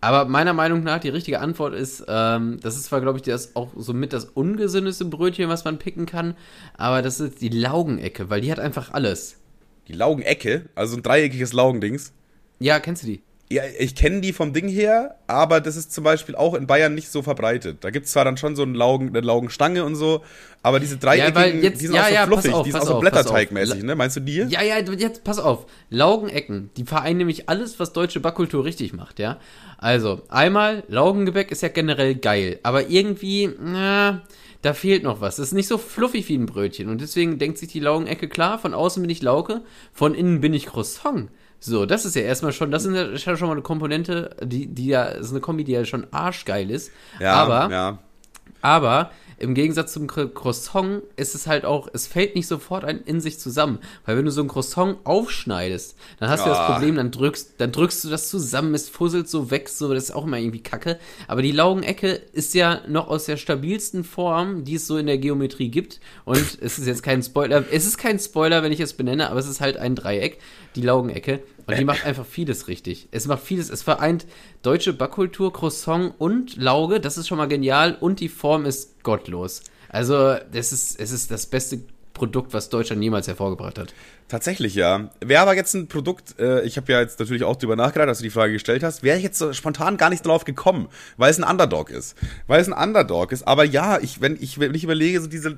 Aber 0.01 0.25
meiner 0.25 0.51
Meinung 0.51 0.83
nach, 0.83 0.99
die 0.99 1.07
richtige 1.07 1.39
Antwort 1.39 1.73
ist, 1.73 2.03
ähm, 2.09 2.59
das 2.61 2.75
ist 2.75 2.85
zwar, 2.85 2.99
glaube 2.99 3.19
ich, 3.19 3.21
das 3.21 3.55
auch 3.55 3.69
somit 3.77 4.11
das 4.11 4.25
ungesündeste 4.25 5.05
Brötchen, 5.05 5.47
was 5.47 5.63
man 5.63 5.77
picken 5.79 6.05
kann, 6.05 6.35
aber 6.77 7.01
das 7.01 7.21
ist 7.21 7.41
die 7.41 7.47
Laugenecke, 7.47 8.29
weil 8.29 8.41
die 8.41 8.51
hat 8.51 8.59
einfach 8.59 8.93
alles. 8.93 9.37
Die 9.87 9.93
Laugenecke, 9.93 10.65
also 10.75 10.97
ein 10.97 11.03
dreieckiges 11.03 11.53
Laugendings. 11.53 12.11
Ja, 12.59 12.81
kennst 12.81 13.03
du 13.03 13.07
die? 13.07 13.21
Ja, 13.53 13.63
ich 13.77 13.95
kenne 13.95 14.21
die 14.21 14.33
vom 14.33 14.51
Ding 14.51 14.67
her, 14.67 15.15
aber 15.27 15.61
das 15.61 15.75
ist 15.75 15.93
zum 15.93 16.03
Beispiel 16.03 16.35
auch 16.35 16.55
in 16.55 16.65
Bayern 16.65 16.95
nicht 16.95 17.09
so 17.09 17.21
verbreitet. 17.21 17.83
Da 17.83 17.91
gibt 17.91 18.07
es 18.07 18.11
zwar 18.11 18.25
dann 18.25 18.35
schon 18.37 18.55
so 18.55 18.63
einen 18.63 18.73
Laugen, 18.73 19.09
eine 19.09 19.21
Laugenstange 19.21 19.85
und 19.85 19.95
so, 19.95 20.21
aber 20.63 20.79
diese 20.79 20.97
dreieckigen, 20.97 21.61
jetzt- 21.61 21.81
die 21.81 21.87
sind 21.87 21.95
ja, 21.95 22.01
auch 22.03 22.07
so 22.07 22.13
ja, 22.13 22.25
fluffig, 22.25 22.53
auf, 22.53 22.65
die 22.65 22.71
sind 22.71 22.81
auch 22.81 22.85
so 22.87 22.99
Blätterteigmäßig, 22.99 23.83
ne? 23.83 23.95
Meinst 23.95 24.15
du 24.15 24.21
die? 24.21 24.37
Ja, 24.49 24.61
ja, 24.63 24.77
jetzt 24.79 25.23
pass 25.23 25.37
auf. 25.39 25.65
Laugenecken, 25.89 26.71
die 26.77 26.83
vereinen 26.85 27.17
nämlich 27.17 27.47
alles, 27.49 27.79
was 27.79 27.93
deutsche 27.93 28.19
Backkultur 28.19 28.65
richtig 28.65 28.93
macht, 28.93 29.19
ja. 29.19 29.39
Also, 29.77 30.21
einmal, 30.29 30.83
Laugengebäck 30.87 31.51
ist 31.51 31.61
ja 31.61 31.69
generell 31.69 32.15
geil, 32.15 32.59
aber 32.63 32.89
irgendwie, 32.89 33.49
na, 33.61 34.21
da 34.61 34.73
fehlt 34.73 35.03
noch 35.03 35.19
was. 35.21 35.35
Das 35.35 35.47
ist 35.47 35.53
nicht 35.53 35.67
so 35.67 35.77
fluffig 35.77 36.27
wie 36.29 36.37
ein 36.37 36.45
Brötchen 36.45 36.89
und 36.89 37.01
deswegen 37.01 37.37
denkt 37.37 37.57
sich 37.57 37.67
die 37.69 37.81
Laugenecke 37.81 38.29
klar, 38.29 38.57
von 38.59 38.73
außen 38.73 39.03
bin 39.03 39.09
ich 39.09 39.21
Lauke, 39.21 39.61
von 39.91 40.15
innen 40.15 40.39
bin 40.41 40.53
ich 40.53 40.65
Croissant. 40.67 41.29
So, 41.65 41.85
das 41.85 42.03
ist 42.03 42.13
ja 42.17 42.23
erstmal 42.23 42.51
schon, 42.51 42.71
das 42.71 42.83
ist 42.83 42.93
ja 43.25 43.31
ja 43.31 43.37
schon 43.37 43.47
mal 43.47 43.53
eine 43.53 43.61
Komponente, 43.61 44.35
die, 44.43 44.67
die 44.67 44.87
ja, 44.87 45.05
ist 45.05 45.31
eine 45.31 45.39
Kombi, 45.39 45.63
die 45.63 45.71
ja 45.71 45.85
schon 45.85 46.05
arschgeil 46.11 46.69
ist. 46.69 46.91
aber, 47.35 47.71
ja. 47.71 47.99
aber 48.61 49.11
im 49.39 49.55
Gegensatz 49.55 49.93
zum 49.93 50.07
Cro- 50.07 50.27
Croissant 50.27 51.03
ist 51.15 51.35
es 51.35 51.47
halt 51.47 51.63
auch, 51.65 51.87
es 51.93 52.05
fällt 52.07 52.35
nicht 52.35 52.47
sofort 52.47 52.83
ein, 52.85 53.01
in 53.01 53.19
sich 53.21 53.39
zusammen. 53.39 53.79
Weil 54.05 54.17
wenn 54.17 54.25
du 54.25 54.31
so 54.31 54.41
ein 54.41 54.47
Croissant 54.47 54.97
aufschneidest, 55.05 55.95
dann 56.19 56.29
hast 56.29 56.45
du 56.45 56.49
das 56.49 56.57
Ja. 56.59 56.71
Problem, 56.73 56.95
dann 56.95 57.11
drückst, 57.11 57.55
dann 57.57 57.71
drückst 57.71 58.03
du 58.03 58.09
das 58.09 58.29
zusammen, 58.29 58.73
es 58.73 58.89
fusselt 58.89 59.27
so 59.29 59.49
weg, 59.49 59.69
so, 59.69 59.93
das 59.93 60.05
ist 60.05 60.11
auch 60.15 60.25
immer 60.25 60.37
irgendwie 60.37 60.61
kacke. 60.63 60.99
Aber 61.27 61.41
die 61.41 61.51
Laugenecke 61.51 62.21
ist 62.33 62.53
ja 62.53 62.81
noch 62.87 63.07
aus 63.07 63.25
der 63.25 63.37
stabilsten 63.37 64.03
Form, 64.03 64.65
die 64.65 64.75
es 64.75 64.87
so 64.87 64.97
in 64.97 65.07
der 65.07 65.17
Geometrie 65.17 65.69
gibt. 65.69 65.99
Und 66.25 66.37
es 66.61 66.77
ist 66.77 66.87
jetzt 66.87 67.03
kein 67.03 67.23
Spoiler, 67.23 67.63
es 67.71 67.85
ist 67.85 67.97
kein 67.97 68.19
Spoiler, 68.19 68.63
wenn 68.63 68.71
ich 68.71 68.79
es 68.81 68.93
benenne, 68.93 69.29
aber 69.29 69.39
es 69.39 69.47
ist 69.47 69.59
halt 69.61 69.77
ein 69.77 69.95
Dreieck, 69.95 70.39
die 70.75 70.81
Laugenecke. 70.83 71.41
Und 71.65 71.77
die 71.77 71.85
macht 71.85 72.05
einfach 72.05 72.25
vieles 72.25 72.67
richtig. 72.67 73.07
Es 73.11 73.27
macht 73.27 73.43
vieles, 73.43 73.69
es 73.69 73.83
vereint 73.83 74.25
deutsche 74.61 74.93
Backkultur, 74.93 75.53
Croissant 75.53 76.13
und 76.17 76.57
Lauge, 76.57 76.99
das 76.99 77.17
ist 77.17 77.27
schon 77.27 77.37
mal 77.37 77.47
genial 77.47 77.97
und 77.99 78.19
die 78.19 78.29
Form 78.29 78.65
ist 78.65 79.03
gottlos. 79.03 79.61
Also, 79.89 80.35
das 80.51 80.73
ist, 80.73 80.99
es 80.99 81.11
ist 81.11 81.31
das 81.31 81.45
beste 81.45 81.81
Produkt, 82.13 82.53
was 82.53 82.69
Deutschland 82.69 83.01
jemals 83.01 83.27
hervorgebracht 83.27 83.79
hat. 83.79 83.93
Tatsächlich, 84.27 84.75
ja. 84.75 85.09
Wäre 85.19 85.41
aber 85.41 85.55
jetzt 85.55 85.73
ein 85.73 85.87
Produkt, 85.87 86.39
äh, 86.39 86.63
ich 86.63 86.77
habe 86.77 86.91
ja 86.91 87.01
jetzt 87.01 87.19
natürlich 87.19 87.43
auch 87.43 87.55
drüber 87.55 87.75
nachgedacht, 87.75 88.07
dass 88.07 88.19
du 88.19 88.23
die 88.23 88.29
Frage 88.29 88.53
gestellt 88.53 88.83
hast, 88.83 89.03
wäre 89.03 89.17
ich 89.17 89.23
jetzt 89.23 89.37
so 89.37 89.51
spontan 89.53 89.97
gar 89.97 90.09
nicht 90.09 90.25
drauf 90.25 90.45
gekommen, 90.45 90.87
weil 91.17 91.31
es 91.31 91.39
ein 91.39 91.49
Underdog 91.49 91.89
ist. 91.89 92.15
Weil 92.47 92.61
es 92.61 92.71
ein 92.71 92.73
Underdog 92.73 93.31
ist. 93.31 93.47
Aber 93.47 93.63
ja, 93.63 93.99
ich, 93.99 94.21
wenn 94.21 94.37
ich, 94.39 94.59
wenn 94.59 94.73
ich 94.73 94.83
überlege, 94.83 95.21
so 95.21 95.27
diese, 95.27 95.57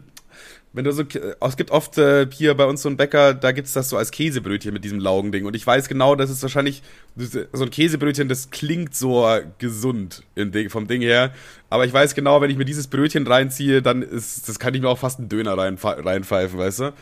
wenn 0.76 0.84
du 0.84 0.92
so, 0.92 1.04
äh, 1.04 1.36
es 1.40 1.58
gibt 1.58 1.72
oft 1.72 1.98
äh, 1.98 2.28
hier 2.32 2.54
bei 2.54 2.66
uns 2.66 2.82
so 2.82 2.90
einen 2.90 2.98
Bäcker, 2.98 3.34
da 3.34 3.52
gibt's 3.52 3.74
das 3.74 3.90
so 3.90 3.98
als 3.98 4.12
Käsebrötchen 4.12 4.74
mit 4.74 4.84
diesem 4.84 5.00
Laugending. 5.00 5.46
Und 5.46 5.56
ich 5.56 5.66
weiß 5.66 5.88
genau, 5.88 6.16
das 6.16 6.30
ist 6.30 6.42
wahrscheinlich 6.42 6.84
so 7.16 7.64
ein 7.64 7.70
Käsebrötchen, 7.70 8.28
das 8.28 8.50
klingt 8.50 8.94
so 8.94 9.28
gesund 9.58 10.24
Ding, 10.36 10.70
vom 10.70 10.88
Ding 10.88 11.02
her. 11.02 11.32
Aber 11.70 11.86
ich 11.86 11.94
weiß 11.94 12.14
genau, 12.14 12.42
wenn 12.42 12.50
ich 12.52 12.58
mir 12.58 12.66
dieses 12.66 12.88
Brötchen 12.88 13.26
reinziehe, 13.26 13.82
dann 13.82 14.02
ist, 14.02 14.48
das 14.50 14.60
kann 14.60 14.74
ich 14.74 14.82
mir 14.82 14.90
auch 14.90 15.00
fast 15.00 15.20
einen 15.20 15.30
Döner 15.30 15.54
reinpfe- 15.54 16.06
reinpfeifen, 16.06 16.60
weißt 16.60 16.80
du? 16.80 16.94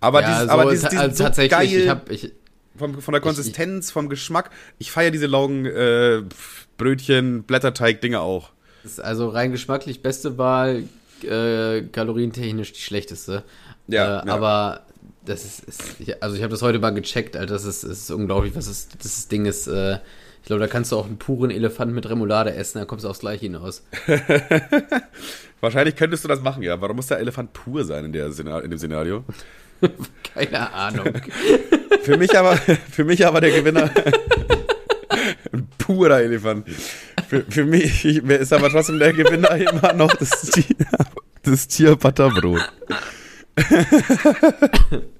Aber 0.00 0.22
dieses, 0.22 0.48
aber 0.48 0.70
dieses, 0.70 0.88
dieses 0.88 1.00
also 1.00 1.16
so 1.16 1.24
tatsächlich, 1.24 1.50
geil, 1.50 1.66
ich 1.66 1.88
habe 1.88 2.12
ich, 2.12 2.32
vom, 2.76 3.00
von 3.00 3.12
der 3.12 3.20
Konsistenz, 3.20 3.90
vom 3.90 4.08
Geschmack. 4.08 4.50
Ich 4.78 4.90
feiere 4.90 5.10
diese 5.10 5.26
Laugen, 5.26 5.66
äh, 5.66 6.22
Brötchen, 6.78 7.42
Blätterteig-Dinge 7.44 8.20
auch. 8.20 8.50
also 9.02 9.28
rein 9.28 9.52
geschmacklich 9.52 10.02
beste 10.02 10.38
Wahl, 10.38 10.84
äh, 11.24 11.82
kalorientechnisch 11.92 12.72
die 12.72 12.80
schlechteste. 12.80 13.42
Ja, 13.88 14.20
äh, 14.20 14.26
ja. 14.26 14.32
Aber 14.32 14.82
das 15.24 15.44
ist, 15.44 15.60
ist 15.64 16.22
also 16.22 16.36
ich 16.36 16.42
habe 16.42 16.50
das 16.50 16.62
heute 16.62 16.78
mal 16.78 16.90
gecheckt, 16.90 17.36
Alter, 17.36 17.54
das 17.54 17.64
ist, 17.64 17.84
ist 17.84 18.10
unglaublich, 18.10 18.54
was 18.54 18.66
das, 18.66 18.88
das 19.02 19.28
Ding 19.28 19.46
ist. 19.46 19.66
Äh, 19.66 19.98
ich 20.42 20.46
glaube, 20.46 20.60
da 20.60 20.66
kannst 20.66 20.90
du 20.90 20.96
auch 20.96 21.06
einen 21.06 21.18
puren 21.18 21.50
Elefant 21.50 21.92
mit 21.92 22.08
Remoulade 22.08 22.54
essen, 22.54 22.78
dann 22.78 22.86
kommst 22.86 23.04
du 23.04 23.08
aufs 23.08 23.20
Gleiche 23.20 23.42
hinaus. 23.42 23.84
Wahrscheinlich 25.60 25.96
könntest 25.96 26.24
du 26.24 26.28
das 26.28 26.40
machen, 26.40 26.62
ja. 26.62 26.80
Warum 26.80 26.96
muss 26.96 27.08
der 27.08 27.18
Elefant 27.18 27.52
pur 27.52 27.84
sein 27.84 28.06
in, 28.06 28.12
der 28.12 28.26
in 28.26 28.70
dem 28.70 28.78
Szenario? 28.78 29.24
Keine 30.34 30.72
Ahnung. 30.72 31.06
Für 32.02 32.16
mich 32.16 32.36
aber, 32.36 32.56
für 32.56 33.04
mich 33.04 33.26
aber 33.26 33.42
der 33.42 33.50
Gewinner. 33.50 33.90
Ein 35.52 35.68
purer 35.76 36.20
Elefant. 36.20 36.66
Für, 37.28 37.44
für 37.46 37.64
mich 37.64 38.06
ist 38.06 38.52
aber 38.54 38.70
trotzdem 38.70 38.98
der 38.98 39.12
Gewinner 39.12 39.50
immer 39.54 39.92
noch 39.92 40.14
das 40.14 40.30
Tier, 40.50 40.64
das 41.42 41.68
Tier 41.68 41.96
Butterbrot. 41.96 42.60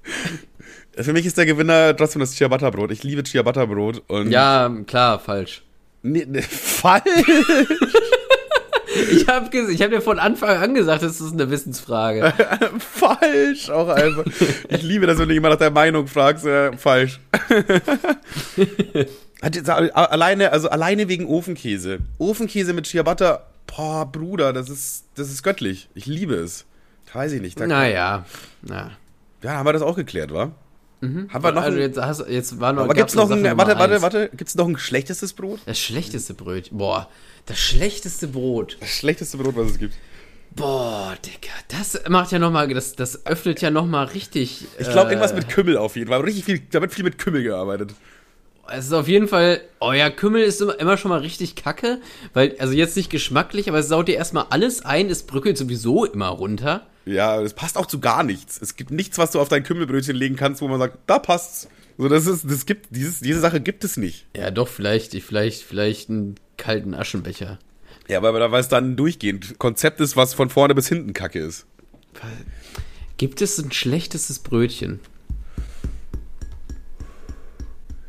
Für 0.97 1.13
mich 1.13 1.25
ist 1.25 1.37
der 1.37 1.45
Gewinner 1.45 1.95
trotzdem 1.95 2.19
das 2.19 2.35
Ciabatta-Brot. 2.35 2.91
Ich 2.91 3.03
liebe 3.03 3.23
Ciabatta-Brot. 3.23 4.03
Und 4.07 4.29
ja, 4.31 4.69
klar, 4.85 5.19
falsch. 5.19 5.63
Nee, 6.03 6.25
nee, 6.27 6.41
falsch. 6.41 7.03
Ich 9.09 9.25
habe 9.27 9.57
ich 9.71 9.81
hab 9.81 9.89
dir 9.89 10.01
von 10.01 10.19
Anfang 10.19 10.57
an 10.57 10.73
gesagt, 10.73 11.01
das 11.01 11.21
ist 11.21 11.31
eine 11.31 11.49
Wissensfrage. 11.49 12.33
falsch 12.79 13.69
auch 13.69 13.87
einfach. 13.87 14.25
Ich 14.67 14.81
liebe 14.81 15.07
das, 15.07 15.17
wenn 15.17 15.29
du 15.29 15.33
jemand 15.33 15.53
nach 15.53 15.59
der 15.59 15.71
Meinung 15.71 16.07
fragst. 16.07 16.45
Äh, 16.45 16.75
falsch. 16.75 17.21
Hat 19.41 19.55
jetzt, 19.55 19.69
alleine, 19.69 20.51
also 20.51 20.69
alleine 20.69 21.07
wegen 21.07 21.25
Ofenkäse. 21.25 21.99
Ofenkäse 22.17 22.73
mit 22.73 22.85
Ciabatta, 22.85 23.43
boah, 23.67 24.05
Bruder, 24.05 24.53
das 24.53 24.69
ist, 24.69 25.05
das 25.15 25.29
ist 25.29 25.43
göttlich. 25.43 25.89
Ich 25.93 26.05
liebe 26.05 26.35
es. 26.35 26.65
Weiß 27.13 27.31
ich 27.33 27.41
nicht. 27.41 27.59
Naja, 27.59 28.25
na. 28.61 28.91
Ja, 29.41 29.51
haben 29.53 29.65
wir 29.65 29.73
das 29.73 29.81
auch 29.81 29.95
geklärt, 29.95 30.33
wa? 30.33 30.51
Haben 31.01 31.43
wir 31.43 31.51
noch 31.51 31.63
also 31.63 31.79
jetzt, 31.79 31.99
hast, 31.99 32.29
jetzt 32.29 32.59
war 32.59 32.73
noch, 32.73 32.83
aber 32.83 32.93
gibt's 32.93 33.15
noch 33.15 33.29
ein, 33.31 33.43
warte, 33.57 33.79
warte, 33.79 34.01
warte, 34.03 34.29
gibt's 34.35 34.53
noch 34.53 34.67
ein 34.67 34.77
schlechtestes 34.77 35.33
Brot? 35.33 35.59
Das 35.65 35.79
schlechteste 35.79 36.35
Brötchen. 36.35 36.77
Boah, 36.77 37.09
das 37.47 37.57
schlechteste 37.57 38.27
Brot. 38.27 38.77
Das 38.79 38.89
schlechteste 38.89 39.37
Brot, 39.37 39.55
was 39.55 39.71
es 39.71 39.79
gibt. 39.79 39.95
Boah, 40.51 41.15
Digga, 41.25 41.53
das 41.69 41.99
macht 42.07 42.31
ja 42.31 42.37
nochmal, 42.37 42.67
das, 42.67 42.95
das 42.95 43.25
öffnet 43.25 43.61
ja 43.61 43.71
nochmal 43.71 44.07
richtig. 44.07 44.67
Ich 44.77 44.91
glaube, 44.91 45.09
äh, 45.09 45.13
irgendwas 45.13 45.33
mit 45.33 45.49
Kümmel 45.49 45.77
auf 45.77 45.95
jeden 45.95 46.09
Fall. 46.09 46.21
Richtig 46.21 46.45
viel, 46.45 46.59
da 46.59 46.81
wird 46.81 46.93
viel 46.93 47.03
mit 47.03 47.17
Kümmel 47.17 47.41
gearbeitet. 47.41 47.95
Es 48.73 48.85
ist 48.85 48.93
auf 48.93 49.07
jeden 49.07 49.27
Fall, 49.27 49.61
oh 49.79 49.91
ja, 49.91 50.09
Kümmel 50.09 50.43
ist 50.43 50.61
immer, 50.61 50.79
immer 50.79 50.97
schon 50.97 51.09
mal 51.09 51.19
richtig 51.19 51.55
kacke, 51.55 51.99
weil, 52.33 52.55
also 52.59 52.73
jetzt 52.73 52.95
nicht 52.95 53.09
geschmacklich, 53.09 53.67
aber 53.69 53.79
es 53.79 53.87
saut 53.87 54.07
dir 54.07 54.15
erstmal 54.15 54.45
alles 54.49 54.83
ein, 54.85 55.09
es 55.09 55.23
bröckelt 55.23 55.57
sowieso 55.57 56.05
immer 56.05 56.27
runter. 56.27 56.87
Ja, 57.05 57.41
es 57.41 57.53
passt 57.53 57.77
auch 57.77 57.85
zu 57.85 57.99
gar 57.99 58.23
nichts. 58.23 58.59
Es 58.61 58.75
gibt 58.75 58.91
nichts, 58.91 59.17
was 59.17 59.31
du 59.31 59.39
auf 59.39 59.49
dein 59.49 59.63
Kümmelbrötchen 59.63 60.15
legen 60.15 60.35
kannst, 60.35 60.61
wo 60.61 60.67
man 60.67 60.79
sagt, 60.79 60.97
da 61.07 61.19
passt's. 61.19 61.67
So, 61.97 62.07
das 62.07 62.25
ist, 62.25 62.49
das 62.49 62.65
gibt, 62.65 62.95
dieses, 62.95 63.19
diese 63.19 63.39
Sache 63.39 63.59
gibt 63.59 63.83
es 63.83 63.97
nicht. 63.97 64.25
Ja, 64.35 64.51
doch, 64.51 64.67
vielleicht, 64.67 65.13
vielleicht, 65.21 65.63
vielleicht 65.63 66.09
einen 66.09 66.35
kalten 66.57 66.93
Aschenbecher. 66.93 67.59
Ja, 68.07 68.17
aber 68.17 68.39
da 68.39 68.51
weil 68.51 68.61
es 68.61 68.67
dann 68.67 68.95
durchgehend 68.95 69.59
Konzept 69.59 69.99
ist, 69.99 70.15
was 70.15 70.33
von 70.33 70.49
vorne 70.49 70.75
bis 70.75 70.87
hinten 70.87 71.13
Kacke 71.13 71.39
ist. 71.39 71.65
Gibt 73.17 73.41
es 73.41 73.57
ein 73.59 73.71
schlechtestes 73.71 74.39
Brötchen? 74.39 74.99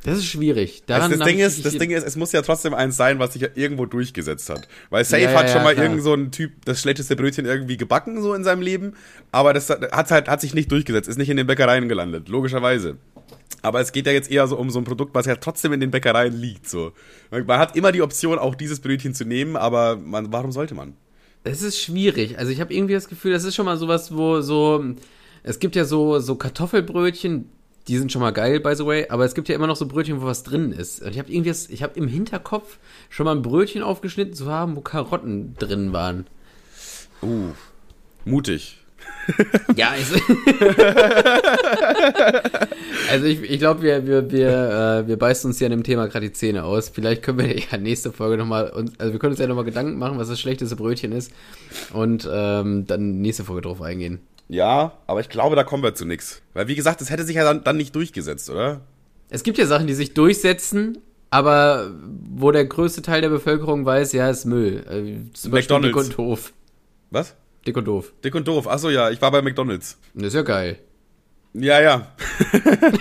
Das 0.04 0.18
ist 0.18 0.26
schwierig. 0.26 0.82
Das, 0.86 0.98
Daran 0.98 1.18
das, 1.18 1.28
Ding 1.28 1.38
ist, 1.38 1.64
das 1.64 1.78
Ding 1.78 1.90
ist, 1.90 2.04
es 2.04 2.16
muss 2.16 2.32
ja 2.32 2.42
trotzdem 2.42 2.74
eins 2.74 2.96
sein, 2.96 3.20
was 3.20 3.34
sich 3.34 3.42
ja 3.42 3.48
irgendwo 3.54 3.86
durchgesetzt 3.86 4.50
hat. 4.50 4.66
Weil 4.90 5.04
Safe 5.04 5.22
Ja, 5.22 5.32
hat 5.32 5.46
ja, 5.46 5.52
schon 5.52 5.62
mal 5.62 5.74
klar. 5.74 5.86
irgend 5.86 6.02
so 6.02 6.12
ein 6.12 6.32
Typ 6.32 6.64
das 6.64 6.80
schlechteste 6.80 7.14
Brötchen 7.14 7.46
irgendwie 7.46 7.76
gebacken, 7.76 8.20
so 8.20 8.34
in 8.34 8.42
seinem 8.42 8.62
Leben. 8.62 8.94
Aber 9.30 9.52
das 9.52 9.70
hat 9.70 10.10
halt, 10.10 10.28
hat 10.28 10.40
sich 10.40 10.54
nicht 10.54 10.72
durchgesetzt, 10.72 11.08
ist 11.08 11.18
nicht 11.18 11.30
in 11.30 11.36
den 11.36 11.46
Bäckereien 11.46 11.88
gelandet, 11.88 12.28
logischerweise. 12.28 12.96
Aber 13.62 13.80
es 13.80 13.92
geht 13.92 14.06
ja 14.06 14.12
jetzt 14.12 14.28
eher 14.28 14.48
so 14.48 14.56
um 14.56 14.70
so 14.70 14.80
ein 14.80 14.84
Produkt, 14.84 15.14
was 15.14 15.26
ja 15.26 15.36
trotzdem 15.36 15.72
in 15.72 15.78
den 15.78 15.92
Bäckereien 15.92 16.34
liegt, 16.36 16.68
so. 16.68 16.92
Man 17.30 17.58
hat 17.58 17.76
immer 17.76 17.92
die 17.92 18.02
Option, 18.02 18.38
auch 18.40 18.56
dieses 18.56 18.80
Brötchen 18.80 19.14
zu 19.14 19.24
nehmen, 19.24 19.56
aber 19.56 19.96
man, 19.96 20.32
warum 20.32 20.50
sollte 20.50 20.74
man? 20.74 20.94
Es 21.44 21.62
ist 21.62 21.78
schwierig. 21.80 22.38
Also 22.38 22.50
ich 22.50 22.60
habe 22.60 22.74
irgendwie 22.74 22.94
das 22.94 23.08
Gefühl, 23.08 23.32
das 23.32 23.44
ist 23.44 23.54
schon 23.54 23.66
mal 23.66 23.76
sowas, 23.76 24.14
wo 24.16 24.40
so. 24.40 24.84
Es 25.44 25.58
gibt 25.58 25.74
ja 25.76 25.84
so, 25.84 26.18
so 26.20 26.36
Kartoffelbrötchen, 26.36 27.48
die 27.88 27.98
sind 27.98 28.12
schon 28.12 28.22
mal 28.22 28.30
geil, 28.32 28.60
by 28.60 28.74
the 28.76 28.86
way, 28.86 29.06
aber 29.08 29.24
es 29.24 29.34
gibt 29.34 29.48
ja 29.48 29.54
immer 29.56 29.66
noch 29.66 29.76
so 29.76 29.86
Brötchen, 29.86 30.20
wo 30.22 30.26
was 30.26 30.42
drin 30.44 30.70
ist. 30.72 31.02
Und 31.02 31.10
ich 31.10 31.18
habe 31.18 31.32
irgendwie, 31.32 31.50
das, 31.50 31.68
ich 31.68 31.82
habe 31.82 31.98
im 31.98 32.06
Hinterkopf 32.08 32.78
schon 33.10 33.24
mal 33.24 33.34
ein 33.34 33.42
Brötchen 33.42 33.82
aufgeschnitten 33.82 34.34
zu 34.34 34.46
haben, 34.50 34.76
wo 34.76 34.80
Karotten 34.80 35.54
drin 35.58 35.92
waren. 35.92 36.26
Uh, 37.22 37.50
mutig. 38.24 38.78
Ja, 39.76 39.90
also, 39.90 40.14
also 43.10 43.26
ich, 43.26 43.42
ich 43.42 43.58
glaube, 43.58 43.82
wir, 43.82 44.06
wir, 44.06 44.30
wir, 44.30 44.48
äh, 45.04 45.08
wir 45.08 45.16
beißen 45.18 45.48
uns 45.50 45.60
ja 45.60 45.66
an 45.66 45.70
dem 45.72 45.82
Thema 45.82 46.06
gerade 46.08 46.26
die 46.26 46.32
Zähne 46.32 46.64
aus. 46.64 46.88
Vielleicht 46.88 47.22
können 47.22 47.38
wir 47.38 47.56
ja 47.58 47.78
nächste 47.78 48.12
Folge 48.12 48.36
nochmal, 48.36 48.70
uns- 48.70 48.98
also 48.98 49.12
wir 49.12 49.18
können 49.20 49.32
uns 49.32 49.40
ja 49.40 49.46
nochmal 49.46 49.64
Gedanken 49.64 49.98
machen, 49.98 50.18
was 50.18 50.28
das 50.28 50.40
schlechteste 50.40 50.76
Brötchen 50.76 51.12
ist 51.12 51.32
und 51.92 52.28
ähm, 52.30 52.86
dann 52.86 53.20
nächste 53.20 53.44
Folge 53.44 53.62
drauf 53.62 53.80
eingehen. 53.82 54.20
Ja, 54.52 54.98
aber 55.06 55.20
ich 55.20 55.30
glaube, 55.30 55.56
da 55.56 55.64
kommen 55.64 55.82
wir 55.82 55.94
zu 55.94 56.04
nix. 56.04 56.42
Weil, 56.52 56.68
wie 56.68 56.74
gesagt, 56.74 57.00
das 57.00 57.08
hätte 57.08 57.24
sich 57.24 57.36
ja 57.36 57.44
dann, 57.44 57.64
dann 57.64 57.78
nicht 57.78 57.96
durchgesetzt, 57.96 58.50
oder? 58.50 58.82
Es 59.30 59.44
gibt 59.44 59.56
ja 59.56 59.64
Sachen, 59.64 59.86
die 59.86 59.94
sich 59.94 60.12
durchsetzen, 60.12 60.98
aber 61.30 61.90
wo 62.28 62.50
der 62.50 62.66
größte 62.66 63.00
Teil 63.00 63.22
der 63.22 63.30
Bevölkerung 63.30 63.86
weiß, 63.86 64.12
ja, 64.12 64.28
ist 64.28 64.44
Müll. 64.44 64.84
Äh, 64.86 65.32
zum 65.32 65.52
Beispiel 65.52 65.78
McDonald's. 65.78 66.08
Dick 66.08 66.18
und 66.18 66.18
doof. 66.18 66.52
Was? 67.10 67.34
Dick 67.66 67.78
und 67.78 67.86
doof. 67.86 68.12
Dick 68.22 68.34
und 68.34 68.46
doof. 68.46 68.68
Achso, 68.68 68.90
ja, 68.90 69.08
ich 69.08 69.22
war 69.22 69.30
bei 69.30 69.40
McDonalds. 69.40 69.98
Das 70.12 70.26
ist 70.26 70.34
ja 70.34 70.42
geil. 70.42 70.78
Ja, 71.54 71.80
ja. 71.80 72.12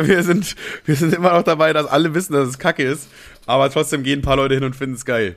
wir, 0.00 0.22
sind, 0.22 0.56
wir 0.86 0.96
sind 0.96 1.12
immer 1.12 1.34
noch 1.34 1.42
dabei, 1.42 1.74
dass 1.74 1.86
alle 1.86 2.14
wissen, 2.14 2.32
dass 2.32 2.48
es 2.48 2.58
kacke 2.58 2.84
ist, 2.84 3.08
aber 3.44 3.68
trotzdem 3.68 4.02
gehen 4.02 4.20
ein 4.20 4.22
paar 4.22 4.36
Leute 4.36 4.54
hin 4.54 4.64
und 4.64 4.74
finden 4.74 4.94
es 4.94 5.04
geil. 5.04 5.36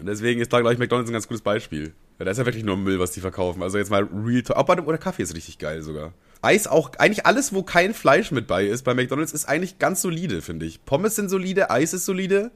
Und 0.00 0.06
deswegen 0.06 0.40
ist 0.40 0.52
da, 0.52 0.58
glaube 0.58 0.72
ich, 0.72 0.80
McDonalds 0.80 1.08
ein 1.08 1.12
ganz 1.12 1.28
gutes 1.28 1.42
Beispiel. 1.42 1.92
Ja, 2.18 2.24
da 2.24 2.30
ist 2.30 2.38
ja 2.38 2.46
wirklich 2.46 2.64
nur 2.64 2.76
Müll, 2.76 2.98
was 3.00 3.10
die 3.10 3.20
verkaufen. 3.20 3.62
Also 3.62 3.78
jetzt 3.78 3.90
mal 3.90 4.04
Real 4.04 4.42
Talk. 4.42 4.68
Oh, 4.68 4.82
oder 4.82 4.98
Kaffee 4.98 5.22
ist 5.22 5.34
richtig 5.34 5.58
geil 5.58 5.82
sogar. 5.82 6.12
Eis 6.42 6.66
auch, 6.66 6.90
eigentlich 6.98 7.26
alles, 7.26 7.54
wo 7.54 7.62
kein 7.62 7.94
Fleisch 7.94 8.30
mit 8.30 8.46
bei 8.46 8.66
ist 8.66 8.82
bei 8.84 8.94
McDonalds, 8.94 9.32
ist 9.32 9.46
eigentlich 9.46 9.78
ganz 9.78 10.02
solide, 10.02 10.42
finde 10.42 10.66
ich. 10.66 10.84
Pommes 10.84 11.16
sind 11.16 11.30
solide, 11.30 11.70
Eis 11.70 11.94
ist 11.94 12.04
solide. 12.04 12.50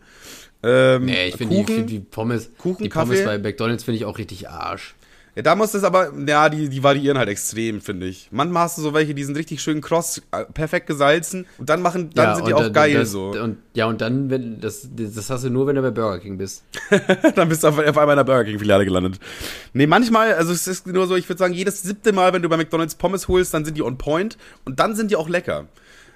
Ähm, 0.62 1.06
nee, 1.06 1.28
ich 1.28 1.36
finde 1.36 1.56
die, 1.56 1.72
find 1.72 1.90
die 1.90 2.00
Pommes, 2.00 2.50
Kuchen, 2.58 2.82
die 2.82 2.88
Pommes 2.88 3.24
bei 3.24 3.38
McDonalds 3.38 3.84
finde 3.84 3.96
ich 3.96 4.04
auch 4.04 4.18
richtig 4.18 4.50
Arsch. 4.50 4.94
Ja, 5.38 5.42
da 5.42 5.54
muss 5.54 5.72
es 5.72 5.84
aber, 5.84 6.12
ja, 6.26 6.48
die, 6.48 6.68
die 6.68 6.82
variieren 6.82 7.16
halt 7.16 7.28
extrem, 7.28 7.80
finde 7.80 8.06
ich. 8.06 8.26
Manchmal 8.32 8.64
hast 8.64 8.76
du 8.76 8.82
so 8.82 8.92
welche, 8.92 9.14
die 9.14 9.22
sind 9.22 9.36
richtig 9.36 9.62
schön 9.62 9.80
kross, 9.80 10.20
äh, 10.32 10.44
perfekt 10.46 10.88
gesalzen 10.88 11.46
und 11.58 11.68
dann 11.68 11.80
machen, 11.80 12.10
dann 12.12 12.30
ja, 12.30 12.34
sind 12.34 12.48
die 12.48 12.54
auch 12.54 12.72
geil 12.72 12.94
das, 12.94 13.12
so. 13.12 13.28
Und, 13.30 13.58
ja, 13.72 13.86
und 13.86 14.00
dann, 14.00 14.30
wenn, 14.30 14.60
das, 14.60 14.88
das 14.96 15.30
hast 15.30 15.44
du 15.44 15.50
nur, 15.50 15.68
wenn 15.68 15.76
du 15.76 15.82
bei 15.82 15.92
Burger 15.92 16.18
King 16.18 16.38
bist. 16.38 16.64
dann 17.36 17.48
bist 17.48 17.62
du 17.62 17.68
auf, 17.68 17.78
auf 17.78 17.86
einmal 17.86 18.14
in 18.14 18.16
der 18.16 18.24
Burger 18.24 18.46
King-Filiale 18.46 18.84
gelandet. 18.84 19.20
Nee, 19.74 19.86
manchmal, 19.86 20.34
also 20.34 20.52
es 20.52 20.66
ist 20.66 20.88
nur 20.88 21.06
so, 21.06 21.14
ich 21.14 21.28
würde 21.28 21.38
sagen, 21.38 21.54
jedes 21.54 21.84
siebte 21.84 22.12
Mal, 22.12 22.32
wenn 22.32 22.42
du 22.42 22.48
bei 22.48 22.56
McDonalds 22.56 22.96
Pommes 22.96 23.28
holst, 23.28 23.54
dann 23.54 23.64
sind 23.64 23.76
die 23.76 23.82
on 23.82 23.96
point 23.96 24.38
und 24.64 24.80
dann 24.80 24.96
sind 24.96 25.12
die 25.12 25.14
auch 25.14 25.28
lecker. 25.28 25.66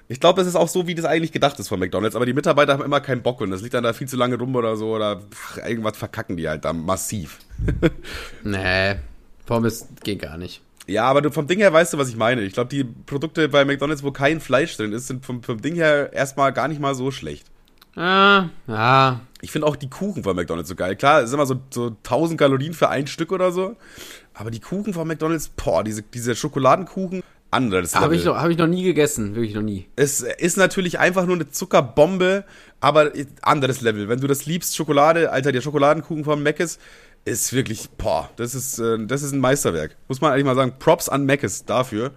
Ich 0.09 0.19
glaube, 0.19 0.41
das 0.41 0.49
ist 0.49 0.57
auch 0.57 0.67
so, 0.67 0.85
wie 0.85 0.95
das 0.95 1.05
eigentlich 1.05 1.31
gedacht 1.31 1.57
ist 1.59 1.69
von 1.69 1.79
McDonalds, 1.79 2.17
aber 2.17 2.25
die 2.25 2.33
Mitarbeiter 2.33 2.73
haben 2.73 2.83
immer 2.83 2.99
keinen 2.99 3.21
Bock 3.21 3.39
und 3.39 3.51
das 3.51 3.61
liegt 3.61 3.73
dann 3.73 3.85
da 3.85 3.93
viel 3.93 4.09
zu 4.09 4.17
lange 4.17 4.37
rum 4.37 4.53
oder 4.53 4.75
so 4.75 4.93
oder 4.93 5.21
ach, 5.33 5.59
irgendwas 5.65 5.95
verkacken 5.95 6.35
die 6.35 6.49
halt 6.49 6.65
da 6.65 6.73
massiv. 6.73 7.39
nee, 8.43 8.97
Pommes 9.45 9.87
geht 10.03 10.21
gar 10.21 10.37
nicht. 10.37 10.61
Ja, 10.87 11.05
aber 11.05 11.21
du, 11.21 11.31
vom 11.31 11.47
Ding 11.47 11.59
her 11.59 11.71
weißt 11.71 11.93
du, 11.93 11.97
was 11.97 12.09
ich 12.09 12.17
meine. 12.17 12.41
Ich 12.41 12.53
glaube, 12.53 12.69
die 12.69 12.83
Produkte 12.83 13.47
bei 13.47 13.63
McDonalds, 13.63 14.03
wo 14.03 14.11
kein 14.11 14.41
Fleisch 14.41 14.75
drin 14.75 14.91
ist, 14.91 15.07
sind 15.07 15.25
vom, 15.25 15.41
vom 15.41 15.61
Ding 15.61 15.75
her 15.75 16.11
erstmal 16.11 16.51
gar 16.51 16.67
nicht 16.67 16.81
mal 16.81 16.93
so 16.95 17.11
schlecht. 17.11 17.47
Ah, 17.95 18.49
ja. 18.67 19.21
Ich 19.41 19.51
finde 19.51 19.67
auch 19.67 19.75
die 19.75 19.89
Kuchen 19.89 20.23
von 20.23 20.35
McDonalds 20.35 20.69
so 20.69 20.75
geil. 20.75 20.95
Klar, 20.95 21.21
es 21.21 21.29
ist 21.29 21.33
immer 21.33 21.45
so, 21.45 21.61
so 21.69 21.87
1000 21.87 22.39
Kalorien 22.39 22.73
für 22.73 22.89
ein 22.89 23.07
Stück 23.07 23.31
oder 23.31 23.51
so. 23.51 23.75
Aber 24.33 24.51
die 24.51 24.59
Kuchen 24.59 24.93
von 24.93 25.07
McDonalds, 25.07 25.49
boah, 25.49 25.83
diese, 25.83 26.01
diese 26.01 26.35
Schokoladenkuchen, 26.35 27.21
anderes 27.51 27.95
Habe 27.95 28.15
ich, 28.15 28.25
noch, 28.25 28.35
hab 28.35 28.49
ich 28.49 28.57
noch 28.57 28.67
nie 28.67 28.83
gegessen, 28.83 29.35
wirklich 29.35 29.53
noch 29.53 29.61
nie. 29.61 29.87
Es 29.95 30.21
ist 30.21 30.57
natürlich 30.57 30.97
einfach 30.99 31.25
nur 31.27 31.35
eine 31.35 31.49
Zuckerbombe, 31.49 32.45
aber 32.81 33.11
anderes 33.41 33.81
Level. 33.81 34.09
Wenn 34.09 34.19
du 34.19 34.27
das 34.27 34.45
liebst, 34.45 34.75
Schokolade, 34.75 35.31
Alter, 35.31 35.51
der 35.51 35.61
Schokoladenkuchen 35.61 36.23
von 36.23 36.41
Mc's 36.41 36.79
ist 37.25 37.53
wirklich, 37.53 37.89
boah, 37.91 38.29
das 38.35 38.53
ist, 38.53 38.79
äh, 38.79 38.97
das 39.05 39.23
ist 39.23 39.31
ein 39.31 39.39
Meisterwerk. 39.39 39.95
Muss 40.07 40.19
man 40.19 40.33
eigentlich 40.33 40.45
mal 40.45 40.55
sagen. 40.55 40.73
Props 40.77 41.07
an 41.07 41.25
Mc's 41.25 41.65
dafür. 41.65 42.11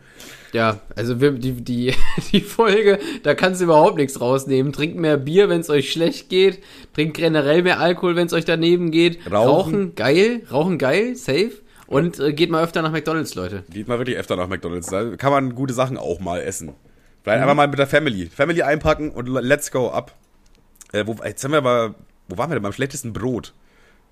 Ja, 0.52 0.80
also 0.96 1.20
wir, 1.20 1.32
die, 1.32 1.52
die, 1.52 1.94
die 2.32 2.40
Folge, 2.40 2.98
da 3.22 3.34
kannst 3.34 3.60
du 3.60 3.66
überhaupt 3.66 3.96
nichts 3.96 4.20
rausnehmen. 4.20 4.72
Trinkt 4.72 4.96
mehr 4.96 5.16
Bier, 5.16 5.48
wenn 5.48 5.60
es 5.60 5.70
euch 5.70 5.92
schlecht 5.92 6.28
geht. 6.28 6.60
Trinkt 6.94 7.16
generell 7.16 7.62
mehr 7.62 7.78
Alkohol, 7.78 8.16
wenn 8.16 8.26
es 8.26 8.32
euch 8.32 8.44
daneben 8.44 8.90
geht. 8.90 9.18
Rauchen. 9.30 9.34
Rauchen 9.34 9.94
geil. 9.94 10.42
Rauchen 10.50 10.78
geil, 10.78 11.14
safe. 11.14 11.52
Und 11.86 12.18
äh, 12.18 12.32
geht 12.32 12.50
mal 12.50 12.64
öfter 12.64 12.82
nach 12.82 12.90
McDonalds, 12.90 13.34
Leute. 13.36 13.62
Geht 13.70 13.86
mal 13.86 13.98
wirklich 13.98 14.16
öfter 14.16 14.34
nach 14.34 14.48
McDonalds. 14.48 14.88
Da 14.88 15.16
kann 15.16 15.30
man 15.30 15.54
gute 15.54 15.72
Sachen 15.72 15.96
auch 15.96 16.18
mal 16.18 16.40
essen. 16.40 16.72
Vielleicht 17.22 17.38
mhm. 17.38 17.42
einfach 17.42 17.54
mal 17.54 17.68
mit 17.68 17.78
der 17.78 17.86
Family. 17.86 18.26
Family 18.26 18.62
einpacken 18.62 19.10
und 19.10 19.28
let's 19.28 19.70
go 19.70 19.90
ab. 19.90 20.16
Äh, 20.92 21.06
wo, 21.06 21.14
jetzt 21.24 21.44
haben 21.44 21.52
wir 21.52 21.58
aber, 21.58 21.94
wo 22.28 22.38
waren 22.38 22.50
wir 22.50 22.56
denn 22.56 22.62
beim 22.62 22.72
schlechtesten 22.72 23.12
Brot? 23.12 23.52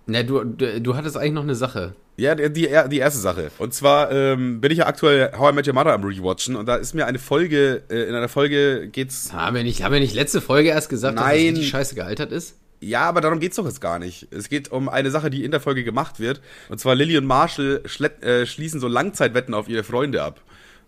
Na, 0.07 0.23
du, 0.23 0.45
du, 0.45 0.81
du 0.81 0.97
hattest 0.97 1.17
eigentlich 1.17 1.33
noch 1.33 1.43
eine 1.43 1.55
Sache. 1.55 1.95
Ja, 2.17 2.35
die, 2.35 2.53
die, 2.53 2.69
die 2.91 2.99
erste 2.99 3.19
Sache. 3.19 3.51
Und 3.59 3.75
zwar 3.75 4.13
ähm, 4.13 4.61
bin 4.61 4.71
ich 4.71 4.79
ja 4.79 4.87
aktuell 4.87 5.33
How 5.37 5.53
I 5.53 5.55
Met 5.55 5.67
Your 5.67 5.75
Mother 5.75 5.93
am 5.93 6.05
Rewatchen 6.05 6.55
und 6.55 6.67
da 6.67 6.77
ist 6.77 6.95
mir 6.95 7.07
eine 7.07 7.19
Folge, 7.19 7.83
äh, 7.89 8.05
in 8.05 8.15
einer 8.15 8.29
Folge 8.29 8.89
geht's. 8.89 9.33
Haben 9.33 9.57
wir 9.57 9.65
nicht, 9.65 9.83
haben 9.83 9.93
wir 9.93 10.01
nicht 10.01 10.15
letzte 10.15 10.41
Folge 10.41 10.69
erst 10.69 10.89
gesagt, 10.89 11.17
Nein. 11.17 11.55
dass 11.55 11.61
die 11.61 11.67
Scheiße 11.67 11.95
gealtert 11.95 12.31
ist? 12.31 12.57
Ja, 12.81 13.03
aber 13.03 13.21
darum 13.21 13.41
geht's 13.41 13.57
doch 13.57 13.65
jetzt 13.65 13.81
gar 13.81 13.99
nicht. 13.99 14.29
Es 14.31 14.49
geht 14.49 14.71
um 14.71 14.89
eine 14.89 15.11
Sache, 15.11 15.31
die 15.31 15.43
in 15.43 15.51
der 15.51 15.61
Folge 15.61 15.85
gemacht 15.85 16.21
wird. 16.21 16.43
Und 16.69 16.79
zwar 16.79 16.95
Lilly 16.95 17.17
und 17.17 17.25
Marshall 17.25 17.83
äh, 18.21 18.45
schließen 18.47 18.79
so 18.79 18.89
Langzeitwetten 18.89 19.55
auf 19.55 19.69
ihre 19.69 19.85
Freunde 19.85 20.23
ab. 20.23 20.41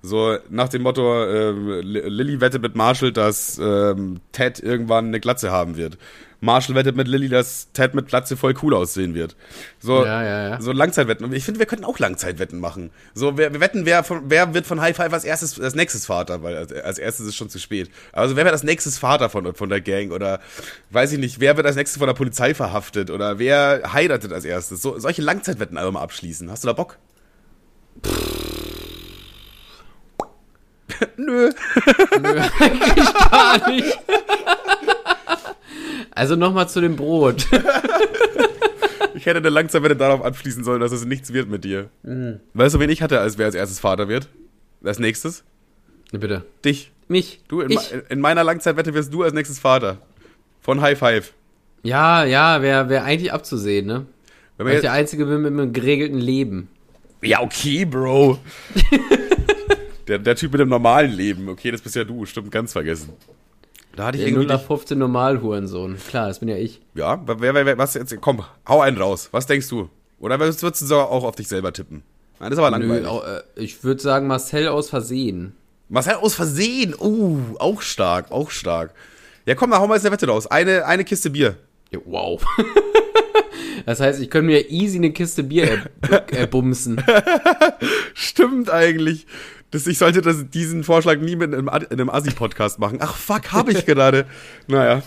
So 0.07 0.39
nach 0.49 0.69
dem 0.69 0.83
Motto, 0.83 1.25
äh, 1.25 1.51
Lilly 1.51 2.41
wettet 2.41 2.63
mit 2.63 2.77
Marshall, 2.77 3.13
dass 3.13 3.59
ähm, 3.59 4.21
Ted 4.33 4.61
irgendwann 4.61 5.07
eine 5.07 5.21
Glatze 5.21 5.51
haben 5.51 5.77
wird. 5.77 5.99
Marshall 6.41 6.75
wettet 6.75 6.97
mit 6.97 7.09
Lilly, 7.09 7.29
dass 7.29 7.73
Ted 7.73 7.95
mit 7.95 8.09
Glatze 8.09 8.37
voll 8.37 8.55
cool 8.63 8.75
aussehen 8.75 9.15
wird. 9.15 9.37
So, 9.79 10.05
ja, 10.05 10.23
ja, 10.23 10.49
ja. 10.51 10.61
so 10.61 10.71
Langzeitwetten. 10.73 11.33
Ich 11.33 11.45
finde, 11.45 11.61
wir 11.61 11.67
könnten 11.67 11.85
auch 11.85 11.99
Langzeitwetten 11.99 12.61
machen. 12.61 12.91
So, 13.15 13.39
wir, 13.39 13.53
wir 13.53 13.61
wetten, 13.61 13.87
wer, 13.87 14.05
von, 14.05 14.23
wer 14.29 14.53
wird 14.55 14.67
von 14.67 14.81
High 14.81 14.95
Five 14.95 15.13
als 15.13 15.25
erstes, 15.25 15.59
als 15.61 15.75
nächstes 15.75 16.07
Vater, 16.07 16.43
weil 16.43 16.57
als, 16.57 16.73
als 16.73 16.99
erstes 16.99 17.27
ist 17.27 17.37
schon 17.37 17.49
zu 17.49 17.59
spät. 17.59 17.91
Also 18.13 18.37
wer 18.37 18.45
wird 18.45 18.53
als 18.53 18.63
nächstes 18.63 18.99
Vater 18.99 19.31
von, 19.31 19.55
von 19.55 19.69
der 19.69 19.81
Gang 19.81 20.13
oder 20.13 20.41
weiß 20.91 21.13
ich 21.13 21.19
nicht, 21.19 21.41
wer 21.41 21.57
wird 21.57 21.67
als 21.67 21.77
nächstes 21.77 21.99
von 21.99 22.07
der 22.07 22.15
Polizei 22.15 22.55
verhaftet 22.55 23.11
oder 23.11 23.39
wer 23.39 23.93
heiratet 23.93 24.33
als 24.33 24.45
erstes? 24.45 24.83
So, 24.83 24.99
solche 24.99 25.23
Langzeitwetten 25.23 25.79
einfach 25.79 25.93
mal 25.93 26.03
abschließen. 26.03 26.51
Hast 26.51 26.65
du 26.65 26.69
da 26.69 26.75
Bock? 26.75 26.99
Nö. 31.17 31.51
Nö, 32.21 32.41
eigentlich 32.61 33.15
gar 33.31 33.71
nicht. 33.71 33.99
Also 36.11 36.37
nochmal 36.37 36.69
zu 36.69 36.81
dem 36.81 36.97
Brot. 36.97 37.47
ich 39.15 39.27
hätte 39.27 39.39
eine 39.39 39.51
Langzeitwette 39.51 39.97
darauf 39.97 40.25
abschließen 40.25 40.65
sollen, 40.65 40.81
dass 40.81 40.93
es 40.93 41.05
nichts 41.05 41.33
wird 41.33 41.49
mit 41.49 41.65
dir. 41.65 41.91
Mhm. 42.03 42.41
Weißt 42.55 42.75
du, 42.75 42.81
wen 42.81 42.91
ich 42.91 43.03
hatte, 43.03 43.21
als 43.21 43.39
wer 43.39 43.47
als 43.47 43.55
erstes 43.55 43.81
Vater 43.81 44.09
wird? 44.09 44.29
Als 44.83 44.99
nächstes? 44.99 45.45
Bitte. 46.13 46.45
Dich. 46.65 46.93
Mich. 47.09 47.41
Du, 47.49 47.61
in, 47.61 47.71
ich. 47.71 47.95
in 48.09 48.21
meiner 48.21 48.45
Langzeitwette 48.45 48.95
wirst 48.95 49.13
du 49.13 49.23
als 49.23 49.33
nächstes 49.33 49.59
Vater. 49.59 49.99
Von 50.61 50.81
High 50.81 50.99
Five. 50.99 51.33
Ja, 51.83 52.25
ja, 52.25 52.63
wäre 52.63 52.89
wär 52.89 53.05
eigentlich 53.05 53.33
abzusehen, 53.33 53.87
ne? 53.87 54.07
Wenn 54.57 54.67
Weil 54.67 54.75
ich 54.77 54.81
der 54.81 54.93
Einzige 54.93 55.27
bin 55.27 55.43
mit 55.43 55.53
einem 55.53 55.73
geregelten 55.73 56.19
Leben. 56.19 56.69
Ja, 57.23 57.41
okay, 57.41 57.85
Bro. 57.85 58.39
der, 60.09 60.19
der 60.19 60.37
Typ 60.37 60.53
mit 60.53 60.61
dem 60.61 60.69
normalen 60.69 61.13
Leben. 61.13 61.49
Okay, 61.49 61.71
das 61.71 61.81
bist 61.81 61.97
ja 61.97 62.05
du. 62.05 62.27
Stimmt, 62.27 62.51
ganz 62.51 62.73
vergessen. 62.73 63.13
Da 63.97 64.07
hatte 64.07 64.19
ich 64.19 64.25
der 64.25 64.33
irgendwie. 64.33 64.47
0 64.47 64.59
15 64.59 64.99
Normalhurensohn. 64.99 65.97
Klar, 66.09 66.29
das 66.29 66.41
bin 66.41 66.49
ja 66.49 66.57
ich. 66.57 66.81
Ja, 66.95 67.21
wer, 67.27 67.41
wer, 67.55 67.67
wer, 67.67 67.79
was 67.79 67.95
jetzt? 67.95 68.15
Komm, 68.21 68.45
hau 68.69 68.81
einen 68.81 68.99
raus. 68.99 69.29
Was 69.33 69.47
denkst 69.47 69.69
du? 69.69 69.89
Oder 70.19 70.39
würdest 70.39 70.63
du 70.63 70.71
sogar 70.73 71.11
auch 71.11 71.25
auf 71.25 71.37
dich 71.37 71.49
selber 71.49 71.73
tippen? 71.73 72.03
Nein, 72.39 72.51
das 72.51 72.59
ist 72.59 72.65
aber 72.65 72.71
langweilig. 72.71 73.05
Nö, 73.05 73.09
auch, 73.09 73.27
äh, 73.27 73.41
ich 73.57 73.83
würde 73.83 74.01
sagen, 74.01 74.27
Marcel 74.27 74.69
aus 74.69 74.91
Versehen. 74.91 75.55
Marcel 75.89 76.15
aus 76.15 76.35
Versehen? 76.35 76.95
Uh, 76.99 77.57
auch 77.59 77.81
stark, 77.81 78.31
auch 78.31 78.51
stark. 78.51 78.93
Ja, 79.47 79.55
komm, 79.55 79.71
dann 79.71 79.81
hau 79.81 79.87
mal 79.87 79.95
jetzt 79.95 80.05
eine 80.05 80.13
Wette 80.13 80.27
raus. 80.27 80.47
Eine, 80.47 80.85
eine 80.87 81.05
Kiste 81.05 81.31
Bier. 81.31 81.57
Ja, 81.91 82.01
wow. 82.05 82.45
das 83.87 84.01
heißt, 84.01 84.21
ich 84.21 84.29
könnte 84.29 84.47
mir 84.47 84.71
easy 84.71 84.99
eine 84.99 85.13
Kiste 85.13 85.43
Bier 85.43 85.87
erbumsen. 86.33 87.03
Stimmt 88.15 88.71
eigentlich. 88.71 89.27
Das, 89.71 89.87
ich 89.87 89.99
sollte 89.99 90.23
das, 90.23 90.49
diesen 90.49 90.85
Vorschlag 90.85 91.19
nie 91.19 91.37
mit 91.37 91.53
einem, 91.53 91.69
in 91.69 91.73
einem 91.73 92.11
Assi-Podcast 92.11 92.79
machen. 92.79 92.99
Ach 93.01 93.17
fuck, 93.17 93.53
hab 93.53 93.69
ich 93.69 93.87
gerade. 93.87 94.27
Naja. 94.69 95.03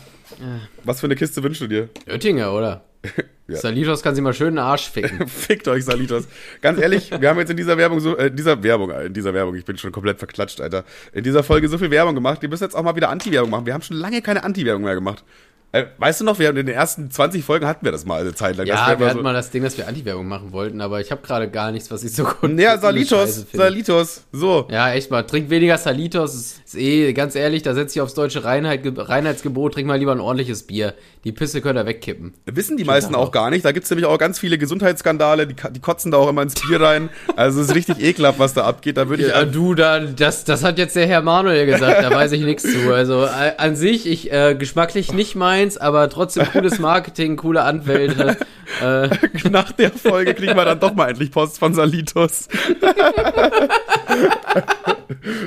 Was 0.83 0.99
für 0.99 1.07
eine 1.07 1.15
Kiste 1.15 1.41
wünschst 1.43 1.61
du 1.61 1.67
dir? 1.67 1.89
Oettinger, 2.07 2.53
oder? 2.53 2.83
ja. 3.47 3.55
Salitos 3.55 4.03
kann 4.03 4.15
sich 4.15 4.23
mal 4.23 4.33
schön 4.33 4.55
den 4.55 4.59
Arsch 4.59 4.89
ficken. 4.89 5.27
Fickt 5.27 5.67
euch, 5.67 5.85
Salitos. 5.85 6.27
Ganz 6.61 6.79
ehrlich, 6.79 7.11
wir 7.17 7.29
haben 7.29 7.39
jetzt 7.39 7.49
in 7.49 7.57
dieser 7.57 7.77
Werbung 7.77 7.99
so, 7.99 8.17
äh, 8.17 8.27
in 8.27 8.35
dieser 8.35 8.61
Werbung, 8.61 8.91
äh, 8.91 9.05
in 9.05 9.13
dieser 9.13 9.33
Werbung, 9.33 9.55
ich 9.55 9.65
bin 9.65 9.77
schon 9.77 9.91
komplett 9.91 10.19
verklatscht, 10.19 10.61
Alter. 10.61 10.83
In 11.13 11.23
dieser 11.23 11.43
Folge 11.43 11.67
so 11.69 11.77
viel 11.77 11.91
Werbung 11.91 12.15
gemacht. 12.15 12.41
Wir 12.41 12.49
müssen 12.49 12.63
jetzt 12.63 12.75
auch 12.75 12.83
mal 12.83 12.95
wieder 12.95 13.09
Anti-Werbung 13.09 13.49
machen. 13.49 13.65
Wir 13.65 13.73
haben 13.73 13.81
schon 13.81 13.97
lange 13.97 14.21
keine 14.21 14.43
Anti-Werbung 14.43 14.83
mehr 14.83 14.95
gemacht. 14.95 15.23
Äh, 15.71 15.85
weißt 15.99 16.21
du 16.21 16.25
noch, 16.25 16.39
wir 16.39 16.47
haben 16.47 16.57
in 16.57 16.65
den 16.65 16.73
ersten 16.73 17.11
20 17.11 17.45
Folgen 17.45 17.67
hatten 17.67 17.85
wir 17.85 17.91
das 17.91 18.03
mal 18.03 18.21
eine 18.21 18.33
Zeit 18.33 18.57
lang. 18.57 18.65
Ja, 18.65 18.99
wir 18.99 19.05
hatten 19.05 19.17
so 19.17 19.23
mal 19.23 19.33
das 19.33 19.51
Ding, 19.51 19.61
dass 19.61 19.77
wir 19.77 19.87
Anti-Werbung 19.87 20.27
machen 20.27 20.51
wollten, 20.51 20.81
aber 20.81 20.99
ich 20.99 21.11
habe 21.11 21.21
gerade 21.21 21.47
gar 21.47 21.71
nichts, 21.71 21.91
was 21.91 22.03
ich 22.03 22.11
so 22.11 22.23
gut 22.23 22.57
Ja, 22.59 22.79
Salitos, 22.79 23.45
Salitos, 23.53 24.23
so. 24.31 24.67
Ja, 24.71 24.91
echt 24.91 25.11
mal, 25.11 25.21
trink 25.23 25.51
weniger 25.51 25.77
Salitos, 25.77 26.33
ist, 26.33 26.61
ist 26.65 26.75
eh, 26.75 27.13
ganz 27.13 27.35
ehrlich, 27.35 27.61
da 27.61 27.75
setze 27.75 27.99
ich 27.99 28.01
aufs 28.01 28.15
deutsche 28.15 28.43
Reinheit, 28.43 28.81
Reinheitsgebot, 28.83 29.75
trink 29.75 29.87
mal 29.87 29.99
lieber 29.99 30.11
ein 30.11 30.19
ordentliches 30.19 30.63
Bier. 30.63 30.95
Die 31.23 31.31
Pisse 31.33 31.61
könnt 31.61 31.77
ihr 31.77 31.85
wegkippen. 31.85 32.33
Wissen 32.45 32.77
die 32.77 32.85
meisten 32.85 33.13
auch 33.13 33.31
gar 33.31 33.51
nicht, 33.51 33.63
da 33.63 33.71
gibt's 33.71 33.91
nämlich 33.91 34.07
auch 34.07 34.17
ganz 34.17 34.39
viele 34.39 34.57
Gesundheitsskandale, 34.57 35.45
die, 35.45 35.55
die 35.71 35.79
kotzen 35.81 36.09
da 36.09 36.17
auch 36.17 36.29
immer 36.29 36.41
ins 36.41 36.55
Bier 36.55 36.81
rein, 36.81 37.09
also 37.35 37.61
es 37.61 37.67
ist 37.67 37.75
richtig 37.75 37.99
ekelhaft, 38.03 38.39
was 38.39 38.55
da 38.55 38.63
abgeht, 38.63 38.97
da 38.97 39.07
würde 39.07 39.23
ich... 39.23 39.29
Ja, 39.29 39.45
du, 39.45 39.75
da, 39.75 39.99
das, 39.99 40.45
das 40.45 40.63
hat 40.63 40.79
jetzt 40.79 40.95
der 40.95 41.05
Herr 41.05 41.21
Manuel 41.21 41.67
gesagt, 41.67 42.03
da 42.03 42.09
weiß 42.09 42.31
ich 42.31 42.41
nichts 42.41 42.63
zu, 42.63 42.91
also 42.91 43.25
äh, 43.25 43.53
an 43.57 43.75
sich, 43.75 44.07
ich, 44.07 44.31
äh, 44.31 44.55
geschmacklich 44.55 45.13
nicht 45.13 45.35
meins, 45.59 45.77
aber 45.77 46.09
trotzdem 46.09 46.45
cooles 46.51 46.79
Marketing, 46.89 47.35
coole 47.35 47.63
Anwälte. 47.63 48.37
äh. 48.81 49.09
Nach 49.49 49.71
der 49.71 49.91
Folge 49.91 50.33
kriegen 50.33 50.55
wir 50.55 50.65
dann 50.65 50.79
doch 50.79 50.93
mal 50.93 51.09
endlich 51.09 51.31
Post 51.31 51.59
von 51.59 51.73
Salitos. 51.73 52.47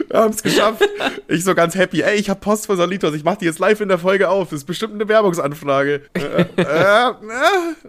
wir 0.09 0.19
haben 0.19 0.33
es 0.33 0.43
geschafft. 0.43 0.83
Ich 1.29 1.45
so 1.45 1.55
ganz 1.55 1.75
happy. 1.75 2.03
Ey, 2.03 2.17
ich 2.17 2.29
habe 2.29 2.41
Post 2.41 2.67
von 2.67 2.77
Salitos. 2.77 3.15
Ich 3.15 3.25
mache 3.25 3.39
die 3.39 3.47
jetzt 3.47 3.59
live 3.59 3.81
in 3.81 3.89
der 3.89 3.99
Folge 3.99 4.29
auf. 4.29 4.51
Das 4.51 4.59
ist 4.61 4.65
bestimmt 4.67 4.95
eine 4.95 5.09
Werbungsanfrage. 5.09 6.03
äh, 6.15 6.21
äh, 6.21 6.43
äh, 6.63 7.13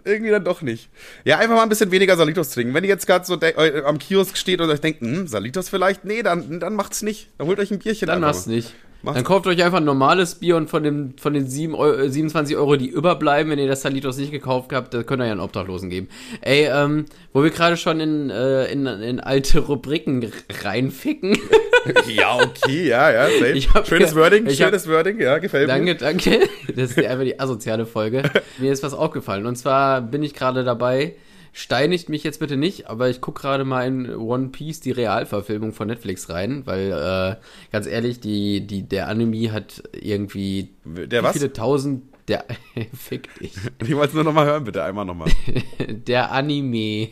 irgendwie 0.04 0.30
dann 0.30 0.44
doch 0.44 0.62
nicht. 0.62 0.88
Ja, 1.24 1.38
einfach 1.38 1.56
mal 1.56 1.62
ein 1.62 1.68
bisschen 1.68 1.90
weniger 1.90 2.16
Salitos 2.16 2.50
trinken. 2.50 2.72
Wenn 2.74 2.84
ihr 2.84 2.90
jetzt 2.90 3.06
gerade 3.06 3.24
so 3.26 3.38
am 3.84 3.98
Kiosk 3.98 4.36
steht 4.36 4.60
und 4.60 4.70
euch 4.70 4.80
denkt, 4.80 5.00
hm, 5.00 5.26
Salitos 5.26 5.68
vielleicht? 5.68 6.04
Nee, 6.04 6.22
dann, 6.22 6.60
dann 6.60 6.74
macht's 6.74 7.02
nicht. 7.02 7.28
Dann 7.38 7.46
holt 7.48 7.58
euch 7.58 7.70
ein 7.70 7.78
Bierchen. 7.80 8.06
Dann 8.08 8.20
macht's 8.20 8.46
nicht. 8.46 8.72
Macht's 9.04 9.16
Dann 9.16 9.24
kauft 9.24 9.46
euch 9.46 9.62
einfach 9.62 9.78
ein 9.78 9.84
normales 9.84 10.36
Bier 10.36 10.56
und 10.56 10.70
von, 10.70 10.82
dem, 10.82 11.12
von 11.18 11.34
den 11.34 11.46
7 11.46 11.74
Euro, 11.74 12.08
27 12.08 12.56
Euro, 12.56 12.76
die 12.76 12.88
überbleiben, 12.88 13.52
wenn 13.52 13.58
ihr 13.58 13.68
das 13.68 13.82
Salitos 13.82 14.16
nicht 14.16 14.32
gekauft 14.32 14.72
habt, 14.72 14.94
da 14.94 15.02
könnt 15.02 15.20
ihr 15.20 15.26
ja 15.26 15.32
einen 15.32 15.42
Obdachlosen 15.42 15.90
geben. 15.90 16.08
Ey, 16.40 16.68
ähm, 16.72 17.04
wo 17.34 17.42
wir 17.42 17.50
gerade 17.50 17.76
schon 17.76 18.00
in, 18.00 18.30
äh, 18.30 18.64
in, 18.72 18.86
in 18.86 19.20
alte 19.20 19.60
Rubriken 19.60 20.32
reinficken. 20.62 21.36
ja, 22.16 22.36
okay, 22.36 22.88
ja, 22.88 23.10
ja. 23.10 23.28
hab 23.74 23.86
schönes 23.86 24.14
Wording, 24.14 24.46
ich 24.46 24.62
hab- 24.62 24.68
schönes 24.68 24.88
Wording, 24.88 25.20
ja, 25.20 25.36
gefällt 25.36 25.66
mir. 25.68 25.74
Danke, 25.74 25.96
danke. 25.96 26.40
Das 26.74 26.92
ist 26.92 26.98
einfach 26.98 27.24
die 27.24 27.38
asoziale 27.38 27.84
Folge. 27.84 28.22
Mir 28.58 28.72
ist 28.72 28.82
was 28.82 28.94
aufgefallen. 28.94 29.44
Und 29.44 29.56
zwar 29.56 30.00
bin 30.00 30.22
ich 30.22 30.32
gerade 30.32 30.64
dabei, 30.64 31.14
steinigt 31.54 32.08
mich 32.08 32.24
jetzt 32.24 32.40
bitte 32.40 32.56
nicht, 32.56 32.88
aber 32.90 33.08
ich 33.08 33.20
gucke 33.22 33.40
gerade 33.40 33.64
mal 33.64 33.86
in 33.86 34.14
One 34.14 34.48
Piece, 34.48 34.80
die 34.80 34.90
Realverfilmung 34.90 35.72
von 35.72 35.86
Netflix 35.86 36.28
rein, 36.28 36.62
weil, 36.66 36.90
äh, 36.90 37.36
ganz 37.72 37.86
ehrlich, 37.86 38.20
die, 38.20 38.66
die, 38.66 38.82
der 38.82 39.08
Anime 39.08 39.52
hat 39.52 39.82
irgendwie 39.92 40.70
Der 40.84 41.22
wie 41.22 41.24
was? 41.24 41.32
viele 41.34 41.52
tausend, 41.52 42.02
der, 42.26 42.44
fick 42.92 43.32
dich, 43.38 43.52
Ich 43.82 43.94
wollte 43.94 44.08
es 44.08 44.14
nur 44.14 44.24
nochmal 44.24 44.46
hören, 44.46 44.64
bitte, 44.64 44.82
einmal 44.82 45.04
nochmal. 45.04 45.30
der 45.88 46.32
Anime. 46.32 47.08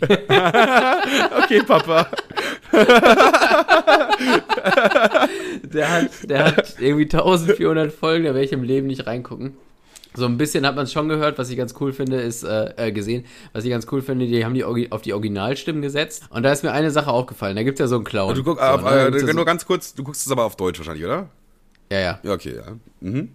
Okay, 1.44 1.62
Papa. 1.66 2.08
Der 5.62 5.92
hat, 5.92 6.10
der 6.28 6.44
hat 6.46 6.74
irgendwie 6.80 7.04
1400 7.04 7.92
Folgen, 7.92 8.24
da 8.24 8.34
werde 8.34 8.44
ich 8.44 8.52
im 8.52 8.62
Leben 8.64 8.88
nicht 8.88 9.06
reingucken. 9.06 9.54
So 10.14 10.26
ein 10.26 10.36
bisschen 10.36 10.66
hat 10.66 10.76
man 10.76 10.84
es 10.84 10.92
schon 10.92 11.08
gehört, 11.08 11.38
was 11.38 11.50
ich 11.50 11.56
ganz 11.56 11.74
cool 11.80 11.92
finde, 11.92 12.20
ist, 12.20 12.42
äh, 12.44 12.88
äh, 12.88 12.92
gesehen, 12.92 13.24
was 13.52 13.64
ich 13.64 13.70
ganz 13.70 13.86
cool 13.90 14.02
finde, 14.02 14.26
die 14.26 14.44
haben 14.44 14.54
die 14.54 14.64
auf 14.64 15.02
die 15.02 15.12
Originalstimmen 15.12 15.82
gesetzt. 15.82 16.24
Und 16.30 16.42
da 16.42 16.52
ist 16.52 16.62
mir 16.62 16.72
eine 16.72 16.90
Sache 16.90 17.10
aufgefallen, 17.10 17.56
da 17.56 17.62
gibt 17.62 17.78
es 17.78 17.84
ja 17.84 17.86
so 17.88 17.96
einen 17.96 18.04
Clown. 18.04 18.34
Du 18.34 18.44
guck, 18.44 18.58
so, 18.58 18.64
äh, 18.64 19.10
ne? 19.10 19.16
Äh, 19.16 19.20
nur 19.22 19.32
so, 19.32 19.44
ganz 19.44 19.66
kurz, 19.66 19.94
du 19.94 20.04
guckst 20.04 20.26
es 20.26 20.32
aber 20.32 20.44
auf 20.44 20.56
Deutsch 20.56 20.78
wahrscheinlich, 20.78 21.04
oder? 21.04 21.28
ja, 21.90 22.00
ja. 22.00 22.20
Ja, 22.22 22.32
okay, 22.32 22.56
ja. 22.56 22.76
Mhm. 23.00 23.28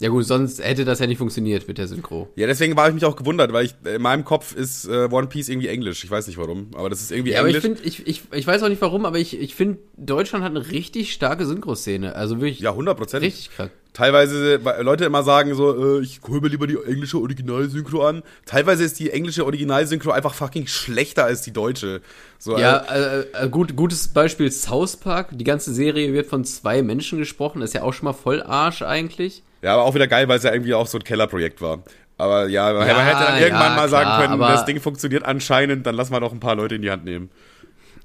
Ja 0.00 0.08
gut, 0.08 0.24
sonst 0.24 0.60
hätte 0.60 0.84
das 0.84 0.98
ja 0.98 1.06
nicht 1.06 1.18
funktioniert 1.18 1.68
mit 1.68 1.78
der 1.78 1.86
Synchro. 1.86 2.28
Ja, 2.34 2.48
deswegen 2.48 2.76
war 2.76 2.88
ich 2.88 2.94
mich 2.94 3.04
auch 3.04 3.14
gewundert, 3.14 3.52
weil 3.52 3.66
ich 3.66 3.74
in 3.84 4.02
meinem 4.02 4.24
Kopf 4.24 4.52
ist 4.52 4.84
äh, 4.86 5.08
One 5.08 5.28
Piece 5.28 5.48
irgendwie 5.48 5.68
Englisch. 5.68 6.02
Ich 6.02 6.10
weiß 6.10 6.26
nicht 6.26 6.38
warum, 6.38 6.70
aber 6.74 6.90
das 6.90 7.00
ist 7.02 7.12
irgendwie 7.12 7.30
Ja, 7.30 7.38
aber 7.38 7.50
ich 7.50 7.54
Englisch. 7.54 7.78
finde, 7.78 7.88
ich, 7.88 8.04
ich, 8.08 8.22
ich 8.32 8.44
weiß 8.44 8.64
auch 8.64 8.68
nicht 8.68 8.82
warum, 8.82 9.04
aber 9.06 9.20
ich, 9.20 9.38
ich 9.38 9.54
finde, 9.54 9.78
Deutschland 9.96 10.44
hat 10.44 10.50
eine 10.56 10.70
richtig 10.72 11.12
starke 11.12 11.46
Synchro-Szene. 11.46 12.16
Also 12.16 12.40
wirklich 12.40 12.58
ja, 12.58 12.70
100 12.70 12.98
Prozent. 12.98 13.22
richtig 13.22 13.50
krass. 13.50 13.70
Teilweise, 13.92 14.64
weil 14.64 14.82
Leute 14.82 15.04
immer 15.04 15.22
sagen 15.22 15.54
so, 15.54 15.98
äh, 15.98 16.02
ich 16.02 16.20
hol 16.26 16.40
mir 16.40 16.48
lieber 16.48 16.66
die 16.66 16.76
englische 16.76 17.18
Originalsynchro 17.18 18.06
an. 18.06 18.22
Teilweise 18.46 18.84
ist 18.84 18.98
die 18.98 19.10
englische 19.10 19.44
Originalsynchro 19.44 20.10
einfach 20.10 20.32
fucking 20.32 20.66
schlechter 20.66 21.24
als 21.24 21.42
die 21.42 21.52
deutsche. 21.52 22.00
So, 22.38 22.56
Ja, 22.56 22.78
äh, 22.78 23.20
äh, 23.20 23.44
äh, 23.44 23.48
gut, 23.50 23.76
gutes 23.76 24.08
Beispiel 24.08 24.50
South 24.50 24.96
Park. 24.96 25.28
Die 25.32 25.44
ganze 25.44 25.74
Serie 25.74 26.14
wird 26.14 26.26
von 26.26 26.44
zwei 26.46 26.82
Menschen 26.82 27.18
gesprochen. 27.18 27.60
Das 27.60 27.70
ist 27.70 27.74
ja 27.74 27.82
auch 27.82 27.92
schon 27.92 28.06
mal 28.06 28.14
voll 28.14 28.42
Arsch 28.42 28.80
eigentlich. 28.80 29.42
ja, 29.60 29.74
aber 29.74 29.84
auch 29.84 29.94
wieder 29.94 30.08
geil, 30.08 30.26
weil 30.26 30.38
es 30.38 30.44
ja 30.44 30.52
irgendwie 30.52 30.72
auch 30.72 30.86
so 30.86 30.96
ein 30.96 31.04
Kellerprojekt 31.04 31.60
war. 31.60 31.80
Aber 32.16 32.48
ja, 32.48 32.72
man 32.72 32.86
hätte 32.86 33.24
dann 33.24 33.38
ja, 33.38 33.46
irgendwann 33.46 33.76
mal 33.76 33.88
sagen 33.88 34.04
klar, 34.04 34.28
können, 34.28 34.40
das 34.40 34.64
Ding 34.64 34.80
funktioniert 34.80 35.24
anscheinend, 35.24 35.86
dann 35.86 35.94
lass 35.94 36.08
mal 36.08 36.20
noch 36.20 36.32
ein 36.32 36.40
paar 36.40 36.54
Leute 36.54 36.76
in 36.76 36.82
die 36.82 36.90
Hand 36.90 37.04
nehmen. 37.04 37.30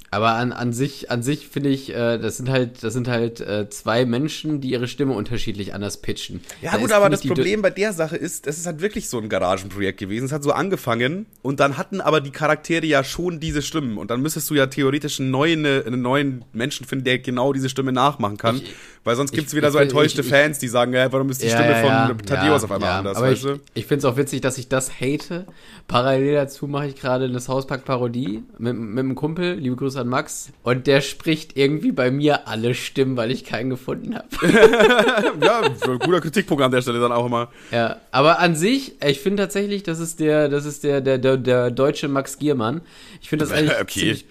Aber 0.09 0.31
an, 0.35 0.53
an 0.53 0.71
sich, 0.71 1.11
an 1.11 1.21
sich 1.21 1.49
finde 1.49 1.67
ich, 1.69 1.93
äh, 1.93 2.17
das 2.17 2.37
sind 2.37 2.49
halt, 2.49 2.81
das 2.81 2.93
sind 2.93 3.09
halt 3.09 3.41
äh, 3.41 3.69
zwei 3.69 4.05
Menschen, 4.05 4.61
die 4.61 4.69
ihre 4.71 4.87
Stimme 4.87 5.13
unterschiedlich 5.13 5.73
anders 5.73 5.97
pitchen. 5.97 6.39
Ja, 6.61 6.71
Da 6.71 6.77
gut, 6.77 6.87
ist, 6.87 6.93
aber 6.93 7.09
das 7.09 7.21
Problem 7.27 7.61
bei 7.61 7.71
der 7.71 7.91
Sache 7.91 8.15
ist, 8.15 8.47
es 8.47 8.57
ist 8.57 8.65
halt 8.65 8.79
wirklich 8.81 9.09
so 9.09 9.19
ein 9.19 9.27
Garagenprojekt 9.27 9.99
gewesen. 9.99 10.23
Es 10.25 10.31
hat 10.31 10.43
so 10.43 10.53
angefangen 10.53 11.25
und 11.41 11.59
dann 11.59 11.77
hatten 11.77 11.99
aber 11.99 12.21
die 12.21 12.31
Charaktere 12.31 12.85
ja 12.85 13.03
schon 13.03 13.41
diese 13.41 13.61
Stimmen. 13.61 13.97
Und 13.97 14.09
dann 14.09 14.21
müsstest 14.21 14.49
du 14.49 14.53
ja 14.55 14.67
theoretisch 14.67 15.19
einen 15.19 15.29
neuen, 15.31 15.65
einen 15.65 16.01
neuen 16.01 16.45
Menschen 16.53 16.87
finden, 16.87 17.03
der 17.03 17.19
genau 17.19 17.51
diese 17.51 17.67
Stimme 17.67 17.91
nachmachen 17.91 18.37
kann. 18.37 18.55
Ich- 18.57 18.73
Weil 19.03 19.15
sonst 19.17 19.31
gibt's 19.33 19.51
ich- 19.51 19.57
wieder 19.57 19.67
ich 19.67 19.73
so 19.73 19.79
enttäuschte 19.79 20.21
ich- 20.21 20.27
Fans, 20.29 20.57
die 20.59 20.67
sagen, 20.69 20.93
ja, 20.93 21.11
warum 21.11 21.29
ist 21.29 21.41
die 21.43 21.49
Stimme 21.49 21.75
von 21.81 22.17
Thaddeus 22.25 22.63
auf 22.63 22.71
einmal 22.71 22.89
ja, 22.89 22.97
anders, 22.99 23.17
aber 23.17 23.27
weißt 23.27 23.43
ich, 23.45 23.51
du? 23.51 23.59
ich 23.73 23.85
finde 23.85 23.99
es 23.99 24.05
auch 24.05 24.15
witzig, 24.17 24.39
dass 24.41 24.57
ich 24.57 24.69
das 24.69 24.89
hate. 25.01 25.47
Parallel 25.87 26.33
dazu 26.35 26.67
mache 26.67 26.87
ich 26.87 26.95
gerade 26.95 27.25
eine 27.25 27.39
South 27.41 27.67
Park 27.67 27.83
Parodie 27.85 28.43
mit, 28.57 28.75
mit 28.77 28.99
einem 28.99 29.15
Kumpel, 29.15 29.55
liebe 29.55 29.75
Grüße 29.75 29.96
an 29.97 30.07
Max. 30.07 30.49
Und 30.63 30.87
der 30.87 31.01
spricht 31.01 31.57
irgendwie 31.57 31.91
bei 31.91 32.11
mir 32.11 32.47
alle 32.47 32.73
Stimmen, 32.73 33.17
weil 33.17 33.31
ich 33.31 33.43
keinen 33.43 33.69
gefunden 33.69 34.15
habe. 34.15 34.27
ja, 35.45 35.63
so 35.83 35.91
ein 35.91 35.99
guter 35.99 36.21
Kritikpunkt 36.21 36.63
an 36.63 36.71
der 36.71 36.81
Stelle 36.81 36.99
dann 36.99 37.11
auch 37.11 37.25
immer. 37.25 37.49
Ja, 37.71 37.97
aber 38.11 38.39
an 38.39 38.55
sich, 38.55 38.93
ich 39.03 39.19
finde 39.19 39.43
tatsächlich, 39.43 39.83
das 39.83 39.99
ist 39.99 40.19
der, 40.19 40.49
das 40.49 40.65
ist 40.65 40.83
der, 40.83 41.01
der, 41.01 41.17
der, 41.17 41.37
der 41.37 41.71
deutsche 41.71 42.07
Max 42.07 42.37
Giermann. 42.37 42.81
Ich 43.21 43.29
finde 43.29 43.45
das 43.45 43.53
eigentlich 43.53 43.77
Okay. 43.81 43.99
ziemlich, 43.99 44.25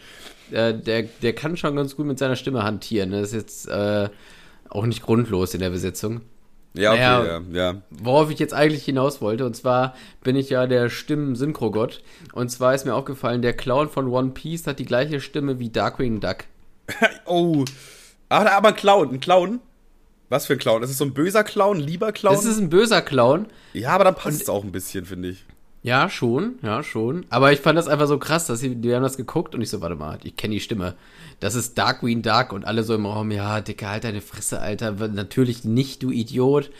äh, 0.52 0.74
der, 0.74 1.02
der 1.22 1.32
kann 1.34 1.56
schon 1.56 1.76
ganz 1.76 1.96
gut 1.96 2.06
mit 2.06 2.18
seiner 2.18 2.36
Stimme 2.36 2.62
hantieren. 2.62 3.10
Das 3.10 3.28
ist 3.28 3.34
jetzt 3.34 3.68
äh, 3.68 4.08
auch 4.68 4.86
nicht 4.86 5.02
grundlos 5.02 5.54
in 5.54 5.60
der 5.60 5.70
Besetzung. 5.70 6.20
Ja, 6.76 6.92
okay, 6.92 7.00
Naja. 7.00 7.40
ja, 7.52 7.72
ja. 7.72 7.82
Worauf 7.90 8.30
ich 8.30 8.38
jetzt 8.38 8.54
eigentlich 8.54 8.84
hinaus 8.84 9.20
wollte, 9.20 9.46
und 9.46 9.56
zwar 9.56 9.94
bin 10.22 10.36
ich 10.36 10.50
ja 10.50 10.66
der 10.66 10.88
Stimmen-Synchro-Gott. 10.90 12.02
Und 12.32 12.50
zwar 12.50 12.74
ist 12.74 12.84
mir 12.84 12.94
aufgefallen, 12.94 13.42
der 13.42 13.54
Clown 13.54 13.88
von 13.88 14.08
One 14.08 14.30
Piece 14.30 14.66
hat 14.66 14.78
die 14.78 14.84
gleiche 14.84 15.20
Stimme 15.20 15.58
wie 15.58 15.70
Darkwing 15.70 16.20
Duck. 16.20 16.44
Oh. 17.26 17.64
Ach, 18.28 18.46
aber 18.46 18.68
ein 18.68 18.76
Clown, 18.76 19.10
ein 19.14 19.20
Clown. 19.20 19.60
Was 20.28 20.46
für 20.46 20.54
ein 20.54 20.58
Clown? 20.58 20.82
Ist 20.82 20.90
es 20.90 20.98
so 20.98 21.04
ein 21.04 21.14
böser 21.14 21.44
Clown, 21.44 21.78
lieber 21.78 22.12
Clown? 22.12 22.34
Das 22.34 22.44
ist 22.44 22.58
ein 22.58 22.68
böser 22.70 23.02
Clown. 23.02 23.46
ja, 23.72 23.90
aber 23.90 24.04
dann 24.04 24.14
passt 24.14 24.42
es 24.42 24.48
auch 24.48 24.64
ein 24.64 24.72
bisschen, 24.72 25.04
finde 25.04 25.28
ich. 25.30 25.44
Ja, 25.82 26.10
schon, 26.10 26.58
ja, 26.62 26.82
schon. 26.82 27.26
Aber 27.30 27.52
ich 27.52 27.60
fand 27.60 27.78
das 27.78 27.86
einfach 27.86 28.08
so 28.08 28.18
krass, 28.18 28.46
dass 28.46 28.60
sie, 28.60 28.74
die 28.74 28.94
haben 28.94 29.02
das 29.02 29.16
geguckt 29.16 29.54
und 29.54 29.60
ich 29.60 29.70
so, 29.70 29.80
warte 29.80 29.94
mal, 29.94 30.18
ich 30.24 30.36
kenne 30.36 30.54
die 30.54 30.60
Stimme. 30.60 30.96
Das 31.38 31.54
ist 31.54 31.78
Darkwing 31.78 32.22
Duck 32.22 32.52
und 32.52 32.64
alle 32.64 32.82
so 32.82 32.94
im 32.94 33.06
Raum, 33.06 33.30
ja, 33.30 33.60
Dicker, 33.60 33.90
halt 33.90 34.04
deine 34.04 34.20
Fresse, 34.20 34.60
Alter. 34.60 34.92
Natürlich 35.08 35.64
nicht, 35.64 36.02
du 36.02 36.10
Idiot. 36.10 36.70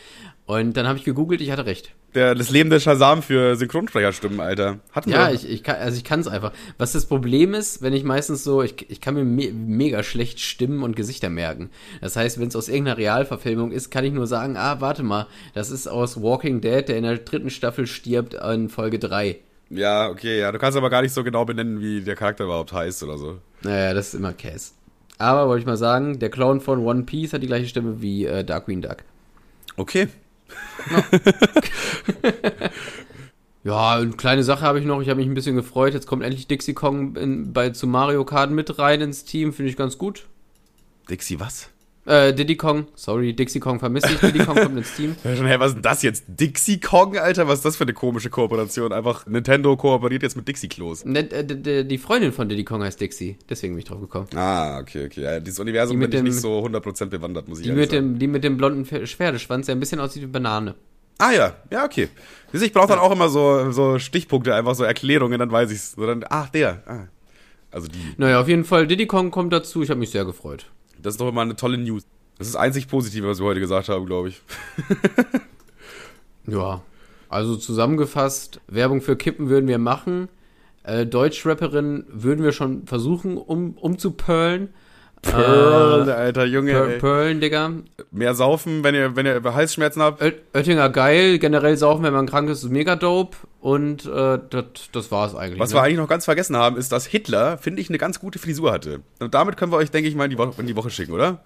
Und 0.45 0.75
dann 0.75 0.87
habe 0.87 0.97
ich 0.97 1.05
gegoogelt, 1.05 1.41
ich 1.41 1.51
hatte 1.51 1.65
recht. 1.65 1.91
Der, 2.15 2.33
das 2.35 2.49
lebende 2.49 2.79
Shazam 2.79 3.21
für 3.21 3.55
Synchronsprecherstimmen, 3.57 4.39
Alter. 4.39 4.79
Hatten 4.91 5.11
Ja, 5.11 5.27
wir. 5.27 5.35
ich, 5.35 5.47
ich 5.47 5.61
kann, 5.63 5.75
also 5.75 5.97
ich 5.97 6.03
kann 6.03 6.19
es 6.21 6.27
einfach. 6.27 6.51
Was 6.77 6.93
das 6.93 7.05
Problem 7.05 7.53
ist, 7.53 7.81
wenn 7.81 7.93
ich 7.93 8.03
meistens 8.03 8.43
so, 8.43 8.63
ich, 8.63 8.89
ich 8.89 9.01
kann 9.01 9.13
mir 9.13 9.23
me 9.25 9.51
mega 9.51 10.01
schlecht 10.03 10.39
Stimmen 10.39 10.83
und 10.83 10.95
Gesichter 10.95 11.29
merken. 11.29 11.69
Das 12.01 12.15
heißt, 12.15 12.39
wenn 12.39 12.47
es 12.47 12.55
aus 12.55 12.69
irgendeiner 12.69 12.97
Realverfilmung 12.97 13.71
ist, 13.71 13.91
kann 13.91 14.05
ich 14.05 14.13
nur 14.13 14.25
sagen, 14.25 14.57
ah, 14.57 14.79
warte 14.79 15.03
mal, 15.03 15.27
das 15.53 15.69
ist 15.69 15.87
aus 15.87 16.21
Walking 16.21 16.61
Dead, 16.61 16.87
der 16.87 16.97
in 16.97 17.03
der 17.03 17.17
dritten 17.17 17.49
Staffel 17.49 17.85
stirbt 17.87 18.33
in 18.35 18.69
Folge 18.69 18.99
3. 18.99 19.37
Ja, 19.69 20.09
okay, 20.09 20.39
ja. 20.39 20.51
Du 20.51 20.59
kannst 20.59 20.77
aber 20.77 20.89
gar 20.89 21.01
nicht 21.01 21.13
so 21.13 21.23
genau 21.25 21.43
benennen, 21.45 21.81
wie 21.81 22.01
der 22.01 22.15
Charakter 22.15 22.45
überhaupt 22.45 22.71
heißt 22.71 23.03
oder 23.03 23.17
so. 23.17 23.37
Naja, 23.63 23.93
das 23.93 24.07
ist 24.07 24.13
immer 24.13 24.33
Käse. 24.33 24.71
Aber 25.17 25.47
wollte 25.49 25.61
ich 25.61 25.65
mal 25.65 25.77
sagen, 25.77 26.19
der 26.19 26.29
Clown 26.29 26.61
von 26.61 26.79
One 26.79 27.03
Piece 27.03 27.33
hat 27.33 27.43
die 27.43 27.47
gleiche 27.47 27.67
Stimme 27.67 28.01
wie 28.01 28.25
äh, 28.25 28.43
Darkwing 28.45 28.81
Duck. 28.81 28.97
Okay. 29.75 30.07
Ja, 33.67 33.95
eine 33.95 34.11
kleine 34.11 34.43
Sache 34.43 34.61
habe 34.61 34.79
ich 34.79 34.85
noch. 34.85 35.01
Ich 35.01 35.09
habe 35.09 35.19
mich 35.19 35.27
ein 35.27 35.33
bisschen 35.33 35.57
gefreut. 35.57 35.93
Jetzt 35.93 36.07
kommt 36.07 36.23
endlich 36.23 36.47
Dixie 36.47 36.73
Kong 36.73 37.17
in, 37.17 37.51
bei, 37.51 37.71
zu 37.71 37.85
Mario 37.85 38.23
Kart 38.23 38.49
mit 38.49 38.79
rein 38.79 39.01
ins 39.01 39.25
Team. 39.25 39.51
Finde 39.51 39.69
ich 39.69 39.75
ganz 39.75 39.97
gut. 39.97 40.25
Dixie, 41.09 41.41
was? 41.41 41.69
Äh, 42.07 42.33
Diddy 42.33 42.55
Kong. 42.55 42.87
Sorry, 42.95 43.33
Dixie 43.33 43.59
Kong 43.59 43.79
vermisse 43.79 44.07
ich. 44.13 44.19
Diddy 44.19 44.39
Kong 44.39 44.55
kommt 44.55 44.77
ins 44.77 44.95
Team. 44.95 45.15
Schon, 45.23 45.45
Hä, 45.45 45.55
was 45.59 45.67
ist 45.71 45.75
denn 45.75 45.81
das 45.83 46.01
jetzt? 46.03 46.23
Dixie 46.27 46.79
Kong, 46.79 47.17
Alter? 47.17 47.47
Was 47.49 47.59
ist 47.59 47.65
das 47.65 47.75
für 47.75 47.83
eine 47.83 47.93
komische 47.93 48.29
Kooperation? 48.29 48.93
Einfach 48.93 49.25
Nintendo 49.27 49.75
kooperiert 49.75 50.23
jetzt 50.23 50.37
mit 50.37 50.47
Dixie 50.47 50.69
Klos. 50.69 51.03
Ne, 51.03 51.23
Die 51.25 51.97
Freundin 51.97 52.31
von 52.31 52.47
Diddy 52.47 52.63
Kong 52.63 52.81
heißt 52.81 53.01
Dixie. 53.01 53.37
Deswegen 53.49 53.73
bin 53.73 53.79
ich 53.79 53.85
drauf 53.85 53.99
gekommen. 53.99 54.27
Ah, 54.35 54.79
okay, 54.79 55.05
okay. 55.07 55.21
Ja, 55.21 55.39
dieses 55.41 55.59
Universum 55.59 55.99
Die 55.99 56.07
bin 56.07 56.09
ich 56.11 56.17
dem- 56.19 56.25
nicht 56.25 56.39
so 56.39 56.59
100% 56.65 57.07
bewandert, 57.07 57.49
muss 57.49 57.59
ich 57.59 57.65
Die 57.65 57.71
mit, 57.73 57.91
sagen. 57.91 58.13
dem, 58.13 58.19
die 58.19 58.27
mit 58.27 58.43
dem 58.45 58.55
blonden 58.55 58.85
Pferdeschwanz, 58.85 59.65
der 59.65 59.75
ein 59.75 59.79
bisschen 59.81 59.99
aussieht 59.99 60.23
wie 60.23 60.27
Banane. 60.27 60.75
Ah 61.19 61.31
ja, 61.31 61.55
ja, 61.71 61.83
okay. 61.83 62.07
Ich 62.53 62.71
brauche 62.71 62.87
dann 62.87 62.99
auch 62.99 63.11
immer 63.11 63.27
so, 63.27 63.71
so 63.71 63.99
Stichpunkte, 63.99 64.55
einfach 64.55 64.75
so 64.75 64.83
Erklärungen, 64.85 65.39
dann 65.39 65.51
weiß 65.51 65.71
ich's. 65.71 65.93
So 65.93 66.05
dann, 66.05 66.23
ach, 66.29 66.49
der. 66.51 66.83
Ah. 66.85 67.07
Also 67.71 67.87
die. 67.87 67.97
Naja, 68.17 68.39
auf 68.39 68.47
jeden 68.47 68.63
Fall, 68.63 68.87
Diddy 68.87 69.07
Kong 69.07 69.29
kommt 69.31 69.51
dazu. 69.51 69.81
Ich 69.83 69.89
habe 69.89 69.99
mich 69.99 70.11
sehr 70.11 70.23
gefreut. 70.25 70.67
Das 71.01 71.13
ist 71.13 71.21
doch 71.21 71.29
immer 71.29 71.41
eine 71.41 71.55
tolle 71.55 71.77
News. 71.77 72.03
Das 72.37 72.47
ist 72.47 72.53
das 72.55 72.61
einzig 72.61 72.87
Positive, 72.87 73.27
was 73.27 73.39
wir 73.39 73.45
heute 73.45 73.59
gesagt 73.59 73.89
haben, 73.89 74.05
glaube 74.05 74.29
ich. 74.29 74.41
Ja, 76.49 76.81
also 77.29 77.57
zusammengefasst, 77.57 78.61
Werbung 78.67 79.01
für 79.01 79.17
Kippen 79.17 79.49
würden 79.49 79.67
wir 79.67 79.79
machen. 79.79 80.29
Äh, 80.83 81.05
Deutschrapperin 81.05 82.05
würden 82.09 82.43
wir 82.43 82.53
schon 82.53 82.85
versuchen, 82.87 83.37
um, 83.37 83.73
umzuperlen. 83.73 84.69
Pearl, 85.23 86.09
Alter, 86.09 86.45
Junge. 86.45 86.71
Per 86.71 86.87
ey. 86.87 86.99
Perlen, 86.99 87.41
Digga. 87.41 87.71
Mehr 88.11 88.33
saufen, 88.35 88.83
wenn 88.83 88.95
ihr, 88.95 89.15
wenn 89.17 89.25
ihr 89.25 89.41
Halsschmerzen 89.43 90.01
habt. 90.01 90.21
Oet- 90.21 90.35
Oettinger 90.53 90.89
geil, 90.89 91.39
generell 91.39 91.75
saufen, 91.75 92.03
wenn 92.03 92.13
man 92.13 92.27
krank 92.27 92.49
ist, 92.49 92.63
ist 92.63 92.69
mega 92.69 92.95
dope. 92.95 93.35
Und 93.67 94.05
äh, 94.05 94.39
das, 94.49 94.63
das 94.93 95.11
war's 95.11 95.35
eigentlich. 95.35 95.59
Was 95.59 95.71
ne? 95.71 95.75
wir 95.75 95.81
eigentlich 95.81 95.97
noch 95.97 96.07
ganz 96.07 96.23
vergessen 96.23 96.55
haben, 96.55 96.77
ist, 96.77 96.93
dass 96.93 97.05
Hitler, 97.05 97.57
finde 97.57 97.81
ich, 97.81 97.89
eine 97.89 97.97
ganz 97.97 98.17
gute 98.17 98.39
Frisur 98.39 98.71
hatte. 98.71 99.01
Und 99.19 99.33
damit 99.33 99.57
können 99.57 99.73
wir 99.73 99.75
euch, 99.75 99.91
denke 99.91 100.07
ich 100.07 100.15
mal, 100.15 100.23
in 100.23 100.29
die, 100.29 100.37
Woche, 100.37 100.53
in 100.61 100.67
die 100.67 100.75
Woche 100.77 100.89
schicken, 100.89 101.11
oder? 101.11 101.43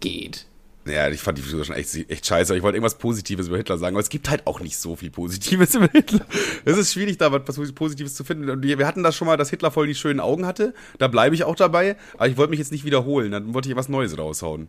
Geht. 0.00 0.46
Ja, 0.86 1.10
ich 1.10 1.20
fand 1.20 1.36
die 1.36 1.42
Frisur 1.42 1.62
schon 1.66 1.76
echt, 1.76 1.94
echt 2.08 2.24
scheiße. 2.24 2.56
Ich 2.56 2.62
wollte 2.62 2.78
irgendwas 2.78 2.96
Positives 2.96 3.48
über 3.48 3.58
Hitler 3.58 3.76
sagen, 3.76 3.96
aber 3.96 4.00
es 4.00 4.08
gibt 4.08 4.30
halt 4.30 4.46
auch 4.46 4.60
nicht 4.60 4.78
so 4.78 4.96
viel 4.96 5.10
Positives 5.10 5.74
über 5.74 5.88
Hitler. 5.88 6.24
Es 6.64 6.78
ist 6.78 6.94
schwierig, 6.94 7.18
da 7.18 7.30
was 7.30 7.72
Positives 7.74 8.14
zu 8.14 8.24
finden. 8.24 8.48
Und 8.48 8.62
wir 8.62 8.86
hatten 8.86 9.02
das 9.02 9.14
schon 9.16 9.26
mal, 9.26 9.36
dass 9.36 9.50
Hitler 9.50 9.70
voll 9.70 9.88
die 9.88 9.94
schönen 9.94 10.20
Augen 10.20 10.46
hatte. 10.46 10.72
Da 10.96 11.08
bleibe 11.08 11.34
ich 11.34 11.44
auch 11.44 11.56
dabei. 11.56 11.96
Aber 12.14 12.28
ich 12.28 12.38
wollte 12.38 12.48
mich 12.48 12.60
jetzt 12.60 12.72
nicht 12.72 12.86
wiederholen. 12.86 13.30
Dann 13.30 13.52
wollte 13.52 13.68
ich 13.68 13.76
was 13.76 13.90
Neues 13.90 14.16
raushauen. 14.16 14.68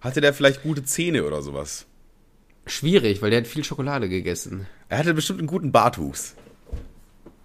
Hatte 0.00 0.22
der 0.22 0.32
vielleicht 0.32 0.62
gute 0.62 0.82
Zähne 0.82 1.24
oder 1.24 1.42
sowas? 1.42 1.84
Schwierig, 2.68 3.22
weil 3.22 3.30
der 3.30 3.40
hat 3.40 3.46
viel 3.46 3.64
Schokolade 3.64 4.08
gegessen. 4.08 4.66
Er 4.88 4.98
hatte 4.98 5.14
bestimmt 5.14 5.38
einen 5.40 5.48
guten 5.48 5.72
Bartwuchs. 5.72 6.34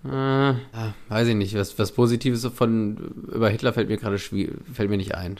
Äh, 0.06 0.10
ah, 0.10 0.94
weiß 1.10 1.30
ich 1.30 1.36
nicht. 1.36 1.56
Was, 1.56 1.80
was 1.80 1.94
Positives 1.94 2.46
von 2.46 2.98
über 3.32 3.50
Hitler 3.50 3.74
fällt 3.74 3.90
mir 3.90 3.98
gerade 3.98 4.20
fällt 4.20 4.90
mir 4.90 4.98
nicht 4.98 5.16
ein. 5.16 5.40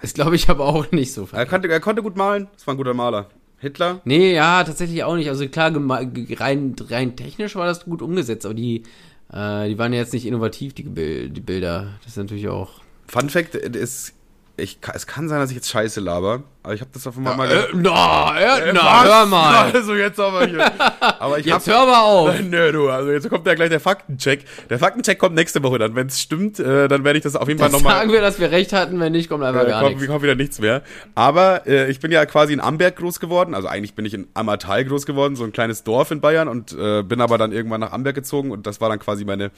Das 0.00 0.14
glaube 0.14 0.36
ich 0.36 0.48
aber 0.48 0.66
auch 0.66 0.92
nicht 0.92 1.12
so. 1.12 1.28
Er 1.32 1.46
konnte, 1.46 1.68
er 1.68 1.80
konnte 1.80 2.02
gut 2.02 2.16
malen. 2.16 2.46
Das 2.54 2.66
war 2.66 2.74
ein 2.74 2.78
guter 2.78 2.94
Maler. 2.94 3.28
Hitler? 3.58 4.00
Nee, 4.04 4.34
ja, 4.34 4.62
tatsächlich 4.62 5.02
auch 5.02 5.16
nicht. 5.16 5.28
Also 5.28 5.48
klar, 5.48 5.72
rein, 5.74 6.76
rein 6.88 7.16
technisch 7.16 7.56
war 7.56 7.66
das 7.66 7.84
gut 7.84 8.02
umgesetzt, 8.02 8.46
aber 8.46 8.54
die, 8.54 8.84
äh, 9.32 9.68
die 9.68 9.78
waren 9.78 9.92
ja 9.92 9.98
jetzt 9.98 10.12
nicht 10.12 10.26
innovativ, 10.26 10.74
die, 10.74 10.84
die 10.84 11.40
Bilder. 11.40 11.94
Das 12.04 12.12
ist 12.12 12.18
natürlich 12.18 12.48
auch. 12.48 12.80
Fun 13.08 13.30
Fact 13.30 13.56
ist, 13.56 14.12
ich, 14.58 14.78
es 14.92 15.06
kann 15.06 15.28
sein, 15.28 15.38
dass 15.38 15.50
ich 15.50 15.56
jetzt 15.56 15.70
Scheiße 15.70 16.00
laber, 16.00 16.42
aber 16.64 16.74
ich 16.74 16.80
habe 16.80 16.90
das 16.92 17.06
auf 17.06 17.16
einmal 17.16 17.36
mal. 17.36 17.50
Äh, 17.50 17.66
na, 17.74 18.38
äh, 18.38 18.72
na, 18.72 19.04
hör 19.04 19.26
mal. 19.26 19.70
Also 19.78 19.94
jetzt 19.94 20.18
aber 20.18 20.44
hier. 20.46 20.70
Aber 21.00 21.38
ich 21.38 21.46
jetzt 21.46 21.68
hab, 21.68 21.74
hör 21.74 21.86
mal 21.86 22.00
auf. 22.00 22.40
Nö, 22.42 22.72
du, 22.72 22.88
also 22.88 23.10
jetzt 23.10 23.28
kommt 23.30 23.46
ja 23.46 23.54
gleich 23.54 23.70
der 23.70 23.80
Faktencheck. 23.80 24.44
Der 24.68 24.78
Faktencheck 24.78 25.18
kommt 25.18 25.36
nächste 25.36 25.62
Woche 25.62 25.78
dann. 25.78 25.94
Wenn 25.94 26.08
es 26.08 26.20
stimmt, 26.20 26.58
äh, 26.58 26.88
dann 26.88 27.04
werde 27.04 27.18
ich 27.18 27.22
das 27.22 27.36
auf 27.36 27.46
jeden 27.46 27.60
Fall 27.60 27.70
nochmal. 27.70 27.94
Sagen 27.94 28.12
wir, 28.12 28.20
dass 28.20 28.40
wir 28.40 28.50
recht 28.50 28.72
hatten, 28.72 28.98
wenn 28.98 29.12
nicht, 29.12 29.28
kommt 29.28 29.44
einfach 29.44 29.62
äh, 29.62 29.68
gar 29.68 29.82
kommt, 29.82 29.94
nichts. 29.96 30.08
kommt 30.08 30.22
wieder 30.22 30.34
nichts 30.34 30.58
mehr. 30.58 30.82
Aber 31.14 31.66
äh, 31.66 31.88
ich 31.90 32.00
bin 32.00 32.10
ja 32.10 32.26
quasi 32.26 32.52
in 32.52 32.60
Amberg 32.60 32.96
groß 32.96 33.20
geworden. 33.20 33.54
Also 33.54 33.68
eigentlich 33.68 33.94
bin 33.94 34.04
ich 34.04 34.14
in 34.14 34.26
Ammertal 34.34 34.84
groß 34.84 35.06
geworden, 35.06 35.36
so 35.36 35.44
ein 35.44 35.52
kleines 35.52 35.84
Dorf 35.84 36.10
in 36.10 36.20
Bayern 36.20 36.48
und 36.48 36.72
äh, 36.72 37.02
bin 37.02 37.20
aber 37.20 37.38
dann 37.38 37.52
irgendwann 37.52 37.80
nach 37.80 37.92
Amberg 37.92 38.16
gezogen 38.16 38.50
und 38.50 38.66
das 38.66 38.80
war 38.80 38.88
dann 38.88 38.98
quasi 38.98 39.24
meine 39.24 39.52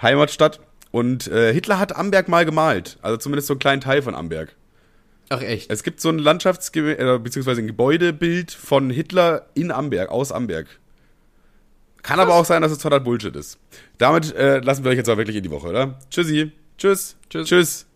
Heimatstadt. 0.00 0.60
Und 0.94 1.26
äh, 1.26 1.52
Hitler 1.52 1.80
hat 1.80 1.96
Amberg 1.96 2.28
mal 2.28 2.44
gemalt. 2.44 2.98
Also 3.02 3.16
zumindest 3.16 3.48
so 3.48 3.54
einen 3.54 3.58
kleinen 3.58 3.80
Teil 3.80 4.00
von 4.00 4.14
Amberg. 4.14 4.54
Ach 5.28 5.40
echt? 5.42 5.68
Es 5.68 5.82
gibt 5.82 6.00
so 6.00 6.08
ein 6.08 6.20
Landschafts- 6.20 6.72
äh, 6.72 7.18
bzw. 7.18 7.62
ein 7.62 7.66
Gebäudebild 7.66 8.52
von 8.52 8.90
Hitler 8.90 9.46
in 9.54 9.72
Amberg, 9.72 10.08
aus 10.08 10.30
Amberg. 10.30 10.68
Kann 12.04 12.18
Was? 12.18 12.26
aber 12.26 12.34
auch 12.36 12.44
sein, 12.44 12.62
dass 12.62 12.70
es 12.70 12.78
total 12.78 13.00
Bullshit 13.00 13.34
ist. 13.34 13.58
Damit 13.98 14.36
äh, 14.36 14.60
lassen 14.60 14.84
wir 14.84 14.92
euch 14.92 14.96
jetzt 14.96 15.10
auch 15.10 15.16
wirklich 15.16 15.34
in 15.34 15.42
die 15.42 15.50
Woche, 15.50 15.66
oder? 15.66 15.98
Tschüssi. 16.10 16.52
Tschüss. 16.78 17.16
Tschüss. 17.28 17.48
Tschüss. 17.48 17.86